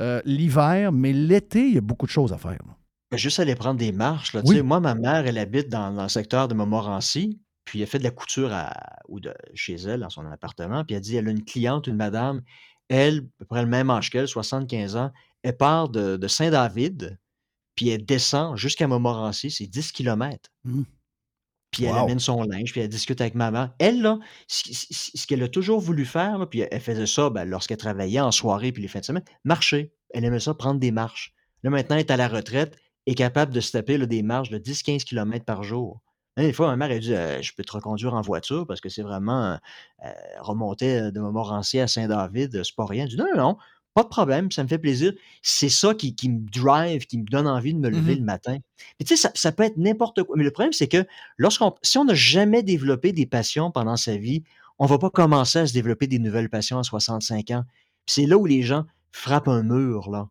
euh, 0.00 0.20
l'hiver, 0.26 0.92
mais 0.92 1.14
l'été, 1.14 1.66
il 1.68 1.74
y 1.74 1.78
a 1.78 1.80
beaucoup 1.80 2.04
de 2.04 2.10
choses 2.10 2.34
à 2.34 2.36
faire. 2.36 2.58
là. 2.66 2.76
Ben, 3.10 3.16
Juste 3.16 3.40
aller 3.40 3.54
prendre 3.54 3.78
des 3.78 3.92
marches. 3.92 4.32
Là. 4.34 4.42
Tu 4.42 4.50
Oui. 4.50 4.56
sais, 4.56 4.62
Moi, 4.62 4.80
ma 4.80 4.94
mère, 4.94 5.26
elle 5.26 5.38
habite 5.38 5.68
dans, 5.68 5.92
dans 5.92 6.04
le 6.04 6.08
secteur 6.08 6.46
de 6.48 6.54
Montmorency, 6.54 7.40
puis 7.64 7.80
elle 7.80 7.86
fait 7.88 7.98
de 7.98 8.04
la 8.04 8.10
couture 8.10 8.52
à- 8.52 8.72
ou 9.08 9.20
de, 9.20 9.34
chez 9.54 9.74
elle, 9.74 10.00
dans 10.00 10.10
son 10.10 10.24
appartement, 10.26 10.84
puis 10.84 10.94
elle 10.94 11.00
dit 11.02 11.16
elle 11.16 11.28
a 11.28 11.30
une 11.30 11.44
cliente, 11.44 11.86
une 11.86 11.96
madame, 11.96 12.42
elle, 12.88 13.18
à 13.18 13.22
peu 13.38 13.44
près 13.46 13.62
le 13.62 13.68
même 13.68 13.90
âge 13.90 14.10
qu'elle, 14.10 14.28
75 14.28 14.96
ans, 14.96 15.10
elle 15.42 15.56
part 15.56 15.88
de, 15.88 16.16
de 16.16 16.28
Saint-David, 16.28 17.18
puis 17.74 17.88
elle 17.88 18.04
descend 18.04 18.56
jusqu'à 18.56 18.86
Montmorency, 18.86 19.50
c'est 19.50 19.66
10 19.66 19.92
km. 19.92 20.50
Mmh. 20.64 20.82
Puis 21.72 21.84
elle 21.84 21.92
Wow. 21.94 21.98
amène 22.04 22.18
son 22.18 22.42
linge, 22.42 22.72
puis 22.72 22.80
elle 22.80 22.88
discute 22.88 23.20
avec 23.20 23.34
maman. 23.36 23.70
Elle, 23.78 24.02
là, 24.02 24.18
ce, 24.48 24.72
ce- 24.74 24.86
ce- 24.92 25.10
ce 25.18 25.26
qu'elle 25.26 25.42
a 25.42 25.48
toujours 25.48 25.80
voulu 25.80 26.04
faire, 26.04 26.38
là, 26.38 26.46
puis 26.46 26.64
elle 26.68 26.80
faisait 26.80 27.06
ça 27.06 27.30
ben, 27.30 27.44
lorsqu'elle 27.44 27.76
travaillait 27.76 28.20
en 28.20 28.32
soirée 28.32 28.72
puis 28.72 28.82
les 28.82 28.88
fins 28.88 28.98
de 29.00 29.04
semaine, 29.04 29.24
marcher. 29.44 29.92
Elle 30.12 30.24
aimait 30.24 30.40
ça, 30.40 30.52
prendre 30.54 30.80
des 30.80 30.90
marches. 30.90 31.32
Là, 31.62 31.70
maintenant, 31.70 31.94
elle 31.96 32.00
est 32.00 32.10
à 32.10 32.16
la 32.16 32.26
retraite, 32.26 32.76
est 33.06 33.14
capable 33.14 33.52
de 33.52 33.60
se 33.60 33.72
taper 33.72 33.98
là, 33.98 34.06
des 34.06 34.22
marches 34.22 34.50
de 34.50 34.58
10-15 34.58 35.04
km 35.04 35.44
par 35.44 35.62
jour. 35.62 36.00
Hein, 36.36 36.42
Des 36.44 36.52
fois, 36.52 36.68
ma 36.68 36.76
mère 36.76 36.94
a 36.96 36.98
dit 37.00 37.14
euh, 37.14 37.40
Je 37.42 37.52
peux 37.54 37.64
te 37.64 37.72
reconduire 37.72 38.14
en 38.14 38.20
voiture 38.20 38.66
parce 38.66 38.80
que 38.80 38.88
c'est 38.88 39.02
vraiment 39.02 39.58
euh, 40.04 40.10
remonter 40.40 41.10
de 41.10 41.20
Montmorency 41.20 41.80
à 41.80 41.86
Saint-David, 41.88 42.54
euh, 42.56 42.62
c'est 42.64 42.74
pas 42.76 42.86
rien. 42.86 43.04
Je 43.06 43.10
dis 43.10 43.16
Non, 43.16 43.26
non, 43.34 43.40
non, 43.42 43.56
pas 43.94 44.02
de 44.04 44.08
problème, 44.08 44.50
ça 44.52 44.62
me 44.62 44.68
fait 44.68 44.78
plaisir. 44.78 45.12
C'est 45.42 45.68
ça 45.68 45.94
qui, 45.94 46.14
qui 46.14 46.28
me 46.28 46.40
drive, 46.50 47.06
qui 47.06 47.18
me 47.18 47.24
donne 47.24 47.48
envie 47.48 47.74
de 47.74 47.78
me 47.80 47.88
lever 47.88 48.12
Mhm. 48.12 48.18
le 48.20 48.24
matin. 48.24 48.56
Mais 48.98 49.04
tu 49.04 49.16
sais, 49.16 49.16
ça, 49.16 49.30
ça 49.34 49.50
peut 49.52 49.64
être 49.64 49.76
n'importe 49.76 50.22
quoi. 50.22 50.36
Mais 50.36 50.44
le 50.44 50.50
problème, 50.52 50.72
c'est 50.72 50.88
que 50.88 51.04
lorsqu'on, 51.38 51.74
si 51.82 51.98
on 51.98 52.04
n'a 52.04 52.14
jamais 52.14 52.62
développé 52.62 53.12
des 53.12 53.26
passions 53.26 53.70
pendant 53.72 53.96
sa 53.96 54.16
vie, 54.16 54.44
on 54.78 54.86
va 54.86 54.98
pas 54.98 55.10
commencer 55.10 55.58
à 55.58 55.66
se 55.66 55.72
développer 55.72 56.06
des 56.06 56.18
nouvelles 56.20 56.48
passions 56.48 56.78
à 56.78 56.82
65 56.84 57.50
ans. 57.50 57.64
C'est 58.06 58.26
là 58.26 58.38
où 58.38 58.46
les 58.46 58.62
gens 58.62 58.84
frappent 59.12 59.48
un 59.48 59.62
mur, 59.64 60.08
là. 60.10 60.28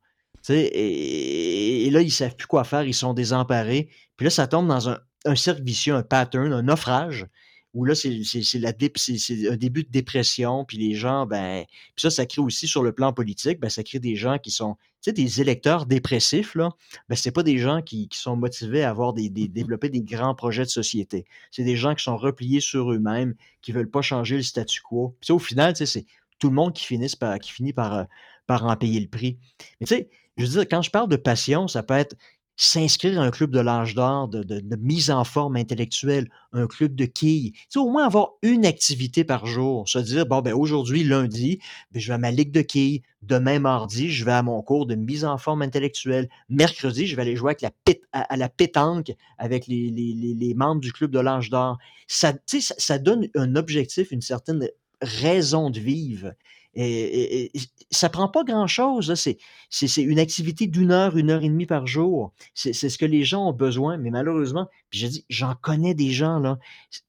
Et, 0.49 1.85
et 1.87 1.89
là, 1.89 2.01
ils 2.01 2.11
savent 2.11 2.35
plus 2.35 2.47
quoi 2.47 2.63
faire, 2.63 2.83
ils 2.83 2.93
sont 2.93 3.13
désemparés. 3.13 3.89
Puis 4.17 4.25
là, 4.25 4.29
ça 4.29 4.47
tombe 4.47 4.67
dans 4.67 4.89
un, 4.89 4.99
un 5.25 5.35
cercle 5.35 5.63
vicieux, 5.63 5.95
un 5.95 6.03
pattern, 6.03 6.53
un 6.53 6.61
naufrage, 6.63 7.27
où 7.73 7.85
là, 7.85 7.93
c'est 7.93 8.09
dé- 8.09 9.47
un 9.47 9.55
début 9.55 9.83
de 9.83 9.89
dépression, 9.91 10.65
puis 10.65 10.77
les 10.77 10.95
gens, 10.95 11.27
ben, 11.27 11.65
puis 11.95 12.01
ça, 12.01 12.09
ça 12.09 12.25
crée 12.25 12.41
aussi 12.41 12.67
sur 12.67 12.81
le 12.81 12.93
plan 12.93 13.13
politique, 13.13 13.59
ben, 13.59 13.69
ça 13.69 13.83
crée 13.83 13.99
des 13.99 14.15
gens 14.15 14.39
qui 14.39 14.49
sont, 14.49 14.75
tu 15.01 15.11
sais, 15.11 15.13
des 15.13 15.39
électeurs 15.39 15.85
dépressifs, 15.85 16.55
là, 16.55 16.71
ben, 17.09 17.15
c'est 17.15 17.31
pas 17.31 17.43
des 17.43 17.59
gens 17.59 17.83
qui, 17.83 18.07
qui 18.07 18.17
sont 18.17 18.35
motivés 18.35 18.81
à 18.83 18.89
avoir 18.89 19.13
des, 19.13 19.29
des- 19.29 19.47
développer 19.47 19.89
des 19.89 20.01
grands 20.01 20.33
projets 20.33 20.63
de 20.63 20.69
société. 20.69 21.25
C'est 21.51 21.63
des 21.63 21.75
gens 21.75 21.93
qui 21.93 22.03
sont 22.03 22.17
repliés 22.17 22.59
sur 22.59 22.91
eux-mêmes, 22.91 23.35
qui 23.61 23.71
veulent 23.71 23.91
pas 23.91 24.01
changer 24.01 24.37
le 24.37 24.43
statu 24.43 24.81
quo. 24.81 25.15
Puis 25.21 25.31
au 25.31 25.39
final, 25.39 25.73
tu 25.73 25.79
sais, 25.79 25.85
c'est 25.85 26.05
tout 26.39 26.49
le 26.49 26.55
monde 26.55 26.73
qui, 26.73 26.85
finisse 26.85 27.15
par, 27.15 27.37
qui 27.37 27.51
finit 27.51 27.73
par, 27.73 27.93
euh, 27.93 28.03
par 28.47 28.65
en 28.65 28.75
payer 28.75 28.99
le 28.99 29.07
prix. 29.09 29.37
Mais 29.79 29.85
tu 29.85 29.95
sais, 29.95 30.09
je 30.39 30.45
veux 30.45 30.51
dire, 30.51 30.67
quand 30.69 30.81
je 30.81 30.89
parle 30.89 31.09
de 31.09 31.17
passion, 31.17 31.67
ça 31.67 31.83
peut 31.83 31.95
être 31.95 32.15
s'inscrire 32.55 33.21
à 33.21 33.23
un 33.23 33.31
club 33.31 33.51
de 33.51 33.59
l'âge 33.61 33.95
d'or, 33.95 34.27
de, 34.27 34.75
mise 34.75 35.11
en 35.11 35.23
forme 35.23 35.55
intellectuelle, 35.55 36.29
un 36.51 36.67
club 36.67 36.93
de 36.93 37.05
quilles. 37.05 37.53
Tu 37.53 37.65
sais, 37.69 37.79
au 37.79 37.89
moins 37.89 38.05
avoir 38.05 38.31
une 38.41 38.65
activité 38.65 39.23
par 39.23 39.45
jour. 39.45 39.87
Se 39.87 39.97
dire, 39.97 40.25
bon, 40.25 40.41
ben 40.41 40.53
aujourd'hui, 40.53 41.05
lundi, 41.05 41.59
ben, 41.93 42.01
je 42.01 42.07
vais 42.09 42.15
à 42.15 42.17
ma 42.17 42.31
ligue 42.31 42.51
de 42.51 42.61
quilles. 42.61 43.01
Demain, 43.21 43.59
mardi, 43.59 44.11
je 44.11 44.25
vais 44.25 44.33
à 44.33 44.43
mon 44.43 44.61
cours 44.61 44.85
de 44.85 44.95
mise 44.95 45.23
en 45.23 45.37
forme 45.37 45.61
intellectuelle. 45.61 46.27
Mercredi, 46.49 47.07
je 47.07 47.15
vais 47.15 47.21
aller 47.21 47.37
jouer 47.37 47.51
avec 47.51 47.61
la 47.61 47.71
à, 48.11 48.35
la 48.35 48.49
pétanque 48.49 49.13
avec 49.37 49.65
les, 49.67 50.53
membres 50.53 50.81
du 50.81 50.91
club 50.91 51.11
de 51.11 51.19
l'âge 51.19 51.49
d'or. 51.49 51.77
Ça, 52.07 52.33
tu 52.33 52.59
sais, 52.59 52.73
ça 52.77 52.97
donne 52.97 53.29
un 53.35 53.55
objectif, 53.55 54.11
une 54.11 54.21
certaine 54.21 54.67
raison 55.01 55.69
de 55.69 55.79
vivre. 55.79 56.33
Et, 56.75 57.51
ça 57.91 58.09
prend 58.09 58.29
pas 58.29 58.43
grand-chose. 58.43 59.13
C'est, 59.15 60.01
une 60.01 60.19
activité 60.19 60.67
d'une 60.67 60.91
heure, 60.91 61.17
une 61.17 61.31
heure 61.31 61.43
et 61.43 61.49
demie 61.49 61.65
par 61.65 61.87
jour. 61.87 62.33
C'est, 62.53 62.73
ce 62.73 62.97
que 62.97 63.05
les 63.05 63.23
gens 63.23 63.47
ont 63.49 63.53
besoin. 63.53 63.97
Mais 63.97 64.11
malheureusement, 64.11 64.67
puis 64.89 65.25
j'en 65.29 65.55
connais 65.55 65.93
des 65.93 66.11
gens, 66.11 66.39
là. 66.39 66.59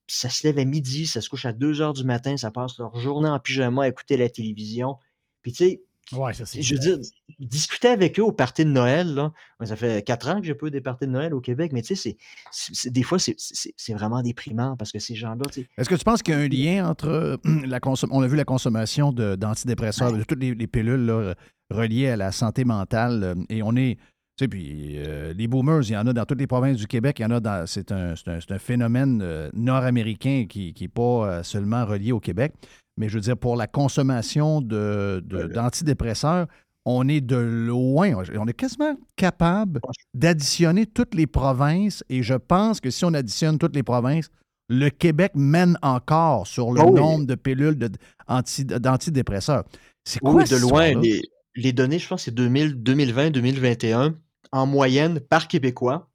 Ça 0.07 0.29
se 0.29 0.45
lève 0.45 0.57
à 0.57 0.65
midi, 0.65 1.07
ça 1.07 1.21
se 1.21 1.29
couche 1.29 1.45
à 1.45 1.53
2 1.53 1.81
heures 1.81 1.93
du 1.93 2.03
matin, 2.03 2.35
ça 2.35 2.51
passe 2.51 2.77
leur 2.77 2.97
journée 2.99 3.29
en 3.29 3.39
pyjama 3.39 3.83
à 3.83 3.87
écouter 3.87 4.17
la 4.17 4.29
télévision. 4.29 4.97
Puis 5.41 5.53
tu 5.53 5.57
sais, 5.65 5.83
Ouais, 6.13 6.33
ça, 6.33 6.45
c'est. 6.45 6.61
je 6.61 6.75
veux 6.75 6.79
dire, 6.79 6.97
discuter 7.39 7.87
avec 7.87 8.19
eux 8.19 8.23
au 8.23 8.31
party 8.31 8.65
de 8.65 8.69
Noël, 8.69 9.13
là, 9.13 9.31
ça 9.63 9.75
fait 9.75 10.05
quatre 10.05 10.29
ans 10.29 10.39
que 10.39 10.45
j'ai 10.45 10.55
pas 10.55 10.67
eu 10.67 10.71
des 10.71 10.81
parties 10.81 11.05
de 11.05 11.11
Noël 11.11 11.33
au 11.33 11.41
Québec, 11.41 11.71
mais 11.73 11.81
tu 11.81 11.95
sais, 11.95 12.17
c'est, 12.51 12.89
des 12.89 13.03
fois, 13.03 13.17
c'est, 13.19 13.93
vraiment 13.93 14.21
déprimant 14.21 14.75
parce 14.77 14.91
que 14.91 14.99
ces 14.99 15.15
gens-là, 15.15 15.45
tu 15.51 15.61
sais, 15.61 15.69
Est-ce 15.77 15.89
que 15.89 15.95
tu 15.95 16.03
penses 16.03 16.21
qu'il 16.21 16.33
y 16.33 16.37
a 16.37 16.39
un 16.39 16.47
lien 16.47 16.89
entre 16.89 17.39
la 17.65 17.79
consommation, 17.79 18.17
on 18.17 18.23
a 18.23 18.27
vu 18.27 18.35
la 18.35 18.45
consommation 18.45 19.11
d'antidépresseurs, 19.11 20.13
de 20.13 20.23
toutes 20.23 20.41
les, 20.41 20.53
les 20.53 20.67
pilules 20.67 21.05
là, 21.05 21.35
reliées 21.69 22.09
à 22.09 22.17
la 22.17 22.31
santé 22.31 22.65
mentale, 22.65 23.23
euh, 23.23 23.35
et 23.49 23.63
on 23.63 23.75
est, 23.75 23.97
tu 24.37 24.45
sais, 24.45 24.47
puis 24.47 24.95
euh, 24.97 25.33
les 25.33 25.47
boomers, 25.47 25.81
il 25.83 25.91
y 25.91 25.97
en 25.97 26.07
a 26.07 26.13
dans 26.13 26.25
toutes 26.25 26.39
les 26.39 26.47
provinces 26.47 26.77
du 26.77 26.87
Québec, 26.87 27.19
il 27.19 27.23
y 27.23 27.25
en 27.25 27.31
a 27.31 27.39
dans, 27.39 27.67
c'est 27.67 27.91
un, 27.91 28.15
phénomène 28.59 29.21
euh, 29.21 29.49
nord-américain 29.53 30.45
qui 30.47 30.73
n'est 30.79 30.87
pas 30.87 31.01
euh, 31.01 31.43
seulement 31.43 31.85
relié 31.85 32.11
au 32.11 32.19
Québec, 32.19 32.53
mais 32.97 33.09
je 33.09 33.15
veux 33.15 33.21
dire, 33.21 33.37
pour 33.37 33.55
la 33.55 33.67
consommation 33.67 34.61
de, 34.61 35.21
de- 35.25 35.47
d'antidépresseurs, 35.47 36.47
on 36.85 37.07
est 37.07 37.21
de 37.21 37.35
loin, 37.35 38.13
on 38.37 38.47
est 38.47 38.53
quasiment 38.53 38.95
capable 39.15 39.79
d'additionner 40.15 40.85
toutes 40.87 41.13
les 41.13 41.27
provinces, 41.27 42.03
et 42.09 42.23
je 42.23 42.33
pense 42.33 42.79
que 42.81 42.89
si 42.89 43.05
on 43.05 43.13
additionne 43.13 43.57
toutes 43.59 43.75
les 43.75 43.83
provinces, 43.83 44.29
le 44.67 44.89
Québec 44.89 45.33
mène 45.35 45.77
encore 45.81 46.47
sur 46.47 46.71
le 46.71 46.81
Oh 46.81 46.89
oui. 46.91 46.99
nombre 46.99 47.25
de 47.25 47.35
pilules 47.35 47.77
de- 47.77 47.89
anti- 48.27 48.65
d'antidépresseurs. 48.65 49.63
C'est 50.05 50.19
quoi 50.19 50.33
Oui, 50.33 50.43
de 50.49 50.55
loin, 50.55 50.93
les, 50.99 51.21
les 51.55 51.73
données, 51.73 51.99
je 51.99 52.07
pense, 52.07 52.23
c'est 52.23 52.33
2000 52.33 52.75
2020-2021, 52.81 54.15
en 54.51 54.65
moyenne, 54.65 55.19
par 55.19 55.47
Québécois, 55.47 56.09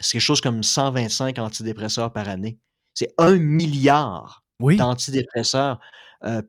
c'est 0.00 0.12
quelque 0.12 0.22
chose 0.22 0.40
comme 0.40 0.62
125 0.62 1.38
antidépresseurs 1.38 2.12
par 2.12 2.28
année. 2.28 2.58
C'est 2.94 3.12
un 3.18 3.36
milliard 3.36 4.42
d'antidépresseurs 4.60 5.78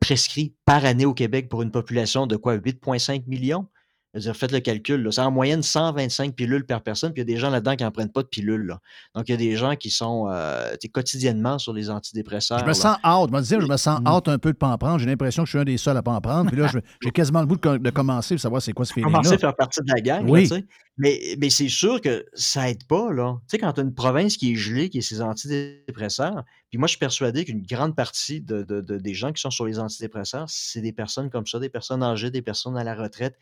prescrits 0.00 0.54
par 0.64 0.84
année 0.84 1.06
au 1.06 1.14
Québec 1.14 1.48
pour 1.48 1.62
une 1.62 1.70
population 1.70 2.26
de 2.26 2.36
quoi? 2.36 2.56
8,5 2.56 3.26
millions? 3.26 3.66
Je 4.14 4.18
veux 4.20 4.22
dire, 4.22 4.36
faites 4.36 4.52
le 4.52 4.60
calcul. 4.60 5.08
C'est 5.12 5.20
en 5.20 5.30
moyenne 5.32 5.62
125 5.62 6.34
pilules 6.36 6.64
par 6.64 6.82
personne, 6.82 7.12
puis 7.12 7.22
il 7.22 7.28
y 7.28 7.32
a 7.32 7.34
des 7.34 7.40
gens 7.40 7.50
là-dedans 7.50 7.74
qui 7.74 7.82
n'en 7.82 7.90
prennent 7.90 8.12
pas 8.12 8.22
de 8.22 8.28
pilules. 8.28 8.64
là. 8.66 8.80
Donc, 9.16 9.28
il 9.28 9.32
y 9.32 9.34
a 9.34 9.36
des 9.36 9.56
gens 9.56 9.74
qui 9.74 9.90
sont 9.90 10.28
euh, 10.30 10.74
quotidiennement 10.92 11.58
sur 11.58 11.72
les 11.72 11.90
antidépresseurs. 11.90 12.58
Je 12.60 12.62
me 12.64 12.68
là. 12.68 12.74
sens 12.74 12.96
out. 13.04 13.28
Je 13.30 13.36
me 13.36 13.42
dire, 13.42 13.60
je 13.60 13.66
me 13.66 13.76
sens 13.76 14.00
Mm. 14.00 14.08
out 14.08 14.28
un 14.28 14.38
peu 14.38 14.52
de 14.52 14.56
pas 14.56 14.68
en 14.68 14.78
prendre. 14.78 14.98
J'ai 15.00 15.06
l'impression 15.06 15.42
que 15.42 15.46
je 15.46 15.50
suis 15.50 15.58
un 15.58 15.64
des 15.64 15.76
seuls 15.78 15.96
à 15.96 16.02
pas 16.02 16.12
en 16.12 16.20
prendre. 16.20 16.48
Puis 16.50 16.60
là, 16.60 16.70
j'ai 17.02 17.10
quasiment 17.10 17.40
le 17.40 17.46
goût 17.46 17.56
de, 17.56 17.60
co- 17.60 17.78
de 17.78 17.90
commencer 17.90 18.36
pour 18.36 18.40
savoir 18.42 18.62
c'est 18.62 18.72
quoi 18.72 18.84
ce 18.84 18.92
feeling-là. 18.92 19.18
commencer 19.18 19.34
à 19.34 19.38
faire 19.38 19.56
partie 19.56 19.80
de 19.80 19.92
la 19.92 20.00
gang. 20.00 20.24
là, 20.24 20.30
Oui. 20.32 20.46
sais. 20.46 20.64
mais 20.96 21.20
mais 21.40 21.50
c'est 21.50 21.68
sûr 21.68 22.00
que 22.00 22.24
ça 22.34 22.70
aide 22.70 22.84
pas. 22.86 23.12
Là. 23.12 23.34
Tu 23.40 23.44
sais, 23.48 23.58
quand 23.58 23.72
tu 23.72 23.80
as 23.80 23.82
une 23.82 23.94
province 23.94 24.36
qui 24.36 24.52
est 24.52 24.56
gelée, 24.56 24.90
qui 24.90 24.98
a 24.98 25.02
ses 25.02 25.20
antidépresseurs, 25.22 26.44
puis 26.70 26.78
moi, 26.78 26.86
je 26.86 26.90
suis 26.92 26.98
persuadé 26.98 27.44
qu'une 27.44 27.62
grande 27.62 27.96
partie 27.96 28.40
de, 28.40 28.62
de- 28.62 28.80
de- 28.80 28.98
des 28.98 29.14
gens 29.14 29.32
qui 29.32 29.40
sont 29.40 29.50
sur 29.50 29.66
les 29.66 29.78
antidépresseurs, 29.78 30.46
c'est 30.48 30.80
des 30.80 30.92
personnes 30.92 31.30
comme 31.30 31.46
ça, 31.46 31.58
des 31.58 31.68
personnes 31.68 32.02
âgées, 32.02 32.30
des 32.30 32.42
personnes 32.42 32.76
à 32.76 32.84
la 32.84 32.94
retraite, 32.94 33.36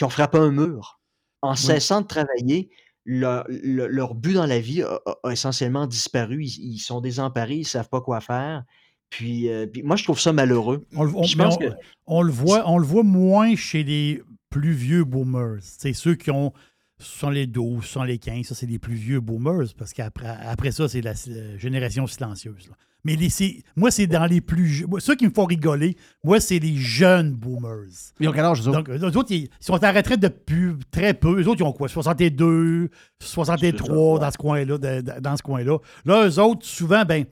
qui 0.00 0.04
ont 0.04 0.08
frappé 0.08 0.38
un 0.38 0.50
mur. 0.50 0.98
En 1.42 1.54
cessant 1.54 2.00
de 2.00 2.06
travailler, 2.06 2.70
leur, 3.04 3.44
le- 3.48 3.86
leur 3.86 4.14
but 4.14 4.32
dans 4.32 4.46
la 4.46 4.58
vie 4.60 4.82
a, 4.82 4.98
a- 5.04 5.16
a 5.24 5.30
essentiellement 5.32 5.86
disparu. 5.86 6.42
Ils, 6.42 6.72
ils 6.74 6.78
sont 6.78 7.02
désemparés, 7.02 7.56
ils 7.56 7.60
ne 7.60 7.64
savent 7.66 7.90
pas 7.90 8.00
quoi 8.00 8.22
faire. 8.22 8.64
Puis, 9.10 9.50
euh, 9.50 9.66
puis 9.66 9.82
moi, 9.82 9.96
je 9.96 10.04
trouve 10.04 10.18
ça 10.18 10.32
malheureux. 10.32 10.86
On, 10.96 11.04
le- 11.04 11.14
on- 11.14 11.20
Puis 11.20 11.30
je 11.32 11.36
mais 11.36 11.44
pense 11.44 11.56
on- 11.56 11.58
que 11.58 11.72
on 12.06 12.22
le 12.22 12.32
voit, 12.32 12.62
on 12.66 12.78
le 12.78 12.86
voit 12.86 13.02
moins 13.02 13.54
chez 13.56 13.82
les 13.82 14.22
plus 14.48 14.72
vieux 14.72 15.04
boomers. 15.04 15.58
C'est 15.60 15.92
ceux 15.92 16.14
qui 16.14 16.30
ont 16.30 16.54
sont 16.98 17.28
les 17.28 17.46
12, 17.46 17.84
sont 17.84 18.02
les 18.04 18.18
15, 18.18 18.46
ça 18.46 18.54
c'est 18.54 18.66
les 18.66 18.78
plus 18.78 18.94
vieux 18.94 19.20
boomers, 19.20 19.74
parce 19.76 19.92
qu'après 19.92 20.28
après 20.42 20.72
ça, 20.72 20.88
c'est 20.88 21.02
la, 21.02 21.12
la 21.26 21.58
génération 21.58 22.06
silencieuse. 22.06 22.68
là. 22.68 22.74
Mais 23.04 23.16
les, 23.16 23.30
c'est- 23.30 23.62
moi, 23.76 23.90
c'est 23.90 24.06
dans 24.06 24.26
les 24.26 24.40
plus 24.40 24.66
jeunes. 24.66 24.90
Ceux 24.98 25.14
qui 25.16 25.26
me 25.26 25.32
font 25.32 25.44
rigoler, 25.46 25.96
moi, 26.22 26.38
c'est 26.40 26.58
les 26.58 26.76
jeunes 26.76 27.32
boomers. 27.32 27.86
Ils 28.20 28.28
ont 28.28 28.32
quel 28.32 28.44
âge, 28.44 28.60
eux 28.60 28.68
autres? 28.68 28.78
Donc, 28.82 28.90
eux 28.90 29.04
autres, 29.16 29.32
ils, 29.32 29.44
ils 29.44 29.48
sont 29.60 29.82
en 29.84 29.92
retraite 29.92 30.20
depuis 30.20 30.72
très 30.90 31.14
peu. 31.14 31.40
Eux 31.40 31.48
autres, 31.48 31.60
ils 31.60 31.64
ont 31.64 31.72
quoi? 31.72 31.88
62, 31.88 32.90
63 33.20 34.18
dans 34.18 34.30
ce 34.30 34.36
coin-là. 34.36 34.78
dans 35.20 35.36
ce 35.36 35.42
coin-là. 35.42 35.78
Là, 36.04 36.26
eux 36.28 36.38
autres, 36.38 36.66
souvent, 36.66 37.04
ben, 37.04 37.24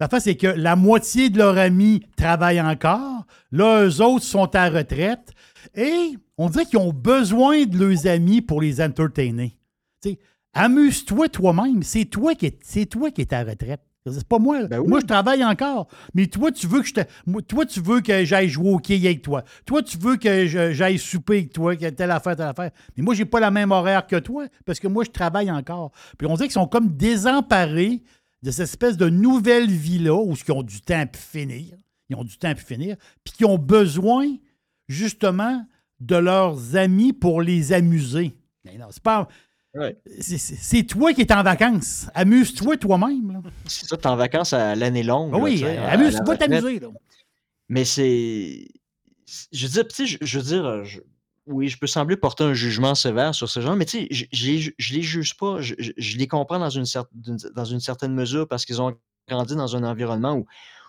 la 0.00 0.08
face, 0.08 0.24
c'est 0.24 0.34
que 0.36 0.48
la 0.48 0.74
moitié 0.76 1.30
de 1.30 1.38
leurs 1.38 1.56
amis 1.58 2.02
travaillent 2.16 2.60
encore. 2.60 3.24
Là, 3.52 3.84
eux 3.86 4.02
autres 4.02 4.24
sont 4.24 4.54
à 4.56 4.68
retraite. 4.68 5.32
Et 5.76 6.16
on 6.36 6.48
dirait 6.50 6.64
qu'ils 6.66 6.80
ont 6.80 6.92
besoin 6.92 7.64
de 7.64 7.78
leurs 7.78 8.06
amis 8.06 8.42
pour 8.42 8.60
les 8.60 8.80
entertainer. 8.80 9.56
Tu 10.02 10.10
sais, 10.10 10.18
amuse-toi 10.52 11.28
toi-même. 11.28 11.82
C'est 11.84 12.04
toi 12.06 12.34
qui 12.34 12.46
es, 12.46 12.58
c'est 12.62 12.86
toi 12.86 13.10
qui 13.12 13.22
es 13.22 13.32
à 13.32 13.44
retraite. 13.44 13.80
C'est 14.06 14.28
pas 14.28 14.38
moi. 14.38 14.68
Moi, 14.86 15.00
je 15.00 15.06
travaille 15.06 15.42
encore. 15.44 15.88
Mais 16.12 16.26
toi, 16.26 16.52
tu 16.52 16.66
veux 16.66 16.80
que 16.82 16.86
je 16.86 16.92
te- 16.94 17.40
toi, 17.42 17.64
tu 17.64 17.80
veux 17.80 18.00
que 18.02 18.24
j'aille 18.24 18.48
jouer 18.50 18.70
au 18.70 18.78
quai 18.78 18.96
avec 18.96 19.22
toi. 19.22 19.44
Toi, 19.64 19.82
tu 19.82 19.96
veux 19.96 20.16
que 20.16 20.46
j'aille 20.46 20.98
souper 20.98 21.38
avec 21.38 21.52
toi, 21.54 21.74
que 21.74 21.88
telle 21.88 22.10
affaire, 22.10 22.36
telle 22.36 22.46
affaire. 22.48 22.70
Mais 22.96 23.02
moi, 23.02 23.14
j'ai 23.14 23.24
pas 23.24 23.40
la 23.40 23.50
même 23.50 23.72
horaire 23.72 24.06
que 24.06 24.16
toi 24.16 24.46
parce 24.66 24.78
que 24.78 24.88
moi, 24.88 25.04
je 25.04 25.10
travaille 25.10 25.50
encore. 25.50 25.90
Puis 26.18 26.26
on 26.26 26.34
dirait 26.34 26.48
qu'ils 26.48 26.52
sont 26.52 26.66
comme 26.66 26.94
désemparés 26.96 28.02
de 28.42 28.50
cette 28.50 28.64
espèce 28.64 28.98
de 28.98 29.08
nouvelle 29.08 29.70
vie-là 29.70 30.14
où 30.14 30.34
ils 30.34 30.52
ont 30.52 30.62
du 30.62 30.82
temps 30.82 31.00
à 31.00 31.06
pu 31.06 31.18
finir. 31.18 31.74
Ils 32.10 32.16
ont 32.16 32.24
du 32.24 32.36
temps 32.36 32.48
à 32.50 32.54
pu 32.54 32.62
finir. 32.64 32.96
Puis 33.24 33.32
qui 33.38 33.44
ont 33.46 33.56
besoin, 33.56 34.26
justement, 34.86 35.64
de 36.00 36.16
leurs 36.16 36.76
amis 36.76 37.14
pour 37.14 37.40
les 37.40 37.72
amuser. 37.72 38.36
Mais 38.66 38.76
non, 38.76 38.86
c'est 38.90 39.02
pas. 39.02 39.28
C'est- 40.20 40.84
toi 40.86 41.12
qui 41.12 41.22
es 41.22 41.32
en 41.32 41.42
vacances. 41.42 42.06
Amuse-toi 42.14 42.76
toi-même. 42.76 43.42
c'est 43.66 43.86
ça, 43.86 43.96
t'es 43.96 44.06
en 44.06 44.16
vacances 44.16 44.52
à 44.52 44.74
l'année 44.74 45.02
longue. 45.02 45.32
Ah 45.34 45.38
là, 45.38 45.42
oui, 45.44 45.64
à 45.64 45.90
amuse, 45.90 46.18
va 46.26 46.36
t'amuser. 46.36 46.80
Mais 47.68 47.84
c'est. 47.84 48.68
Je 49.52 49.66
veux 49.66 49.72
dire, 49.72 49.88
tu 49.88 50.06
sais, 50.06 50.18
je, 50.20 50.38
veux 50.38 50.44
dire, 50.44 50.64
euh, 50.64 50.84
je- 50.84 51.00
oui, 51.46 51.68
je 51.68 51.78
peux 51.78 51.86
sembler 51.86 52.16
porter 52.16 52.44
un 52.44 52.54
jugement 52.54 52.94
sévère 52.94 53.34
sur 53.34 53.48
ces 53.50 53.62
gens, 53.62 53.74
mais 53.74 53.84
tu 53.84 53.98
sais, 54.02 54.08
je, 54.10 54.24
je 54.32 54.46
les, 54.46 54.74
je 54.78 54.94
les 54.94 55.02
juge 55.02 55.36
pas. 55.36 55.60
Je, 55.60 55.74
les 56.18 56.28
comprends 56.28 56.58
dans 56.58 56.70
une, 56.70 56.84
cer- 56.84 57.06
d'une- 57.12 57.38
dans 57.54 57.64
une 57.64 57.80
certaine 57.80 58.14
mesure 58.14 58.46
parce 58.46 58.64
qu'ils 58.64 58.80
ont 58.80 58.94
grandi 59.28 59.56
dans 59.56 59.74
un 59.76 59.82
environnement 59.84 60.34
où, 60.36 60.46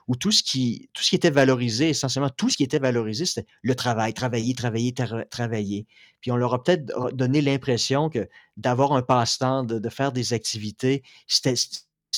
où 0.07 0.15
tout, 0.15 0.32
ce 0.32 0.44
qui, 0.44 0.90
était 1.14 1.32
valorisé, 1.32 1.90
essentiellement 1.90 2.30
tout 2.30 2.49
ce 2.49 2.57
qui 2.57 2.64
était 2.64 2.80
valorisé, 2.80 3.26
c'était 3.26 3.48
le 3.64 3.76
travail, 3.76 4.14
travailler, 4.14 4.53
travailler, 4.53 4.91
tra- 4.91 5.27
travailler. 5.30 5.88
Puis 6.22 6.32
on 6.32 6.36
leur 6.36 6.53
a 6.53 6.64
peut-être 6.64 7.11
donné 7.14 7.41
l'impression 7.41 8.10
que 8.10 8.30
d'avoir 8.57 8.94
un 8.94 9.02
passe-temps, 9.02 9.64
de, 9.64 9.90
faire 9.90 10.11
des 10.11 10.34
activités, 10.34 11.03
c'était 11.27 11.56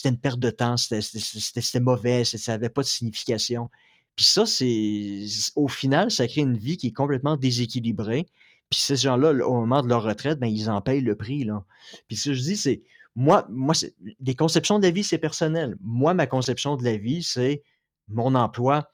une 0.06 0.20
perte 0.20 0.40
de 0.40 0.50
temps, 0.50 0.76
c'était- 0.76 1.80
mauvais, 1.80 2.26
ça 2.26 2.52
n'avait 2.52 2.70
pas 2.70 2.82
de 2.82 2.88
signification. 2.88 3.70
Puis 4.18 4.26
ça, 4.26 4.46
c'est 4.46 5.26
au 5.56 5.68
final, 5.68 6.12
ça 6.12 6.28
crée 6.28 6.42
une 6.42 6.58
vie 6.58 6.76
qui 6.76 6.88
est 6.88 6.92
complètement 6.92 7.38
déséquilibrée. 7.38 8.26
Puis 8.70 8.82
ces 8.82 8.98
gens-là, 8.98 9.32
là, 9.32 9.48
au 9.48 9.54
moment 9.54 9.82
de 9.82 9.88
leur 9.88 10.04
retraite, 10.04 10.40
ben, 10.40 10.48
ils 10.48 10.70
en 10.70 10.82
payent 10.82 11.02
le 11.02 11.16
prix. 11.16 11.46
Là. 11.46 11.64
Puis 12.08 12.18
ce 12.18 12.30
que 12.30 12.36
je 12.36 12.42
dis, 12.42 12.58
c'est 12.58 12.82
moi, 13.16 13.46
moi 13.50 13.74
les 14.20 14.36
conceptions 14.36 14.80
de 14.80 14.84
la 14.86 14.92
vie, 14.92 15.04
c'est 15.04 15.18
personnel. 15.18 15.76
Moi, 15.82 16.14
ma 16.14 16.28
conception 16.28 16.76
de 16.76 16.84
la 16.84 16.98
vie, 16.98 17.24
c'est 17.24 17.64
mon 18.10 18.36
emploi 18.36 18.92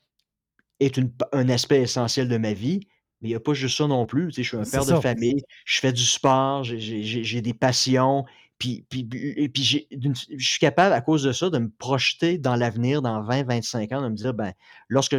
est 0.79 0.97
une- 0.97 1.13
un 1.31 1.49
aspect 1.49 1.81
essentiel 1.81 2.27
de 2.27 2.37
ma 2.37 2.53
vie. 2.53 2.87
Mais 3.21 3.29
il 3.29 3.31
n'y 3.31 3.35
a 3.35 3.39
pas 3.39 3.53
juste 3.53 3.77
ça 3.77 3.87
non 3.87 4.05
plus. 4.05 4.27
Tu 4.29 4.33
sais, 4.35 4.43
je 4.43 4.47
suis 4.49 4.57
un 4.57 4.65
père 4.71 4.85
de 4.85 4.93
famille, 5.01 5.43
je 5.65 5.79
fais 5.79 5.93
du 5.93 6.03
sport, 6.03 6.63
j'ai- 6.63 7.41
des 7.41 7.53
passions. 7.53 8.25
Puis, 8.59 8.85
et 8.93 9.49
puis 9.49 9.63
je 9.63 10.45
suis 10.45 10.59
capable, 10.59 10.93
à 10.93 11.01
cause 11.01 11.23
de 11.23 11.31
ça, 11.33 11.49
de 11.49 11.57
me 11.57 11.69
projeter 11.69 12.37
dans 12.37 12.55
l'avenir, 12.55 13.01
dans 13.01 13.21
20, 13.21 13.43
25 13.43 13.91
ans, 13.91 14.01
de 14.01 14.09
me 14.09 14.15
dire, 14.15 14.33
ben, 14.33 14.53
lorsque, 14.89 15.13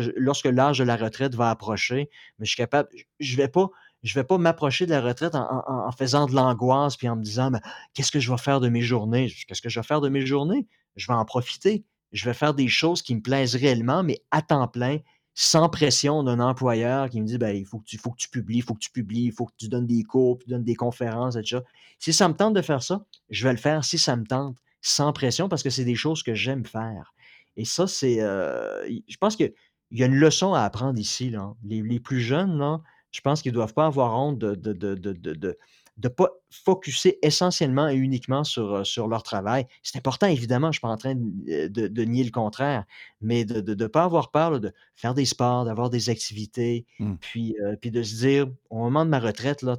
l'âge 0.44 0.78
de 0.78 0.84
la 0.84 0.96
retraite 0.96 1.34
va 1.34 1.50
approcher, 1.50 2.08
mais 2.38 2.46
je 2.46 2.50
suis 2.50 2.56
capable, 2.56 2.88
je 3.20 3.32
ne 3.32 3.36
vais 3.42 3.48
pas, 3.48 3.68
je 4.02 4.14
vais 4.14 4.24
pas 4.24 4.38
m'approcher 4.38 4.86
de 4.86 4.90
la 4.92 5.00
retraite 5.00 5.34
en, 5.34 5.46
en- 5.50 5.86
en 5.88 5.92
faisant 5.92 6.26
de 6.26 6.34
l'angoisse, 6.34 6.96
puis 6.96 7.08
en 7.08 7.16
me 7.16 7.22
disant, 7.22 7.50
ben, 7.50 7.60
qu'est-ce 7.94 8.12
que 8.12 8.20
je 8.20 8.30
vais 8.30 8.38
faire 8.38 8.60
de 8.60 8.68
mes 8.68 8.82
journées? 8.82 9.30
Qu'est-ce 9.48 9.62
que 9.62 9.68
je 9.70 9.80
vais 9.80 9.86
faire 9.86 10.00
de 10.00 10.08
mes 10.10 10.24
journées? 10.26 10.66
Je 10.96 11.06
vais 11.06 11.14
en 11.14 11.24
profiter. 11.24 11.84
Je 12.14 12.24
vais 12.24 12.32
faire 12.32 12.54
des 12.54 12.68
choses 12.68 13.02
qui 13.02 13.14
me 13.14 13.20
plaisent 13.20 13.56
réellement, 13.56 14.02
mais 14.02 14.22
à 14.30 14.40
temps 14.40 14.68
plein, 14.68 14.98
sans 15.34 15.68
pression 15.68 16.22
d'un 16.22 16.40
employeur 16.40 17.10
qui 17.10 17.20
me 17.20 17.26
dit, 17.26 17.38
ben, 17.38 17.54
il 17.54 17.66
faut 17.66 17.80
que, 17.80 17.84
tu, 17.84 17.98
faut 17.98 18.12
que 18.12 18.16
tu 18.18 18.28
publies, 18.28 18.58
il 18.58 18.62
faut 18.62 18.74
que 18.74 18.80
tu 18.80 18.90
publies, 18.90 19.24
il 19.24 19.32
faut 19.32 19.46
que 19.46 19.52
tu 19.58 19.68
donnes 19.68 19.86
des 19.86 20.04
cours, 20.04 20.38
tu 20.38 20.48
donnes 20.48 20.64
des 20.64 20.76
conférences, 20.76 21.36
etc. 21.36 21.60
Si 21.98 22.12
ça 22.12 22.28
me 22.28 22.34
tente 22.34 22.54
de 22.54 22.62
faire 22.62 22.82
ça, 22.82 23.04
je 23.30 23.44
vais 23.44 23.52
le 23.52 23.58
faire 23.58 23.84
si 23.84 23.98
ça 23.98 24.16
me 24.16 24.24
tente, 24.24 24.56
sans 24.80 25.12
pression, 25.12 25.48
parce 25.48 25.62
que 25.62 25.70
c'est 25.70 25.84
des 25.84 25.96
choses 25.96 26.22
que 26.22 26.34
j'aime 26.34 26.64
faire. 26.64 27.14
Et 27.56 27.64
ça, 27.64 27.86
c'est. 27.86 28.20
euh, 28.20 28.88
je 29.08 29.16
pense 29.16 29.36
qu'il 29.36 29.52
y 29.90 30.02
a 30.02 30.06
une 30.06 30.14
leçon 30.14 30.54
à 30.54 30.60
apprendre 30.62 30.98
ici. 30.98 31.30
Là. 31.30 31.54
Les, 31.64 31.82
les 31.82 32.00
plus 32.00 32.20
jeunes, 32.20 32.80
je 33.10 33.20
pense 33.20 33.42
qu'ils 33.42 33.52
ne 33.52 33.54
doivent 33.54 33.74
pas 33.74 33.86
avoir 33.86 34.18
honte 34.18 34.38
de, 34.38 34.54
de, 34.54 34.72
de, 34.72 35.58
de, 35.96 36.02
de 36.02 36.08
pas 36.08 36.28
focuser 36.50 37.18
essentiellement 37.22 37.88
et 37.88 37.94
uniquement 37.94 38.44
sur, 38.44 38.72
euh, 38.74 38.84
sur 38.84 39.08
leur 39.08 39.22
travail. 39.22 39.66
C'est 39.82 39.96
important, 39.98 40.26
évidemment, 40.26 40.66
je 40.66 40.68
ne 40.68 40.72
suis 40.74 40.80
pas 40.80 40.88
en 40.88 40.96
train 40.96 41.14
de, 41.16 41.68
de- 41.68 41.88
de 41.88 42.02
nier 42.04 42.24
le 42.24 42.30
contraire, 42.30 42.84
mais 43.20 43.44
de 43.44 43.74
ne 43.74 43.86
pas 43.86 44.04
avoir 44.04 44.30
peur 44.30 44.50
là, 44.50 44.58
de 44.58 44.72
faire 44.96 45.14
des 45.14 45.24
sports, 45.24 45.64
d'avoir 45.64 45.90
des 45.90 46.10
activités, 46.10 46.86
Mm. 46.98 47.14
puis, 47.20 47.56
euh, 47.64 47.76
puis 47.76 47.90
de 47.90 48.02
se 48.02 48.16
dire, 48.16 48.46
au 48.70 48.78
moment 48.78 49.04
de 49.04 49.10
ma 49.10 49.18
retraite, 49.20 49.62
là, 49.62 49.76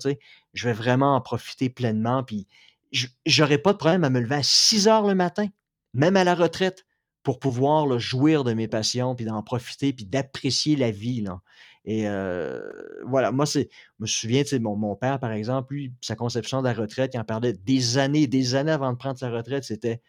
je 0.54 0.68
vais 0.68 0.74
vraiment 0.74 1.16
en 1.16 1.22
profiter 1.22 1.70
pleinement, 1.70 2.24
puis 2.24 2.48
je 2.92 3.08
n'aurai 3.40 3.58
pas 3.58 3.74
de 3.74 3.78
problème 3.78 4.04
à 4.04 4.10
me 4.10 4.20
lever 4.20 4.36
à 4.36 4.44
6 4.44 4.88
heures 4.88 5.06
le 5.08 5.16
matin, 5.16 5.48
même 5.94 6.16
à 6.16 6.24
la 6.24 6.36
retraite, 6.36 6.86
pour 7.24 7.40
pouvoir 7.40 7.88
là, 7.88 7.98
jouir 7.98 8.44
de 8.44 8.54
mes 8.54 8.68
passions, 8.68 9.16
puis 9.16 9.26
d'en 9.26 9.42
profiter, 9.42 9.92
puis 9.94 10.06
d'apprécier 10.06 10.76
la 10.76 10.92
vie. 10.92 11.22
Là. 11.22 11.42
Et 11.86 12.10
euh, 12.10 12.60
voilà, 13.06 13.32
moi, 13.32 13.46
c'est, 13.46 13.70
je 13.72 14.04
me 14.04 14.08
souviens, 14.08 14.42
tu 14.42 14.50
sais, 14.50 14.60
mon, 14.60 14.76
mon 14.76 14.96
père, 14.96 15.20
par 15.20 15.32
exemple, 15.32 15.74
lui, 15.74 15.94
sa 16.02 16.16
conception 16.16 16.62
de 16.62 16.68
la 16.68 16.74
retraite, 16.74 17.12
il 17.14 17.20
en 17.20 17.24
parlait 17.24 17.54
des 17.54 17.98
années 17.98 18.28
des 18.28 18.56
années 18.56 18.72
avant 18.72 18.92
de 18.92 18.98
prendre 18.98 19.20
sa 19.20 19.30
retraite, 19.30 19.64
c'était 19.64 20.02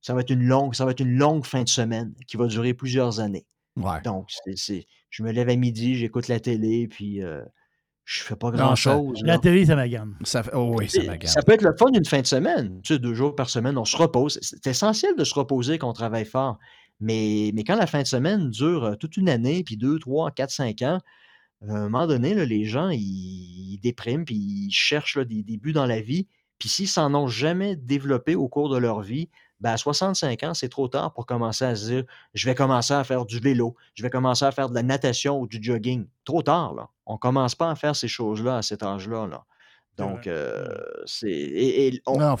ça 0.00 0.14
va 0.14 0.22
être 0.22 0.30
une 0.30 0.42
longue, 0.42 0.74
ça 0.74 0.84
va 0.84 0.90
être 0.90 1.00
une 1.00 1.16
longue 1.16 1.44
fin 1.44 1.62
de 1.62 1.68
semaine 1.68 2.14
qui 2.26 2.36
va 2.36 2.46
durer 2.46 2.74
plusieurs 2.74 3.20
années. 3.20 3.46
Ouais. 3.76 4.00
Donc, 4.02 4.28
c'est, 4.56 4.86
je 5.10 5.22
me 5.22 5.30
lève 5.30 5.48
à 5.48 5.56
midi, 5.56 5.94
j'écoute 5.94 6.28
la 6.28 6.40
télé, 6.40 6.88
puis 6.88 7.22
euh, 7.22 7.42
je 8.04 8.22
fais 8.22 8.36
pas 8.36 8.50
grand-chose. 8.50 9.20
La 9.22 9.38
télé, 9.38 9.66
ça 9.66 9.76
m'agane. 9.76 10.16
Ça 10.24 10.42
oh 10.54 10.74
oui, 10.76 10.88
ça 10.88 11.02
Et 11.02 11.06
m'agane. 11.06 11.30
Ça 11.30 11.42
peut 11.42 11.52
être 11.52 11.62
le 11.62 11.76
fun 11.78 11.90
d'une 11.90 12.04
fin 12.04 12.20
de 12.20 12.26
semaine. 12.26 12.80
Tu 12.82 12.94
sais, 12.94 12.98
deux 12.98 13.14
jours 13.14 13.36
par 13.36 13.50
semaine, 13.50 13.78
on 13.78 13.84
se 13.84 13.96
repose. 13.96 14.38
C'est 14.42 14.66
essentiel 14.66 15.14
de 15.16 15.24
se 15.24 15.34
reposer 15.34 15.78
quand 15.78 15.88
on 15.88 15.92
travaille 15.92 16.24
fort. 16.24 16.58
Mais, 16.98 17.50
mais 17.54 17.64
quand 17.64 17.76
la 17.76 17.86
fin 17.86 18.02
de 18.02 18.06
semaine 18.06 18.50
dure 18.50 18.96
toute 18.98 19.16
une 19.16 19.28
année, 19.28 19.62
puis 19.64 19.76
deux, 19.76 19.98
trois, 19.98 20.30
quatre, 20.30 20.50
cinq 20.50 20.82
ans, 20.82 21.00
à 21.68 21.72
un 21.72 21.88
moment 21.88 22.06
donné, 22.06 22.34
là, 22.34 22.44
les 22.44 22.64
gens, 22.64 22.88
ils, 22.88 23.00
ils 23.00 23.78
dépriment, 23.78 24.24
puis 24.24 24.36
ils 24.36 24.72
cherchent 24.72 25.16
là, 25.16 25.24
des, 25.24 25.42
des 25.42 25.56
buts 25.56 25.72
dans 25.72 25.86
la 25.86 26.00
vie. 26.00 26.26
Puis 26.58 26.68
s'ils 26.68 26.88
s'en 26.88 27.14
ont 27.14 27.26
jamais 27.26 27.76
développé 27.76 28.34
au 28.34 28.48
cours 28.48 28.68
de 28.68 28.76
leur 28.76 29.00
vie, 29.00 29.28
ben 29.60 29.72
à 29.72 29.76
65 29.76 30.42
ans, 30.42 30.54
c'est 30.54 30.68
trop 30.68 30.88
tard 30.88 31.12
pour 31.12 31.26
commencer 31.26 31.64
à 31.64 31.74
se 31.74 31.86
dire 31.86 32.04
je 32.32 32.46
vais 32.46 32.54
commencer 32.54 32.94
à 32.94 33.04
faire 33.04 33.26
du 33.26 33.40
vélo, 33.40 33.76
je 33.94 34.02
vais 34.02 34.10
commencer 34.10 34.44
à 34.44 34.52
faire 34.52 34.70
de 34.70 34.74
la 34.74 34.82
natation 34.82 35.38
ou 35.40 35.46
du 35.46 35.58
jogging. 35.62 36.06
Trop 36.24 36.42
tard, 36.42 36.74
là. 36.74 36.88
On 37.06 37.14
ne 37.14 37.18
commence 37.18 37.54
pas 37.54 37.70
à 37.70 37.74
faire 37.74 37.96
ces 37.96 38.08
choses-là 38.08 38.58
à 38.58 38.62
cet 38.62 38.82
âge-là. 38.82 39.26
Là. 39.26 39.44
Donc, 39.96 40.26
euh, 40.26 40.66
c'est. 41.04 41.28
Et, 41.28 41.88
et 41.88 42.02
on, 42.06 42.18
Non, 42.18 42.36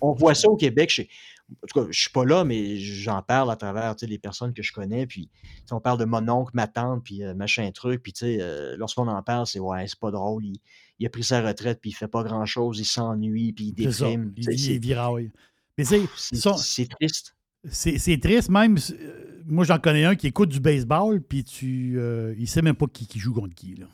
on 0.00 0.12
voit 0.12 0.34
ça 0.34 0.48
au 0.48 0.56
Québec. 0.56 0.90
Chez, 0.90 1.08
en 1.50 1.66
tout 1.66 1.80
cas, 1.80 1.86
je 1.90 2.00
suis 2.00 2.10
pas 2.10 2.24
là, 2.24 2.44
mais 2.44 2.76
j'en 2.76 3.22
parle 3.22 3.50
à 3.50 3.56
travers 3.56 3.94
les 4.02 4.18
personnes 4.18 4.52
que 4.52 4.62
je 4.62 4.72
connais. 4.72 5.06
Puis, 5.06 5.30
on 5.70 5.80
parle 5.80 5.98
de 5.98 6.04
mon 6.04 6.28
oncle, 6.28 6.50
ma 6.54 6.66
tante, 6.66 7.04
puis 7.04 7.22
euh, 7.22 7.34
machin 7.34 7.70
truc. 7.72 8.02
Puis, 8.02 8.12
euh, 8.22 8.76
lorsqu'on 8.76 9.06
en 9.06 9.22
parle, 9.22 9.46
c'est 9.46 9.60
ouais, 9.60 9.86
c'est 9.86 9.98
pas 9.98 10.10
drôle. 10.10 10.44
Il, 10.44 10.58
il 10.98 11.06
a 11.06 11.10
pris 11.10 11.22
sa 11.24 11.40
retraite, 11.42 11.80
puis 11.80 11.90
il 11.90 11.94
fait 11.94 12.08
pas 12.08 12.22
grand-chose. 12.24 12.80
Il 12.80 12.84
s'ennuie, 12.84 13.52
puis 13.52 13.66
il 13.66 13.72
déprime. 13.74 14.32
Il, 14.36 14.44
il 14.72 14.80
viraille. 14.80 15.30
Mais 15.78 15.84
c'est, 15.84 16.88
triste. 16.88 17.36
c'est, 17.70 17.98
c'est 17.98 18.18
triste, 18.18 18.48
même. 18.48 18.76
euh, 18.92 19.42
Moi, 19.46 19.64
j'en 19.64 19.78
connais 19.78 20.04
un 20.04 20.16
qui 20.16 20.26
écoute 20.26 20.48
du 20.48 20.58
baseball, 20.60 21.20
puis 21.22 21.44
tu, 21.44 22.00
il 22.38 22.48
sait 22.48 22.62
même 22.62 22.74
pas 22.76 22.86
qui, 22.86 23.06
qui 23.06 23.18
joue 23.20 23.32
contre 23.34 23.54
qui. 23.54 23.74
Là. 23.76 23.86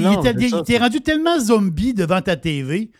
Non, 0.00 0.22
il 0.38 0.62
t'est 0.64 0.78
rendu 0.78 1.00
tellement 1.00 1.38
zombie 1.40 1.94
devant 1.94 2.20
ta 2.20 2.36
TV 2.36 2.90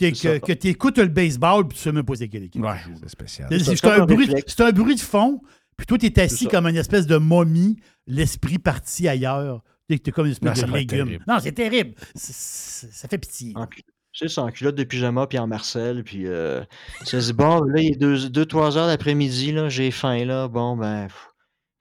que, 0.00 0.52
tu 0.52 0.68
écoutes 0.68 0.98
le 0.98 1.08
baseball, 1.08 1.66
puis 1.68 1.76
tu 1.76 1.82
sais 1.84 1.92
même 1.92 2.04
pas 2.04 2.14
c'est 2.16 2.28
quelle 2.28 2.44
équipe. 2.44 2.62
Ouais, 2.62 2.76
c'est 3.00 3.08
spécial. 3.10 3.48
C'est, 3.62 3.84
un, 3.86 4.02
un 4.02 4.06
bruit, 4.06 4.26
réflexe. 4.26 4.54
c'est 4.56 4.62
un 4.64 4.72
bruit 4.72 4.94
de 4.96 5.00
fond, 5.00 5.40
puis 5.76 5.86
toi, 5.86 5.98
tu 5.98 6.06
es 6.06 6.20
assis 6.20 6.46
comme 6.48 6.66
une 6.66 6.76
espèce 6.76 7.06
de 7.06 7.16
momie, 7.16 7.76
l'esprit 8.06 8.58
parti 8.58 9.08
ailleurs. 9.08 9.62
Tu 9.88 9.96
es 9.96 10.10
comme 10.12 10.26
une 10.26 10.32
espèce 10.32 10.62
Non, 10.62 10.68
de 10.68 10.76
légume. 10.76 11.06
terrible. 11.06 11.24
Non, 11.26 11.38
c'est 11.40 11.52
terrible. 11.52 11.94
Ça 12.14 13.08
fait 13.08 13.18
pitié. 13.18 13.52
En 13.56 13.66
Tu 13.66 13.82
sais, 14.12 14.28
c'est 14.28 14.40
en 14.40 14.50
culotte 14.50 14.76
de 14.76 14.84
pyjama 14.84 15.26
puis 15.26 15.38
en 15.38 15.46
Marcel. 15.48 16.04
Puis 16.04 16.26
euh, 16.26 16.62
ça 17.04 17.20
se 17.20 17.32
bon, 17.32 17.60
là, 17.62 17.80
il 17.80 17.92
est 17.94 18.00
2-3 18.00 18.76
heures 18.76 18.86
d'après-midi, 18.86 19.52
là, 19.52 19.68
j'ai 19.68 19.90
faim, 19.90 20.24
là. 20.24 20.46
Bon, 20.48 20.76
ben, 20.76 21.06
pff, 21.08 21.28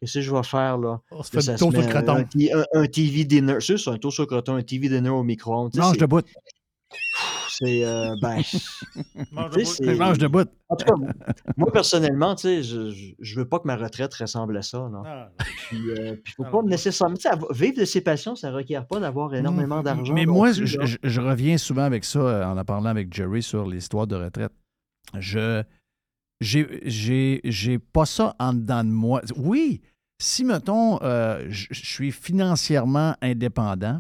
qu'est-ce 0.02 0.14
que 0.16 0.22
je 0.22 0.32
vais 0.34 0.44
faire, 0.44 0.78
là? 0.80 1.02
On 1.12 1.22
se 1.22 1.36
Là, 1.36 1.42
fait 1.44 1.52
se 1.54 1.58
tour 1.60 1.72
sur 1.72 1.82
le 1.82 1.88
un, 1.88 1.90
croton. 1.90 2.16
un 2.16 2.60
un- 2.60 2.82
un 2.82 2.88
TV 2.88 3.26
dinner. 3.26 3.58
C'est 3.60 3.88
un 3.88 3.98
tour 3.98 4.12
sur 4.12 4.24
le 4.24 4.28
croton, 4.28 4.56
un 4.56 4.64
TV 4.64 4.90
dinner 4.90 5.10
au 5.10 5.24
micro-ondes. 5.24 5.76
Mange 5.76 5.94
c'est- 5.94 6.02
debout. 6.02 6.22
C'est, 7.62 7.84
euh, 7.84 8.16
ben, 8.22 8.38
Mange 9.32 9.52
Mange 9.98 10.18
debout. 10.18 10.46
En 10.70 10.76
tout 10.78 10.86
cas, 10.86 10.94
moi, 11.58 11.72
personnellement, 11.74 12.36
tu 12.36 12.44
sais, 12.44 12.64
je, 12.64 13.14
je, 13.20 13.36
veux 13.36 13.48
pas 13.48 13.60
que 13.60 13.68
ma 13.68 13.76
retraite 13.76 14.14
ressemble 14.14 14.56
à 14.56 14.62
ça, 14.62 14.78
là. 14.92 15.02
Ah, 15.06 15.30
Puis, 15.68 15.90
euh, 15.92 16.16
puis 16.24 16.34
faut 16.38 16.44
Ah, 16.46 16.52
pas 16.52 16.62
non. 16.62 16.68
nécessairement... 16.70 17.16
tu 17.16 17.24
sais, 17.24 17.30
avoir- 17.30 17.52
vivre 17.52 17.78
de 17.80 17.86
ses 17.86 18.00
passions, 18.02 18.36
ça 18.36 18.52
requiert 18.52 18.88
pas 18.88 19.00
d'avoir 19.02 19.34
énormément 19.36 19.82
d'argent. 19.84 20.14
Mais 20.14 20.26
non 20.26 20.34
moi, 20.36 20.52
plus, 20.54 20.66
je, 20.68 20.86
je- 20.86 20.98
je 21.04 21.22
reviens 21.22 21.58
souvent 21.58 21.84
avec 21.84 22.06
ça 22.06 22.20
euh, 22.20 22.46
en 22.46 22.58
en 22.58 22.64
parlant 22.64 22.90
avec 22.90 23.14
Jerry 23.14 23.44
sur 23.44 23.68
l'histoire 23.68 24.08
de 24.08 24.16
retraite. 24.16 24.54
Je 25.18 25.64
j'ai- 26.40 26.80
j'ai 26.86 27.42
j'ai 27.44 27.78
pas 27.80 28.06
ça 28.06 28.36
en 28.40 28.54
dedans 28.54 28.84
de 28.86 28.90
moi. 28.92 29.22
Oui, 29.36 29.82
si, 30.22 30.46
mettons, 30.46 31.02
euh, 31.02 31.46
je 31.50 31.68
suis 31.74 32.12
financièrement 32.12 33.16
indépendant, 33.22 34.00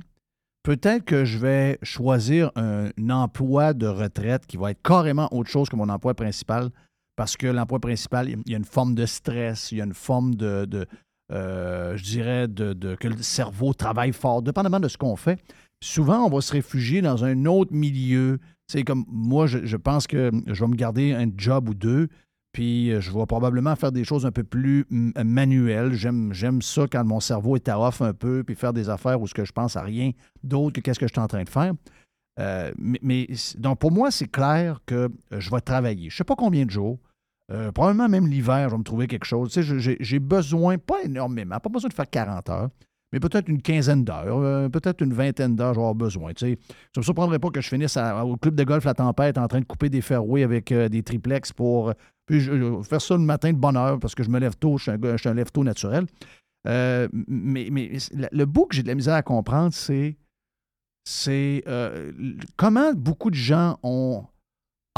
peut-être 0.64 1.06
que 1.06 1.26
je 1.26 1.38
vais 1.38 1.80
choisir 1.84 2.52
un, 2.56 2.90
emploi 3.10 3.74
de 3.74 3.88
retraite 3.88 4.46
qui 4.46 4.58
va 4.58 4.72
être 4.72 4.82
carrément 4.82 5.34
autre 5.34 5.50
chose 5.50 5.70
que 5.70 5.76
mon 5.76 5.90
emploi 5.90 6.14
principal, 6.14 6.70
parce 7.16 7.38
que 7.38 7.48
l'emploi 7.48 7.80
principal, 7.80 8.30
il 8.30 8.52
y 8.52 8.54
a 8.54 8.58
une 8.58 8.66
forme 8.66 8.96
de 8.96 9.06
stress, 9.06 9.72
il 9.72 9.80
y 9.80 9.82
a 9.82 9.86
une 9.86 9.94
forme 9.94 10.36
de, 10.36 10.86
euh, 11.32 11.98
je 11.98 12.04
dirais, 12.04 12.48
de, 12.48 12.96
que 12.96 13.08
le 13.08 13.22
cerveau 13.22 13.74
travaille 13.74 14.14
fort, 14.14 14.42
dépendamment 14.42 14.80
de 14.80 14.88
ce 14.88 14.98
qu'on 14.98 15.16
fait. 15.16 15.40
Souvent, 15.82 16.26
on 16.26 16.30
va 16.30 16.42
se 16.42 16.52
réfugier 16.52 17.02
dans 17.02 17.24
un 17.24 17.46
autre 17.46 17.74
milieu. 17.74 18.40
C'est 18.68 18.84
comme 18.84 19.06
moi, 19.08 19.48
je 19.48 19.78
pense 19.78 20.08
que 20.08 20.32
je 20.48 20.64
vais 20.64 20.70
me 20.70 20.76
garder 20.76 21.14
un 21.14 21.28
job 21.36 21.70
ou 21.70 21.74
deux, 21.74 22.10
puis 22.52 22.92
euh, 22.92 23.02
je 23.02 23.12
vais 23.12 23.26
probablement 23.26 23.76
faire 23.76 23.92
des 23.92 24.04
choses 24.04 24.26
un 24.26 24.32
peu 24.32 24.44
plus 24.44 24.86
mm, 24.90 25.24
manuelles. 25.24 25.94
J'aime, 25.94 26.62
ça 26.62 26.86
quand 26.92 27.04
mon 27.04 27.20
cerveau 27.20 27.56
est 27.56 27.70
à 27.70 27.80
off 27.80 28.02
un 28.02 28.14
peu, 28.14 28.44
puis 28.44 28.56
faire 28.56 28.74
des 28.74 28.90
affaires 28.90 29.22
où 29.22 29.28
ce 29.28 29.34
que 29.34 29.46
je 29.46 29.52
pense 29.52 29.76
à 29.76 29.82
rien 29.82 30.12
d'autre 30.44 30.74
que 30.76 30.82
qu'est-ce 30.82 31.00
que 31.00 31.08
je 31.08 31.14
suis 31.14 31.22
en 31.22 31.28
train 31.28 31.44
de 31.44 31.50
faire. 31.50 31.74
Euh, 32.40 32.72
mais, 32.78 33.28
donc 33.58 33.80
pour 33.80 33.92
moi, 33.92 34.12
c'est 34.12 34.28
clair 34.28 34.80
que 34.86 35.10
euh, 35.34 35.40
je 35.40 35.52
vais 35.52 35.62
travailler. 35.62 36.10
Je 36.10 36.16
ne 36.16 36.18
sais 36.18 36.24
pas 36.24 36.36
combien 36.36 36.66
de 36.66 36.72
jours. 36.72 36.98
Euh, 37.52 37.72
probablement 37.72 38.08
même 38.08 38.28
l'hiver, 38.28 38.70
je 38.70 38.76
vais 38.76 38.80
me 38.80 38.84
trouver 38.84 39.08
quelque 39.08 39.26
chose. 39.26 39.52
Tu 39.52 39.64
j'ai 40.00 40.20
besoin, 40.20 40.78
pas 40.78 41.02
énormément, 41.04 41.60
pas 41.60 41.70
besoin 41.70 41.90
de 41.90 41.94
faire 41.94 42.10
40 42.10 42.50
heures, 42.50 42.70
mais 43.12 43.20
peut-être 43.20 43.48
une 43.48 43.62
quinzaine 43.62 44.04
d'heures, 44.04 44.40
euh, 44.40 44.70
peut-être 44.70 45.02
une 45.02 45.14
vingtaine 45.14 45.56
d'heures, 45.56 45.72
avoir 45.72 45.96
besoin. 45.96 46.32
Ça 46.38 46.48
ne 46.48 46.56
me 46.98 47.02
surprendrait 47.02 47.40
pas 47.40 47.50
que 47.50 47.62
je 47.62 47.68
finisse 47.68 47.98
au 47.98 48.38
club 48.38 48.56
de 48.56 48.64
golf 48.64 48.86
La 48.86 48.94
Tempête 48.94 49.38
en 49.38 49.48
train 49.48 49.60
de 49.60 49.66
couper 49.66 49.90
des 49.90 50.02
fairways 50.02 50.44
avec 50.44 50.72
euh, 50.72 50.90
des 50.90 51.04
triplex 51.04 51.52
pour. 51.54 51.94
Puis 52.26 52.40
je, 52.42 52.82
faire 52.84 53.02
ça 53.02 53.16
le 53.16 53.24
matin 53.24 53.52
de 53.52 53.58
bonne 53.58 53.78
heure 53.78 54.00
parce 54.00 54.14
que 54.14 54.24
je 54.24 54.30
me 54.30 54.40
lève 54.40 54.56
tôt, 54.56 54.78
je 54.78 54.84
suis 54.84 54.92
un, 54.92 55.18
je 55.18 55.30
lève 55.30 55.52
tôt 55.52 55.64
naturel. 55.64 56.06
Euh, 56.68 57.08
mais, 57.28 57.70
le- 58.32 58.46
bout 58.46 58.66
que 58.66 58.76
j'ai 58.76 58.84
de 58.84 58.88
la 58.88 58.96
misère 58.96 59.16
à 59.16 59.22
comprendre, 59.24 59.74
c'est 59.74 61.64
euh, 61.68 62.12
comment 62.58 62.94
beaucoup 62.94 63.30
de 63.30 63.36
gens 63.36 63.80
ont 63.82 64.26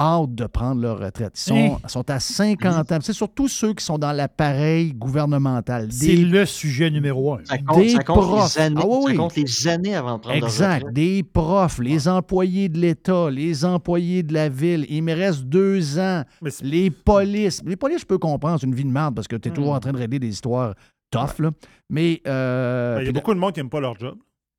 hâte 0.02 0.36
de 0.36 0.46
prendre 0.46 0.82
leur 0.82 1.00
retraite. 1.00 1.34
Ils 1.36 1.40
sont, 1.40 1.56
Hein? 1.84 1.88
sont 1.88 2.10
à 2.10 2.20
50 2.20 2.92
ans. 2.92 2.98
C'est 3.02 3.14
surtout 3.14 3.48
ceux 3.48 3.74
qui 3.74 3.84
sont 3.86 3.98
dans 3.98 4.12
l'appareil 4.12 4.94
gouvernemental. 4.94 5.92
C'est 5.92 6.16
le 6.16 6.46
sujet 6.46 6.90
numéro 6.90 7.34
un. 7.36 7.40
Ça 7.46 7.58
compte, 7.58 7.78
des 7.80 7.90
ça 7.90 8.04
compte 8.04 8.18
profs. 8.26 8.56
les 8.56 8.62
années, 8.62 8.82
Ah 8.82 8.88
oui, 8.88 9.02
ça 9.04 9.10
oui. 9.12 9.16
compte 9.18 9.36
les 9.36 9.68
années 9.68 9.96
avant 9.96 10.16
de 10.18 10.22
prendre 10.22 10.40
leur 10.40 10.48
Exact. 10.50 10.92
Des 10.94 11.24
profs, 11.24 11.80
les 11.80 12.08
employés 12.08 12.70
de 12.70 12.80
l'État, 12.80 13.30
les 13.30 13.64
employés 13.66 14.24
de 14.24 14.34
la 14.34 14.50
ville. 14.50 14.86
Il 14.90 15.04
me 15.04 15.14
reste 15.14 15.44
deux 15.44 16.00
ans. 16.00 16.24
Les 16.62 16.90
polices. 16.90 17.62
Les 17.66 17.76
polices, 17.76 18.02
je 18.02 18.06
peux 18.06 18.18
comprendre, 18.18 18.60
c'est 18.60 18.68
une 18.68 18.76
vie 18.76 18.86
de 18.86 18.90
merde 18.92 19.16
parce 19.16 19.28
que 19.28 19.36
tu 19.36 19.48
es 19.48 19.52
Hmm. 19.52 19.56
toujours 19.56 19.74
en 19.74 19.80
train 19.80 19.92
de 19.92 19.98
régler 19.98 20.20
des 20.20 20.30
histoires 20.30 20.74
tough. 21.12 21.40
Là. 21.40 21.52
Mais 21.90 22.22
euh, 22.28 22.96
Ben, 22.96 23.02
Il 23.02 23.06
y 23.08 23.10
a 23.10 23.12
beaucoup 23.12 23.34
de 23.34 23.40
monde 23.40 23.54
qui 23.54 23.60
n'aime 23.60 23.70
pas 23.70 23.80
leur 23.82 24.00
job. 24.00 24.16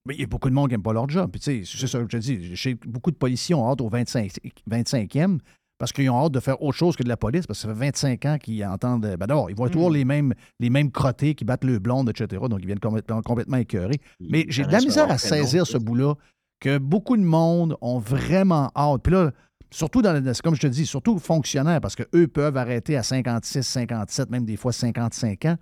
Mais 0.07 0.15
il 0.15 0.21
y 0.21 0.25
a 0.25 0.27
beaucoup 0.27 0.49
de 0.51 0.55
monde 0.55 0.69
qui 0.69 0.75
n'aime 0.75 0.83
pas 0.83 0.93
leur 0.93 1.09
job. 1.09 1.31
Puis, 1.31 1.41
tu 1.41 1.65
sais, 1.65 1.79
c'est 1.79 1.87
ça 1.87 1.99
que 1.99 2.05
je 2.05 2.17
te 2.17 2.17
dis. 2.17 2.57
Chez 2.57 2.75
beaucoup 2.75 3.11
de 3.11 3.17
policiers 3.17 3.55
ont 3.55 3.71
hâte 3.71 3.81
au 3.81 3.89
25, 3.89 4.33
25e 4.71 5.39
parce 5.79 5.93
qu'ils 5.93 6.09
ont 6.11 6.25
hâte 6.25 6.33
de 6.33 6.41
faire 6.41 6.61
autre 6.63 6.77
chose 6.77 6.97
que 6.97 7.03
de 7.03 7.09
la 7.09 7.17
police 7.17 7.47
parce 7.47 7.61
que 7.61 7.69
ça 7.69 7.75
fait 7.75 7.87
25 7.87 8.25
ans 8.27 8.39
qu'ils 8.39 8.65
entendent. 8.65 9.03
Ben 9.03 9.27
d'abord, 9.27 9.51
ils 9.51 9.57
voient 9.57 9.69
toujours 9.69 9.91
les 9.91 10.05
mêmes, 10.05 10.35
les 10.61 10.71
mêmes 10.71 10.91
crottés 10.91 11.35
qui 11.35 11.45
battent 11.45 11.65
le 11.65 11.79
blonde, 11.79 12.09
etc. 12.09 12.43
Donc, 12.49 12.61
ils 12.61 12.67
viennent 12.67 12.81
complètement, 12.81 13.23
complètement 13.23 13.57
écœurés. 13.57 14.01
Mais 14.21 14.45
j'ai 14.49 14.65
de 14.65 14.73
la 14.73 14.81
misère 14.81 15.11
à 15.11 15.19
saisir 15.19 15.67
ce 15.67 15.79
bout-là 15.79 16.15
que 16.61 16.79
beaucoup 16.79 17.17
de 17.17 17.23
monde 17.23 17.77
ont 17.81 17.99
vraiment 17.99 18.71
hâte. 18.77 19.03
Puis 19.03 19.13
là, 19.13 19.33
surtout 19.73 20.03
dans 20.03 20.13
le, 20.13 20.43
comme 20.43 20.55
je 20.55 20.61
te 20.61 20.67
dis, 20.69 20.87
surtout 20.87 21.19
fonctionnaires, 21.19 21.81
parce 21.81 21.97
qu'eux 21.97 22.29
peuvent 22.29 22.57
arrêter 22.57 22.97
à 22.97 23.03
56, 23.03 23.63
57, 23.63 24.31
même 24.31 24.45
des 24.45 24.57
fois 24.57 24.73
55 24.73 25.45
ans. 25.47 25.57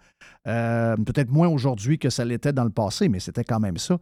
Euh, 0.46 0.96
Peut-être 0.96 1.30
moins 1.30 1.48
aujourd'hui 1.48 1.98
que 1.98 2.10
ça 2.10 2.24
l'était 2.24 2.52
dans 2.52 2.64
le 2.64 2.70
passé, 2.70 3.08
mais 3.08 3.20
c'était 3.20 3.44
quand 3.44 3.60
même 3.60 3.78
ça. 3.78 3.98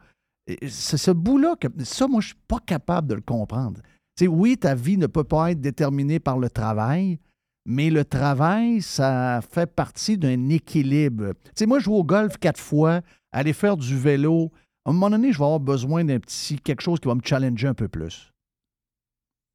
C'est 0.69 0.97
ce 0.97 1.11
bout-là 1.11 1.57
que 1.61 1.69
ça, 1.85 2.07
moi, 2.09 2.21
je 2.21 2.29
suis 2.29 2.37
pas 2.47 2.61
capable 2.65 3.09
de 3.09 3.15
le 3.15 3.21
comprendre. 3.21 3.81
Oui, 4.27 4.57
ta 4.57 4.75
vie 4.75 4.97
ne 4.97 5.07
peut 5.07 5.25
pas 5.25 5.53
être 5.53 5.61
déterminée 5.61 6.19
par 6.19 6.39
le 6.39 6.51
travail, 6.51 7.19
mais 7.67 7.91
le 7.91 8.05
travail, 8.05 8.83
ça 8.83 9.41
fait 9.49 9.67
partie 9.73 10.19
d'un 10.19 10.49
équilibre. 10.49 11.35
Tu 11.45 11.51
sais, 11.55 11.67
moi, 11.67 11.79
jouer 11.79 11.97
au 11.97 12.05
golf 12.05 12.37
quatre 12.39 12.61
fois, 12.61 13.03
aller 13.31 13.53
faire 13.53 13.77
du 13.77 13.97
vélo, 13.97 14.51
à 14.85 14.91
un 14.91 14.93
moment 14.95 15.11
donné, 15.11 15.33
je 15.33 15.39
vais 15.39 15.45
avoir 15.45 15.61
besoin 15.61 16.05
d'un 16.05 16.19
petit 16.19 16.59
quelque 16.59 16.81
chose 16.81 16.99
qui 16.99 17.09
va 17.09 17.15
me 17.15 17.21
challenger 17.23 17.69
un 17.69 17.75
peu 17.75 17.89
plus. 17.89 18.33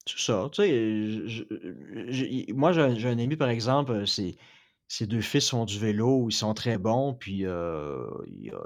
C'est 0.06 0.20
ça. 0.20 0.50
Je- 0.58 1.46
je- 2.10 2.54
moi, 2.54 2.72
j'ai 2.72 3.10
un, 3.10 3.18
ami, 3.20 3.36
par 3.36 3.50
exemple, 3.50 3.92
euh, 3.92 4.06
ses, 4.94 5.08
deux 5.08 5.22
fils 5.22 5.50
font 5.50 5.66
du 5.66 5.80
vélo, 5.80 6.28
ils 6.30 6.34
sont 6.34 6.54
très 6.54 6.78
bons, 6.78 7.14
puis 7.14 7.40
il, 7.40 7.48
a, 7.48 8.08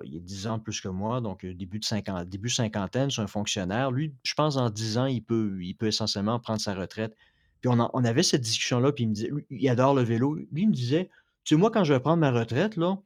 il 0.04 0.18
a 0.18 0.20
10 0.20 0.48
ans 0.48 0.60
plus 0.60 0.82
que 0.82 0.88
moi, 0.90 1.22
donc 1.22 1.46
début, 1.46 1.80
de 1.80 1.86
50, 1.86 2.28
début 2.28 2.50
cinquantaine, 2.50 3.10
c'est 3.10 3.22
un 3.22 3.28
fonctionnaire. 3.28 3.92
Lui, 3.92 4.14
je 4.24 4.34
pense, 4.34 4.56
dans 4.56 4.70
10 4.70 4.98
ans, 4.98 5.06
il 5.06 5.24
peut, 5.24 5.58
il 5.62 5.74
peut 5.74 5.88
essentiellement 5.88 6.40
prendre 6.40 6.60
sa 6.60 6.74
retraite. 6.74 7.16
Puis 7.62 7.72
on, 7.72 8.04
avait 8.04 8.24
cette 8.24 8.42
discussion-là, 8.42 8.92
puis 8.92 9.06
il 9.06 9.08
me 9.08 9.14
disait, 9.14 9.32
il 9.50 9.70
adore 9.70 9.96
le 9.96 10.04
vélo. 10.04 10.36
Lui, 10.36 10.48
il 10.52 10.70
me 10.70 10.74
disait, 10.74 11.10
tu 11.44 11.56
sais, 11.56 11.60
moi, 11.60 11.72
quand 11.72 11.84
je 11.84 11.94
vais 11.94 12.00
prendre 12.00 12.18
ma 12.18 12.32
retraite, 12.32 12.76
là, 12.76 13.00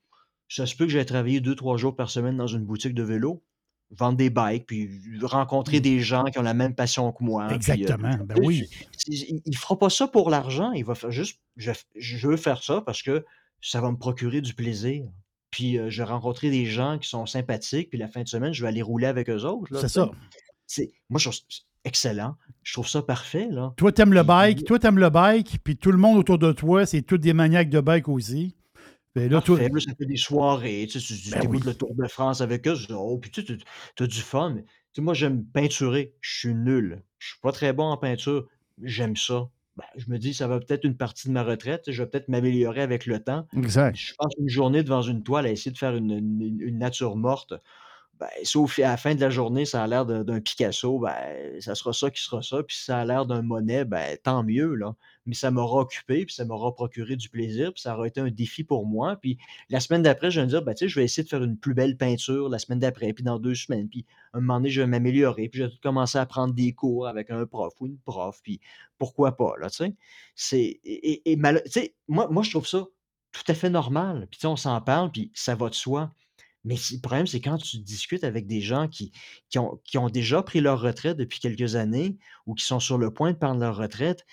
ça 0.50 0.66
se 0.66 0.76
peut 0.76 0.86
que 0.86 0.92
j'aille 0.92 1.06
travailler 1.06 1.40
deux, 1.40 1.56
trois 1.56 1.78
jours 1.78 1.96
par 1.96 2.10
semaine 2.10 2.36
dans 2.36 2.48
une 2.48 2.66
boutique 2.66 2.94
de 2.94 3.04
vélo, 3.04 3.42
vendre 3.98 4.18
des 4.18 4.30
bikes, 4.30 4.66
puis 4.68 4.90
rencontrer 5.22 5.80
des 5.80 6.00
gens 6.00 6.24
qui 6.26 6.40
ont 6.40 6.44
la 6.44 6.54
même 6.54 6.74
passion 6.76 7.12
que 7.12 7.24
moi. 7.24 7.46
puis, 7.48 7.54
euh, 7.54 7.56
Exactement. 7.58 8.18
Ben 8.26 8.36
oui. 8.44 8.64
il, 9.08 9.42
il 9.46 9.58
fera 9.58 9.78
pas 9.78 9.90
ça 9.90 10.08
pour 10.08 10.30
l'argent, 10.30 10.72
il 10.72 10.86
va 10.86 10.96
faire 10.96 11.12
juste, 11.12 11.40
je, 11.58 11.72
je 11.96 12.28
veux 12.28 12.38
faire 12.38 12.64
ça 12.64 12.82
parce 12.86 13.02
que 13.04 13.26
ça 13.62 13.82
va 13.82 13.92
me 13.92 13.98
procurer 13.98 14.42
du 14.42 14.54
plaisir. 14.54 15.04
Puis 15.52 15.78
euh, 15.78 15.90
je 15.90 16.02
vais 16.02 16.10
rencontrer 16.10 16.50
des 16.50 16.66
gens 16.66 16.98
qui 16.98 17.10
sont 17.10 17.26
sympathiques, 17.26 17.90
puis 17.90 18.00
la 18.00 18.08
fin 18.08 18.24
de 18.24 18.28
semaine, 18.28 18.54
je 18.54 18.62
vais 18.62 18.70
aller 18.70 18.82
rouler 18.82 19.08
avec 19.08 19.30
eux 19.30 19.44
autres. 19.44 19.78
C'est 19.82 19.90
ça. 19.90 20.10
C'est- 20.66 20.92
Moi, 21.10 21.20
je 21.20 21.26
trouve 21.30 21.36
ça 21.50 21.62
excellent. 21.84 22.36
Je 22.64 22.74
trouve 22.74 22.88
ça 22.88 23.02
parfait. 23.02 23.48
Là. 23.50 23.74
Toi, 23.76 23.92
t'aimes 23.92 24.14
le 24.14 24.24
bike, 24.24 24.64
toi, 24.66 24.78
t'aimes 24.80 25.00
le 25.00 25.10
bike, 25.10 25.58
puis 25.64 25.76
tout 25.76 25.92
le 25.92 25.98
monde 25.98 26.18
autour 26.18 26.38
de 26.38 26.52
toi, 26.54 26.86
c'est 26.86 27.02
tous 27.02 27.18
des 27.18 27.34
maniaques 27.34 27.70
de 27.72 27.82
bike 27.82 28.08
aussi. 28.08 28.56
Ben 29.16 29.30
là, 29.30 29.42
toi, 29.42 29.58
Parfait. 29.58 29.72
Là, 29.74 29.80
ça 29.82 29.96
fait 29.96 30.06
des 30.06 30.18
soirées. 30.18 30.88
Tu, 30.90 31.00
sais, 31.00 31.14
tu- 31.16 31.22
tu 31.22 31.30
Ben 31.32 31.42
écoutes 31.44 31.62
oui. 31.62 31.62
le 31.66 31.74
Tour 31.76 31.94
de 31.96 32.08
France 32.08 32.42
avec 32.42 32.68
eux. 32.68 32.76
Oh, 32.92 33.18
puis 33.18 33.30
tu 33.32 33.42
as 34.00 34.08
du 34.08 34.22
fun. 34.22 34.56
tu 34.58 34.64
sais, 34.96 35.02
moi, 35.02 35.14
j'aime 35.14 35.44
peinturer. 35.46 36.14
Je 36.22 36.40
suis 36.40 36.56
nul. 36.56 37.02
Je 37.20 37.30
suis 37.30 37.40
pas 37.42 37.52
très 37.52 37.74
bon 37.74 37.86
en 37.86 37.98
peinture. 37.98 38.48
J'aime 38.82 39.16
ça. 39.18 39.50
Ben, 39.78 39.84
je 39.98 40.10
me 40.10 40.18
dis, 40.18 40.34
ça 40.34 40.48
va 40.48 40.60
peut-être 40.60 40.84
une 40.86 40.96
partie 40.98 41.28
de 41.28 41.34
ma 41.34 41.44
retraite. 41.44 41.84
Je 41.92 42.04
vais 42.04 42.10
peut-être 42.10 42.30
m'améliorer 42.30 42.82
avec 42.82 43.06
le 43.06 43.20
temps. 43.24 43.48
Exact. 43.56 43.96
Je 43.98 44.14
passe 44.18 44.32
une 44.40 44.50
journée 44.50 44.84
devant 44.84 45.02
une 45.02 45.24
toile 45.24 45.46
à 45.46 45.50
essayer 45.52 45.72
de 45.72 45.78
faire 45.78 45.96
une, 45.96 46.12
une- 46.12 46.62
une 46.62 46.78
nature 46.78 47.16
morte. 47.16 47.54
Ben, 48.22 48.28
sauf 48.44 48.78
à 48.80 48.84
la 48.84 48.98
fin 48.98 49.16
de 49.16 49.20
la 49.22 49.32
journée, 49.32 49.66
ça 49.66 49.84
a 49.84 49.88
l'air 49.88 50.06
d'un 50.06 50.40
Picasso, 50.42 51.00
ben, 51.00 51.60
ça 51.60 51.74
sera 51.76 51.92
ça 51.92 52.12
qui 52.12 52.22
sera 52.22 52.44
ça. 52.44 52.62
Puis 52.62 52.76
si 52.78 52.84
ça 52.86 53.00
a 53.00 53.06
l'air 53.06 53.26
d'un 53.26 53.42
Monet, 53.42 53.84
ben, 53.84 54.16
tant 54.24 54.44
mieux, 54.44 54.76
là. 54.76 54.96
Mais 55.26 55.34
ça 55.34 55.50
m'aura 55.52 55.82
occupé, 55.82 56.26
puis 56.26 56.34
ça 56.36 56.46
m'aura 56.46 56.74
procuré 56.74 57.16
du 57.16 57.30
plaisir, 57.30 57.74
puis 57.74 57.82
ça 57.82 57.96
aura 57.96 58.08
été 58.08 58.22
un 58.22 58.30
défi 58.30 58.64
pour 58.64 58.86
moi. 58.86 59.16
Puis 59.18 59.40
la 59.70 59.80
semaine 59.80 60.04
d'après, 60.04 60.30
je 60.32 60.40
vais 60.40 60.46
me 60.46 60.50
dire, 60.52 60.62
ben, 60.62 60.76
je 60.80 60.96
vais 61.00 61.04
essayer 61.04 61.24
de 61.24 61.30
faire 61.30 61.44
une 61.44 61.58
plus 61.58 61.74
belle 61.74 61.98
peinture 61.98 62.48
la 62.50 62.60
semaine 62.60 62.80
d'après, 62.80 63.12
puis 63.14 63.24
dans 63.24 63.40
deux 63.40 63.56
semaines. 63.56 63.90
Puis 63.90 64.06
un 64.34 64.40
moment 64.42 64.60
donné, 64.60 64.70
je 64.70 64.82
vais 64.82 64.88
m'améliorer, 64.88 65.50
puis 65.50 65.60
je 65.62 65.66
vais 65.66 65.72
commencer 65.82 66.20
à 66.20 66.26
prendre 66.28 66.54
des 66.54 66.74
cours 66.74 67.08
avec 67.08 67.32
un 67.32 67.46
prof 67.48 67.74
ou 67.80 67.88
une 67.88 67.98
prof, 68.00 68.40
puis 68.44 68.60
pourquoi 69.00 69.36
pas, 69.36 69.54
là. 69.60 69.68
C'est, 70.36 70.80
et, 70.84 71.32
et- 71.32 71.36
moi, 72.08 72.28
moi, 72.30 72.44
je 72.44 72.52
trouve 72.52 72.68
ça 72.68 72.86
tout 73.32 73.44
à 73.48 73.54
fait 73.54 73.70
normal. 73.70 74.28
Puis 74.30 74.46
on 74.46 74.56
s'en 74.56 74.80
parle, 74.82 75.12
puis 75.12 75.32
ça 75.34 75.56
va 75.56 75.70
de 75.70 75.76
soi. 75.76 76.14
Mais 76.64 76.76
le 76.92 77.00
problème, 77.02 77.28
c'est 77.28 77.42
quand 77.42 77.58
tu 77.58 77.80
discutes 77.80 78.24
avec 78.24 78.46
des 78.48 78.62
gens 78.62 78.88
qui, 78.88 79.12
qui, 79.50 79.58
ont, 79.60 79.82
qui 79.84 79.98
ont 79.98 80.10
déjà 80.10 80.44
pris 80.44 80.62
leur 80.62 80.80
retraite 80.82 81.18
depuis 81.18 81.40
quelques 81.40 81.76
années 81.76 82.18
ou 82.46 82.54
qui 82.54 82.66
sont 82.66 82.80
sur 82.80 82.98
le 82.98 83.12
point 83.12 83.32
de 83.32 83.38
prendre 83.38 83.60
leur 83.60 83.76
retraite, 83.78 84.26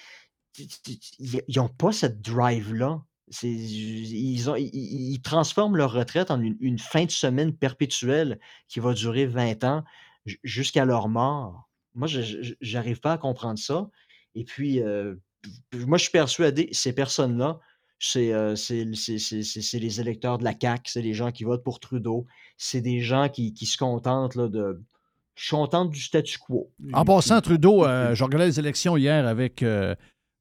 ils 1.19 1.43
n'ont 1.57 1.69
pas 1.69 1.93
cette 1.93 2.21
drive-là. 2.21 3.03
Ils, 3.43 4.39
ils, 4.39 4.49
ils- 4.73 5.21
transforment 5.23 5.77
leur 5.77 5.93
retraite 5.93 6.31
en 6.31 6.41
une, 6.41 6.57
une 6.61 6.79
fin 6.79 7.05
de 7.05 7.11
semaine 7.11 7.55
perpétuelle 7.55 8.39
qui 8.69 8.81
va 8.81 8.95
durer 8.95 9.27
20 9.27 9.65
ans 9.65 9.85
ju- 10.25 10.41
jusqu'à 10.43 10.85
leur 10.87 11.09
mort. 11.09 11.69
Moi, 11.95 12.09
je 12.09 12.55
n'arrive 12.73 13.01
pas 13.01 13.13
à 13.13 13.19
comprendre 13.19 13.59
ça. 13.59 13.91
Et 14.35 14.45
puis, 14.45 14.81
euh, 14.81 15.15
moi, 15.75 15.99
je 15.99 16.05
suis 16.05 16.13
persuadé, 16.13 16.69
ces 16.73 16.95
personnes-là, 16.95 17.61
c'est 17.99 18.33
euh, 18.33 18.55
c'est 18.55 19.79
les 19.79 20.01
électeurs 20.01 20.39
de 20.39 20.45
la 20.45 20.55
CAQ, 20.59 20.91
c'est 20.91 21.03
les 21.03 21.15
gens 21.15 21.31
qui 21.31 21.45
votent 21.45 21.65
pour 21.65 21.81
Trudeau, 21.81 22.27
c'est 22.57 22.81
des 22.81 23.01
gens 23.01 23.29
qui, 23.29 23.53
qui 23.53 23.67
se 23.67 23.77
contentent 23.77 24.37
là, 24.37 24.49
de. 24.49 24.81
contentent 25.51 25.91
du 25.91 26.01
statu 26.01 26.39
quo. 26.39 26.71
En 26.93 27.05
passant, 27.05 27.41
Trudeau, 27.41 27.85
euh, 27.85 28.15
je 28.15 28.25
regardais 28.25 28.47
les 28.47 28.59
élections 28.59 28.97
hier 28.97 29.27
avec, 29.27 29.63
euh, 29.63 29.95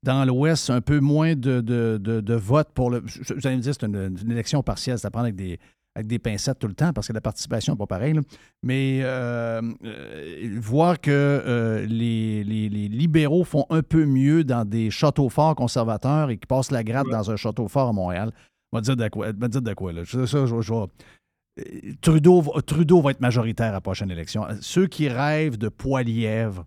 dans 0.04 0.24
l'Ouest, 0.26 0.70
un 0.70 0.82
peu 0.82 1.00
moins 1.00 1.36
de, 1.36 1.62
de, 1.62 2.00
de, 2.00 2.22
de 2.22 2.34
votes 2.36 2.72
pour 2.74 2.92
le. 2.92 3.00
Vous 3.00 3.48
allez 3.48 3.58
me 3.58 3.62
dire, 3.62 3.74
c'est 3.74 3.86
une, 3.86 4.18
une 4.22 4.32
élection 4.32 4.62
partielle, 4.62 5.00
ça 5.00 5.10
prend 5.10 5.22
avec 5.22 5.36
des, 5.36 5.60
avec 5.98 6.08
des 6.08 6.20
pincettes 6.20 6.60
tout 6.60 6.68
le 6.68 6.74
temps 6.76 6.94
parce 6.94 7.08
que 7.08 7.14
la 7.14 7.22
participation 7.22 7.74
n'est 7.74 7.78
pas 7.78 7.88
pareille. 7.88 8.14
là. 8.14 8.22
Mais 8.64 9.00
euh, 9.02 9.62
euh, 9.84 10.58
voir 10.62 11.02
que 11.02 11.10
euh, 11.12 11.86
les, 11.88 12.44
les- 12.44 12.70
les 12.70 12.88
libéraux 12.88 13.44
font 13.44 13.66
un 13.72 13.82
peu 13.82 14.06
mieux 14.06 14.44
dans 14.44 14.64
des 14.64 14.92
châteaux 14.92 15.30
forts 15.30 15.56
conservateurs 15.56 16.30
et 16.30 16.38
qui 16.38 16.46
passent 16.46 16.72
la 16.72 16.84
gratte 16.84 17.08
dans 17.10 17.32
un 17.32 17.36
château 17.36 17.68
fort 17.68 17.90
à 17.90 17.94
Montréal, 17.94 18.32
va 18.72 18.82
dire 18.82 18.96
de 18.96 19.08
quoi, 19.08 19.32
dire 19.34 19.62
de 19.62 19.74
quoi 19.74 19.92
là. 19.92 20.04
Ça, 20.06 20.28
ça, 20.28 20.46
je- 20.46 20.62
je 20.62 20.74
vais- 20.74 21.96
Trudeau, 22.02 22.42
va- 22.42 22.62
Trudeau 22.62 23.02
va 23.02 23.12
être 23.12 23.22
majoritaire 23.22 23.70
à 23.70 23.72
la 23.72 23.82
prochaine 23.82 24.12
élection. 24.12 24.46
Ceux 24.62 24.86
qui 24.88 25.10
rêvent 25.10 25.58
de 25.58 25.70
Poilièvre, 25.70 26.66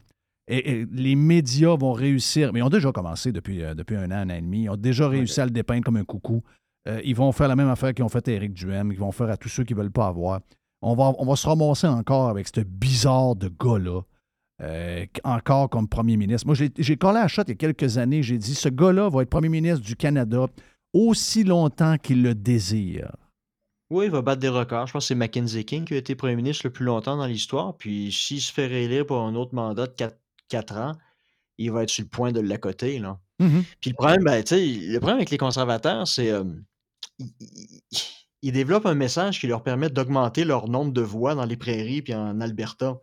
et, 0.48 0.80
et 0.80 0.86
les 0.92 1.14
médias 1.14 1.76
vont 1.76 1.92
réussir, 1.92 2.52
mais 2.52 2.58
ils 2.58 2.62
ont 2.64 2.68
déjà 2.70 2.90
commencé 2.90 3.30
depuis, 3.30 3.62
euh, 3.62 3.74
depuis 3.74 3.94
un 3.94 4.10
an, 4.10 4.16
un 4.16 4.30
an 4.30 4.34
et 4.34 4.40
demi, 4.40 4.64
ils 4.64 4.68
ont 4.70 4.76
déjà 4.76 5.08
réussi 5.08 5.40
à 5.40 5.44
le 5.44 5.52
dépeindre 5.52 5.84
comme 5.84 5.96
un 5.98 6.04
coucou. 6.04 6.42
Euh, 6.88 7.00
ils 7.04 7.14
vont 7.14 7.30
faire 7.32 7.48
la 7.48 7.56
même 7.56 7.68
affaire 7.68 7.92
qu'ils 7.92 8.04
ont 8.04 8.08
fait 8.08 8.26
à 8.28 8.32
Éric 8.32 8.54
Duhem, 8.54 8.90
qu'ils 8.90 9.00
vont 9.00 9.12
faire 9.12 9.28
à 9.30 9.36
tous 9.36 9.48
ceux 9.48 9.64
qui 9.64 9.74
ne 9.74 9.78
veulent 9.78 9.90
pas 9.90 10.06
avoir. 10.06 10.40
On 10.82 10.94
va, 10.94 11.12
on 11.18 11.26
va 11.26 11.36
se 11.36 11.46
ramasser 11.46 11.86
encore 11.86 12.28
avec 12.28 12.48
ce 12.48 12.60
bizarre 12.62 13.36
de 13.36 13.48
gars-là, 13.48 14.00
euh, 14.62 15.04
encore 15.24 15.68
comme 15.68 15.88
premier 15.88 16.16
ministre. 16.16 16.46
Moi, 16.46 16.54
j'ai 16.54 16.70
j'ai 16.78 16.96
collé 16.96 17.18
à 17.18 17.22
la 17.22 17.28
shot 17.28 17.42
il 17.46 17.50
y 17.50 17.52
a 17.52 17.54
quelques 17.56 17.98
années, 17.98 18.22
j'ai 18.22 18.38
dit, 18.38 18.54
ce 18.54 18.68
gars-là 18.70 19.10
va 19.10 19.22
être 19.22 19.30
premier 19.30 19.50
ministre 19.50 19.84
du 19.84 19.94
Canada 19.94 20.46
aussi 20.94 21.44
longtemps 21.44 21.98
qu'il 21.98 22.22
le 22.22 22.34
désire. 22.34 23.12
Oui, 23.90 24.06
il 24.06 24.10
va 24.10 24.22
battre 24.22 24.40
des 24.40 24.48
records. 24.48 24.86
Je 24.86 24.92
pense 24.92 25.04
que 25.04 25.08
c'est 25.08 25.14
Mackenzie 25.16 25.64
King 25.64 25.84
qui 25.84 25.94
a 25.94 25.96
été 25.96 26.14
premier 26.14 26.36
ministre 26.36 26.64
le 26.64 26.70
plus 26.70 26.84
longtemps 26.84 27.16
dans 27.16 27.26
l'histoire. 27.26 27.76
Puis 27.76 28.12
s'il 28.12 28.40
se 28.40 28.52
fait 28.52 28.66
réélire 28.66 29.04
pour 29.04 29.18
un 29.18 29.34
autre 29.34 29.54
mandat 29.54 29.88
de 29.88 29.94
4, 30.48 30.76
ans, 30.76 30.92
il 31.58 31.72
va 31.72 31.82
être 31.82 31.90
sur 31.90 32.04
le 32.04 32.08
point 32.08 32.30
de 32.32 32.40
l'accoter. 32.40 33.00
Là. 33.00 33.18
Puis 33.38 33.90
le 33.90 33.94
problème, 33.94 34.22
ben, 34.22 34.42
tu 34.44 34.54
sais, 34.54 34.64
le 34.64 34.98
problème 34.98 35.16
avec 35.16 35.30
les 35.30 35.38
conservateurs, 35.38 36.06
c'est 36.06 36.30
euh, 36.30 36.44
ils, 38.42 38.52
développent 38.52 38.86
un 38.86 38.94
message 38.94 39.40
qui 39.40 39.46
leur 39.46 39.62
permet 39.62 39.90
d'augmenter 39.90 40.44
leur 40.44 40.68
nombre 40.68 40.92
de 40.92 41.00
voix 41.00 41.34
dans 41.34 41.44
les 41.44 41.56
prairies 41.56 42.02
puis 42.02 42.14
en 42.14 42.40
Alberta. 42.40 42.98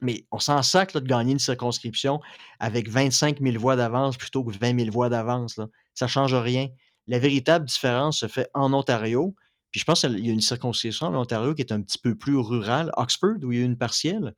Mais 0.00 0.26
on 0.30 0.38
s'en 0.38 0.62
sac 0.62 0.94
là, 0.94 1.00
de 1.00 1.08
gagner 1.08 1.32
une 1.32 1.38
circonscription 1.38 2.20
avec 2.60 2.88
25 2.88 3.40
000 3.40 3.58
voix 3.58 3.74
d'avance 3.74 4.16
plutôt 4.16 4.44
que 4.44 4.56
20 4.56 4.78
000 4.78 4.90
voix 4.90 5.08
d'avance. 5.08 5.60
Ça 5.94 6.06
ne 6.06 6.08
change 6.08 6.34
rien. 6.34 6.68
La 7.08 7.18
véritable 7.18 7.64
différence 7.64 8.20
se 8.20 8.28
fait 8.28 8.48
en 8.54 8.72
Ontario. 8.72 9.34
Puis 9.70 9.80
je 9.80 9.84
pense 9.84 10.02
qu'il 10.02 10.24
y 10.24 10.30
a 10.30 10.32
une 10.32 10.40
circonscription 10.40 11.08
en 11.08 11.14
Ontario 11.16 11.54
qui 11.54 11.62
est 11.62 11.72
un 11.72 11.82
petit 11.82 11.98
peu 11.98 12.14
plus 12.14 12.36
rurale, 12.36 12.90
Oxford, 12.96 13.38
où 13.42 13.52
il 13.52 13.58
y 13.58 13.62
a 13.62 13.64
une 13.64 13.76
partielle. 13.76 14.34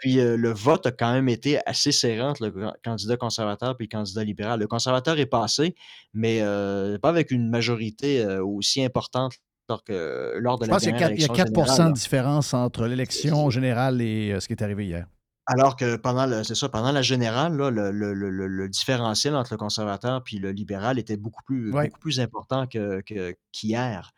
Puis 0.00 0.18
euh, 0.20 0.36
le 0.36 0.50
vote 0.52 0.86
a 0.86 0.90
quand 0.92 1.12
même 1.12 1.28
été 1.28 1.58
assez 1.66 1.92
serré 1.92 2.20
entre 2.22 2.46
le 2.46 2.72
candidat 2.84 3.16
conservateur 3.16 3.76
et 3.78 3.82
le 3.82 3.88
candidat 3.88 4.24
libéral. 4.24 4.58
Le 4.60 4.66
conservateur 4.66 5.18
est 5.18 5.26
passé, 5.26 5.74
mais 6.14 6.38
euh, 6.42 6.98
pas 6.98 7.10
avec 7.10 7.30
une 7.30 7.48
majorité 7.48 8.24
euh, 8.24 8.44
aussi 8.44 8.82
importante 8.84 9.34
lors, 9.68 9.84
que, 9.84 10.34
lors 10.38 10.58
de 10.58 10.64
Je 10.64 10.70
la 10.70 10.74
pense 10.76 10.82
qu'il 10.82 10.92
y 10.92 10.94
a 10.94 10.98
dernière 10.98 11.08
4, 11.10 11.18
il 11.18 11.20
y 11.20 11.22
a 11.22 11.26
élection 11.26 11.34
4 11.34 11.66
générale, 11.68 11.92
de 11.92 11.98
différence 11.98 12.54
entre 12.54 12.86
l'élection 12.86 13.50
générale 13.50 14.00
et 14.00 14.36
ce 14.40 14.46
qui 14.46 14.54
est 14.54 14.62
arrivé 14.62 14.86
hier. 14.86 15.06
Alors 15.46 15.76
que 15.76 15.96
pendant 15.96 16.24
le, 16.26 16.44
c'est 16.44 16.54
ça, 16.54 16.68
pendant 16.68 16.92
la 16.92 17.02
générale, 17.02 17.56
là, 17.56 17.68
le, 17.70 17.90
le- 17.90 18.14
le- 18.14 18.68
différentiel 18.68 19.34
entre 19.34 19.52
le 19.54 19.58
conservateur 19.58 20.22
et 20.32 20.38
le 20.38 20.52
libéral 20.52 20.98
était 21.00 21.16
beaucoup 21.16 21.42
plus, 21.44 21.72
Ouais. 21.72 21.86
beaucoup 21.88 21.98
plus 21.98 22.20
important 22.20 22.66
que, 22.66 23.00
que- 23.02 23.34
qu'hier. 23.50 24.12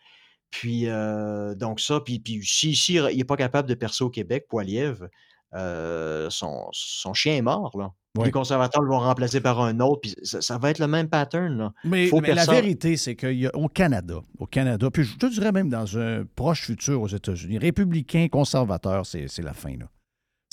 Puis, 0.51 0.87
euh, 0.87 1.55
donc 1.55 1.81
ça, 1.81 2.01
puis, 2.01 2.21
puis 2.21 2.41
si, 2.45 2.77
si 2.77 2.95
il 2.95 3.17
n'est 3.17 3.25
pas 3.25 3.37
capable 3.37 3.69
de 3.69 3.75
percer 3.75 4.05
au 4.05 4.11
Québec, 4.11 4.47
Poilievre, 4.49 5.09
euh, 5.55 6.28
son, 6.31 6.68
son 6.72 7.14
chien 7.14 7.36
est 7.36 7.43
mort, 7.43 7.72
là. 7.78 7.93
Ouais. 8.16 8.26
Les 8.26 8.31
conservateurs 8.31 8.81
le 8.81 8.89
vont 8.89 9.01
remplacer 9.01 9.40
par 9.40 9.60
un 9.60 9.81
autre, 9.81 10.02
puis 10.02 10.14
ça, 10.22 10.40
ça 10.40 10.56
va 10.56 10.70
être 10.70 10.78
le 10.78 10.86
même 10.86 11.09
pattern, 11.09 11.56
là. 11.56 11.72
Mais, 11.82 12.06
Faut 12.06 12.20
mais 12.20 12.32
la 12.32 12.44
vérité, 12.44 12.97
c'est 12.97 13.16
qu'au 13.16 13.68
Canada, 13.68 14.20
au 14.39 14.47
Canada, 14.47 14.89
puis 14.90 15.02
je 15.02 15.16
te 15.16 15.26
dirais 15.26 15.51
même 15.51 15.68
dans 15.68 15.98
un 15.98 16.24
proche 16.36 16.62
futur 16.62 17.02
aux 17.02 17.09
États-Unis, 17.09 17.59
républicains, 17.59 18.28
conservateurs, 18.28 19.05
c'est 19.05 19.43
la 19.43 19.52
fin. 19.52 19.76
Là. 19.76 19.86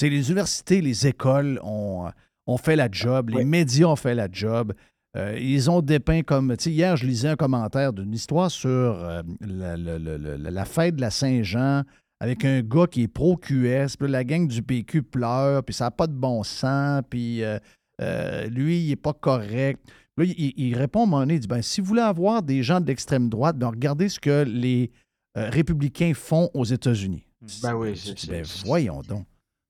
Les 0.02 0.30
universités, 0.30 0.82
les 0.82 1.06
écoles 1.06 1.60
ont, 1.64 2.10
ont 2.48 2.58
fait 2.58 2.76
la 2.76 2.88
job, 2.92 3.30
les 3.30 3.46
médias 3.46 3.88
ont 3.88 3.96
fait 3.96 4.16
la 4.16 4.28
job. 4.32 4.74
Euh, 5.18 5.38
ils 5.38 5.70
ont 5.70 5.82
dépeint 5.82 6.22
comme. 6.22 6.56
Hier, 6.66 6.96
je 6.96 7.06
lisais 7.06 7.28
un 7.28 7.36
commentaire 7.36 7.92
d'une 7.94 8.14
histoire 8.14 8.50
sur 8.50 8.70
euh, 8.70 9.22
la 9.42 10.66
fête 10.66 10.96
de 10.96 11.02
la 11.02 11.12
Saint-Jean 11.12 11.84
avec 12.22 12.46
un 12.46 12.62
gars 12.62 12.86
qui 12.86 13.02
est 13.02 13.08
pro-QS, 13.08 13.98
puis 13.98 14.08
la 14.08 14.24
gang 14.24 14.48
du 14.48 14.62
PQ 14.62 15.02
pleure, 15.02 15.64
puis 15.64 15.74
ça 15.74 15.86
n'a 15.86 15.92
pas 15.92 16.06
de 16.06 16.14
bon 16.14 16.44
sens, 16.44 17.02
puis 17.10 17.44
euh, 17.44 17.58
euh, 18.00 18.46
lui, 18.46 18.80
il 18.84 18.90
n'est 18.90 18.96
pas 18.96 19.14
correct. 19.14 19.82
Là, 20.18 20.26
il, 20.26 20.78
répond 20.78 21.00
à 21.00 21.04
un 21.04 21.06
moment 21.08 21.20
donné, 21.22 21.34
il 21.36 21.40
dit 21.40 21.48
ben, 21.48 21.64
si 21.64 21.82
vous 21.82 21.88
voulez 21.88 22.02
avoir 22.04 22.44
des 22.44 22.62
gens 22.62 22.80
de 22.80 22.86
l'extrême 22.86 23.28
droite, 23.28 23.58
ben, 23.58 23.70
regardez 23.70 24.08
ce 24.08 24.20
que 24.20 24.44
les 24.44 24.92
euh, 25.36 25.50
républicains 25.50 26.14
font 26.14 26.52
aux 26.54 26.64
États-Unis. 26.64 27.26
Ben 27.64 27.74
oui, 27.74 27.98
c'est- 27.98 28.30
ben, 28.30 28.46
voyons 28.66 29.02
donc. 29.02 29.26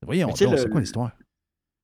Voyons 0.06 0.28
donc, 0.28 0.38
c'est 0.38 0.69
quoi 0.69 0.82
l'histoire? 0.82 1.11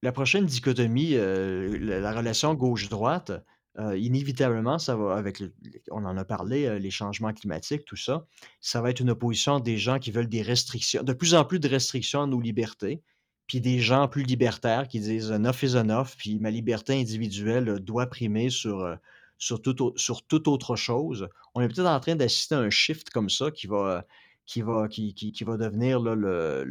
La 0.04 0.12
prochaine 0.12 0.46
dichotomie, 0.46 1.12
euh, 1.14 1.78
la, 1.80 2.02
la 2.02 2.12
relation 2.12 2.54
gauche-droite, 2.56 3.32
euh, 3.80 3.98
inévitablement, 3.98 4.80
ça 4.80 4.96
va 4.96 5.16
avec, 5.16 5.40
le- 5.40 5.54
on 5.92 6.06
en 6.06 6.18
a 6.18 6.26
parlé, 6.26 6.66
euh, 6.66 6.80
les 6.80 6.92
changements 6.92 7.34
climatiques, 7.34 7.86
tout 7.86 7.96
ça, 7.96 8.26
ça 8.62 8.82
va 8.82 8.90
être 8.90 9.00
une 9.02 9.10
opposition 9.12 9.60
des 9.60 9.78
gens 9.78 10.00
qui 10.00 10.12
veulent 10.12 10.30
des 10.30 10.42
restrictions, 10.42 11.04
de 11.04 11.14
plus 11.14 11.36
en 11.36 11.46
plus 11.46 11.60
de 11.60 11.68
restrictions 11.68 12.24
à 12.24 12.28
nos 12.28 12.42
libertés, 12.42 13.02
puis 13.48 13.62
des 13.62 13.80
gens 13.80 14.08
plus 14.08 14.24
libertaires 14.24 14.88
qui 14.88 15.00
disent 15.00 15.32
enough 15.32 15.64
is 15.64 15.76
enough, 15.78 16.16
puis 16.18 16.40
ma 16.40 16.52
liberté 16.52 17.00
individuelle 17.00 17.70
euh, 17.70 17.80
doit 17.80 18.08
primer 18.08 18.50
sur, 18.50 18.82
euh, 18.82 18.96
sur, 19.38 19.62
tout, 19.62 19.94
sur 19.96 20.26
toute 20.26 20.48
autre 20.48 20.76
chose. 20.76 21.28
On 21.54 21.62
est 21.62 21.68
peut-être 21.68 21.88
en 21.88 22.00
train 22.00 22.16
d'assister 22.16 22.56
à 22.56 22.60
un 22.60 22.70
shift 22.70 23.10
comme 23.12 23.30
ça 23.30 23.52
qui 23.52 23.68
va, 23.68 23.98
euh, 23.98 24.02
qui 24.46 24.62
va, 24.62 24.88
qui, 24.88 25.14
qui- 25.14 25.44
va 25.44 25.58
devenir 25.58 26.00
la 26.02 26.64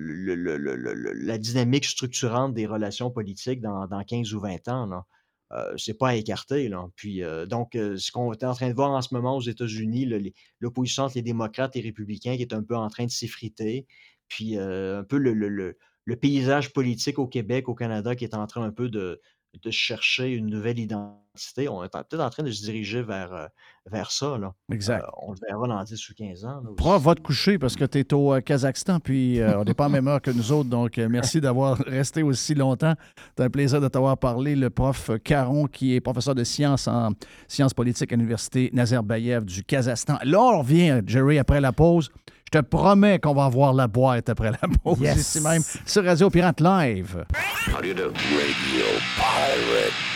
dynamique 1.38 1.84
structurante 1.84 2.54
des 2.54 2.66
relations 2.66 3.10
politiques 3.10 3.60
dans, 3.60 3.86
dans 3.86 4.02
15 4.02 4.32
ou 4.34 4.40
20 4.40 4.68
ans. 4.68 5.04
Euh, 5.52 5.74
c'est 5.76 5.94
pas 5.96 6.08
à 6.10 6.14
écarter. 6.16 6.68
Là. 6.68 6.86
Puis, 6.96 7.22
euh, 7.22 7.46
donc, 7.46 7.76
euh, 7.76 7.96
ce 7.96 8.10
qu'on 8.10 8.32
est 8.32 8.42
en 8.44 8.54
train 8.54 8.68
de 8.68 8.74
voir 8.74 8.90
en 8.90 9.00
ce 9.02 9.14
moment 9.14 9.36
aux 9.36 9.40
États-Unis, 9.42 10.06
l'opposition 10.60 11.04
entre 11.04 11.14
les 11.16 11.22
démocrates 11.22 11.76
et 11.76 11.82
les 11.82 11.88
républicains 11.88 12.36
qui 12.36 12.42
est 12.42 12.52
un 12.54 12.62
peu 12.64 12.76
en 12.76 12.88
train 12.88 13.04
de 13.06 13.10
s'effriter, 13.10 13.86
puis 14.28 14.58
euh, 14.58 15.00
un 15.00 15.04
peu 15.04 15.18
le, 15.18 15.32
le- 15.34 15.48
le- 15.48 15.78
le 16.04 16.16
paysage 16.16 16.72
politique 16.72 17.18
au 17.18 17.26
Québec, 17.28 17.68
au 17.68 17.74
Canada, 17.74 18.14
qui 18.16 18.24
est 18.24 18.34
en 18.34 18.46
train 18.46 18.62
un 18.64 18.72
peu 18.72 18.88
de, 18.88 19.20
de 19.62 19.70
chercher 19.70 20.30
une 20.32 20.46
nouvelle 20.46 20.78
identité. 20.78 21.25
On 21.68 21.84
est 21.84 21.88
peut-être 21.88 22.20
en 22.20 22.30
train 22.30 22.42
de 22.42 22.50
se 22.50 22.62
diriger 22.62 23.02
vers, 23.02 23.32
euh, 23.32 23.46
vers 23.90 24.10
ça. 24.10 24.36
Là. 24.38 24.52
Exact. 24.72 25.04
Euh, 25.04 25.08
on 25.22 25.32
le 25.32 25.38
verra 25.48 25.68
dans 25.68 25.82
10 25.84 26.08
ou 26.08 26.14
15 26.14 26.44
ans. 26.44 26.60
là. 26.64 26.70
Prof, 26.76 27.02
va 27.02 27.14
te 27.14 27.20
coucher 27.20 27.58
parce 27.58 27.76
que 27.76 27.84
tu 27.84 27.98
es 28.00 28.14
au 28.14 28.34
euh, 28.34 28.40
Kazakhstan, 28.40 29.00
puis 29.00 29.40
euh, 29.40 29.58
on 29.60 29.64
n'est 29.64 29.74
pas 29.74 29.86
en 29.86 29.90
même 29.90 30.08
heure 30.08 30.20
que 30.20 30.30
nous 30.30 30.52
autres. 30.52 30.68
Donc, 30.68 30.98
euh, 30.98 31.08
merci 31.10 31.40
d'avoir 31.40 31.76
resté 31.78 32.22
aussi 32.22 32.54
longtemps. 32.54 32.94
C'est 33.36 33.44
un 33.44 33.50
plaisir 33.50 33.80
de 33.80 33.88
t'avoir 33.88 34.16
parlé. 34.18 34.54
Le 34.56 34.70
prof 34.70 35.10
Caron, 35.24 35.66
qui 35.66 35.94
est 35.94 36.00
professeur 36.00 36.34
de 36.34 36.44
sciences 36.44 36.88
en 36.88 37.10
sciences 37.48 37.74
politiques 37.74 38.12
à 38.12 38.16
l'Université 38.16 38.70
Nazarbayev 38.72 39.44
du 39.44 39.62
Kazakhstan. 39.64 40.18
Là, 40.24 40.40
on 40.40 40.58
revient, 40.60 41.00
Jerry, 41.06 41.38
après 41.38 41.60
la 41.60 41.72
pause. 41.72 42.10
Je 42.52 42.60
te 42.60 42.64
promets 42.64 43.18
qu'on 43.18 43.34
va 43.34 43.46
avoir 43.46 43.72
la 43.74 43.88
boîte 43.88 44.28
après 44.28 44.52
la 44.52 44.58
pause. 44.84 45.00
Yes. 45.00 45.16
Ici 45.16 45.40
même, 45.40 45.62
sur 45.84 46.04
Radio 46.04 46.30
Pirate 46.30 46.60
Live. 46.60 47.24
How 47.66 47.80
do 47.80 47.88
you 47.88 47.94
do? 47.94 48.12
RadioPirate.com. 48.12 50.15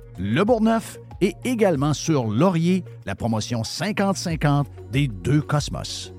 le 0.17 0.43
Bourgneuf 0.43 0.97
et 1.21 1.35
également 1.45 1.93
sur 1.93 2.25
Laurier, 2.25 2.83
la 3.05 3.15
promotion 3.15 3.61
50-50 3.61 4.65
des 4.91 5.07
deux 5.07 5.41
Cosmos. 5.41 6.13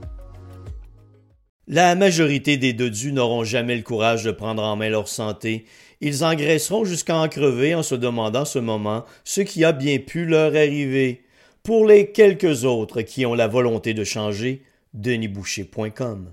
La 1.69 1.95
majorité 1.95 2.57
des 2.57 2.73
dodus 2.73 3.13
n'auront 3.13 3.45
jamais 3.45 3.77
le 3.77 3.83
courage 3.83 4.25
de 4.25 4.31
prendre 4.31 4.63
en 4.63 4.77
main 4.77 4.89
leur 4.89 5.09
santé. 5.09 5.65
Ils 6.01 6.25
engraisseront 6.25 6.85
jusqu'à 6.85 7.17
en 7.17 7.29
crever 7.29 7.75
en 7.75 7.83
se 7.83 7.95
demandant 7.95 8.45
ce 8.45 8.59
moment 8.59 9.05
ce 9.25 9.41
qui 9.41 9.65
a 9.65 9.73
bien 9.73 9.99
pu 9.99 10.27
leur 10.27 10.55
arriver. 10.57 11.23
Pour 11.63 11.87
les 11.87 12.11
quelques 12.11 12.65
autres 12.65 13.03
qui 13.03 13.25
ont 13.25 13.35
la 13.35 13.47
volonté 13.47 13.95
de 13.95 14.03
changer, 14.03 14.63
denisboucher.com. 14.95 16.33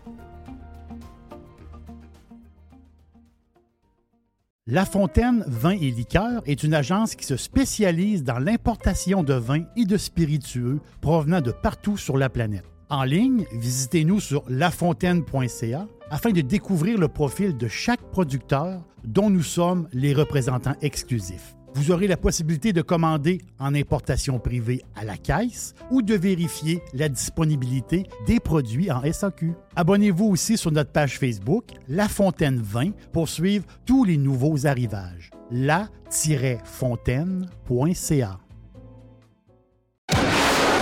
La 4.73 4.85
Fontaine 4.85 5.43
Vin 5.47 5.71
et 5.71 5.91
Liqueurs 5.91 6.41
est 6.45 6.63
une 6.63 6.73
agence 6.73 7.15
qui 7.15 7.25
se 7.25 7.35
spécialise 7.35 8.23
dans 8.23 8.39
l'importation 8.39 9.21
de 9.21 9.33
vins 9.33 9.65
et 9.75 9.83
de 9.83 9.97
spiritueux 9.97 10.79
provenant 11.01 11.41
de 11.41 11.51
partout 11.51 11.97
sur 11.97 12.17
la 12.17 12.29
planète. 12.29 12.63
En 12.89 13.03
ligne, 13.03 13.43
visitez-nous 13.51 14.21
sur 14.21 14.45
lafontaine.ca 14.47 15.87
afin 16.09 16.29
de 16.29 16.39
découvrir 16.39 16.97
le 16.97 17.09
profil 17.09 17.57
de 17.57 17.67
chaque 17.67 17.99
producteur 18.11 18.81
dont 19.03 19.29
nous 19.29 19.43
sommes 19.43 19.89
les 19.91 20.13
représentants 20.13 20.77
exclusifs. 20.81 21.53
Vous 21.75 21.91
aurez 21.91 22.07
la 22.07 22.17
possibilité 22.17 22.73
de 22.73 22.81
commander 22.81 23.41
en 23.59 23.73
importation 23.75 24.39
privée 24.39 24.81
à 24.95 25.05
la 25.05 25.17
caisse 25.17 25.73
ou 25.89 26.01
de 26.01 26.15
vérifier 26.15 26.81
la 26.93 27.07
disponibilité 27.09 28.03
des 28.27 28.39
produits 28.39 28.91
en 28.91 29.01
SAQ. 29.11 29.53
Abonnez-vous 29.75 30.25
aussi 30.25 30.57
sur 30.57 30.71
notre 30.71 30.91
page 30.91 31.17
Facebook 31.17 31.65
La 31.87 32.07
Fontaine 32.07 32.61
20 32.61 32.91
pour 33.11 33.29
suivre 33.29 33.65
tous 33.85 34.03
les 34.03 34.17
nouveaux 34.17 34.67
arrivages. 34.67 35.31
la-fontaine.ca. 35.51 38.39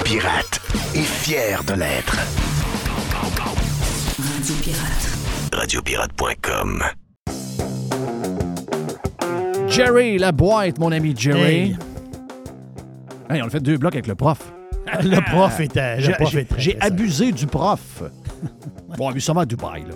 Pirate 0.04 0.60
est 0.96 1.02
fier 1.04 1.64
de 1.66 1.74
l'être. 1.74 2.18
Radio 4.18 4.56
Pirate. 4.64 5.08
Radiopirate.com. 5.54 6.84
Jerry, 9.70 10.18
la 10.18 10.32
boîte, 10.32 10.80
mon 10.80 10.92
ami 10.92 11.16
Jerry. 11.16 11.42
Hey. 11.42 11.78
Hey, 13.30 13.42
on 13.42 13.46
a 13.46 13.50
fait 13.50 13.60
deux 13.60 13.78
blocs 13.78 13.94
avec 13.94 14.08
le 14.08 14.16
prof. 14.16 14.54
Le 15.04 15.22
prof 15.30 15.60
était- 15.60 15.98
le 16.02 16.58
J'ai- 16.58 16.82
abusé 16.82 17.32
du 17.32 17.46
prof. 17.46 18.02
bon, 18.98 19.12
lui, 19.12 19.22
ça 19.22 19.34
va 19.34 19.42
à 19.42 19.46
Dubaï, 19.46 19.84
là. 19.84 19.94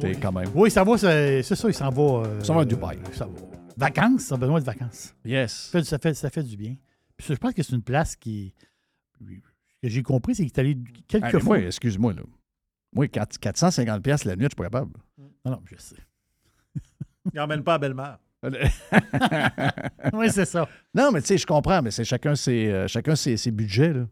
C'est 0.00 0.14
quand 0.20 0.30
même. 0.30 0.48
Oui, 0.54 0.70
ça 0.70 0.84
va, 0.84 0.96
c'est 0.96 1.42
c'est 1.42 1.56
ça, 1.56 1.68
il 1.68 1.74
s'en 1.74 1.90
va. 1.90 2.26
euh, 2.28 2.40
Ça 2.44 2.52
va 2.54 2.60
à 2.60 2.64
Dubaï. 2.64 2.98
Ça 3.12 3.24
va. 3.26 3.32
Vacances, 3.76 4.22
ça 4.22 4.36
a 4.36 4.38
besoin 4.38 4.60
de 4.60 4.64
vacances. 4.64 5.14
Yes. 5.24 5.52
Ça 5.52 5.78
fait, 5.80 5.84
ça 5.84 5.98
fait, 5.98 6.14
ça 6.14 6.30
fait 6.30 6.42
du 6.44 6.56
bien. 6.56 6.76
Puis 7.16 7.26
je 7.28 7.34
pense 7.34 7.54
que 7.54 7.62
c'est 7.64 7.74
une 7.74 7.82
place 7.82 8.14
qui. 8.14 8.54
Ce 9.20 9.24
que 9.82 9.88
j'ai 9.88 10.02
compris, 10.04 10.36
c'est 10.36 10.44
qu'il 10.44 10.52
est 10.52 10.58
allé 10.60 10.78
quelques 11.08 11.24
Hey, 11.24 11.30
mais 11.34 11.40
fois. 11.40 11.56
moi, 11.58 11.66
excuse-moi, 11.66 12.12
là. 12.12 12.22
Moi, 12.94 13.06
4- 13.06 13.38
450 13.38 14.02
pièces 14.02 14.24
la 14.24 14.36
nuit, 14.36 14.44
je 14.44 14.48
suis 14.50 14.54
pas 14.56 14.64
capable. 14.64 14.92
Non, 15.18 15.52
non, 15.52 15.60
je 15.64 15.74
sais. 15.76 15.96
Il 16.76 17.36
n'emmène 17.36 17.64
pas 17.64 17.74
à 17.74 17.78
belle-mère. 17.78 18.18
oui, 20.12 20.30
c'est 20.30 20.44
ça. 20.44 20.68
Non, 20.94 21.10
mais 21.12 21.20
tu 21.20 21.28
sais, 21.28 21.38
je 21.38 21.46
comprends, 21.46 21.82
mais 21.82 21.90
c'est 21.90 22.04
chacun 22.04 22.34
ses, 22.34 22.68
euh, 22.70 22.88
chacun 22.88 23.16
ses, 23.16 23.36
ses 23.36 23.50
budgets, 23.50 23.92
là. 23.92 24.06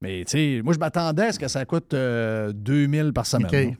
Mais 0.00 0.24
tu 0.24 0.32
sais, 0.32 0.62
moi, 0.62 0.74
je 0.74 0.78
m'attendais 0.78 1.26
à 1.26 1.32
ce 1.32 1.38
que 1.38 1.48
ça 1.48 1.64
coûte 1.64 1.94
euh, 1.94 2.52
2000 2.52 3.12
par 3.12 3.26
semaine. 3.26 3.46
OK. 3.46 3.78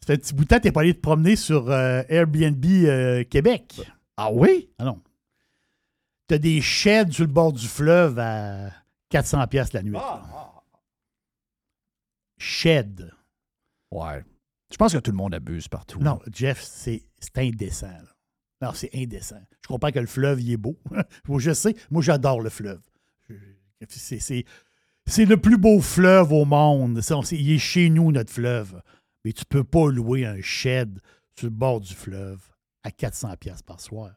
Ça 0.00 0.06
fait 0.06 0.12
un 0.14 0.16
petit 0.16 0.34
bout 0.34 0.44
de 0.44 0.48
temps 0.48 0.56
que 0.58 0.62
t'es 0.62 0.72
pas 0.72 0.80
allé 0.80 0.94
te 0.94 1.00
promener 1.00 1.36
sur 1.36 1.70
euh, 1.70 2.02
Airbnb 2.08 2.64
euh, 2.64 3.24
Québec. 3.24 3.80
Ah 4.16 4.32
oui? 4.32 4.70
Ah 4.78 4.84
non. 4.84 5.00
T'as 6.26 6.38
des 6.38 6.60
sheds 6.60 7.12
sur 7.12 7.24
le 7.24 7.32
bord 7.32 7.52
du 7.52 7.66
fleuve 7.66 8.18
à 8.18 8.70
400 9.10 9.46
pièces 9.48 9.72
la 9.72 9.82
nuit. 9.82 9.96
Shed. 12.38 13.12
Ouais. 13.90 14.24
Je 14.72 14.76
pense 14.76 14.92
que 14.92 14.98
tout 14.98 15.10
le 15.10 15.16
monde 15.16 15.34
abuse 15.34 15.68
partout. 15.68 16.00
Non, 16.00 16.18
Jeff, 16.32 16.62
c'est 16.62 17.04
c'est 17.18 17.38
indécent. 17.38 17.86
là. 17.88 18.11
Non, 18.62 18.70
c'est 18.72 18.90
indécent. 18.94 19.40
Je 19.60 19.66
comprends 19.66 19.90
que 19.90 19.98
le 19.98 20.06
fleuve, 20.06 20.40
il 20.40 20.52
est 20.52 20.56
beau. 20.56 20.78
Je 21.38 21.52
sais. 21.52 21.74
Moi, 21.90 22.00
j'adore 22.00 22.40
le 22.40 22.48
fleuve. 22.48 22.80
C'est 25.04 25.24
le 25.24 25.36
plus 25.36 25.58
beau 25.58 25.80
fleuve 25.80 26.32
au 26.32 26.44
monde. 26.44 27.00
Il 27.32 27.50
est 27.50 27.58
chez 27.58 27.90
nous, 27.90 28.12
notre 28.12 28.32
fleuve. 28.32 28.80
Mais 29.24 29.32
tu 29.32 29.44
peux 29.44 29.64
pas 29.64 29.90
louer 29.90 30.24
un 30.26 30.40
shed 30.40 31.00
sur 31.36 31.46
le 31.46 31.50
bord 31.50 31.80
du 31.80 31.92
fleuve 31.92 32.40
à 32.84 32.92
400 32.92 33.36
pièces 33.38 33.62
par 33.62 33.80
soir. 33.80 34.12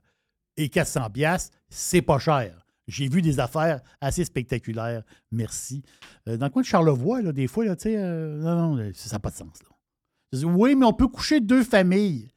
Et 0.58 0.70
400 0.70 1.10
pièces, 1.10 1.50
c'est 1.70 2.04
pas 2.04 2.20
cher. 2.20 2.66
J'ai 2.88 3.10
vu 3.10 3.24
des 3.24 3.40
affaires 3.40 3.82
assez 4.00 4.24
spectaculaires. 4.26 5.04
Merci. 5.32 5.82
Euh, 6.28 6.38
dans 6.38 6.46
le 6.46 6.52
coin 6.52 6.62
de 6.62 6.68
Charlevoix, 6.68 7.22
là, 7.24 7.32
des 7.32 7.48
fois, 7.48 7.66
là, 7.66 7.76
euh, 7.88 8.38
non, 8.38 8.76
non, 8.76 8.92
ça 8.94 9.16
n'a 9.16 9.20
pas 9.20 9.32
de 9.32 9.36
sens. 9.36 9.58
Là. 9.64 10.48
Oui, 10.48 10.76
mais 10.76 10.86
on 10.86 10.94
peut 10.94 11.08
coucher 11.08 11.40
deux 11.40 11.64
familles 11.64 12.30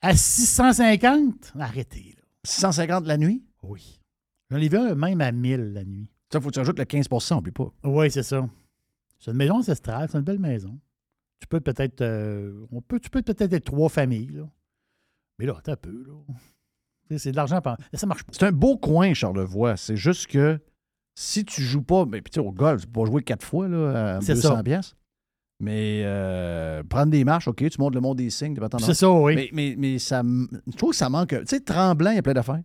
à 0.00 0.16
650. 0.16 1.52
Arrêtez. 1.58 2.14
Là. 2.16 2.22
650 2.44 3.06
la 3.06 3.16
nuit? 3.16 3.44
Oui. 3.62 4.00
J'en 4.50 4.58
ai 4.58 4.68
vu 4.68 4.76
un 4.78 4.94
même 4.94 5.20
à 5.20 5.32
1000 5.32 5.72
la 5.74 5.84
nuit. 5.84 6.10
Ça, 6.32 6.40
faut 6.40 6.48
que 6.48 6.54
tu 6.54 6.58
rajoutes 6.58 6.78
le 6.78 6.84
15% 6.84 7.38
oublie 7.38 7.52
pas. 7.52 7.72
Oui, 7.84 8.10
c'est 8.10 8.22
ça. 8.22 8.48
C'est 9.18 9.30
une 9.30 9.36
maison 9.36 9.56
ancestrale, 9.56 10.08
c'est 10.10 10.18
une 10.18 10.24
belle 10.24 10.38
maison. 10.38 10.78
Tu 11.40 11.46
peux 11.48 11.60
peut-être. 11.60 12.00
euh, 12.02 12.66
on 12.72 12.80
peut, 12.80 13.00
tu 13.00 13.10
peux 13.10 13.22
peut-être 13.22 13.52
être 13.52 13.64
trois 13.64 13.88
familles, 13.88 14.28
là. 14.32 14.48
Mais 15.38 15.46
là, 15.46 15.60
un 15.66 15.76
peu, 15.76 16.04
là. 16.06 16.14
C'est- 17.16 17.30
de 17.32 17.36
l'argent. 17.36 17.60
par- 17.60 17.78
Ça 17.94 18.06
marche 18.06 18.24
pas. 18.24 18.32
C'est 18.32 18.44
un 18.44 18.52
beau 18.52 18.76
coin, 18.76 19.14
Charlevoix. 19.14 19.76
C'est 19.76 19.96
juste 19.96 20.26
que 20.26 20.60
si 21.14 21.44
tu 21.44 21.62
joues 21.62 21.82
pas, 21.82 22.04
mais 22.06 22.20
puis 22.20 22.30
tu 22.30 22.40
sais, 22.40 22.46
au 22.46 22.52
golf, 22.52 22.82
tu 22.82 22.86
peux 22.88 23.00
pas 23.00 23.06
jouer 23.06 23.22
quatre 23.22 23.44
fois 23.44 23.66
là, 23.68 24.16
à 24.16 24.20
C'est 24.20 24.34
200 24.34 24.56
ça. 24.56 24.62
pièces. 24.62 24.94
Mais 25.60 26.02
euh, 26.04 26.82
prendre 26.84 27.10
des 27.10 27.24
marches, 27.24 27.48
OK, 27.48 27.68
tu 27.68 27.80
montes 27.80 27.94
le 27.94 28.00
monde 28.00 28.18
des 28.18 28.30
signes, 28.30 28.56
C'est 28.78 28.94
ça, 28.94 29.10
oui. 29.10 29.34
Mais, 29.34 29.50
mais, 29.52 29.74
mais 29.76 29.98
ça, 29.98 30.22
je 30.22 30.76
trouve 30.76 30.90
que 30.90 30.96
ça 30.96 31.08
manque. 31.08 31.30
Tu 31.30 31.46
sais, 31.46 31.60
Tremblant, 31.60 32.10
il 32.10 32.16
y 32.16 32.18
a 32.18 32.22
plein 32.22 32.34
d'affaires. 32.34 32.62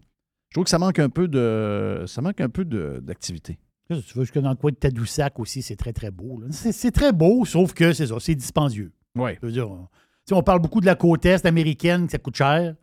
Je 0.49 0.55
trouve 0.55 0.65
que 0.65 0.69
ça 0.69 0.77
manque 0.77 0.99
un 0.99 1.09
peu 1.09 1.27
de. 1.27 2.03
Ça 2.05 2.21
manque 2.21 2.39
un 2.39 2.49
peu 2.49 2.63
d'activité. 2.65 3.57
Tu 3.89 3.95
veux 4.15 4.23
jusque 4.23 4.39
dans 4.39 4.51
le 4.51 4.55
coin 4.55 4.71
de 4.71 4.75
Tadoussac 4.75 5.39
aussi, 5.39 5.61
c'est 5.61 5.75
très, 5.75 5.91
très 5.91 6.11
beau. 6.11 6.41
C'est 6.51 6.91
très 6.91 7.11
beau, 7.11 7.45
sauf 7.45 7.73
que 7.73 7.93
c'est 7.93 8.07
ça, 8.07 8.15
c'est 8.19 8.35
dispendieux. 8.35 8.91
Oui. 9.15 9.31
Je 9.41 9.45
veux 9.47 9.51
dire, 9.51 9.69
on, 9.69 9.87
on 10.31 10.43
parle 10.43 10.61
beaucoup 10.61 10.79
de 10.79 10.85
la 10.85 10.95
côte 10.95 11.25
est 11.25 11.45
américaine, 11.45 12.05
que 12.05 12.11
ça 12.11 12.17
coûte 12.17 12.35
cher. 12.35 12.75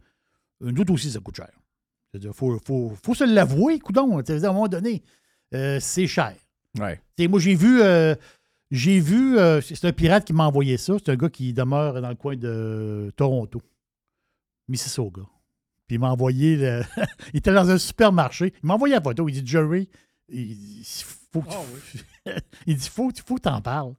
Nous 0.60 0.80
autres 0.80 0.92
aussi, 0.92 1.10
ça 1.10 1.20
coûte 1.20 1.36
cher. 1.36 1.50
Dire, 2.14 2.34
faut, 2.34 2.58
faut, 2.66 2.92
faut 3.02 3.14
se 3.14 3.24
l'avouer, 3.24 3.78
coudon. 3.78 4.18
À 4.18 4.22
un 4.32 4.52
moment 4.52 4.68
donné, 4.68 5.02
euh, 5.54 5.78
c'est 5.80 6.06
cher. 6.06 6.34
Ouais. 6.78 7.00
Sais, 7.18 7.28
moi, 7.28 7.40
j'ai 7.40 7.54
vu, 7.54 7.80
euh, 7.82 8.14
j'ai 8.70 9.00
vu, 9.00 9.38
euh, 9.38 9.60
c'est 9.60 9.84
un 9.84 9.92
pirate 9.92 10.24
qui 10.24 10.32
m'a 10.32 10.46
envoyé 10.46 10.76
ça. 10.76 10.94
C'est 10.98 11.10
un 11.10 11.16
gars 11.16 11.28
qui 11.28 11.52
demeure 11.52 12.00
dans 12.00 12.08
le 12.08 12.14
coin 12.14 12.36
de 12.36 13.12
Toronto, 13.16 13.60
Mississauga. 14.68 15.22
Puis 15.86 15.96
il 15.96 15.98
m'a 15.98 16.10
envoyé, 16.12 16.56
le- 16.56 16.82
il 17.34 17.38
était 17.38 17.52
dans 17.52 17.68
un 17.70 17.78
supermarché. 17.78 18.52
Il 18.62 18.66
m'a 18.66 18.74
envoyé 18.74 18.94
la 18.94 19.00
photo. 19.00 19.28
Il 19.28 19.42
dit, 19.42 19.46
Jerry, 19.50 19.88
il, 20.28 20.52
il 20.80 20.84
faut, 21.32 21.42
que 21.42 21.48
tu- 21.50 21.98
il 22.66 22.76
dit, 22.76 22.88
faut, 22.88 23.10
faut 23.26 23.38
t'en 23.38 23.60
parles. 23.60 23.94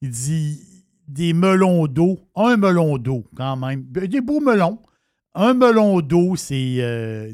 Il 0.00 0.10
dit, 0.10 0.60
des 1.06 1.32
melons 1.32 1.86
d'eau, 1.86 2.18
un 2.34 2.56
melon 2.56 2.98
d'eau 2.98 3.24
quand 3.36 3.56
même, 3.56 3.82
des 3.84 4.20
beaux 4.20 4.40
melons. 4.40 4.80
Un 5.34 5.54
melon 5.54 6.00
d'eau, 6.00 6.34
c'est 6.34 6.76
euh, 6.80 7.32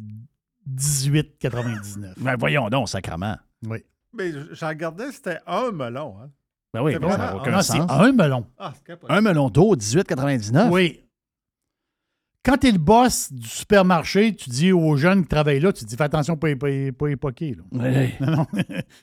18,99. 0.68 2.14
Ben 2.18 2.36
voyons 2.36 2.68
donc, 2.68 2.88
sacrement. 2.88 3.36
Oui. 3.66 3.78
Mais 4.12 4.32
j'en 4.52 4.68
regardais, 4.68 5.12
c'était 5.12 5.38
un 5.46 5.70
melon. 5.72 6.16
Hein. 6.20 6.30
Ben 6.76 6.82
oui, 6.82 6.92
C'est 6.92 6.98
mais 6.98 7.10
ça 7.10 7.16
vraiment 7.16 7.30
n'a 7.32 7.36
aucun 7.40 7.50
Non, 7.52 7.62
sens. 7.62 7.76
c'est 7.88 7.90
un 7.94 8.12
melon. 8.12 8.46
Ah, 8.58 8.72
c'est. 8.86 8.98
Un 9.08 9.20
melon 9.22 9.48
d'eau, 9.48 9.74
18,99. 9.76 10.68
Oui. 10.70 11.02
Quand 12.44 12.58
tu 12.58 12.68
es 12.68 12.72
le 12.72 12.78
boss 12.78 13.32
du 13.32 13.48
supermarché, 13.48 14.34
tu 14.36 14.50
dis 14.50 14.72
aux 14.72 14.96
jeunes 14.96 15.22
qui 15.22 15.28
travaillent 15.28 15.58
là, 15.60 15.72
tu 15.72 15.84
dis 15.84 15.96
fais 15.96 16.04
attention, 16.04 16.36
pas, 16.36 16.54
pas, 16.54 16.68
pas 16.96 17.08
époquer. 17.08 17.54
Là. 17.56 17.62
Oui. 17.72 18.14
Non, 18.20 18.36
non. 18.36 18.46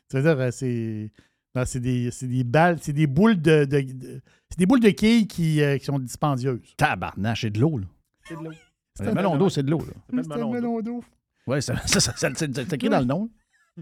Ça 0.08 0.22
veut 0.22 0.22
dire, 0.22 0.40
euh, 0.40 0.52
c'est. 0.52 1.12
non, 1.56 1.64
c'est 1.66 1.80
des, 1.80 2.10
c'est 2.12 2.28
des 2.28 2.44
balles, 2.44 2.78
c'est 2.82 2.94
des 2.94 3.08
boules 3.08 3.41
de. 3.41 3.66
de- 3.66 3.82
de- 3.82 4.22
c'est 4.50 4.60
des 4.60 4.66
boules 4.68 4.80
de 4.80 4.91
quilles 4.91 5.26
qui, 5.28 5.62
euh, 5.62 5.78
qui 5.80 5.86
sont 5.86 5.98
dispendieuses. 6.00 6.62
Tabarnache, 6.78 7.41
c'est 7.41 7.50
de 7.50 7.60
l'eau, 7.60 7.80
là. 7.80 7.86
C'est 8.24 8.36
de 8.38 8.44
l'eau. 8.44 8.52
Le 9.00 9.14
melon 9.14 9.36
d'eau, 9.36 9.50
c'est 9.50 9.64
de 9.64 9.72
l'eau, 9.72 9.80
là. 9.80 9.94
C'est 10.24 10.32
un 10.32 10.48
melon 10.50 10.80
d'eau. 10.82 11.04
Oui, 11.48 11.62
ça, 11.62 11.76
ça, 11.88 12.00
ça, 12.00 12.14
ça- 12.16 12.30
c'est 12.36 12.56
c'est 12.56 12.74
écrit 12.74 12.88
dans 12.90 13.00
le 13.00 13.06
nom. 13.06 13.30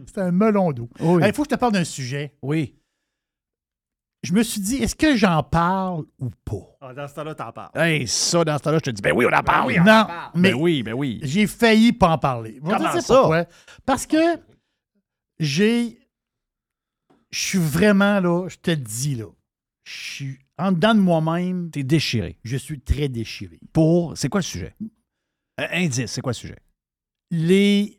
C'est 0.07 0.19
un 0.19 0.31
melon 0.31 0.71
d'eau. 0.71 0.89
Il 0.99 1.05
Oui. 1.05 1.33
faut 1.33 1.43
que 1.43 1.49
je 1.51 1.55
te 1.55 1.59
parle 1.59 1.73
d'un 1.73 1.83
sujet. 1.83 2.33
Oui. 2.41 2.73
Je 4.23 4.33
me 4.33 4.43
suis 4.43 4.61
dit, 4.61 4.75
est-ce 4.75 4.95
que 4.95 5.15
j'en 5.15 5.41
parle 5.41 6.03
ou 6.19 6.29
pas? 6.45 6.77
Ah, 6.79 6.93
dans 6.93 7.07
ce 7.07 7.15
temps-là, 7.15 7.33
t'en 7.33 7.51
parles. 7.51 7.71
Hey, 7.75 8.07
ça, 8.07 8.43
dans 8.45 8.55
ce 8.57 8.63
temps-là, 8.63 8.77
je 8.77 8.83
te 8.83 8.89
dis, 8.91 9.01
ben 9.01 9.13
oui, 9.15 9.25
on 9.27 9.35
en 9.35 9.41
parle. 9.41 9.73
non, 9.83 10.07
mais 10.35 10.51
Ben 10.51 10.59
oui, 10.61 10.83
ben 10.83 10.93
oui. 10.93 11.19
j'ai 11.23 11.47
failli 11.47 11.91
pas 11.91 12.09
en 12.11 12.17
parler. 12.19 12.59
Comment 12.63 12.99
ça? 13.01 13.15
pourquoi? 13.15 13.45
Parce 13.85 14.05
que 14.05 14.37
j'ai. 15.39 15.97
Je 17.31 17.39
suis 17.39 17.57
vraiment 17.57 18.19
là, 18.19 18.47
je 18.49 18.57
te 18.57 18.71
le 18.71 18.77
dis 18.77 19.15
là. 19.15 19.25
Je 19.85 19.91
suis 20.13 20.39
en 20.59 20.71
dedans 20.71 20.93
de 20.93 20.99
moi-même. 20.99 21.71
T'es 21.71 21.83
déchiré. 21.83 22.37
Je 22.43 22.57
suis 22.57 22.79
très 22.81 23.07
déchiré. 23.09 23.59
Pour. 23.73 24.15
C'est 24.17 24.29
quoi 24.29 24.41
le 24.41 24.45
sujet? 24.45 24.75
Euh, 25.59 25.67
indice, 25.71 26.11
c'est 26.11 26.21
quoi 26.21 26.31
le 26.31 26.35
sujet? 26.35 26.59
Les. 27.31 27.97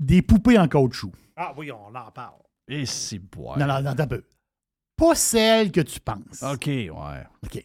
Des 0.00 0.22
poupées 0.22 0.58
en 0.58 0.66
caoutchouc. 0.66 1.12
Ah 1.36 1.52
oui, 1.56 1.70
on 1.70 1.94
en 1.94 2.10
parle. 2.10 2.40
Et 2.66 2.84
c'est 2.86 3.20
bois. 3.20 3.56
Non, 3.56 3.66
non, 3.66 3.80
non, 3.80 3.94
un 3.96 4.06
peu. 4.08 4.24
Pas 4.96 5.14
celles 5.14 5.72
que 5.72 5.80
tu 5.80 6.00
penses. 6.00 6.42
OK, 6.42 6.66
ouais. 6.66 7.26
OK. 7.44 7.64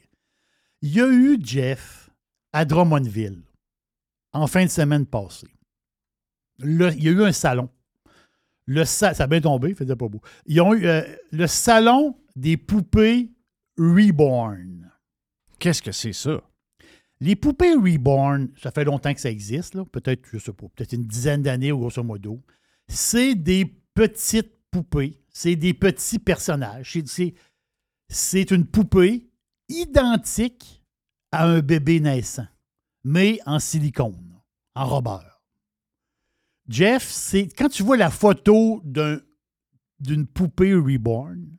Il 0.82 0.94
y 0.94 1.02
a 1.02 1.08
eu, 1.08 1.38
Jeff, 1.44 2.10
à 2.54 2.66
Drummondville, 2.66 3.42
en 4.34 4.48
fin 4.48 4.64
de 4.66 4.70
semaine 4.70 5.06
passée. 5.06 5.48
Le- 6.60 6.92
il 6.94 7.04
y 7.04 7.08
a 7.10 7.12
eu 7.12 7.24
un 7.24 7.32
salon. 7.32 7.70
Le 8.66 8.86
sa- 8.86 9.14
ça 9.14 9.24
a 9.24 9.28
bien 9.28 9.42
tombé, 9.42 9.74
faisait 9.74 9.96
pas 9.96 10.08
beau. 10.08 10.22
Ils 10.46 10.62
ont 10.62 10.74
eu 10.74 10.86
euh, 10.86 11.02
le 11.32 11.48
salon 11.48 12.18
des 12.36 12.56
poupées 12.58 13.30
Reborn. 13.78 14.92
Qu'est-ce 15.60 15.82
que 15.82 15.92
c'est 15.92 16.14
ça? 16.14 16.42
Les 17.20 17.36
poupées 17.36 17.74
Reborn, 17.74 18.50
ça 18.62 18.72
fait 18.72 18.86
longtemps 18.86 19.14
que 19.14 19.20
ça 19.22 19.30
existe, 19.32 19.76
là. 19.76 19.84
peut-être, 19.86 20.26
je 20.32 20.38
sais 20.38 20.54
pas, 20.54 20.68
peut-être 20.76 20.94
une 20.94 21.06
dizaine 21.06 21.42
d'années, 21.44 21.72
grosso 21.72 22.04
modo. 22.04 22.42
C'est 22.88 23.36
des 23.36 23.66
petites 23.94 24.54
poupées, 24.72 25.20
c'est 25.30 25.56
des 25.56 25.74
petits 25.74 26.20
personnages. 26.20 26.98
C'est- 28.12 28.52
une 28.52 28.66
poupée 28.66 29.30
identique 29.68 30.84
à 31.32 31.46
un 31.48 31.60
bébé 31.62 32.00
naissant, 32.00 32.48
mais 33.04 33.40
en 33.46 33.60
silicone, 33.60 34.42
en 34.76 34.86
robeur. 34.86 35.42
Jeff, 36.68 37.04
c'est 37.10 37.48
quand 37.48 37.70
tu 37.70 37.84
vois 37.84 37.98
la 37.98 38.10
photo 38.12 38.82
d'un, 38.84 39.20
d'une 40.00 40.28
poupée 40.28 40.74
Reborn, 40.76 41.58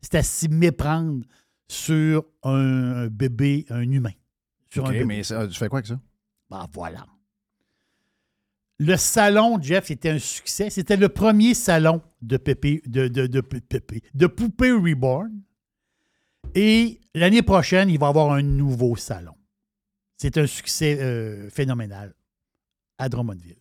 c'est 0.00 0.14
à 0.16 0.22
s'y 0.22 0.48
méprendre 0.48 1.24
sur 1.68 2.24
un, 2.42 2.52
un 2.52 3.06
bébé, 3.08 3.66
un 3.70 3.90
humain. 3.90 4.12
Sur 4.70 4.84
OK, 4.84 4.88
un 4.90 4.92
bébé. 4.92 5.04
mais 5.04 5.22
ça- 5.22 5.46
tu 5.48 5.54
fais 5.58 5.68
quoi 5.68 5.78
avec 5.80 5.88
ça? 5.88 6.00
Ben 6.50 6.66
voilà. 6.72 7.06
Le 8.78 8.96
salon, 8.96 9.58
Jeff, 9.62 9.86
c'était 9.86 10.10
un 10.10 10.18
succès. 10.18 10.68
C'était 10.70 10.96
le 10.96 11.08
premier 11.08 11.54
salon 11.54 12.02
de 12.20 12.36
Pépé, 12.36 12.82
de, 12.86 13.08
de, 13.08 13.26
de, 13.26 13.40
Pépé- 13.40 14.02
de 14.14 14.26
Poupée 14.26 14.72
Reborn. 14.72 15.32
Et 16.54 17.00
l'année 17.14 17.42
prochaine, 17.42 17.88
il 17.88 17.98
va 17.98 18.06
y 18.06 18.08
avoir 18.10 18.32
un 18.32 18.42
nouveau 18.42 18.94
salon. 18.96 19.34
C'est 20.18 20.36
un 20.38 20.46
succès 20.46 20.98
euh, 21.00 21.48
phénoménal 21.50 22.14
à 22.98 23.08
Drummondville. 23.08 23.60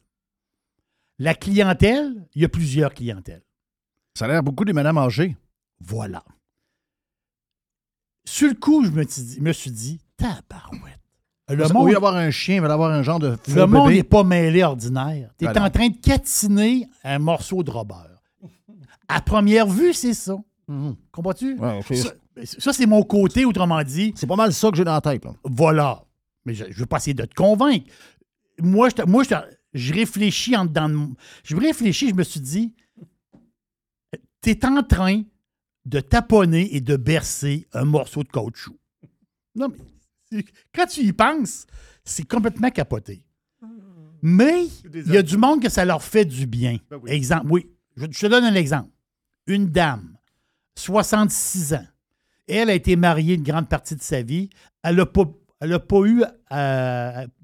La 1.19 1.33
clientèle, 1.33 2.27
il 2.35 2.41
y 2.41 2.45
a 2.45 2.49
plusieurs 2.49 2.93
clientèles. 2.93 3.43
Ça 4.17 4.25
a 4.25 4.27
l'air 4.27 4.43
beaucoup 4.43 4.65
des 4.65 4.73
madames 4.73 4.97
âgées. 4.97 5.35
Voilà. 5.79 6.23
Sur 8.25 8.49
le 8.49 8.55
coup, 8.55 8.83
je 8.85 8.91
me, 8.91 9.03
suis 9.03 9.21
dit- 9.23 9.41
me 9.41 9.53
suis 9.53 9.71
dit, 9.71 9.99
tabarouette. 10.17 10.99
Le 11.47 11.67
monde, 11.69 11.87
lieu 11.87 11.93
d'avoir 11.93 12.15
un 12.15 12.31
chien, 12.31 12.55
il 12.55 12.61
va 12.61 12.73
avoir 12.73 12.91
un 12.91 13.03
genre 13.03 13.19
de 13.19 13.31
faux 13.35 13.55
le 13.55 13.67
monde 13.67 13.91
n'est 13.91 14.03
pas 14.03 14.23
mêlé 14.23 14.63
ordinaire. 14.63 15.29
Tu 15.37 15.45
es 15.45 15.53
Ben 15.53 15.63
en 15.63 15.69
train 15.69 15.89
de 15.89 15.97
catiner 15.97 16.87
un 17.03 17.19
morceau 17.19 17.61
de 17.61 17.69
robeur. 17.69 18.09
À 19.07 19.21
première 19.21 19.67
vue, 19.67 19.93
c'est 19.93 20.15
ça. 20.15 20.35
Comprends-tu? 21.11 21.55
Ouais, 21.59 21.79
c'est- 21.87 21.95
Ça, 21.95 22.09
ça, 22.59 22.73
c'est 22.73 22.87
mon 22.87 23.03
côté, 23.03 23.45
autrement 23.45 23.81
dit. 23.83 24.11
C'est 24.15 24.25
pas 24.27 24.35
mal 24.35 24.51
ça 24.53 24.71
que 24.71 24.77
j'ai 24.77 24.83
dans 24.83 24.93
la 24.93 25.01
tête. 25.01 25.23
Là. 25.23 25.31
Voilà. 25.43 26.03
Mais 26.45 26.53
je 26.55 26.65
ne 26.65 26.73
veux 26.73 26.85
pas 26.87 26.97
essayer 26.97 27.13
de 27.13 27.23
te 27.25 27.33
convaincre. 27.35 27.85
Moi, 28.59 28.89
je, 28.89 29.03
moi, 29.05 29.23
je, 29.23 29.35
je 29.73 29.93
réfléchis 29.93 30.55
en 30.55 30.65
dedans 30.65 30.89
de 30.89 30.97
Je 31.43 31.55
réfléchis, 31.55 32.09
je 32.09 32.15
me 32.15 32.23
suis 32.23 32.39
dit, 32.41 32.73
tu 34.41 34.49
es 34.49 34.65
en 34.65 34.81
train 34.83 35.21
de 35.85 35.99
taponner 35.99 36.75
et 36.75 36.81
de 36.81 36.95
bercer 36.97 37.67
un 37.73 37.85
morceau 37.85 38.23
de 38.23 38.29
caoutchouc. 38.29 38.75
Non, 39.55 39.69
mais 39.69 39.77
quand 40.73 40.85
tu 40.85 41.01
y 41.01 41.13
penses, 41.13 41.65
c'est 42.03 42.27
complètement 42.27 42.69
capoté. 42.69 43.23
Mais 44.21 44.65
il 44.93 45.13
y 45.13 45.17
a 45.17 45.21
du 45.21 45.37
monde 45.37 45.61
que 45.61 45.69
ça 45.69 45.85
leur 45.85 46.01
fait 46.01 46.25
du 46.25 46.47
bien. 46.47 46.77
Ben 46.89 46.99
oui. 47.03 47.11
Exemple, 47.11 47.47
oui. 47.49 47.69
Je, 47.95 48.05
je 48.09 48.19
te 48.19 48.25
donne 48.25 48.43
un 48.43 48.55
exemple. 48.55 48.89
Une 49.45 49.67
dame, 49.67 50.17
66 50.75 51.75
ans. 51.75 51.85
Elle 52.47 52.69
a 52.69 52.73
été 52.73 52.95
mariée 52.95 53.35
une 53.35 53.43
grande 53.43 53.69
partie 53.69 53.95
de 53.95 54.01
sa 54.01 54.21
vie. 54.21 54.49
Elle 54.83 54.95
n'a 54.95 55.05
pas, 55.05 55.25
elle 55.59 55.73
a 55.73 55.79
pas 55.79 56.05
eu, 56.05 56.23
euh, 56.23 56.27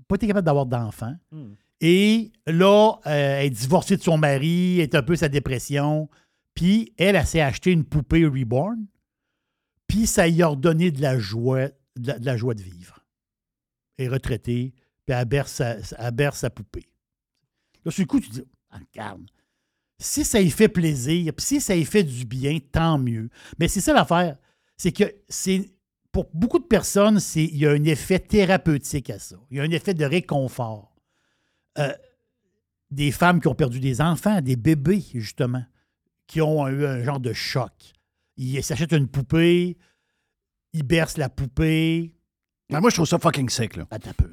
pas 0.07 0.15
été 0.15 0.27
capable 0.27 0.45
d'avoir 0.45 0.65
d'enfants. 0.65 1.15
Hmm. 1.31 1.53
Et 1.81 2.31
là, 2.45 2.99
euh, 3.07 3.39
elle 3.39 3.47
est 3.47 3.49
divorcée 3.49 3.97
de 3.97 4.03
son 4.03 4.17
mari, 4.17 4.75
elle 4.75 4.83
est 4.83 4.95
un 4.95 5.01
peu 5.01 5.15
sa 5.15 5.29
dépression. 5.29 6.09
Puis 6.53 6.93
elle, 6.97 7.15
elle 7.15 7.25
s'est 7.25 7.41
acheté 7.41 7.71
une 7.71 7.83
poupée 7.83 8.25
reborn. 8.25 8.85
Puis 9.87 10.05
ça 10.05 10.27
lui 10.27 10.41
a 10.41 10.47
redonné 10.47 10.91
de 10.91 11.01
la 11.01 11.17
joie, 11.17 11.69
de 11.97 12.13
la, 12.21 12.37
joie 12.37 12.53
de 12.53 12.61
vivre. 12.61 12.99
Elle 13.97 14.05
est 14.05 14.09
retraitée, 14.09 14.73
puis 15.05 15.15
elle 15.15 15.25
berce 15.25 15.51
sa, 15.51 15.81
sa 15.81 16.49
poupée. 16.49 16.87
Là, 17.85 17.91
sur 17.91 18.01
le 18.01 18.07
coup, 18.07 18.19
tu 18.19 18.29
dis, 18.29 18.43
ah, 18.69 18.79
regarde, 18.79 19.25
si 19.99 20.25
ça 20.25 20.41
y 20.41 20.49
fait 20.49 20.67
plaisir, 20.67 21.33
puis 21.33 21.45
si 21.45 21.61
ça 21.61 21.75
y 21.75 21.85
fait 21.85 22.03
du 22.03 22.25
bien, 22.25 22.57
tant 22.71 22.97
mieux. 22.97 23.29
Mais 23.59 23.67
c'est 23.67 23.81
ça 23.81 23.93
l'affaire. 23.93 24.37
C'est 24.77 24.91
que 24.91 25.03
c'est 25.29 25.71
pour 26.11 26.29
beaucoup 26.33 26.59
de 26.59 26.65
personnes, 26.65 27.19
il 27.35 27.57
y 27.57 27.65
a 27.65 27.71
un 27.71 27.83
effet 27.83 28.19
thérapeutique 28.19 29.09
à 29.09 29.19
ça. 29.19 29.37
Il 29.49 29.57
y 29.57 29.59
a 29.59 29.63
un 29.63 29.71
effet 29.71 29.93
de 29.93 30.03
réconfort. 30.05 30.95
Euh, 31.77 31.93
des 32.89 33.11
femmes 33.11 33.39
qui 33.39 33.47
ont 33.47 33.55
perdu 33.55 33.79
des 33.79 34.01
enfants, 34.01 34.41
des 34.41 34.57
bébés, 34.57 35.03
justement, 35.13 35.63
qui 36.27 36.41
ont 36.41 36.67
eu 36.67 36.85
un 36.85 37.03
genre 37.03 37.21
de 37.21 37.31
choc. 37.31 37.93
Ils 38.35 38.61
s'achètent 38.63 38.91
une 38.91 39.07
poupée, 39.07 39.77
ils 40.73 40.83
bercent 40.83 41.17
la 41.17 41.29
poupée. 41.29 42.13
Ben, 42.69 42.79
moi, 42.79 42.89
je 42.89 42.95
trouve 42.95 43.07
ça 43.07 43.19
fucking 43.19 43.49
sick. 43.49 43.75
Là. 43.75 43.85
Attends 43.91 44.09
un 44.11 44.13
peu. 44.13 44.29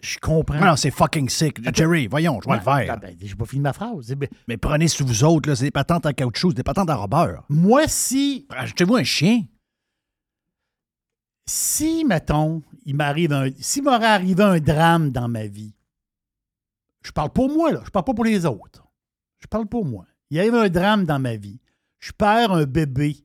Je 0.00 0.18
comprends. 0.18 0.58
Non, 0.58 0.66
non, 0.66 0.76
c'est 0.76 0.90
fucking 0.90 1.28
sick. 1.28 1.58
Jerry, 1.76 2.08
voyons, 2.08 2.40
je 2.40 2.46
vois 2.46 2.56
le 2.56 2.62
Ouais, 2.64 2.86
verre. 2.86 2.98
ben, 2.98 3.14
ben, 3.14 3.16
j'ai 3.28 3.34
pas 3.36 3.44
fini 3.46 3.60
ma 3.62 3.72
phrase. 3.72 4.12
Mais 4.48 4.56
prenez 4.56 4.88
sous 4.88 5.06
vous 5.06 5.22
autres, 5.22 5.48
là, 5.48 5.54
c'est 5.54 5.64
des 5.66 5.70
patentes 5.70 6.06
en 6.06 6.12
caoutchouc, 6.12 6.50
c'est 6.50 6.56
des 6.56 6.62
patentes 6.64 6.90
en 6.90 7.00
robeur. 7.00 7.44
Moi, 7.48 7.86
si, 7.86 8.46
Achetez-vous 8.50 8.96
un 8.96 9.04
chien. 9.04 9.44
si, 11.46 12.04
mettons, 12.04 12.62
il 12.84 12.96
m'arrive 12.96 13.32
un. 13.32 13.50
S'il 13.60 13.84
m'aurait 13.84 14.06
arrivé 14.06 14.42
un 14.42 14.58
drame 14.58 15.10
dans 15.10 15.28
ma 15.28 15.46
vie, 15.46 15.74
je 17.04 17.12
parle 17.12 17.30
pour 17.30 17.48
moi, 17.52 17.70
là. 17.72 17.82
Je 17.84 17.90
parle 17.90 18.04
pas 18.04 18.14
pour 18.14 18.24
les 18.24 18.44
autres. 18.46 18.84
Je 19.38 19.46
parle 19.46 19.66
pour 19.66 19.84
moi. 19.84 20.06
Il 20.30 20.38
arrive 20.40 20.54
un 20.54 20.68
drame 20.68 21.04
dans 21.04 21.18
ma 21.20 21.36
vie. 21.36 21.60
Je 22.00 22.10
perds 22.12 22.50
un 22.52 22.64
bébé 22.64 23.24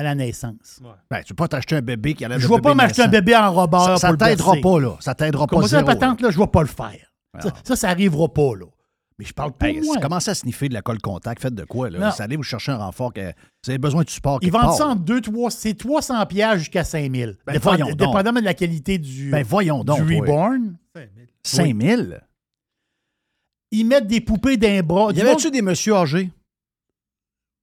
à 0.00 0.02
la 0.02 0.14
naissance. 0.14 0.80
Ben, 1.10 1.22
tu 1.22 1.28
peux 1.34 1.42
pas 1.44 1.48
t'acheter 1.48 1.76
un 1.76 1.82
bébé 1.82 2.14
qui 2.14 2.24
a 2.24 2.38
Je 2.38 2.46
de 2.48 2.52
vais 2.54 2.60
pas 2.60 2.74
m'acheter 2.74 3.02
un 3.02 3.08
bébé 3.08 3.36
en 3.36 3.52
robeur 3.52 3.98
Ça, 3.98 4.10
le 4.10 4.16
t'aidera 4.16 4.54
pas, 4.62 4.80
là. 4.80 4.96
Ça 5.00 5.14
t'aidera 5.14 5.46
pas 5.46 5.56
Comme 5.56 5.62
ça, 5.66 5.78
zéro, 5.78 5.86
patente, 5.86 6.20
là, 6.22 6.30
je 6.30 6.38
vais 6.38 6.46
pas 6.46 6.62
le 6.62 6.68
faire. 6.68 7.12
Ça, 7.40 7.48
Alors. 7.48 7.58
ça, 7.64 7.76
ça 7.76 7.88
arrivera 7.90 8.28
pas, 8.32 8.54
là. 8.58 8.66
Mais 9.18 9.26
je 9.26 9.34
parle 9.34 9.52
pour 9.52 9.68
Hey, 9.68 9.82
moi. 9.82 9.98
commencez 9.98 10.30
à 10.30 10.34
sniffer 10.34 10.70
de 10.70 10.74
la 10.74 10.80
colle 10.80 10.98
contact, 11.02 11.42
faites 11.42 11.54
de 11.54 11.64
quoi, 11.64 11.90
là? 11.90 12.10
Vous 12.10 12.22
allez 12.22 12.36
vous 12.36 12.42
chercher 12.42 12.72
un 12.72 12.78
renfort 12.78 13.12
que 13.12 13.20
vous 13.20 13.68
avez 13.70 13.76
besoin 13.78 14.02
de 14.02 14.08
support 14.08 14.38
Ils 14.40 14.50
vendent 14.50 14.72
ça 14.74 14.86
là. 14.86 14.92
en 14.92 14.96
2, 14.96 15.20
3, 15.20 15.50
c'est 15.50 15.74
300 15.74 16.24
pièces 16.24 16.58
jusqu'à 16.60 16.82
5000. 16.84 17.36
Ben, 17.46 17.58
voyons 17.58 17.86
donc. 17.88 17.98
Dépendamment 17.98 18.40
de 18.40 18.46
la 18.46 18.54
qualité 18.54 18.96
du, 18.96 19.30
Ben, 19.30 19.44
voyons 19.44 19.84
donc, 19.84 20.06
du. 20.06 20.18
Reborn. 20.18 20.76
5 21.42 21.76
000? 21.78 22.02
Ils 23.72 23.84
mettent 23.84 24.06
des 24.06 24.22
poupées 24.22 24.56
d'un 24.56 24.80
bras. 24.82 25.12
Y 25.12 25.20
avait-tu 25.20 25.50
des 25.50 25.60
messieurs 25.62 25.94
âgés? 25.96 26.30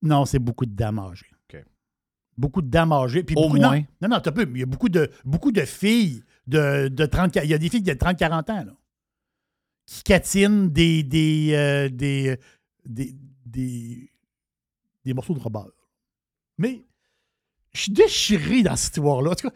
Non, 0.03 0.25
c'est 0.25 0.39
beaucoup 0.39 0.67
de 0.67 0.75
dames 0.75 0.99
âgées. 0.99 1.25
Beaucoup 2.37 2.61
de 2.61 2.69
dames 2.69 2.91
âgées. 2.93 3.23
Puis 3.23 3.35
Au 3.35 3.43
beaucoup- 3.43 3.57
non, 3.57 3.69
moins. 3.69 3.83
Non, 4.01 4.09
non, 4.09 4.19
t'as 4.19 4.31
peu. 4.31 4.45
mais 4.45 4.59
Il 4.59 4.59
y 4.59 4.63
a 4.63 4.67
beaucoup 4.67 4.89
de, 4.89 5.09
beaucoup 5.25 5.51
de 5.51 5.61
filles 5.61 6.23
de, 6.45 6.87
de 6.87 7.05
30... 7.05 7.35
Il 7.43 7.49
y 7.49 7.53
a 7.53 7.57
des 7.57 7.69
filles 7.69 7.81
de 7.81 7.93
30-40 7.93 8.51
ans, 8.51 8.63
là, 8.65 8.73
qui 9.85 10.03
catinent 10.03 10.69
des... 10.69 11.03
des, 11.03 11.51
euh, 11.53 11.89
des, 11.89 12.37
des, 12.85 13.15
des, 13.45 14.11
des 15.05 15.13
morceaux 15.13 15.33
de 15.33 15.39
robeur. 15.39 15.71
Mais 16.57 16.83
je 17.73 17.81
suis 17.81 17.91
déchiré 17.91 18.63
dans 18.63 18.75
cette 18.75 18.95
histoire-là. 18.97 19.31
En 19.31 19.35
tout 19.35 19.49
cas, 19.49 19.55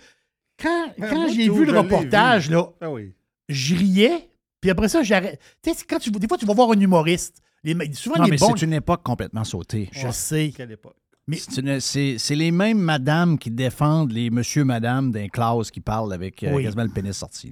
quand, 0.60 0.94
Ben, 0.98 1.10
quand 1.10 1.28
j'ai 1.30 1.50
vu 1.50 1.66
le 1.66 1.78
reportage, 1.80 2.48
vu. 2.48 2.54
là, 2.54 2.70
Ah 2.82 2.92
oui. 2.92 3.14
je 3.50 3.76
riais, 3.76 4.30
puis 4.60 4.70
après 4.70 4.90
ça, 4.90 5.02
j'arrête. 5.04 5.40
Tu 5.62 5.74
sais, 5.74 5.86
quand 5.88 5.98
tu, 6.00 6.12
des 6.12 6.28
fois, 6.28 6.38
tu 6.38 6.46
vas 6.46 6.54
voir 6.54 6.72
un 6.72 6.80
humoriste. 6.80 7.42
Les, 7.64 7.76
souvent, 7.94 8.18
Non, 8.18 8.26
les 8.26 8.32
mais 8.32 8.38
bons. 8.38 8.56
c'est 8.56 8.66
une 8.66 8.74
époque 8.74 9.04
complètement 9.04 9.44
sautée. 9.44 9.90
Je 9.92 10.10
sais. 10.12 10.52
Quelle 10.56 10.72
époque? 10.72 10.96
C'est 11.40 11.80
C'est 11.80 12.18
c'est 12.18 12.36
les 12.36 12.52
mêmes 12.52 12.80
madames 12.80 13.38
qui 13.38 13.52
défendent 13.52 14.12
les 14.12 14.30
monsieur, 14.30 14.64
madame 14.64 15.12
d'un 15.12 15.28
classe 15.28 15.72
qui 15.72 15.82
parlent 15.82 16.14
avec 16.14 16.44
euh, 16.44 16.54
Oui. 16.56 16.64
quasiment 16.64 16.84
le 16.84 16.90
pénis 16.90 17.16
sorti. 17.16 17.52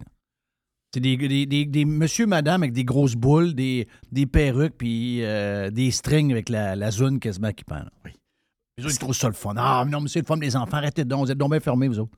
C'est 0.93 0.99
des, 1.01 1.17
des, 1.17 1.45
des, 1.45 1.65
des 1.65 1.85
monsieur, 1.85 2.25
madame 2.25 2.63
avec 2.63 2.73
des 2.73 2.83
grosses 2.83 3.13
boules, 3.15 3.53
des, 3.53 3.87
des 4.11 4.25
perruques, 4.25 4.73
puis 4.77 5.23
euh, 5.23 5.69
des 5.69 5.91
strings 5.91 6.31
avec 6.31 6.49
la, 6.49 6.75
la 6.75 6.89
zone 6.89 7.19
quasiment 7.19 7.51
qui 7.53 7.63
pend. 7.63 7.75
là. 7.75 7.91
Les 8.77 8.85
autres, 8.85 8.95
ils 8.95 8.99
trouvent 8.99 9.15
ça 9.15 9.27
le 9.27 9.33
fun. 9.33 9.53
Ah, 9.57 9.83
mais 9.85 9.91
non, 9.91 10.07
c'est 10.07 10.19
le 10.21 10.25
fun, 10.25 10.37
les 10.37 10.55
enfants, 10.55 10.77
arrêtez 10.77 11.03
donc, 11.05 11.25
vous 11.25 11.31
êtes 11.31 11.37
donc 11.37 11.51
bien 11.51 11.59
fermés, 11.59 11.87
vous 11.89 11.99
autres. 11.99 12.17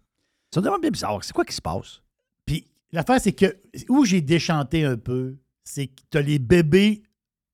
Ça 0.54 0.62
devient 0.62 0.78
bien 0.82 0.92
bizarre. 0.92 1.22
C'est 1.24 1.34
quoi 1.34 1.44
qui 1.44 1.56
se 1.56 1.62
passe? 1.62 2.02
Puis 2.46 2.66
l'affaire, 2.92 3.20
c'est 3.20 3.34
que 3.34 3.58
où 3.90 4.06
j'ai 4.06 4.22
déchanté 4.22 4.86
un 4.86 4.96
peu, 4.98 5.36
c'est 5.66 5.88
que 5.88 6.02
tu 6.10 6.18
as 6.18 6.22
les 6.22 6.40
bébés 6.40 7.02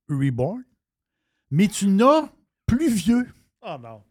reborn, 0.10 0.62
mais 1.52 1.68
tu 1.68 1.88
n'as 1.88 2.30
plus 2.68 2.92
vieux. 2.94 3.28
Oh 3.62 3.76
non. 3.82 4.02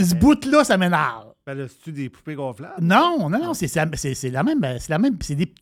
Ce 0.00 0.14
bout-là, 0.14 0.64
ça 0.64 0.76
m'énerve. 0.76 1.34
Ben 1.46 1.54
là, 1.54 1.68
c'est-tu 1.68 1.92
des 1.92 2.08
poupées 2.08 2.34
gonflables? 2.34 2.74
Non, 2.82 3.28
non, 3.28 3.38
non, 3.38 3.54
c'est 3.54 3.68
c'est- 3.68 3.94
c'est- 3.96 4.14
c'est 4.14 4.30
la 4.30 4.42
même. 4.42 4.60
C'est 4.80 4.88
la 4.88 4.98
même 4.98 5.16
c'est 5.20 5.34
des, 5.36 5.52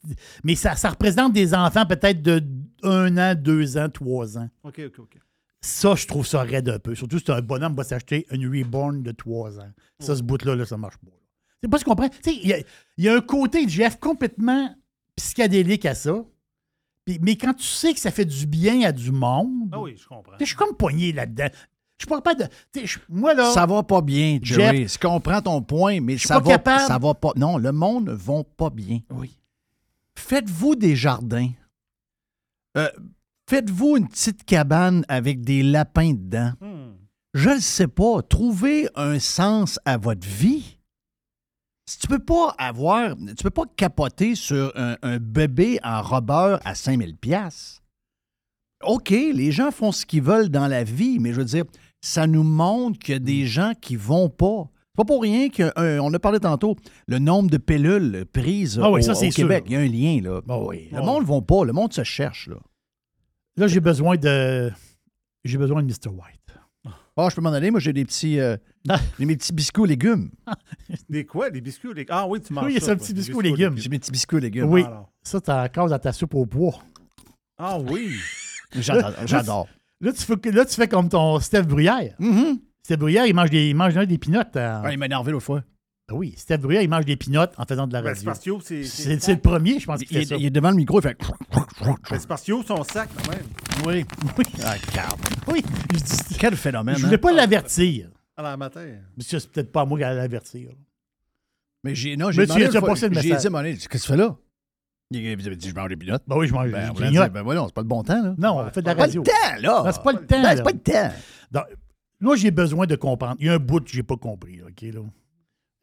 mais 0.44 0.54
ça, 0.54 0.74
ça 0.76 0.90
représente 0.90 1.32
des 1.32 1.54
enfants 1.54 1.84
peut-être 1.84 2.22
de 2.22 2.42
un 2.82 3.16
an, 3.18 3.34
deux 3.34 3.76
ans, 3.76 3.88
trois 3.90 4.38
ans. 4.38 4.48
OK, 4.62 4.80
OK, 4.86 4.98
OK. 5.00 5.18
Ça, 5.60 5.94
je 5.94 6.06
trouve 6.06 6.26
ça 6.26 6.42
raide 6.42 6.68
un 6.68 6.78
peu. 6.78 6.94
Surtout 6.94 7.18
si 7.18 7.30
un 7.30 7.40
bonhomme 7.42 7.74
va 7.74 7.84
s'acheter 7.84 8.26
une 8.30 8.46
reborn 8.48 9.02
de 9.02 9.12
trois 9.12 9.58
ans. 9.60 9.70
Ça, 10.00 10.16
ce 10.16 10.22
bout-là, 10.22 10.56
là, 10.56 10.64
ça 10.64 10.76
marche 10.76 10.96
pas. 10.98 11.10
C'est 11.62 11.68
pas 11.70 11.78
ce 11.78 11.84
qu'on 11.84 11.96
sais, 11.96 12.34
il 12.34 12.48
y 12.48 12.52
a, 12.52 12.58
il 12.96 13.04
y 13.04 13.08
a 13.08 13.14
un 13.16 13.20
côté, 13.20 13.68
Jeff, 13.68 13.98
complètement 14.00 14.74
psychédélique 15.16 15.84
à 15.86 15.94
ça. 15.94 16.24
Mais 17.20 17.36
quand 17.36 17.54
tu 17.54 17.64
sais 17.64 17.92
que 17.92 18.00
ça 18.00 18.10
fait 18.12 18.24
du 18.24 18.46
bien 18.46 18.82
à 18.82 18.92
du 18.92 19.10
monde, 19.12 19.68
Ah 19.72 19.80
oui, 19.80 19.96
je 19.96 20.06
comprends. 20.06 20.32
je 20.38 20.44
suis 20.44 20.56
comme 20.56 20.76
poigné 20.76 21.12
là-dedans. 21.12 21.48
Je 22.02 22.06
suis 22.06 22.08
pas 22.08 22.20
capable 22.20 22.50
de. 22.74 22.88
Moi, 23.08 23.32
là. 23.32 23.52
Ça 23.52 23.64
va 23.64 23.84
pas 23.84 24.00
bien, 24.00 24.40
Jerry. 24.42 24.78
Jeff, 24.78 24.94
Je 24.94 24.98
comprends 24.98 25.40
ton 25.40 25.62
point, 25.62 26.00
mais 26.00 26.18
ça 26.18 26.40
va, 26.40 26.50
capable. 26.50 26.84
ça 26.88 26.98
va 26.98 27.14
pas. 27.14 27.30
Non, 27.36 27.58
le 27.58 27.70
monde 27.70 28.06
ne 28.06 28.12
va 28.12 28.42
pas 28.56 28.70
bien. 28.70 28.98
Oui. 29.10 29.38
Faites-vous 30.18 30.74
des 30.74 30.96
jardins. 30.96 31.50
Euh, 32.76 32.88
Faites-vous 33.48 33.98
une 33.98 34.08
petite 34.08 34.44
cabane 34.44 35.04
avec 35.06 35.42
des 35.42 35.62
lapins 35.62 36.12
dedans. 36.12 36.52
Hmm. 36.60 36.94
Je 37.34 37.50
ne 37.50 37.60
sais 37.60 37.88
pas. 37.88 38.20
Trouvez 38.22 38.88
un 38.96 39.20
sens 39.20 39.78
à 39.84 39.96
votre 39.96 40.26
vie. 40.26 40.78
Si 41.86 41.98
tu 41.98 42.08
peux 42.08 42.18
pas 42.18 42.52
avoir, 42.58 43.14
tu 43.16 43.44
peux 43.44 43.50
pas 43.50 43.66
capoter 43.76 44.34
sur 44.34 44.72
un, 44.74 44.96
un 45.02 45.18
bébé 45.18 45.78
en 45.84 46.02
robeur 46.02 46.58
à 46.64 46.74
5000 46.74 47.16
pièces. 47.16 47.80
OK, 48.84 49.10
les 49.10 49.52
gens 49.52 49.70
font 49.70 49.92
ce 49.92 50.04
qu'ils 50.04 50.22
veulent 50.22 50.48
dans 50.48 50.66
la 50.66 50.82
vie, 50.82 51.20
mais 51.20 51.32
je 51.32 51.38
veux 51.38 51.44
dire, 51.44 51.64
ça 52.02 52.26
nous 52.26 52.42
montre 52.42 52.98
qu'il 52.98 53.14
y 53.14 53.16
a 53.16 53.20
Mm. 53.20 53.24
des 53.24 53.46
gens 53.46 53.72
qui 53.80 53.96
vont 53.96 54.28
pas. 54.28 54.68
C'est 54.88 54.96
pas 54.96 55.04
pour 55.06 55.22
rien 55.22 55.48
qu'on 55.48 56.12
a 56.12 56.18
parlé 56.18 56.38
tantôt, 56.38 56.76
le 57.08 57.18
nombre 57.18 57.48
de 57.48 57.56
pilules 57.56 58.26
prises 58.30 58.78
Ah 58.82 58.90
oui, 58.90 59.00
au, 59.00 59.02
ça, 59.02 59.14
c'est 59.14 59.28
au 59.28 59.30
Québec. 59.30 59.64
Il 59.66 59.72
y 59.72 59.76
a 59.76 59.80
un 59.80 59.86
lien, 59.88 60.20
là. 60.22 60.40
oui. 60.66 60.88
Le 60.92 61.00
monde 61.00 61.22
ne 61.22 61.28
va 61.28 61.40
pas, 61.40 61.64
le 61.64 61.72
monde 61.72 61.94
se 61.94 62.04
cherche, 62.04 62.48
là. 62.48 62.56
Là, 63.56 63.66
j'ai 63.68 63.80
besoin 63.80 64.16
de. 64.16 64.70
J'ai 65.44 65.56
besoin 65.56 65.82
de 65.82 65.86
Mr. 65.86 66.08
White. 66.10 66.38
Ah, 67.16 67.28
je 67.30 67.34
peux 67.36 67.42
m'en 67.42 67.52
aller, 67.52 67.70
moi 67.70 67.78
j'ai 67.78 67.92
des 67.92 68.06
petits, 68.06 68.40
euh, 68.40 68.56
j'ai 69.18 69.26
mes 69.26 69.36
petits 69.36 69.52
biscuits 69.52 69.82
aux 69.82 69.86
légumes. 69.86 70.30
Des 71.10 71.26
quoi? 71.26 71.50
Des 71.50 71.60
biscuits 71.60 71.88
ou 71.88 71.94
des... 71.94 72.06
Ah 72.08 72.26
oui, 72.26 72.40
tu 72.40 72.54
manges 72.54 72.64
Oui, 72.64 72.80
ça, 72.80 72.92
un 72.92 72.96
petit 72.96 73.12
biscuit 73.12 73.34
aux 73.34 73.40
légumes. 73.42 73.76
J'ai 73.76 73.90
mes 73.90 73.98
petits 73.98 74.10
biscuits 74.10 74.36
aux 74.36 74.40
légumes. 74.40 74.70
Oui. 74.70 74.84
Ça, 75.22 75.38
t'as 75.38 75.68
cause 75.68 75.90
dans 75.90 75.98
ta 75.98 76.12
soupe 76.12 76.34
au 76.34 76.46
pois. 76.46 76.78
Ah 77.58 77.78
oui. 77.78 78.14
J'adore. 79.26 79.68
Là, 80.02 80.12
tu 80.12 80.22
fais, 80.22 80.50
là, 80.50 80.64
tu 80.66 80.74
fais 80.74 80.88
comme 80.88 81.08
ton 81.08 81.40
Steph 81.40 81.62
Bruyère. 81.62 82.14
Steph 82.82 82.96
Bruyère, 82.96 83.24
il 83.26 83.34
mange 83.34 83.50
des, 83.50 83.68
il 83.70 83.74
mange 83.76 83.94
des 83.94 84.18
pinottes. 84.18 84.56
en- 84.56 84.82
Ouais, 84.82 84.94
il 84.94 84.98
m'a 84.98 85.06
énervé 85.06 85.32
l'autre 85.32 85.44
fois. 85.46 85.62
Ah 86.10 86.14
oui, 86.14 86.34
Steph 86.36 86.58
Bruyère, 86.58 86.82
il 86.82 86.90
mange 86.90 87.04
des 87.04 87.16
pinottes 87.16 87.54
en 87.56 87.64
faisant 87.64 87.86
de 87.86 87.92
la 87.92 88.02
Ben, 88.02 88.14
c'est 88.14 88.26
radio. 88.28 88.58
que 88.58 88.64
c'est... 88.84 89.28
Le 89.32 89.36
premier, 89.40 89.78
je 89.78 89.86
pense, 89.86 90.00
qui 90.00 90.06
Il, 90.10 90.16
fait 90.16 90.22
est- 90.22 90.26
ça. 90.26 90.36
il 90.36 90.44
est 90.46 90.50
devant 90.50 90.70
le 90.70 90.76
micro, 90.76 90.98
il 90.98 91.02
fait. 91.04 91.16
Ben, 91.80 91.94
qu'ils 92.36 92.64
sont 92.66 92.84
sacs, 92.84 93.08
quand 93.16 93.30
même. 93.30 93.46
Oui. 93.86 94.04
Oui. 94.36 94.44
Ah, 94.64 94.74
regarde. 94.90 95.20
Oui. 95.46 95.62
Je, 95.94 95.98
dis- 95.98 96.36
Quel 96.38 96.56
phénomène. 96.56 96.96
je 96.96 97.04
voulais 97.04 97.14
hein? 97.14 97.18
pas 97.18 97.32
l'avertir. 97.32 98.08
À 98.36 98.42
la 98.42 98.56
matin. 98.56 98.84
Parce 99.16 99.28
que 99.30 99.38
c'est 99.38 99.50
peut-être 99.52 99.70
pas 99.72 99.82
à 99.82 99.84
moi 99.84 99.96
qui 99.98 100.04
allais 100.04 100.16
l'avertir. 100.16 100.70
Mais 101.84 101.94
j'ai, 101.94 102.16
non, 102.16 102.30
j'ai 102.30 102.40
Mais 102.42 102.46
tu- 102.46 102.48
demandé 102.48 102.64
tu 102.64 102.70
as 102.70 102.74
une 102.74 102.80
fois- 102.80 102.88
passé 102.90 103.08
le 103.08 103.14
J'ai 103.20 103.30
message. 103.30 103.50
dit, 103.50 103.78
qu'est-ce 103.78 103.88
que 103.88 103.98
tu 103.98 104.06
fais 104.06 104.16
là? 104.16 104.36
Il 105.14 105.26
avait 105.48 105.56
dit, 105.56 105.68
je 105.68 105.74
mange 105.74 105.88
des 105.88 105.96
pinottes. 105.96 106.22
Ben 106.26 106.36
oui, 106.36 106.46
je 106.48 106.52
mange 106.52 106.70
Ben, 106.70 106.80
l'a 106.80 106.88
dit, 106.88 106.94
grignote. 106.94 107.32
ben 107.32 107.42
voilà, 107.42 107.64
c'est 107.66 107.74
pas 107.74 107.80
le 107.82 107.86
bon 107.88 108.02
temps, 108.02 108.22
là. 108.22 108.34
Non, 108.38 108.58
on 108.58 108.70
fait 108.70 108.82
de 108.82 108.86
la 108.86 108.94
Pas 108.94 109.02
radio. 109.02 109.22
le 109.22 109.26
temps, 109.26 109.60
là. 109.62 109.82
Non, 109.84 109.92
c'est 109.92 110.02
pas 110.02 110.12
le 110.12 110.18
temps. 110.18 110.26
Ben, 110.28 110.42
là. 110.42 110.56
c'est 110.56 110.62
pas 110.62 110.70
le 110.72 110.78
temps. 110.78 111.14
Donc, 111.50 111.64
là, 112.20 112.36
j'ai 112.36 112.50
besoin 112.50 112.86
de 112.86 112.96
comprendre. 112.96 113.36
Il 113.40 113.46
y 113.46 113.50
a 113.50 113.54
un 113.54 113.58
bout 113.58 113.80
que 113.84 113.90
j'ai 113.90 114.02
pas 114.02 114.16
compris, 114.16 114.56
là, 114.56 114.64
OK, 114.68 114.80
là. 114.82 114.88
Des 114.90 115.00
fois, 115.00 115.02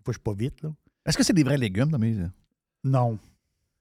je 0.08 0.12
suis 0.14 0.20
pas 0.24 0.34
vite, 0.34 0.62
là. 0.64 0.70
Est-ce 1.06 1.18
que 1.18 1.24
c'est 1.24 1.34
des 1.34 1.44
vrais 1.44 1.58
légumes 1.58 1.90
dans 1.90 2.00
mes. 2.00 2.16
Non. 2.84 3.18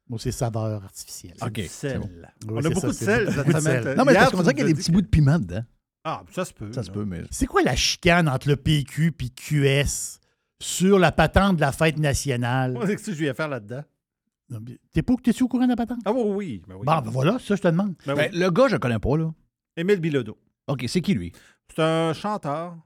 Moi, 0.09 0.19
c'est 0.19 0.33
saveur 0.33 0.83
artificielle. 0.85 1.35
OK. 1.43 1.53
Du 1.53 1.63
c'est 1.63 1.91
sel. 1.91 1.99
bon. 2.01 2.09
Oui, 2.49 2.51
On 2.51 2.57
a 2.59 2.63
c'est 2.63 2.69
beaucoup 2.71 2.81
ça, 2.81 2.89
de 2.89 2.93
c'est 2.93 3.05
sel 3.05 3.33
cette 3.33 3.57
semaine. 3.63 3.95
Non, 3.97 4.05
mais 4.05 4.15
parce 4.15 4.31
qu'on 4.31 4.41
dirait 4.43 4.55
qu'il 4.55 4.63
y 4.63 4.67
a 4.67 4.73
des 4.73 4.75
petits 4.75 4.91
bouts 4.91 5.03
de 5.03 5.07
piment 5.07 5.39
dedans. 5.39 5.63
Ah, 6.05 6.23
ça 6.33 6.45
se 6.47 6.53
peut. 6.55 6.73
Ça 6.73 6.83
se 6.83 6.91
peut, 6.91 7.05
mais. 7.05 7.23
C'est 7.31 7.47
quoi 7.47 7.63
la 7.63 7.77
chicane 7.77 8.29
entre 8.29 8.49
le 8.49 8.57
PQ 8.57 9.15
et 9.21 9.29
QS 9.29 10.19
sur 10.61 10.99
la 10.99 11.13
patente 11.13 11.57
de 11.57 11.61
la 11.61 11.73
fête 11.73 11.99
nationale? 11.99 12.73
Moi, 12.73 12.87
c'est 12.87 12.97
que 12.97 13.03
je 13.13 13.25
vais 13.25 13.35
faire 13.35 13.49
là-dedans. 13.49 13.83
T'es 14.93 15.03
pas 15.03 15.15
t'es-tu 15.23 15.43
au 15.43 15.49
courant 15.49 15.65
de 15.65 15.71
la 15.71 15.77
patente? 15.77 15.99
Ah 16.05 16.13
oui, 16.13 16.23
oui. 16.25 16.63
Ben 16.67 16.75
oui. 16.77 16.87
Bon, 16.87 16.93
ben 17.03 17.11
voilà, 17.11 17.39
ça, 17.39 17.55
je 17.57 17.61
te 17.63 17.69
demande. 17.69 17.95
Ben 18.07 18.15
Ben, 18.15 18.31
oui. 18.33 18.39
le 18.39 18.51
gars, 18.51 18.69
je 18.69 18.75
le 18.75 18.79
connais 18.79 18.99
pas, 18.99 19.17
là. 19.17 19.31
Émile 19.77 20.01
Bilodeau. 20.01 20.39
OK, 20.69 20.85
c'est 20.89 21.01
qui, 21.01 21.15
lui? 21.15 21.33
C'est 21.75 21.83
un 21.83 22.13
chanteur. 22.15 22.77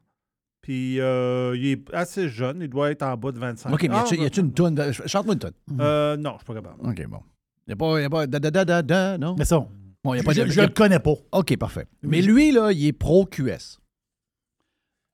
Puis 0.60 1.00
euh, 1.00 1.56
il 1.56 1.66
est 1.66 1.94
assez 1.94 2.28
jeune. 2.28 2.60
Il 2.62 2.68
doit 2.68 2.90
être 2.90 3.02
en 3.02 3.16
bas 3.16 3.32
de 3.32 3.38
25 3.38 3.72
OK, 3.72 3.82
mais 3.82 3.88
y 3.88 3.90
Ah, 3.92 4.02
a-tu- 4.02 4.16
y 4.16 4.24
a-tu 4.24 4.40
une 4.40 4.52
toune? 4.52 4.74
de- 4.74 4.92
Chante-moi 4.92 5.34
une 5.34 5.40
toune. 5.40 5.52
Euh, 5.80 6.16
non, 6.16 6.32
je 6.34 6.36
suis 6.38 6.46
pas 6.46 6.54
capable. 6.54 6.88
OK, 6.88 7.06
bon. 7.08 7.20
Y 7.68 7.72
a 7.72 7.76
pas. 7.76 8.00
Y 8.00 8.04
a 8.04 8.10
pas. 8.10 8.26
Da, 8.26 8.38
da, 8.38 8.50
da, 8.50 8.64
da, 8.64 8.82
da, 8.82 9.18
non? 9.18 9.34
Mais 9.38 9.44
ça, 9.44 9.66
Bon, 10.04 10.14
y 10.14 10.18
a 10.18 10.20
je, 10.20 10.24
pas 10.24 10.34
de. 10.34 10.46
je 10.46 10.60
le 10.60 10.68
connais 10.68 10.98
pas. 11.00 11.14
OK, 11.32 11.56
parfait. 11.56 11.86
Mais 12.02 12.22
lui, 12.22 12.50
là, 12.52 12.70
il 12.72 12.86
est 12.86 12.92
pro-QS. 12.92 13.78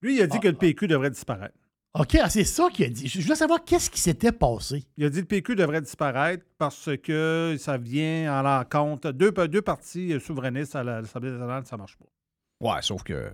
Lui, 0.02 0.16
il 0.16 0.22
a 0.22 0.26
dit 0.26 0.38
que 0.38 0.48
le 0.48 0.54
PQ 0.54 0.86
devrait 0.86 1.10
disparaître. 1.10 1.54
OK, 1.94 2.16
ah, 2.22 2.28
c'est 2.28 2.44
ça 2.44 2.68
qu'il 2.72 2.84
a 2.84 2.88
dit. 2.90 3.08
Je 3.08 3.20
voulais 3.22 3.34
savoir 3.34 3.64
qu'est-ce 3.64 3.90
qui 3.90 4.00
s'était 4.00 4.30
passé. 4.32 4.84
Il 4.96 5.04
a 5.04 5.08
dit 5.10 5.16
que 5.16 5.20
le 5.22 5.26
PQ 5.26 5.56
devrait 5.56 5.80
disparaître 5.80 6.44
parce 6.58 6.90
que 7.02 7.56
ça 7.58 7.78
vient 7.78 8.38
en 8.38 8.42
l'encontre. 8.42 9.10
Deux, 9.10 9.32
deux 9.32 9.62
partis 9.62 10.18
souverainistes 10.20 10.76
à 10.76 10.84
la- 10.84 11.00
l'Assemblée 11.00 11.30
nationale, 11.30 11.64
ça 11.66 11.76
marche 11.76 11.96
pas. 11.96 12.04
Ouais, 12.60 12.82
sauf 12.82 13.02
que 13.02 13.32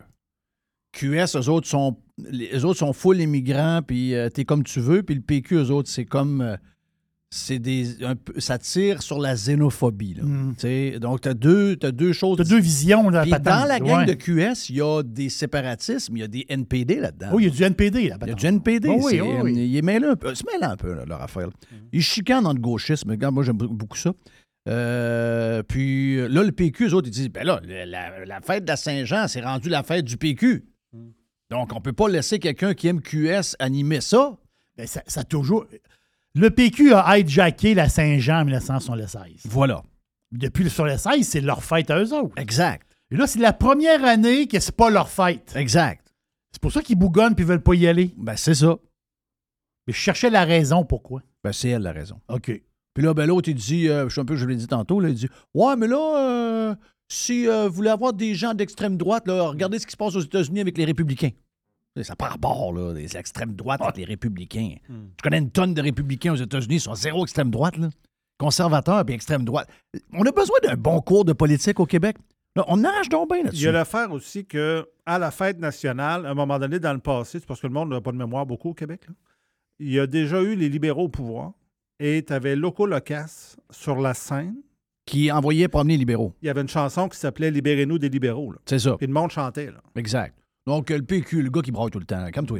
QS, 0.93 1.37
eux 1.37 1.49
autres 1.49 1.67
sont, 1.67 1.99
les 2.19 2.55
eux 2.57 2.65
autres 2.65 2.79
sont 2.79 2.93
full 2.93 3.21
immigrants, 3.21 3.81
puis 3.87 4.15
euh, 4.15 4.29
t'es 4.31 4.45
comme 4.45 4.63
tu 4.63 4.81
veux, 4.81 5.03
puis 5.03 5.17
le 5.17 5.21
PQ, 5.23 5.57
eux 5.57 5.71
autres, 5.71 5.89
c'est 5.91 6.05
comme. 6.07 6.41
euh, 6.41 6.57
c'est 7.37 7.59
des. 7.59 8.05
un 8.05 8.15
peu- 8.15 8.39
ça 8.39 8.59
tire 8.59 9.03
sur 9.03 9.19
la 9.19 9.35
xénophobie. 9.35 10.15
Là. 10.15 10.23
Mm. 10.25 10.55
Tu 10.59 10.99
Donc, 11.01 11.23
tu 11.23 11.29
as 11.29 11.35
deux, 11.35 11.75
t'as 11.77 11.91
deux 11.91 12.13
choses. 12.13 12.39
T'as 12.39 12.45
deux 12.45 12.61
visions. 12.61 13.09
Là, 13.11 13.27
patente. 13.27 13.43
dans 13.43 13.65
la 13.67 13.81
gang 13.81 13.99
Ouais. 14.01 14.07
de 14.07 14.13
QS, 14.15 14.71
il 14.71 14.77
y 14.77 14.81
a 14.81 15.03
des 15.03 15.29
séparatismes, 15.29 16.17
il 16.17 16.21
y 16.21 16.23
a 16.23 16.29
des 16.29 16.47
NPD 16.49 17.01
là-dedans. 17.01 17.29
Oui, 17.33 17.43
il 17.43 17.47
y 17.47 17.49
a 17.49 17.55
du 17.55 17.63
NPD. 17.65 18.09
Là, 18.09 18.19
Il 18.23 18.29
y 18.29 18.31
a 18.31 18.35
du 18.35 18.47
NPD. 18.47 18.89
Oh 18.89 19.01
oui, 19.03 19.21
oh 19.21 19.41
oui. 19.43 19.53
Il 19.55 19.77
est 19.77 19.83
mêlé 19.83 20.07
un 20.07 20.17
peu. 20.17 20.35
Se 20.35 20.45
mêle 20.45 20.63
un 20.71 20.77
peu, 20.77 20.95
là, 20.95 21.05
leur 21.07 21.21
affaire. 21.23 21.49
là. 21.49 21.53
Il 21.93 22.03
chicane 22.03 22.45
dans 22.45 22.53
le 22.53 22.61
gauchisme. 22.61 23.11
Regarde, 23.11 23.35
moi, 23.35 23.43
j'aime 23.43 23.57
beaucoup 23.57 23.99
ça. 23.99 24.13
Euh, 24.69 25.63
puis 25.63 26.17
là, 26.29 26.43
le 26.43 26.53
PQ, 26.53 26.87
eux 26.89 26.95
autres, 26.95 27.09
ils 27.09 27.11
disent 27.11 27.29
ben 27.29 27.45
là, 27.45 27.61
la, 27.67 27.85
la- 27.85 28.25
la 28.25 28.41
fête 28.41 28.65
de 28.65 28.69
la 28.69 28.77
Saint-Jean, 28.77 29.29
c'est 29.29 29.43
rendu 29.43 29.69
la 29.69 29.83
fête 29.83 30.05
du 30.05 30.17
PQ. 30.17 30.65
Donc, 31.51 31.73
on 31.75 31.81
peut 31.81 31.93
pas 31.93 32.09
laisser 32.09 32.39
quelqu'un 32.39 32.73
qui 32.75 32.89
aime 32.89 33.01
QS 33.03 33.55
animer 33.59 34.01
ça. 34.01 34.37
Ben, 34.79 34.87
ça, 34.87 35.03
ça 35.07 35.21
a 35.21 35.25
toujours. 35.25 35.67
Le 36.37 36.51
PQ 36.51 36.95
a 36.95 37.19
hijacké 37.19 37.75
la 37.75 37.89
Saint-Jean 37.89 38.41
en 38.41 38.45
1976. 38.45 39.43
Voilà. 39.45 39.83
Depuis 40.33 40.65
le 40.65 40.71
76, 40.71 41.29
c'est 41.29 41.41
leur 41.41 41.63
fête 41.63 41.91
à 41.91 42.03
eux 42.03 42.13
autres. 42.13 42.37
Exact. 42.37 42.91
Et 43.13 43.17
là, 43.17 43.29
c'est 43.29 43.39
la 43.39 43.53
première 43.53 44.05
année 44.05 44.49
que 44.49 44.59
c'est 44.59 44.75
pas 44.75 44.91
leur 44.91 45.09
fête. 45.09 45.53
Exact. 45.55 46.13
C'est 46.51 46.61
pour 46.61 46.73
ça 46.73 46.83
qu'ils 46.83 46.99
bougonnent 46.99 47.37
puis 47.37 47.45
veulent 47.45 47.63
pas 47.63 47.75
y 47.75 47.87
aller. 47.87 48.13
Ben, 48.17 48.37
c'est 48.37 48.55
ça. 48.55 48.77
Mais 49.87 49.93
je 49.93 49.99
cherchais 49.99 50.31
la 50.31 50.45
raison 50.45 50.85
pourquoi. 50.85 51.23
Ben, 51.45 51.53
c'est 51.53 51.69
elle 51.69 51.83
la 51.83 51.93
raison. 51.93 52.21
OK. 52.29 52.51
Puis 52.95 53.05
là, 53.05 53.15
ben, 53.15 53.27
l'autre, 53.27 53.49
il 53.49 53.55
dit, 53.55 53.89
euh, 53.89 54.09
je 54.09 54.15
sais 54.15 54.21
un 54.21 54.25
peu, 54.25 54.35
je 54.35 54.45
l'ai 54.45 54.57
dit 54.57 54.67
tantôt, 54.67 54.99
là, 54.99 55.11
il 55.11 55.15
dit 55.15 55.29
Ouais, 55.53 55.77
mais 55.77 55.87
là, 55.87 56.19
euh, 56.19 56.75
si 57.09 57.47
euh, 57.47 57.69
vous 57.69 57.75
voulez 57.75 57.91
avoir 57.91 58.13
des 58.13 58.35
gens 58.35 58.55
d'extrême 58.55 58.97
droite, 58.97 59.29
là, 59.29 59.43
regardez 59.49 59.79
ce 59.79 59.87
qui 59.87 59.93
se 59.93 59.97
passe 59.97 60.17
aux 60.17 60.21
États-Unis 60.21 60.61
avec 60.61 60.77
les 60.79 60.85
républicains. 60.85 61.31
Ça 62.03 62.17
part 62.17 62.39
bord, 62.39 62.73
là, 62.73 62.93
des 62.93 63.17
extrêmes 63.17 63.55
droites 63.55 63.81
avec 63.81 63.97
les 63.97 64.05
républicains. 64.05 64.75
Je 64.89 65.23
connais 65.23 65.39
une 65.39 65.51
tonne 65.51 65.75
de 65.75 65.81
républicains 65.83 66.33
aux 66.33 66.37
États-Unis, 66.37 66.77
ils 66.77 66.81
sont 66.81 66.95
zéro 66.95 67.23
extrême 67.25 67.51
droite, 67.51 67.77
là? 67.77 67.89
Conservateurs 68.37 69.05
puis 69.05 69.15
extrême 69.15 69.45
droite. 69.45 69.69
On 70.13 70.25
a 70.27 70.33
besoin 70.33 70.57
d'un 70.65 70.75
bon 70.75 71.01
cours 71.01 71.25
de 71.25 71.33
politique 71.33 71.79
au 71.79 71.87
Québec. 71.87 72.17
Là, 72.57 72.65
on 72.69 72.83
arrache 72.83 73.09
donc 73.09 73.29
bien 73.29 73.39
Il 73.39 73.41
y 73.43 73.45
là-dessus. 73.45 73.69
a 73.69 73.73
l'affaire 73.73 74.11
aussi 74.13 74.45
que 74.45 74.89
à 75.07 75.19
la 75.21 75.31
fête 75.31 75.59
nationale, 75.61 76.27
à 76.27 76.31
un 76.31 76.35
moment 76.35 76.59
donné 76.59 76.81
dans 76.81 76.93
le 76.93 76.99
passé, 76.99 77.39
c'est 77.39 77.47
parce 77.47 77.61
que 77.61 77.67
le 77.69 77.73
monde 77.73 77.91
n'a 77.91 78.01
pas 78.01 78.11
de 78.11 78.17
mémoire 78.17 78.45
beaucoup 78.45 78.71
au 78.71 78.75
Québec, 78.75 79.03
là, 79.09 79.15
il 79.79 79.93
y 79.93 80.01
a 80.01 80.07
déjà 80.09 80.41
eu 80.43 80.55
les 80.57 80.69
libéraux 80.69 81.05
au 81.05 81.09
pouvoir 81.09 81.53
et 82.01 82.25
tu 82.27 82.33
avais 82.33 82.57
Loco 82.57 82.87
Locas 82.87 83.57
sur 83.71 84.01
la 84.01 84.15
scène. 84.15 84.57
Qui 85.07 85.31
envoyait 85.31 85.69
promener 85.69 85.95
les 85.95 85.99
libéraux. 85.99 86.33
Il 86.41 86.47
y 86.47 86.49
avait 86.49 86.63
une 86.63 86.69
chanson 86.69 87.09
qui 87.11 87.19
s'appelait 87.19 87.51
Libérez-nous 87.51 87.99
des 87.99 88.09
libéraux. 88.09 88.55
C'est 88.65 88.79
ça. 88.79 88.97
Puis 88.97 89.07
le 89.07 89.13
monde 89.13 89.31
chantait. 89.31 89.67
Là. 89.67 89.83
Exact. 89.97 90.35
Donc, 90.67 90.91
le 90.91 91.03
PQ, 91.03 91.43
le 91.43 91.51
gars 91.51 91.61
qui 91.63 91.73
braille 91.73 91.91
tout 91.91 91.99
le 91.99 92.07
temps, 92.07 92.27
comme 92.33 92.47
toi. 92.47 92.59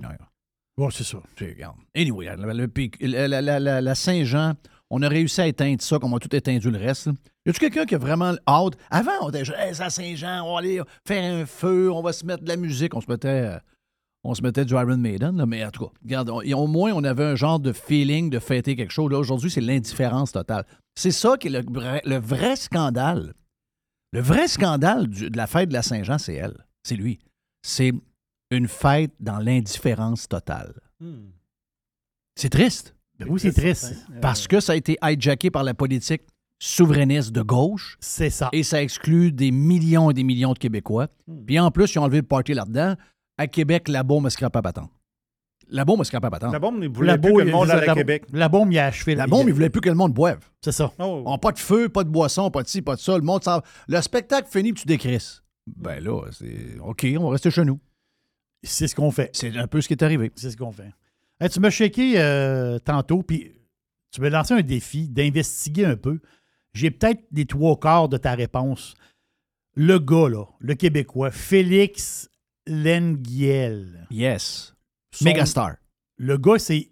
Bon, 0.77 0.91
c'est 0.91 1.05
ça. 1.05 1.19
Regarde. 1.41 1.77
Anyway, 1.97 2.27
le, 2.37 2.67
PQ 2.69 3.07
la, 3.07 3.29
la- 3.29 3.41
la- 3.41 3.61
la- 3.61 3.81
la 3.81 3.95
Saint-Jean, 3.95 4.55
on 4.91 5.03
a 5.03 5.09
réussi 5.09 5.41
à 5.41 5.47
éteindre 5.47 5.81
ça 5.81 5.99
comme 5.99 6.13
on 6.13 6.17
a 6.17 6.21
tout 6.21 6.35
éteint 6.35 6.59
le 6.59 6.79
reste. 6.79 7.07
là. 7.07 7.13
Y 7.47 7.51
a-tu 7.51 7.61
quelqu'un 7.61 7.85
qui 7.87 7.95
a 7.95 7.99
vraiment 7.99 8.35
hâte? 8.47 8.75
Avant, 8.91 9.13
on 9.23 9.29
était 9.31 9.45
genre, 9.45 9.57
Hey, 9.57 9.75
c'est 9.75 9.83
à 9.85 9.91
Saint-Jean, 9.91 10.43
on 10.45 10.53
va 10.55 10.59
aller 10.59 10.81
faire 11.07 11.33
un 11.35 11.47
feu, 11.47 11.91
on 11.93 12.03
va 12.03 12.13
se 12.13 12.25
mettre 12.27 12.43
de 12.43 12.49
la 12.49 12.57
musique. 12.57 12.95
On 12.95 13.01
se 13.01 13.11
mettait, 13.11 13.29
euh, 13.29 13.59
on 14.25 14.35
se 14.35 14.43
mettait 14.43 14.65
du 14.65 14.75
Iron 14.75 14.97
Maiden, 14.97 15.37
là, 15.37 15.47
mais 15.47 15.65
en 15.65 15.71
tout 15.71 15.87
cas, 15.87 15.93
regarde, 16.03 16.31
on- 16.31 16.41
et 16.43 16.55
au 16.55 16.67
moins, 16.67 16.93
on 16.93 17.05
avait 17.05 17.25
un 17.25 17.37
genre 17.37 17.61
de 17.61 17.73
feeling 17.73 18.29
de 18.31 18.39
fêter 18.39 18.75
quelque 18.77 18.93
chose. 18.93 19.11
Là, 19.13 19.19
aujourd'hui, 19.19 19.51
c'est 19.51 19.61
l'indifférence 19.61 20.33
totale. 20.33 20.65
C'est 20.97 21.11
ça 21.13 21.37
qui 21.39 21.47
est 21.49 21.51
le, 21.51 21.63
vrai- 21.71 22.03
le 22.05 22.17
vrai 22.19 22.57
scandale. 22.57 23.35
Le 24.13 24.21
vrai 24.21 24.49
scandale 24.49 25.07
du- 25.09 25.31
de 25.31 25.37
la 25.37 25.47
fête 25.47 25.69
de 25.69 25.75
la 25.75 25.83
Saint-Jean, 25.83 26.19
c'est 26.19 26.35
elle. 26.35 26.57
C'est 26.83 26.97
lui. 26.97 27.19
C'est 27.67 27.93
une 28.51 28.69
fête 28.69 29.13
dans 29.21 29.39
l'indifférence 29.39 30.29
totale. 30.29 30.75
C'est 32.37 32.51
triste. 32.51 32.95
Oui, 33.27 33.41
c'est 33.41 33.53
triste. 33.53 33.95
Parce 34.21 34.47
que 34.47 34.61
ça 34.61 34.73
a 34.73 34.77
été 34.77 34.97
hijacké 35.03 35.51
par 35.51 35.65
la 35.65 35.73
politique 35.73 36.23
souverainiste 36.61 37.33
de 37.33 37.43
gauche. 37.43 37.97
C'est 38.01 38.31
ça. 38.31 38.49
Et 38.53 38.63
ça 38.63 38.83
exclut 38.83 39.33
des 39.33 39.51
millions 39.51 40.11
et 40.11 40.15
des 40.15 40.25
millions 40.25 40.53
de 40.53 40.59
Québécois. 40.59 41.09
Hmm. 41.27 41.45
Puis 41.47 41.59
en 41.59 41.71
plus, 41.71 41.93
ils 41.95 41.99
ont 41.99 42.03
enlevé 42.03 42.19
le 42.19 42.23
party 42.27 42.55
là-dedans. 42.55 42.95
À 43.39 43.47
Québec, 43.47 43.89
la 43.89 44.03
bombe 44.03 44.25
se 44.29 44.35
scrape 44.35 44.57
à 44.57 44.63
patente. 44.63 44.91
La 45.69 45.85
bombe 45.85 46.01
se 46.01 46.05
scrape 46.05 46.25
à 46.25 46.31
patente. 46.31 46.53
La 46.53 46.59
bombe, 46.59 46.79
il 46.83 46.89
voulait 46.91 47.13
La 47.13 47.19
plus 47.19 47.31
bombe, 47.31 47.41
que 47.41 47.47
le 47.47 47.53
monde 47.53 47.69
il- 47.69 47.73
aille 47.73 47.83
à 47.83 47.87
la- 47.87 47.95
Québec. 47.95 48.25
La 48.33 48.49
bombe, 48.49 48.73
il 48.73 48.79
a 48.79 48.87
achevé. 48.87 49.15
La 49.15 49.27
bombe, 49.27 49.49
il 49.49 49.55
voulait 49.55 49.71
plus 49.71 49.81
que 49.81 49.89
le 49.89 49.95
monde 49.95 50.13
boive. 50.13 50.41
C'est 50.63 50.73
ça. 50.73 50.93
Oh. 50.99 51.23
On 51.27 51.39
pas 51.39 51.53
de 51.53 51.59
feu, 51.59 51.89
pas 51.89 52.05
de 52.05 52.11
boisson, 52.11 52.51
pas 52.51 52.63
de 52.63 52.69
ci, 52.69 52.83
pas 52.83 52.95
de 52.97 53.01
ça. 53.01 53.17
Le 53.17 53.25
monde 53.25 53.43
s'en- 53.43 53.63
Le 53.89 54.01
spectacle 54.03 54.49
fini, 54.51 54.75
tu 54.75 54.87
décrisses. 54.87 55.43
Ben 55.67 56.03
là, 56.03 56.23
c'est 56.33 56.79
OK, 56.81 57.07
on 57.19 57.25
va 57.25 57.31
rester 57.31 57.51
chez 57.51 57.65
nous. 57.65 57.81
C'est 58.63 58.89
ce 58.89 58.95
qu'on 58.95 59.11
fait. 59.11 59.31
C'est 59.35 59.57
un 59.57 59.67
peu 59.67 59.81
ce 59.81 59.89
qui 59.89 59.95
est 59.95 60.03
arrivé. 60.03 60.31
C'est 60.37 60.51
ce 60.51 60.57
qu'on 60.57 60.73
fait. 60.73 60.91
Hey, 61.41 61.49
tu 61.51 61.61
m'as 61.61 61.71
shaké 61.71 62.19
euh, 62.19 62.79
tantôt, 62.79 63.23
puis 63.23 63.53
tu 64.11 64.21
m'as 64.21 64.31
lancé 64.31 64.55
un 64.55 64.63
défi 64.63 65.09
d'investiguer 65.09 65.85
un 65.85 65.97
peu. 65.97 66.21
J'ai 66.73 66.91
peut-être 66.91 67.23
les 67.33 67.47
trois 67.47 67.79
quarts 67.79 68.09
de 68.09 68.17
ta 68.17 68.35
réponse. 68.35 68.95
Le 69.75 69.99
gars, 69.99 70.29
là, 70.29 70.45
le 70.61 70.75
Québécois, 70.75 71.31
Félix 71.31 72.29
Lenguiel. 72.67 74.07
Yes. 74.11 74.75
Son- 75.13 75.25
Megastar. 75.25 75.77
Le 76.17 76.39
gars, 76.39 76.59
c'est 76.59 76.91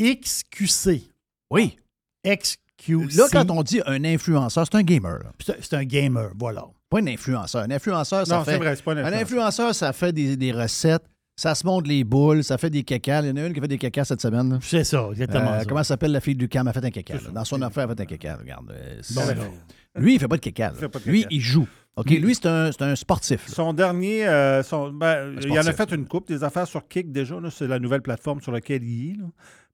XQC. 0.00 1.10
Oui. 1.50 1.76
XQC. 2.24 3.16
Là, 3.16 3.26
quand 3.32 3.50
on 3.50 3.62
dit 3.62 3.80
un 3.86 4.04
influenceur, 4.04 4.66
c'est 4.66 4.76
un 4.76 4.82
gamer. 4.82 5.20
c'est 5.40 5.74
un 5.74 5.84
gamer, 5.84 6.32
voilà. 6.38 6.66
Pas 6.90 7.00
un 7.00 7.06
influenceur. 7.08 7.62
Un 7.62 7.70
influenceur, 7.70 8.26
ça 8.26 8.38
Non, 8.38 8.44
fait. 8.44 8.58
vrai, 8.58 8.76
pas 8.76 8.92
un 8.92 9.04
Un 9.04 9.12
influenceur. 9.12 9.74
ça 9.74 9.92
fait 9.92 10.12
des, 10.12 10.36
des 10.36 10.52
recettes, 10.52 11.02
ça 11.36 11.54
se 11.54 11.66
monte 11.66 11.86
les 11.86 12.04
boules, 12.04 12.44
ça 12.44 12.58
fait 12.58 12.70
des 12.70 12.84
cacas. 12.84 13.22
Il 13.22 13.28
y 13.28 13.30
en 13.32 13.36
a 13.36 13.46
une 13.46 13.52
qui 13.52 13.58
a 13.58 13.62
fait 13.62 13.68
des 13.68 13.78
cacas 13.78 14.04
cette 14.04 14.20
semaine. 14.22 14.58
C'est 14.62 14.84
ça, 14.84 15.08
exactement 15.10 15.52
Euh, 15.52 15.58
ça. 15.60 15.64
Comment 15.64 15.82
s'appelle 15.84 16.12
la 16.12 16.20
fille 16.20 16.36
du 16.36 16.48
cam? 16.48 16.66
Elle 16.66 16.70
a 16.70 16.72
fait 16.80 16.86
un 16.86 16.90
caca. 16.90 17.14
Dans 17.32 17.44
son 17.44 17.60
affaire, 17.62 17.84
elle 17.84 17.90
a 17.90 17.94
fait 17.96 18.02
un 18.02 18.06
caca. 18.06 18.36
Regarde. 18.36 18.70
euh, 18.70 19.00
Bon, 19.14 19.26
ben, 19.26 19.36
lui, 19.96 20.14
il 20.14 20.20
fait 20.20 20.28
pas 20.28 20.36
de 20.36 20.40
caca. 20.42 20.72
Lui, 21.06 21.26
il 21.30 21.40
joue. 21.40 21.66
OK, 21.96 22.10
lui, 22.10 22.34
c'est 22.34 22.46
un, 22.46 22.70
un 22.78 22.94
sportif. 22.94 23.48
là. 23.48 23.54
Son 23.54 23.72
dernier, 23.72 24.26
euh, 24.28 24.62
son- 24.62 24.92
ben, 24.92 25.34
il 25.42 25.58
en 25.58 25.66
a 25.66 25.72
fait 25.72 25.90
une 25.92 26.06
coupe, 26.06 26.28
des 26.28 26.44
affaires 26.44 26.66
sur 26.68 26.86
Kick 26.86 27.10
déjà. 27.10 27.36
C'est 27.50 27.66
la 27.66 27.78
nouvelle 27.78 28.02
plateforme 28.02 28.40
sur 28.42 28.52
laquelle 28.52 28.84
il 28.84 29.12
est. 29.12 29.16
là. 29.16 29.24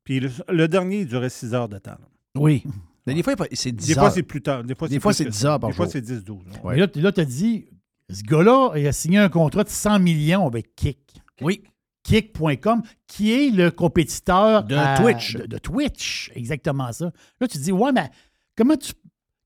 Puis 0.04 0.20
le, 0.20 0.30
le 0.48 0.68
dernier, 0.68 1.00
il 1.00 1.06
durait 1.06 1.28
6 1.30 1.52
heures 1.52 1.68
de 1.68 1.78
temps. 1.78 1.90
là. 1.92 2.06
Oui. 2.36 2.62
Mais 3.06 3.14
des 3.14 3.22
fois, 3.22 3.34
c'est 3.52 3.72
10 3.72 3.86
Des 3.86 3.92
heures. 3.94 4.04
fois, 4.04 4.10
c'est 4.10 4.22
plus 4.22 4.42
tard. 4.42 4.62
Des 4.64 4.74
fois, 4.74 4.88
c'est 4.88 5.00
fois, 5.00 5.10
plus 5.10 5.16
c'est 5.16 5.24
que 5.24 5.30
10 5.30 5.38
ça. 5.38 5.52
heures 5.52 5.60
par 5.60 5.70
Des 5.70 5.76
fois, 5.76 5.86
jour. 5.86 5.92
c'est 5.92 6.00
10-12. 6.00 6.38
là. 6.52 6.64
Ouais. 6.64 6.76
Là, 6.76 6.86
là 6.94 7.12
tu 7.12 7.20
as 7.20 7.24
dit, 7.24 7.66
ce 8.10 8.22
gars-là, 8.22 8.72
il 8.76 8.86
a 8.86 8.92
signé 8.92 9.18
un 9.18 9.28
contrat 9.28 9.64
de 9.64 9.68
100 9.70 9.98
millions 9.98 10.46
avec 10.46 10.74
Kick. 10.76 10.98
Oui. 11.40 11.62
Kick.com, 12.04 12.82
qui 13.06 13.32
est 13.32 13.50
le 13.50 13.70
compétiteur 13.70 14.64
De 14.64 14.74
à- 14.76 14.96
Twitch. 14.98 15.34
De, 15.36 15.46
de 15.46 15.58
Twitch, 15.58 16.30
exactement 16.34 16.90
ça. 16.92 17.06
Là, 17.40 17.48
tu 17.48 17.58
te 17.58 17.62
dis, 17.62 17.72
ouais, 17.72 17.92
mais 17.92 18.10
comment 18.56 18.76
tu, 18.76 18.92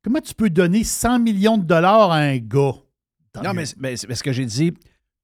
comment 0.03 0.21
tu 0.21 0.35
peux 0.35 0.51
donner 0.51 0.83
100 0.85 1.19
millions 1.21 1.59
de 1.59 1.65
dollars 1.65 2.11
à 2.13 2.17
un 2.19 2.39
gars? 2.39 2.73
Tant 3.33 3.43
Non, 3.43 3.53
mais, 3.55 3.65
parce 4.07 4.23
que 4.23 4.33
j'ai 4.33 4.47
dit 4.47 4.73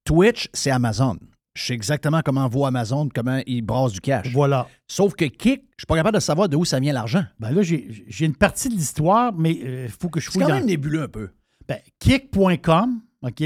Twitch, 0.05 0.49
c'est 0.53 0.69
Amazon. 0.71 1.17
Je 1.55 1.65
sais 1.65 1.73
exactement 1.73 2.21
comment 2.23 2.47
voit 2.47 2.69
Amazon, 2.69 3.07
comment 3.13 3.39
il 3.45 3.61
brasse 3.61 3.91
du 3.93 4.01
cash. 4.01 4.31
Voilà. 4.33 4.67
Sauf 4.87 5.13
que 5.13 5.25
Kick, 5.25 5.61
je 5.77 5.81
suis 5.81 5.87
pas 5.87 5.95
capable 5.95 6.15
de 6.15 6.21
savoir 6.21 6.49
de 6.49 6.55
où 6.55 6.65
ça 6.65 6.79
vient 6.79 6.93
l'argent. 6.93 7.23
Ben 7.39 7.51
là, 7.51 7.61
j'ai 7.61 8.25
une 8.25 8.35
partie 8.35 8.69
de 8.69 8.73
l'histoire, 8.73 9.33
mais 9.33 9.51
il 9.53 9.89
faut 9.89 10.09
que 10.09 10.19
je 10.19 10.25
C'est 10.25 10.33
fouille 10.33 10.43
quand 10.43 10.49
dans... 10.49 10.55
même 10.55 10.65
nébuleux 10.65 11.03
un 11.03 11.07
peu. 11.07 11.29
Ben, 11.67 11.77
Kick.com, 11.99 13.01
OK, 13.21 13.43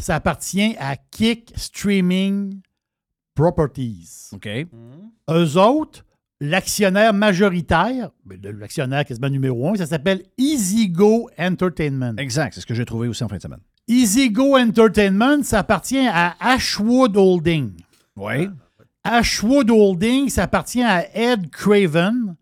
ça 0.00 0.14
appartient 0.14 0.74
à 0.78 0.96
Kick 0.96 1.52
Streaming 1.54 2.60
Properties. 3.34 4.30
OK. 4.32 4.48
Eux 5.30 5.56
autres, 5.58 6.04
l'actionnaire 6.40 7.12
majoritaire, 7.12 8.10
ben, 8.24 8.40
l'actionnaire 8.58 9.04
quasiment 9.04 9.28
numéro 9.28 9.68
un, 9.68 9.76
ça 9.76 9.86
s'appelle 9.86 10.22
EasyGo 10.38 11.28
Entertainment. 11.38 12.16
Exact, 12.16 12.54
c'est 12.54 12.60
ce 12.62 12.66
que 12.66 12.74
j'ai 12.74 12.86
trouvé 12.86 13.06
aussi 13.06 13.22
en 13.22 13.28
fin 13.28 13.36
de 13.36 13.42
semaine. 13.42 13.60
EasyGo 13.88 14.56
Entertainment, 14.58 15.42
ça 15.42 15.60
appartient 15.60 16.06
à 16.06 16.36
Ashwood 16.40 17.16
Holding. 17.16 17.72
Oui. 18.16 18.48
Ashwood 19.04 19.70
Holding, 19.70 20.28
ça 20.28 20.44
appartient 20.44 20.82
à 20.82 21.06
Ed 21.16 21.50
Craven. 21.50 22.36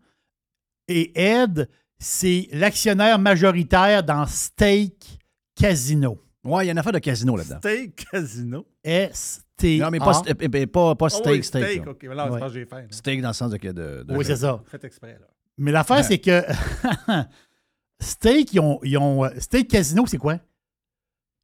Et 0.87 1.11
Ed, 1.19 1.69
c'est 1.99 2.47
l'actionnaire 2.51 3.17
majoritaire 3.19 4.03
dans 4.03 4.25
Steak 4.25 5.19
Casino. 5.55 6.21
Ouais, 6.43 6.63
il 6.63 6.67
y 6.67 6.69
a 6.69 6.71
une 6.71 6.77
affaire 6.77 6.93
de 6.93 6.99
casino 6.99 7.35
là-dedans. 7.35 7.57
Steak 7.59 8.07
Casino? 8.11 8.65
S-T. 8.83 9.79
Non, 9.79 9.89
mais 9.89 9.99
pas, 9.99 10.11
st- 10.13 10.35
eh, 10.39 10.47
eh, 10.61 10.67
pas, 10.67 10.95
pas 10.95 11.07
Ah 11.07 11.09
steak, 11.09 11.27
oui, 11.33 11.43
steak. 11.43 11.63
steak, 11.65 11.85
là. 11.85 11.91
OK. 11.91 12.03
Là, 12.03 12.31
Ouais. 12.31 12.39
j'ai 12.53 12.65
fait. 12.65 12.75
là. 12.75 12.87
Steak 12.89 13.21
dans 13.21 13.27
le 13.29 13.33
sens 13.33 13.51
de. 13.51 13.57
de, 13.57 13.71
de- 14.03 14.15
Oui, 14.15 14.23
c'est 14.23 14.37
ça. 14.37 14.61
Faites 14.65 14.83
exprès, 14.85 15.17
là. 15.19 15.27
Mais 15.57 15.71
l'affaire, 15.71 16.05
c'est 16.05 16.19
que 16.19 16.43
Steak, 17.99 18.53
ils 18.53 18.59
ont, 18.59 18.79
ils 18.83 18.97
ont- 18.97 19.25
euh, 19.25 19.29
Steak 19.39 19.69
Casino, 19.69 20.05
c'est 20.05 20.17
quoi? 20.19 20.37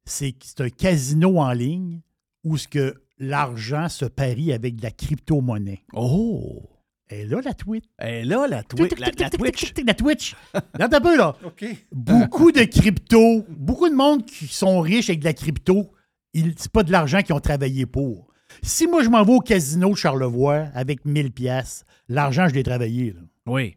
C'est 0.06 0.34
c'est 0.42 0.60
un 0.60 0.68
casino 0.70 1.38
en 1.40 1.52
ligne 1.52 2.00
où 2.44 2.56
ce 2.58 2.68
que 2.68 2.94
l'argent 3.18 3.88
se 3.88 4.04
parie 4.04 4.52
avec 4.52 4.76
de 4.76 4.82
la 4.82 4.90
crypto-monnaie. 4.90 5.82
Oh! 5.92 6.62
Et 7.10 7.26
là, 7.26 7.40
la 7.44 7.52
tweet. 7.54 7.84
Et 8.02 8.24
là, 8.24 8.46
la, 8.48 8.62
twi- 8.62 8.88
la, 8.98 9.10
la 9.18 9.30
Twitch. 9.30 9.72
La 9.86 9.94
Twitch. 9.94 10.34
Là, 10.78 10.88
t'as 10.88 10.96
un 10.96 11.00
peu, 11.00 11.16
là. 11.16 11.36
Beaucoup 11.92 12.50
de 12.50 12.64
crypto, 12.64 13.44
beaucoup 13.48 13.88
de 13.90 13.94
monde 13.94 14.24
qui 14.24 14.46
sont 14.46 14.80
riches 14.80 15.10
avec 15.10 15.20
de 15.20 15.26
la 15.26 15.34
crypto, 15.34 15.92
c'est 16.34 16.72
pas 16.72 16.82
de 16.82 16.90
l'argent 16.90 17.20
qu'ils 17.22 17.34
ont 17.34 17.40
travaillé 17.40 17.84
pour. 17.86 18.28
Si 18.62 18.86
moi, 18.86 19.02
je 19.02 19.10
m'en 19.10 19.22
vais 19.22 19.34
au 19.34 19.40
casino 19.40 19.90
de 19.90 19.94
Charlevoix 19.96 20.66
avec 20.74 21.04
1000 21.04 21.30
pièces, 21.32 21.84
l'argent, 22.08 22.48
je 22.48 22.54
l'ai 22.54 22.62
travaillé. 22.62 23.12
là. 23.12 23.20
Oui. 23.46 23.76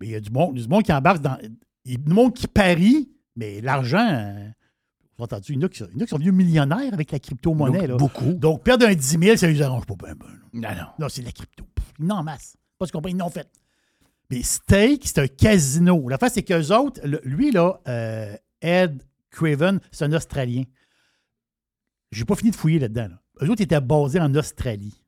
Mais 0.00 0.06
il 0.06 0.12
y 0.12 0.14
a 0.14 0.20
du 0.20 0.30
monde, 0.30 0.54
du 0.54 0.68
monde 0.68 0.84
qui 0.84 0.92
embarque 0.92 1.22
dans. 1.22 1.36
Il 1.84 1.92
y 1.92 1.94
a 1.94 1.98
du 1.98 2.12
monde 2.12 2.32
qui 2.32 2.46
parie, 2.46 3.10
mais 3.34 3.60
l'argent. 3.60 4.34
Avez 5.18 5.24
entendu, 5.24 5.52
il 5.52 5.60
y 5.60 5.64
en 5.64 5.66
a 5.66 5.68
qui 5.68 5.78
sont, 5.78 5.88
il 5.92 5.96
y 5.96 6.00
en 6.00 6.02
a 6.02 6.04
qui 6.04 6.10
sont 6.10 6.18
devenus 6.18 6.34
millionnaires 6.34 6.92
avec 6.92 7.10
la 7.12 7.18
crypto-monnaie. 7.18 7.88
Beaucoup. 7.88 8.32
Donc, 8.34 8.62
perdre 8.62 8.86
un 8.86 8.94
10 8.94 9.18
000, 9.22 9.36
ça 9.36 9.46
ne 9.46 9.52
les 9.52 9.62
arrange 9.62 9.86
pas 9.86 9.94
ben, 9.94 10.08
là. 10.08 10.26
Non, 10.52 10.68
non. 10.82 10.88
Non, 10.98 11.08
c'est 11.08 11.22
de 11.22 11.26
la 11.26 11.32
crypto. 11.32 11.64
Ils 11.98 12.06
n'en 12.06 12.22
masse. 12.22 12.56
Pas 12.78 12.86
ce 12.86 12.92
qu'on 12.92 13.00
ils 13.02 13.16
n'ont 13.16 13.30
fait. 13.30 13.48
Mais 14.30 14.42
Stake, 14.42 15.02
c'est 15.04 15.18
un 15.18 15.28
casino. 15.28 16.08
La 16.08 16.18
face, 16.18 16.34
c'est 16.34 16.42
qu'eux 16.42 16.72
autres, 16.74 17.00
le- 17.04 17.20
lui, 17.24 17.50
là, 17.52 17.80
euh, 17.88 18.34
Ed 18.60 19.02
Craven, 19.30 19.80
c'est 19.92 20.04
un 20.04 20.12
Australien. 20.12 20.64
J'ai 22.10 22.24
pas 22.24 22.34
fini 22.34 22.50
de 22.50 22.56
fouiller 22.56 22.78
là-dedans. 22.78 23.08
Là. 23.08 23.22
Eux 23.42 23.50
autres 23.50 23.62
étaient 23.62 23.80
basés 23.80 24.20
en 24.20 24.34
Australie. 24.34 25.02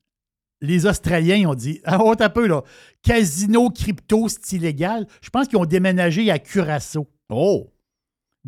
Les 0.61 0.87
Australiens, 0.87 1.37
ils 1.37 1.47
ont 1.47 1.55
dit 1.55 1.81
Ah, 1.85 1.99
oh, 2.01 2.15
un 2.19 2.29
peu, 2.29 2.47
là. 2.47 2.63
Casino 3.03 3.71
crypto, 3.71 4.29
c'est 4.29 4.53
illégal. 4.57 5.07
Je 5.21 5.31
pense 5.31 5.47
qu'ils 5.49 5.59
ont 5.59 5.65
déménagé 5.65 6.31
à 6.31 6.39
Curaçao. 6.39 7.09
Oh! 7.29 7.71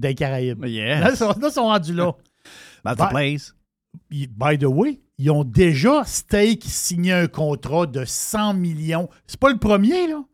Des 0.01 0.15
Caraïbes. 0.15 0.65
Yes. 0.65 1.01
Là, 1.01 1.11
ils 1.11 1.17
sont, 1.17 1.35
là, 1.39 1.51
sont 1.51 1.65
rendus 1.65 1.93
là. 1.93 2.15
By- 2.85 2.95
the 2.97 3.09
place. 3.11 3.55
By 4.11 4.57
the 4.59 4.65
way, 4.65 5.01
ils 5.19 5.31
ont 5.31 5.45
déjà 5.45 6.05
Stake 6.05 6.65
signé 6.65 7.13
un 7.13 7.27
contrat 7.27 7.87
de 7.87 8.05
100 8.05 8.55
millions. 8.55 9.11
C'est 9.27 9.39
pas 9.39 9.51
le 9.51 9.59
premier, 9.59 10.09
là. 10.09 10.25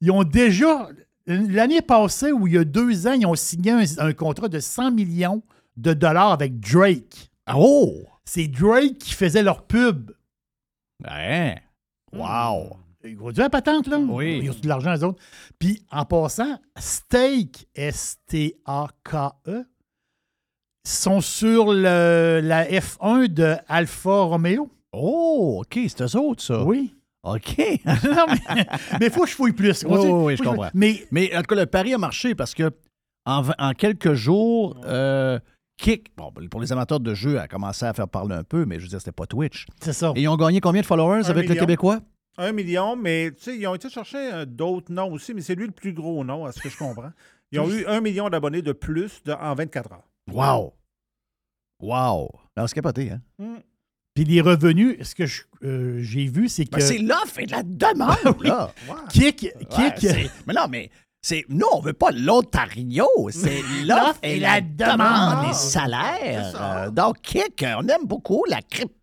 Ils 0.00 0.10
ont 0.10 0.24
déjà. 0.24 0.88
L'année 1.26 1.82
passée, 1.82 2.32
ou 2.32 2.46
il 2.46 2.54
y 2.54 2.58
a 2.58 2.64
deux 2.64 3.06
ans, 3.06 3.12
ils 3.12 3.26
ont 3.26 3.34
signé 3.34 3.72
un, 3.72 3.84
un 3.98 4.12
contrat 4.14 4.48
de 4.48 4.58
100 4.58 4.92
millions 4.92 5.42
de 5.76 5.92
dollars 5.92 6.32
avec 6.32 6.58
Drake. 6.58 7.30
Oh! 7.54 8.04
C'est 8.24 8.48
Drake 8.48 8.96
qui 8.98 9.12
faisait 9.12 9.42
leur 9.42 9.66
pub. 9.66 10.12
Hein? 11.04 11.56
Wow! 12.12 12.78
Ils 13.04 13.16
vont 13.16 13.30
dire 13.30 13.44
la 13.44 13.50
patente, 13.50 13.86
là. 13.86 13.98
Oui. 13.98 14.40
Ils 14.42 14.50
ont 14.50 14.54
de 14.60 14.68
l'argent, 14.68 14.92
les 14.92 15.04
autres. 15.04 15.22
Puis, 15.58 15.82
en 15.90 16.04
passant, 16.04 16.58
Stake, 16.76 17.66
S-T-A-K-E, 17.74 19.64
sont 20.86 21.20
sur 21.20 21.72
le- 21.72 22.40
la 22.42 22.64
F1 22.66 23.28
de 23.28 23.54
Alfa 23.68 24.22
Romeo. 24.22 24.70
Oh, 24.92 25.60
OK, 25.62 25.78
c'est 25.88 26.02
eux 26.02 26.16
autres, 26.18 26.42
ça. 26.42 26.64
Oui. 26.64 26.94
OK. 27.24 27.58
non, 27.84 28.26
mais 28.98 29.06
il 29.06 29.10
faut 29.10 29.22
que 29.24 29.28
je 29.28 29.34
fouille 29.34 29.52
plus. 29.52 29.84
Oui, 29.86 29.98
oui, 29.98 30.10
oui, 30.10 30.36
je 30.36 30.42
comprends. 30.42 30.70
Mais 30.72 31.04
Mais 31.10 31.34
en 31.36 31.40
tout 31.40 31.46
cas, 31.54 31.56
le 31.56 31.66
pari 31.66 31.92
a 31.92 31.98
marché 31.98 32.34
parce 32.34 32.54
que 32.54 32.70
en, 33.26 33.42
en 33.58 33.72
quelques 33.74 34.14
jours, 34.14 34.80
euh, 34.86 35.38
Kick, 35.76 36.16
bon, 36.16 36.32
pour 36.50 36.60
les 36.60 36.72
amateurs 36.72 37.00
de 37.00 37.12
jeux, 37.14 37.38
a 37.38 37.46
commencé 37.48 37.84
à 37.84 37.92
faire 37.92 38.08
parler 38.08 38.34
un 38.34 38.44
peu, 38.44 38.64
mais 38.64 38.76
je 38.78 38.82
veux 38.84 38.88
dire, 38.88 38.98
c'était 39.00 39.12
pas 39.12 39.26
Twitch. 39.26 39.66
c'est 39.82 39.92
ça. 39.92 40.12
Et 40.16 40.22
ils 40.22 40.28
ont 40.28 40.36
gagné 40.36 40.60
combien 40.60 40.80
de 40.80 40.86
followers 40.86 41.26
Un 41.26 41.30
avec 41.30 41.44
le 41.44 41.50
million. 41.50 41.60
Québécois? 41.60 42.00
Un 42.38 42.52
million, 42.52 42.94
mais 42.96 43.32
tu 43.36 43.42
sais, 43.42 43.56
ils 43.58 43.66
ont 43.66 43.74
été 43.74 43.90
chercher 43.90 44.32
euh, 44.32 44.44
d'autres 44.46 44.92
noms 44.92 45.12
aussi, 45.12 45.34
mais 45.34 45.40
c'est 45.42 45.54
lui 45.56 45.66
le 45.66 45.72
plus 45.72 45.92
gros 45.92 46.24
nom, 46.24 46.46
à 46.46 46.52
ce 46.52 46.60
que 46.60 46.68
je 46.68 46.76
comprends. 46.78 47.10
Ils 47.50 47.58
ont 47.60 47.68
eu 47.70 47.84
un 47.86 48.00
million 48.00 48.28
d'abonnés 48.30 48.62
de 48.62 48.72
plus 48.72 49.22
de- 49.24 49.32
en 49.32 49.54
24 49.54 49.92
heures. 49.92 50.08
Wow! 50.30 50.72
Wow! 51.80 52.30
Là, 52.56 52.66
c'est 52.66 52.74
capoté, 52.74 53.10
hein? 53.12 53.20
Puis 54.14 54.24
les 54.24 54.40
revenus, 54.40 54.96
ce 55.02 55.14
que 55.14 55.26
je- 55.26 55.42
euh, 55.64 55.98
j'ai 56.02 56.26
vu, 56.26 56.48
c'est 56.48 56.64
que. 56.64 56.72
Ben, 56.76 56.80
c'est 56.80 56.98
l'offre 56.98 57.38
et 57.38 57.46
la 57.46 57.62
demande, 57.62 58.16
là! 58.42 58.72
Kick, 59.10 59.42
Ouais, 59.56 59.66
Kick, 59.70 59.98
c'est- 60.00 60.30
mais 60.46 60.54
non, 60.54 60.66
mais 60.68 60.90
c'est 61.22 61.44
nous, 61.48 61.66
on 61.72 61.80
veut 61.80 61.92
pas 61.92 62.10
l'Ontario, 62.10 63.06
c'est 63.30 63.62
l'offre 63.86 64.18
et 64.22 64.38
la 64.40 64.60
demande, 64.60 65.46
les 65.48 65.54
salaires. 65.54 66.52
Euh, 66.60 66.90
donc, 66.90 67.20
Kick, 67.22 67.64
on 67.76 67.86
aime 67.88 68.06
beaucoup 68.06 68.44
la 68.48 68.60
crypto. 68.62 68.94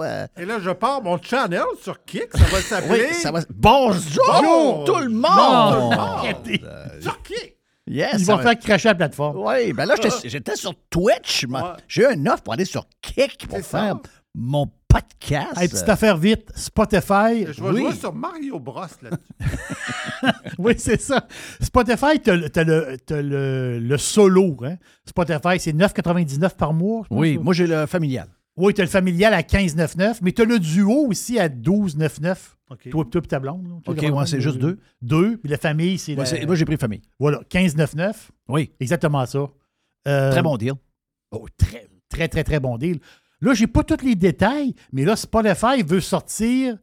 Euh, 0.00 0.26
Et 0.38 0.44
là, 0.46 0.58
je 0.60 0.70
pars 0.70 1.02
mon 1.02 1.20
channel 1.20 1.62
sur 1.82 2.02
Kick, 2.04 2.28
ça 2.34 2.44
va 2.44 2.60
s'appeler. 2.60 3.06
oui, 3.10 3.14
ça 3.14 3.30
va. 3.30 3.40
Bonjour, 3.50 4.24
Bon- 4.42 4.84
tout 4.84 4.96
le 4.96 5.08
Bon- 5.08 5.20
monde! 5.20 5.92
Arrêtez. 5.92 6.62
Sur 7.00 7.20
Kick! 7.22 7.56
Yes, 7.86 8.16
Ils 8.20 8.26
vont 8.26 8.36
va- 8.36 8.42
faire 8.42 8.58
cracher 8.58 8.88
la 8.88 8.94
plateforme. 8.94 9.36
Oui, 9.38 9.72
ben 9.72 9.84
là, 9.84 9.94
j'étais- 10.22 10.56
sur 10.56 10.72
Twitch. 10.90 11.44
Ouais. 11.48 11.60
J'ai 11.88 12.02
eu 12.04 12.14
une 12.14 12.28
offre 12.28 12.42
pour 12.42 12.52
aller 12.54 12.64
sur 12.64 12.84
Kick 13.02 13.48
pour 13.48 13.58
ça. 13.58 13.64
faire 13.64 13.96
mon 14.34 14.70
podcast. 14.88 15.56
Hey, 15.60 15.68
petite 15.68 15.88
affaire 15.88 16.16
vite, 16.16 16.50
Spotify. 16.54 17.46
Je 17.52 17.62
vais 17.62 17.68
Oui. 17.70 17.80
jouer 17.80 17.94
sur 17.94 18.12
Mario 18.14 18.58
Bros 18.60 18.82
là-dessus. 19.02 19.24
Oui, 20.58 20.74
c'est 20.78 21.00
ça. 21.00 21.26
Spotify, 21.60 22.20
t'as 22.22 22.34
le, 22.36 22.48
t'as 22.50 22.64
le, 22.64 22.96
le, 23.10 23.78
le 23.78 23.98
solo. 23.98 24.56
Hein? 24.64 24.76
Spotify, 25.08 25.58
c'est 25.58 25.72
9,99 25.72 26.56
par 26.56 26.72
mois. 26.74 27.04
Oui, 27.10 27.38
moi, 27.38 27.54
j'ai 27.54 27.66
le 27.66 27.86
familial. 27.86 28.28
Oui, 28.56 28.74
t'as 28.74 28.82
le 28.82 28.88
familial 28.88 29.32
à 29.34 29.42
15,99, 29.42 30.18
mais 30.22 30.32
t'as 30.32 30.44
le 30.44 30.58
duo 30.58 31.06
aussi 31.08 31.38
à 31.38 31.48
12,99. 31.48 32.36
OK. 32.70 32.90
Toi, 32.90 33.04
toi 33.10 33.20
et 33.24 33.26
ta 33.26 33.40
blonde. 33.40 33.66
là. 33.68 33.74
OK, 33.86 33.98
ouais, 34.02 34.26
c'est 34.26 34.40
juste 34.40 34.58
deux. 34.58 34.78
Deux, 35.02 35.36
puis 35.38 35.48
la 35.50 35.56
famille, 35.56 35.98
c'est 35.98 36.14
Moi, 36.14 36.24
la- 36.24 36.46
moi, 36.46 36.54
j'ai 36.54 36.64
pris 36.64 36.76
famille. 36.76 37.02
Voilà, 37.18 37.40
15,99. 37.48 38.30
Oui, 38.48 38.70
Exactement 38.80 39.24
ça. 39.26 39.48
Euh, 40.08 40.30
très 40.30 40.42
bon 40.42 40.56
deal. 40.56 40.72
oh, 41.32 41.46
très, 41.56 41.88
très, 42.08 42.28
très, 42.28 42.44
très 42.44 42.60
bon 42.60 42.76
deal. 42.78 43.00
Là, 43.40 43.54
j'ai 43.54 43.66
pas 43.66 43.82
tous 43.82 44.04
les 44.04 44.14
détails, 44.14 44.74
mais 44.92 45.04
là, 45.04 45.16
Spotify 45.16 45.82
veut 45.84 46.00
sortir 46.00 46.76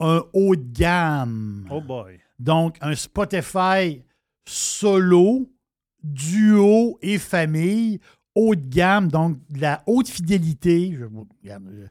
un 0.00 0.22
haut 0.32 0.54
de 0.56 0.64
gamme. 0.72 1.66
Oh 1.70 1.80
boy. 1.80 2.18
Donc, 2.38 2.76
un 2.80 2.94
Spotify 2.94 4.02
solo, 4.46 5.48
duo 6.02 6.98
et 7.02 7.18
famille, 7.18 8.00
haut 8.34 8.54
de 8.54 8.66
gamme, 8.68 9.08
donc 9.08 9.38
de 9.50 9.60
la 9.60 9.82
haute 9.86 10.08
fidélité. 10.08 10.96
Euh, 11.46 11.86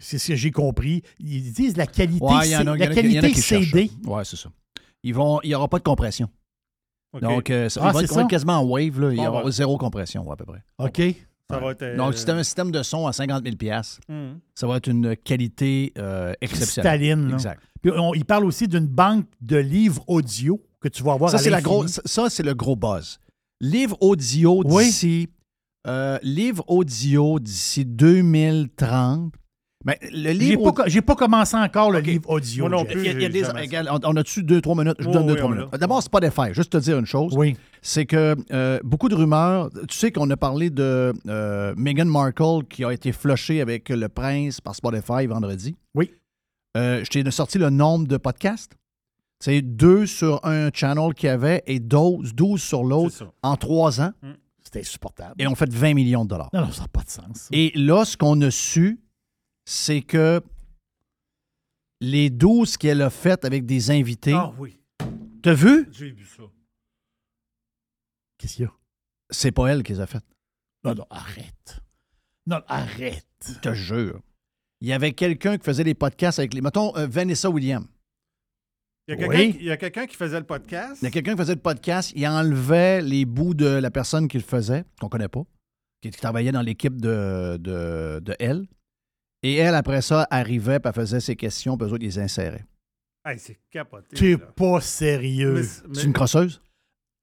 c'est 0.00 0.18
ce 0.18 0.28
que 0.28 0.36
j'ai 0.36 0.50
compris. 0.50 1.02
Ils 1.18 1.52
disent 1.52 1.76
la 1.76 1.86
qualité, 1.86 2.24
Ouais, 2.24 2.46
il 2.48 2.50
y 2.52 2.56
en 2.56 2.66
a, 2.66 2.76
C- 2.76 2.78
il 2.78 2.84
y 2.84 2.86
en 2.88 2.90
a- 2.90 2.94
la 2.94 3.00
il 3.00 3.12
y 3.12 3.16
en 3.16 3.18
a 3.18 3.22
qualité 3.22 3.40
CD. 3.40 3.90
Ouais, 4.04 4.24
c'est 4.24 4.36
ça. 4.36 4.50
Ils 5.02 5.14
vont, 5.14 5.40
il 5.42 5.48
n'y 5.48 5.54
aura 5.54 5.68
pas 5.68 5.78
de 5.78 5.84
compression. 5.84 6.28
Donc, 7.20 7.50
euh, 7.50 7.68
ça, 7.68 7.80
Ah, 7.82 7.92
va 7.92 8.00
c'est 8.00 8.04
être- 8.20 8.28
quasiment 8.28 8.58
en 8.60 8.64
wave. 8.64 9.00
Là. 9.00 9.12
Il 9.12 9.16
y 9.22 9.26
aura 9.26 9.42
ben. 9.44 9.50
zéro 9.50 9.78
compression, 9.78 10.26
ouais, 10.26 10.32
à 10.32 10.36
peu 10.36 10.44
près. 10.44 10.62
OK. 10.78 11.00
ça 11.50 11.58
va 11.58 11.70
être. 11.72 11.80
euh, 11.82 11.96
Donc, 11.96 12.14
c'est 12.14 12.28
un 12.28 12.42
système 12.42 12.70
de 12.70 12.82
son 12.82 13.06
à 13.06 13.12
50 13.14 13.42
000 13.42 13.56
hum. 14.10 14.38
Ça 14.54 14.66
va 14.66 14.76
être 14.76 14.88
une 14.88 15.16
qualité 15.16 15.94
euh, 15.96 16.34
exceptionnelle. 16.42 16.98
Cristalline. 16.98 17.28
là. 17.28 17.34
Exact. 17.36 17.62
Puis 17.80 17.90
on- 17.96 18.12
il 18.12 18.24
parle 18.26 18.44
aussi 18.44 18.68
d'une 18.68 18.86
banque 18.86 19.24
de 19.40 19.56
livres 19.56 20.04
audio 20.08 20.60
que 20.80 20.88
tu 20.88 21.02
vas 21.02 21.12
avoir 21.14 21.30
Ça, 21.30 21.36
à 21.36 21.40
c'est 21.40 21.48
la 21.50 21.62
gros, 21.62 21.86
ça, 21.88 22.28
c'est 22.28 22.42
le 22.42 22.52
gros 22.54 22.76
buzz. 22.76 23.18
Livre 23.62 23.96
audio 24.02 24.62
Oui. 24.66 24.84
Euh, 25.86 26.18
livre 26.22 26.64
audio 26.68 27.38
d'ici 27.38 27.84
2030. 27.84 29.32
Mais 29.84 29.96
le 30.02 30.30
J'ai 30.30 30.34
livre. 30.34 30.72
pas, 30.72 30.88
j'ai 30.88 31.00
pas 31.02 31.14
commencé 31.14 31.56
encore 31.56 31.92
le 31.92 32.00
livre 32.00 32.28
audio. 32.28 32.68
Moi 32.68 32.76
non 32.78 32.84
plus. 32.84 32.98
Il 33.00 33.06
y 33.06 33.08
a- 33.08 33.12
il 33.12 33.22
y 33.22 33.24
a 33.26 33.30
j'ai 33.30 33.42
des- 33.42 33.44
regarde, 33.60 33.88
on, 34.04 34.10
on 34.12 34.16
a-tu 34.16 34.42
deux, 34.42 34.60
trois 34.60 34.74
minutes? 34.74 34.96
Je 34.98 35.04
vous 35.04 35.10
Oui, 35.10 35.14
donne 35.14 35.26
deux, 35.28 35.34
oui, 35.34 35.38
trois 35.38 35.50
minutes. 35.54 35.68
D'abord, 35.78 36.02
Spotify, 36.02 36.52
juste 36.52 36.72
te 36.72 36.78
dire 36.78 36.98
une 36.98 37.06
chose. 37.06 37.32
Oui. 37.36 37.56
C'est 37.80 38.04
que 38.04 38.34
euh, 38.52 38.80
beaucoup 38.82 39.08
de 39.08 39.14
rumeurs. 39.14 39.70
Tu 39.88 39.96
sais 39.96 40.10
qu'on 40.10 40.28
a 40.30 40.36
parlé 40.36 40.70
de 40.70 41.12
euh, 41.28 41.74
Meghan 41.76 42.06
Markle 42.06 42.64
qui 42.68 42.84
a 42.84 42.92
été 42.92 43.12
flushée 43.12 43.60
avec 43.60 43.88
le 43.88 44.08
prince 44.08 44.60
par 44.60 44.74
Spotify 44.74 45.26
vendredi. 45.26 45.76
Oui. 45.94 46.10
Euh, 46.76 47.04
je 47.04 47.08
t'ai 47.10 47.30
sorti 47.30 47.58
le 47.58 47.70
nombre 47.70 48.08
de 48.08 48.16
podcasts. 48.16 48.72
C'est 49.40 49.62
deux 49.62 50.06
sur 50.06 50.44
un 50.44 50.70
channel 50.74 51.14
qu'il 51.14 51.28
y 51.28 51.30
avait 51.30 51.62
et 51.68 51.78
12, 51.78 52.34
12 52.34 52.60
sur 52.60 52.82
l'autre 52.82 53.14
C'est 53.16 53.24
en 53.44 53.56
trois 53.56 54.00
ans. 54.00 54.10
C'était 54.68 54.80
insupportable. 54.80 55.34
Et 55.38 55.46
on 55.46 55.54
fait 55.54 55.72
20 55.72 55.94
millions 55.94 56.24
de 56.26 56.28
dollars. 56.28 56.50
Non, 56.52 56.60
non, 56.66 56.72
ça 56.72 56.82
n'a 56.82 56.88
pas 56.88 57.02
de 57.02 57.08
sens. 57.08 57.48
Et 57.52 57.72
là, 57.74 58.04
ce 58.04 58.18
qu'on 58.18 58.38
a 58.42 58.50
su, 58.50 59.00
c'est 59.64 60.02
que 60.02 60.42
les 62.02 62.28
12 62.28 62.76
qu'elle 62.76 63.00
a 63.00 63.08
faites 63.08 63.46
avec 63.46 63.64
des 63.64 63.90
invités. 63.90 64.34
Ah 64.34 64.52
oui, 64.58 64.78
T'as 65.42 65.54
vu? 65.54 65.88
j'ai 65.90 66.10
vu 66.10 66.26
ça. 66.26 66.42
Qu'est-ce 68.36 68.56
qu'il 68.56 68.64
y 68.64 68.68
a? 68.68 68.72
C'est 69.30 69.52
pas 69.52 69.68
elle 69.68 69.82
qui 69.82 69.92
les 69.94 70.00
a 70.00 70.06
faites. 70.06 70.26
Non, 70.84 70.94
non, 70.94 71.06
arrête. 71.08 71.80
Non, 72.46 72.60
arrête. 72.66 73.24
Je 73.46 73.54
te 73.58 73.72
jure. 73.72 74.20
Il 74.82 74.88
y 74.88 74.92
avait 74.92 75.12
quelqu'un 75.14 75.56
qui 75.56 75.64
faisait 75.64 75.82
les 75.84 75.94
podcasts 75.94 76.38
avec 76.40 76.52
les. 76.52 76.60
Mettons, 76.60 76.94
euh, 76.98 77.06
Vanessa 77.06 77.48
Williams. 77.48 77.86
Il 79.08 79.12
y 79.12 79.14
a 79.14 79.76
quelqu'un 79.78 80.02
Oui. 80.02 80.06
qui- 80.08 80.16
faisait 80.16 80.38
le 80.38 80.44
podcast. 80.44 80.98
Il 81.00 81.04
y 81.06 81.08
a 81.08 81.10
quelqu'un 81.10 81.32
qui 81.32 81.38
faisait 81.38 81.54
le 81.54 81.60
podcast, 81.60 82.12
il 82.14 82.26
enlevait 82.28 83.00
les 83.00 83.24
bouts 83.24 83.54
de 83.54 83.66
la 83.66 83.90
personne 83.90 84.28
qui 84.28 84.36
le 84.36 84.42
faisait, 84.44 84.84
qu'on 85.00 85.08
connaît 85.08 85.28
pas, 85.28 85.42
qui, 86.02 86.10
qui 86.10 86.20
travaillait 86.20 86.52
dans 86.52 86.60
l'équipe 86.62 87.00
de, 87.00 87.56
de, 87.58 88.20
de 88.22 88.36
elle. 88.38 88.66
Et 89.42 89.54
elle, 89.56 89.74
après 89.74 90.02
ça, 90.02 90.26
arrivait, 90.30 90.78
puis 90.78 90.88
elle 90.90 90.94
faisait 91.00 91.20
ses 91.20 91.36
questions, 91.36 91.78
puis 91.78 91.88
eux 91.88 91.92
autres, 91.92 92.02
ils 92.02 92.06
les 92.08 92.18
inséraient. 92.18 92.66
Hey, 93.24 93.38
c'est 93.38 93.58
capoté. 93.70 94.16
T'es 94.16 94.36
pas 94.36 94.80
sérieux. 94.80 95.54
Mais- 95.88 95.94
C'est 95.94 96.04
une 96.04 96.12
crosseuse? 96.12 96.60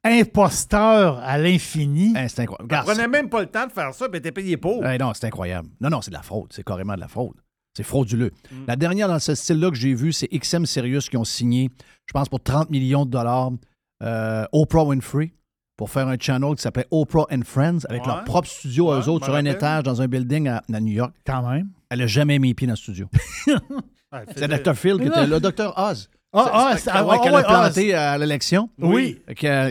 Imposteur 0.03 1.17
à 1.19 1.37
l'infini. 1.37 2.13
C'est 2.29 2.41
incroyable. 2.41 2.63
Regarde, 2.63 2.85
prenait 2.87 3.07
même 3.07 3.29
pas 3.29 3.41
le 3.41 3.47
temps 3.47 3.65
de 3.67 3.71
faire 3.71 3.93
ça, 3.93 4.07
puis 4.07 4.19
était 4.19 4.31
payée 4.31 4.55
pour. 4.57 4.85
Hey, 4.85 4.97
non, 4.99 5.13
c'est 5.13 5.25
incroyable. 5.27 5.67
Non, 5.81 5.89
non, 5.89 6.01
c'est 6.01 6.11
de 6.11 6.15
la 6.15 6.21
fraude. 6.21 6.51
C'est 6.53 6.63
carrément 6.63 6.93
de 6.95 6.99
la 6.99 7.07
fraude. 7.07 7.35
C'est 7.75 7.83
frauduleux. 7.83 8.31
Mm. 8.51 8.55
La 8.67 8.75
dernière 8.75 9.07
dans 9.07 9.19
ce 9.19 9.35
style-là 9.35 9.69
que 9.69 9.75
j'ai 9.75 9.93
vu, 9.93 10.13
c'est 10.13 10.27
XM 10.27 10.65
Sirius 10.65 11.09
qui 11.09 11.17
ont 11.17 11.23
signé, 11.25 11.69
je 12.05 12.13
pense, 12.13 12.29
pour 12.29 12.41
30 12.41 12.69
millions 12.69 13.05
de 13.05 13.11
dollars, 13.11 13.51
euh, 14.03 14.45
Oprah 14.51 14.83
Winfrey 14.85 15.33
pour 15.77 15.89
faire 15.89 16.07
un 16.07 16.15
channel 16.17 16.55
qui 16.55 16.61
s'appelait 16.61 16.87
Oprah 16.89 17.25
and 17.31 17.41
Friends 17.43 17.79
avec 17.89 18.03
Ouais. 18.03 18.07
leur 18.07 18.23
propre 18.23 18.47
studio 18.47 18.91
à 18.91 18.99
eux 19.01 19.09
autres 19.09 19.25
sur 19.25 19.35
un 19.35 19.43
étage 19.45 19.83
dans 19.83 20.01
un 20.01 20.07
building 20.07 20.47
à, 20.47 20.63
à 20.73 20.79
New 20.79 20.93
York. 20.93 21.13
Quand 21.25 21.47
même. 21.49 21.69
Elle 21.89 21.99
n'a 21.99 22.07
jamais 22.07 22.39
mis 22.39 22.49
les 22.49 22.53
pieds 22.53 22.67
dans 22.67 22.73
le 22.73 22.77
studio. 22.77 23.07
Ouais, 24.13 24.21
C'est 24.29 24.45
faisait- 24.45 24.59
Dr. 24.63 24.75
Phil 24.75 24.97
qui 24.97 25.07
était 25.07 25.27
là. 25.27 25.39
Dr. 25.41 25.73
Oz. 25.77 26.09
Ah, 26.31 26.45
ah, 26.53 26.75
ah, 26.87 27.05
ouais, 27.05 27.15
ah, 27.19 27.23
qu'elle 27.23 27.33
a 27.33 27.37
ah, 27.39 27.43
planté 27.43 27.93
à 27.93 28.17
l'élection. 28.17 28.69
Oui. 28.77 29.19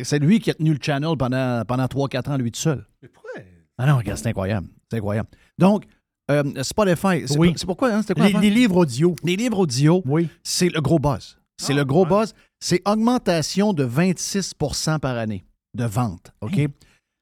C'est 0.02 0.18
lui 0.18 0.40
qui 0.40 0.50
a 0.50 0.54
tenu 0.54 0.72
le 0.74 0.78
channel 0.82 1.16
pendant, 1.18 1.62
pendant 1.66 1.86
3-4 1.86 2.30
ans, 2.30 2.36
lui 2.36 2.50
tout 2.50 2.60
seul. 2.60 2.84
Ah 3.78 3.86
non, 3.86 3.96
regarde, 3.96 4.18
c'est 4.18 4.28
incroyable. 4.28 4.66
C'est 4.90 4.98
incroyable. 4.98 5.28
Donc, 5.58 5.84
euh, 6.30 6.62
Spotify, 6.62 7.26
c'est 7.26 7.36
Oui. 7.38 7.50
pour- 7.50 7.58
c'est 7.58 7.66
pourquoi? 7.66 7.92
Hein, 7.94 8.02
quoi 8.02 8.28
Les, 8.28 8.50
livres 8.50 8.76
audio. 8.76 9.14
Les 9.22 9.36
livres 9.36 9.58
audio, 9.58 10.02
Oui. 10.06 10.28
c'est 10.42 10.68
le 10.68 10.80
gros 10.80 10.98
buzz. 10.98 11.36
C'est 11.58 11.72
Ah, 11.72 11.76
le 11.76 11.84
gros 11.84 12.06
buzz. 12.06 12.34
C'est 12.60 12.80
augmentation 12.88 13.72
de 13.72 13.84
26% 13.84 14.98
par 14.98 15.16
année 15.18 15.44
de 15.74 15.84
vente. 15.84 16.32
OK? 16.40 16.58
Hein? 16.58 16.66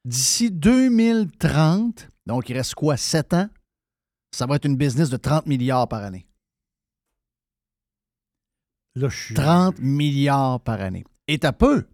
D'ici 0.04 0.50
2030, 0.50 2.08
donc 2.26 2.48
il 2.48 2.56
reste 2.56 2.74
quoi, 2.74 2.96
7 2.96 3.34
ans? 3.34 3.48
Ça 4.34 4.46
va 4.46 4.56
être 4.56 4.64
une 4.64 4.76
business 4.76 5.10
de 5.10 5.16
30 5.16 5.46
milliards 5.46 5.88
par 5.88 6.02
année. 6.02 6.26
Là, 8.94 9.08
je 9.08 9.16
suis. 9.24 9.34
30 9.34 9.78
milliards 9.78 10.60
par 10.60 10.80
année. 10.80 11.04
Et 11.28 11.38
t'as 11.38 11.52
peu. 11.52 11.86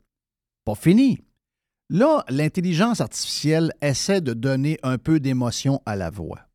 Pas 0.64 0.74
fini. 0.74 1.20
Là, 1.90 2.24
l'intelligence 2.28 3.00
artificielle 3.00 3.72
essaie 3.80 4.20
de 4.20 4.34
donner 4.34 4.78
un 4.82 4.98
peu 4.98 5.20
d'émotion 5.20 5.80
à 5.86 5.96
la 5.96 6.10
voix. 6.10 6.47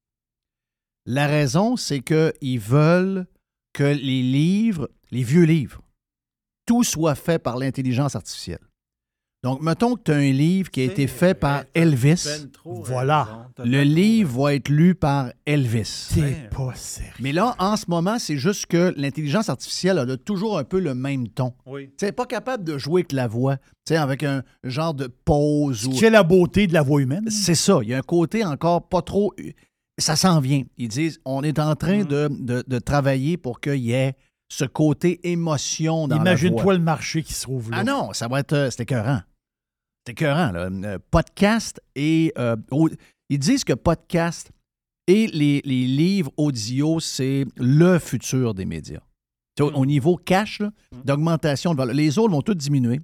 La 1.05 1.27
raison, 1.27 1.75
c'est 1.75 1.99
qu'ils 1.99 2.59
veulent 2.59 3.25
que 3.73 3.83
les 3.83 4.21
livres, 4.21 4.89
les 5.11 5.23
vieux 5.23 5.43
livres, 5.43 5.81
tout 6.65 6.83
soit 6.83 7.15
fait 7.15 7.39
par 7.39 7.57
l'intelligence 7.57 8.15
artificielle. 8.15 8.59
Donc, 9.43 9.61
mettons 9.61 9.95
que 9.95 10.03
tu 10.03 10.11
as 10.11 10.15
un 10.15 10.31
livre 10.31 10.71
qui 10.71 10.79
a 10.79 10.85
été 10.85 11.05
fait 11.05 11.33
par 11.33 11.65
Elvis. 11.73 12.47
Voilà. 12.63 13.49
Le 13.57 13.83
livre 13.83 14.43
va 14.43 14.53
être 14.53 14.69
lu 14.69 14.95
par 14.95 15.33
Elvis. 15.45 16.11
T'es 16.13 16.47
pas 16.49 16.73
sérieux. 16.75 17.11
Mais 17.19 17.33
là, 17.33 17.53
en 17.59 17.75
ce 17.75 17.83
moment, 17.89 18.17
c'est 18.19 18.37
juste 18.37 18.67
que 18.67 18.93
l'intelligence 18.95 19.49
artificielle 19.49 19.99
elle 20.01 20.11
a 20.11 20.15
toujours 20.15 20.57
un 20.57 20.63
peu 20.63 20.79
le 20.79 20.95
même 20.95 21.27
ton. 21.27 21.53
Oui. 21.65 21.87
Tu 21.97 22.05
sais, 22.05 22.13
pas 22.13 22.25
capable 22.25 22.63
de 22.63 22.77
jouer 22.77 23.01
avec 23.01 23.11
la 23.11 23.27
voix, 23.27 23.57
tu 23.57 23.63
sais, 23.89 23.97
avec 23.97 24.23
un 24.23 24.43
genre 24.63 24.93
de 24.93 25.07
pause. 25.07 25.87
Ou... 25.87 25.93
C'est 25.93 26.09
la 26.09 26.23
beauté 26.23 26.65
de 26.65 26.73
la 26.73 26.81
voix 26.81 27.01
humaine. 27.01 27.29
C'est 27.29 27.55
ça. 27.55 27.79
Il 27.81 27.89
y 27.89 27.93
a 27.93 27.97
un 27.97 28.01
côté 28.01 28.45
encore 28.45 28.87
pas 28.87 29.01
trop. 29.01 29.33
Ça 29.99 30.15
s'en 30.15 30.39
vient. 30.39 30.63
Ils 30.77 30.87
disent 30.87 31.19
on 31.25 31.43
est 31.43 31.59
en 31.59 31.75
train 31.75 32.03
de, 32.03 32.27
de- 32.31 32.63
de 32.65 32.79
travailler 32.79 33.37
pour 33.37 33.59
qu'il 33.61 33.75
y 33.77 33.91
ait 33.91 34.15
ce 34.49 34.65
côté 34.65 35.19
émotion 35.31 36.07
dans. 36.07 36.15
Imagine-toi 36.17 36.73
le 36.73 36.79
marché 36.79 37.21
qui 37.23 37.33
se 37.33 37.43
trouve 37.43 37.69
là. 37.71 37.77
Ah 37.79 37.83
non, 37.83 38.13
ça 38.13 38.27
va 38.27 38.39
être. 38.39 38.53
euh, 38.53 38.69
C'est 38.71 38.83
écœurant. 38.83 39.21
C'est 40.05 40.13
écœurant, 40.13 40.51
là. 40.51 40.69
Euh, 40.71 40.99
Podcast 41.11 41.79
et. 41.95 42.33
euh, 42.37 42.55
au- 42.71 42.89
ils 43.29 43.39
disent 43.39 43.63
que 43.63 43.73
podcast 43.73 44.51
et 45.07 45.27
les, 45.27 45.61
les 45.65 45.85
livres 45.87 46.31
audio, 46.37 46.99
c'est 46.99 47.45
le 47.57 47.99
futur 47.99 48.53
des 48.53 48.65
médias. 48.65 49.01
Au, 49.59 49.65
au 49.71 49.85
niveau 49.85 50.17
cash, 50.17 50.59
là, 50.59 50.71
d'augmentation 51.05 51.73
de 51.73 51.77
valeur. 51.77 51.95
Les 51.95 52.17
autres 52.19 52.31
vont 52.31 52.41
tous 52.41 52.55
diminuer. 52.55 52.99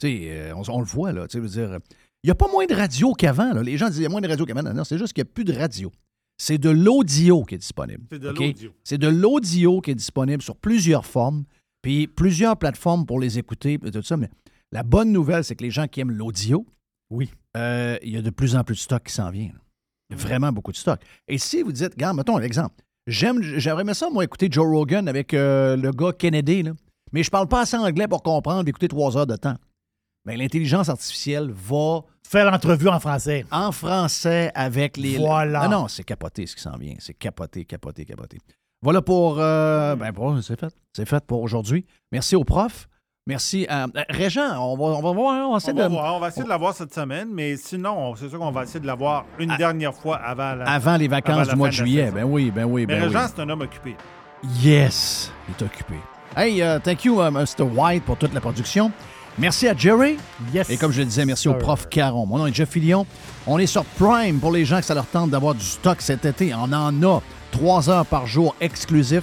Tu 0.00 0.08
sais, 0.08 0.18
euh, 0.30 0.54
on, 0.56 0.62
on 0.72 0.80
le 0.80 0.86
voit, 0.86 1.12
là. 1.12 1.26
Dire, 1.26 1.78
il 2.22 2.26
n'y 2.26 2.30
a 2.30 2.34
pas 2.34 2.48
moins 2.48 2.66
de 2.66 2.74
radio 2.74 3.12
qu'avant. 3.12 3.52
Les 3.60 3.76
gens 3.76 3.86
disent 3.86 3.96
qu'il 3.96 4.02
y 4.02 4.06
a 4.06 4.10
moins 4.10 4.20
de 4.20 4.28
radio 4.28 4.44
qu'avant. 4.44 4.62
Non, 4.62 4.74
non, 4.74 4.84
c'est 4.84 4.98
juste 4.98 5.12
qu'il 5.12 5.22
n'y 5.24 5.30
a 5.30 5.32
plus 5.32 5.44
de 5.44 5.52
radio. 5.52 5.90
C'est 6.36 6.58
de 6.58 6.70
l'audio 6.70 7.44
qui 7.44 7.54
est 7.54 7.58
disponible. 7.58 8.04
C'est 8.10 8.18
de 8.18 8.28
l'audio. 8.28 8.72
C'est 8.84 8.98
de 8.98 9.08
l'audio 9.08 9.80
qui 9.80 9.90
est 9.90 9.94
disponible 9.94 10.42
sur 10.42 10.56
plusieurs 10.56 11.04
formes, 11.04 11.44
puis 11.82 12.06
plusieurs 12.06 12.56
plateformes 12.56 13.06
pour 13.06 13.20
les 13.20 13.38
écouter, 13.38 13.78
et 13.84 13.90
tout 13.90 14.02
ça. 14.02 14.16
Mais 14.16 14.30
la 14.72 14.82
bonne 14.82 15.12
nouvelle, 15.12 15.44
c'est 15.44 15.54
que 15.56 15.64
les 15.64 15.70
gens 15.70 15.86
qui 15.86 16.00
aiment 16.00 16.12
l'audio, 16.12 16.66
oui, 17.10 17.30
il 17.56 18.10
y 18.10 18.16
a 18.16 18.22
de 18.22 18.30
plus 18.30 18.56
en 18.56 18.64
plus 18.64 18.76
de 18.76 18.80
stock 18.80 19.02
qui 19.02 19.12
s'en 19.12 19.30
vient. 19.30 19.48
là. 19.48 19.60
Il 20.10 20.16
Vraiment 20.16 20.50
beaucoup 20.52 20.72
de 20.72 20.76
stock. 20.76 21.00
Et 21.28 21.38
si 21.38 21.62
vous 21.62 21.72
dites, 21.72 21.94
regarde, 21.94 22.16
mettons 22.16 22.36
un 22.36 22.42
exemple. 22.42 22.74
J'aime, 23.06 23.42
j'aimerais 23.42 23.82
aimé 23.82 23.94
ça, 23.94 24.10
moi, 24.10 24.24
écouter 24.24 24.48
Joe 24.50 24.66
Rogan 24.66 25.08
avec 25.08 25.34
euh, 25.34 25.76
le 25.76 25.90
gars 25.90 26.12
Kennedy, 26.12 26.62
là. 26.62 26.72
mais 27.12 27.22
je 27.22 27.30
parle 27.30 27.48
pas 27.48 27.60
assez 27.62 27.76
anglais 27.76 28.06
pour 28.08 28.22
comprendre 28.22 28.68
écouter 28.68 28.88
trois 28.88 29.16
heures 29.16 29.26
de 29.26 29.36
temps. 29.36 29.56
Mais 30.26 30.36
l'intelligence 30.36 30.88
artificielle 30.88 31.50
va 31.54 32.00
Faire 32.28 32.48
l'entrevue 32.50 32.88
en 32.88 33.00
français. 33.00 33.44
en 33.50 33.72
français 33.72 34.52
avec 34.54 34.96
les. 34.96 35.16
Voilà. 35.18 35.66
Non, 35.66 35.80
non, 35.82 35.88
c'est 35.88 36.04
capoté 36.04 36.46
ce 36.46 36.54
qui 36.54 36.62
s'en 36.62 36.76
vient. 36.76 36.94
C'est 37.00 37.14
capoté, 37.14 37.64
capoté, 37.64 38.04
capoté. 38.04 38.38
Voilà 38.82 39.02
pour. 39.02 39.36
euh, 39.40 39.96
ben, 39.96 40.12
bon, 40.12 40.40
c'est 40.40 40.58
fait. 40.58 40.72
C'est 40.94 41.08
fait 41.08 41.24
pour 41.26 41.42
aujourd'hui. 41.42 41.84
Merci 42.12 42.36
au 42.36 42.44
prof. 42.44 42.88
Merci 43.26 43.66
à. 43.68 43.84
euh, 43.84 44.04
Régent, 44.10 44.56
on 44.58 44.76
va, 44.76 44.84
on 44.96 45.02
va 45.02 45.12
voir. 45.12 45.48
On 45.48 45.52
va 45.52 45.56
essayer 45.56 45.72
On 45.72 45.76
va, 45.76 45.88
de- 45.88 45.92
voir, 45.92 46.14
on 46.14 46.20
va 46.20 46.28
essayer 46.28 46.44
de 46.44 46.48
l'avoir 46.48 46.74
cette 46.74 46.94
semaine, 46.94 47.28
mais 47.32 47.56
sinon, 47.56 47.96
on- 47.98 48.14
c'est 48.14 48.28
sûr 48.28 48.38
qu'on 48.38 48.50
va 48.52 48.62
essayer 48.62 48.80
de 48.80 48.86
l'avoir 48.86 49.24
une 49.38 49.54
dernière 49.56 49.94
fois 49.94 50.16
avant 50.18 50.54
la, 50.54 50.64
Avant 50.66 50.96
les 50.96 51.08
vacances 51.08 51.32
avant 51.34 51.44
la 51.46 51.52
du 51.52 51.56
mois 51.58 51.68
de 51.68 51.72
juillet. 51.74 52.10
Ben 52.12 52.24
oui, 52.24 52.50
ben 52.52 52.64
oui, 52.64 52.86
Mais 52.86 52.94
ben 52.94 53.02
oui. 53.08 53.14
Régent, 53.14 53.26
c'est 53.34 53.42
un 53.42 53.48
homme 53.48 53.62
occupé. 53.62 53.96
Yes, 54.62 55.32
il 55.48 55.52
est 55.54 55.62
occupé. 55.66 55.96
Hey, 56.36 56.60
uh, 56.62 56.80
thank 56.82 57.04
you, 57.04 57.20
uh, 57.20 57.30
Mr. 57.30 57.62
White, 57.62 58.04
pour 58.04 58.16
toute 58.16 58.32
la 58.32 58.40
production. 58.40 58.90
Merci 59.40 59.68
à 59.68 59.74
Jerry. 59.74 60.18
Yes. 60.52 60.68
Et 60.68 60.76
comme 60.76 60.92
je 60.92 61.00
le 61.00 61.06
disais, 61.06 61.24
merci 61.24 61.48
au 61.48 61.54
prof 61.54 61.88
Caron. 61.88 62.26
Mon 62.26 62.38
nom 62.38 62.46
est 62.46 62.54
Jeff 62.54 62.68
Fillion. 62.68 63.06
On 63.46 63.58
est 63.58 63.66
sur 63.66 63.84
Prime 63.84 64.38
pour 64.38 64.52
les 64.52 64.66
gens 64.66 64.80
que 64.80 64.84
ça 64.84 64.94
leur 64.94 65.06
tente 65.06 65.30
d'avoir 65.30 65.54
du 65.54 65.64
stock 65.64 66.02
cet 66.02 66.26
été. 66.26 66.52
On 66.54 66.70
en 66.72 67.02
a 67.02 67.22
trois 67.50 67.88
heures 67.88 68.04
par 68.04 68.26
jour 68.26 68.54
exclusif. 68.60 69.22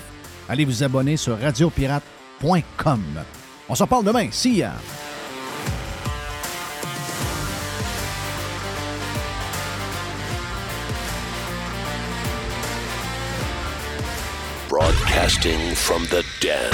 Allez 0.50 0.66
vous 0.66 0.84
abonner 0.84 1.18
sur 1.18 1.40
radiopirate.com. 1.40 3.04
On 3.70 3.76
s'en 3.76 3.86
parle 3.86 4.06
demain. 4.06 4.28
See 4.32 4.58
ya. 4.58 4.74
Broadcasting 14.68 15.76
from 15.76 16.04
the 16.08 16.24
dead. 16.42 16.74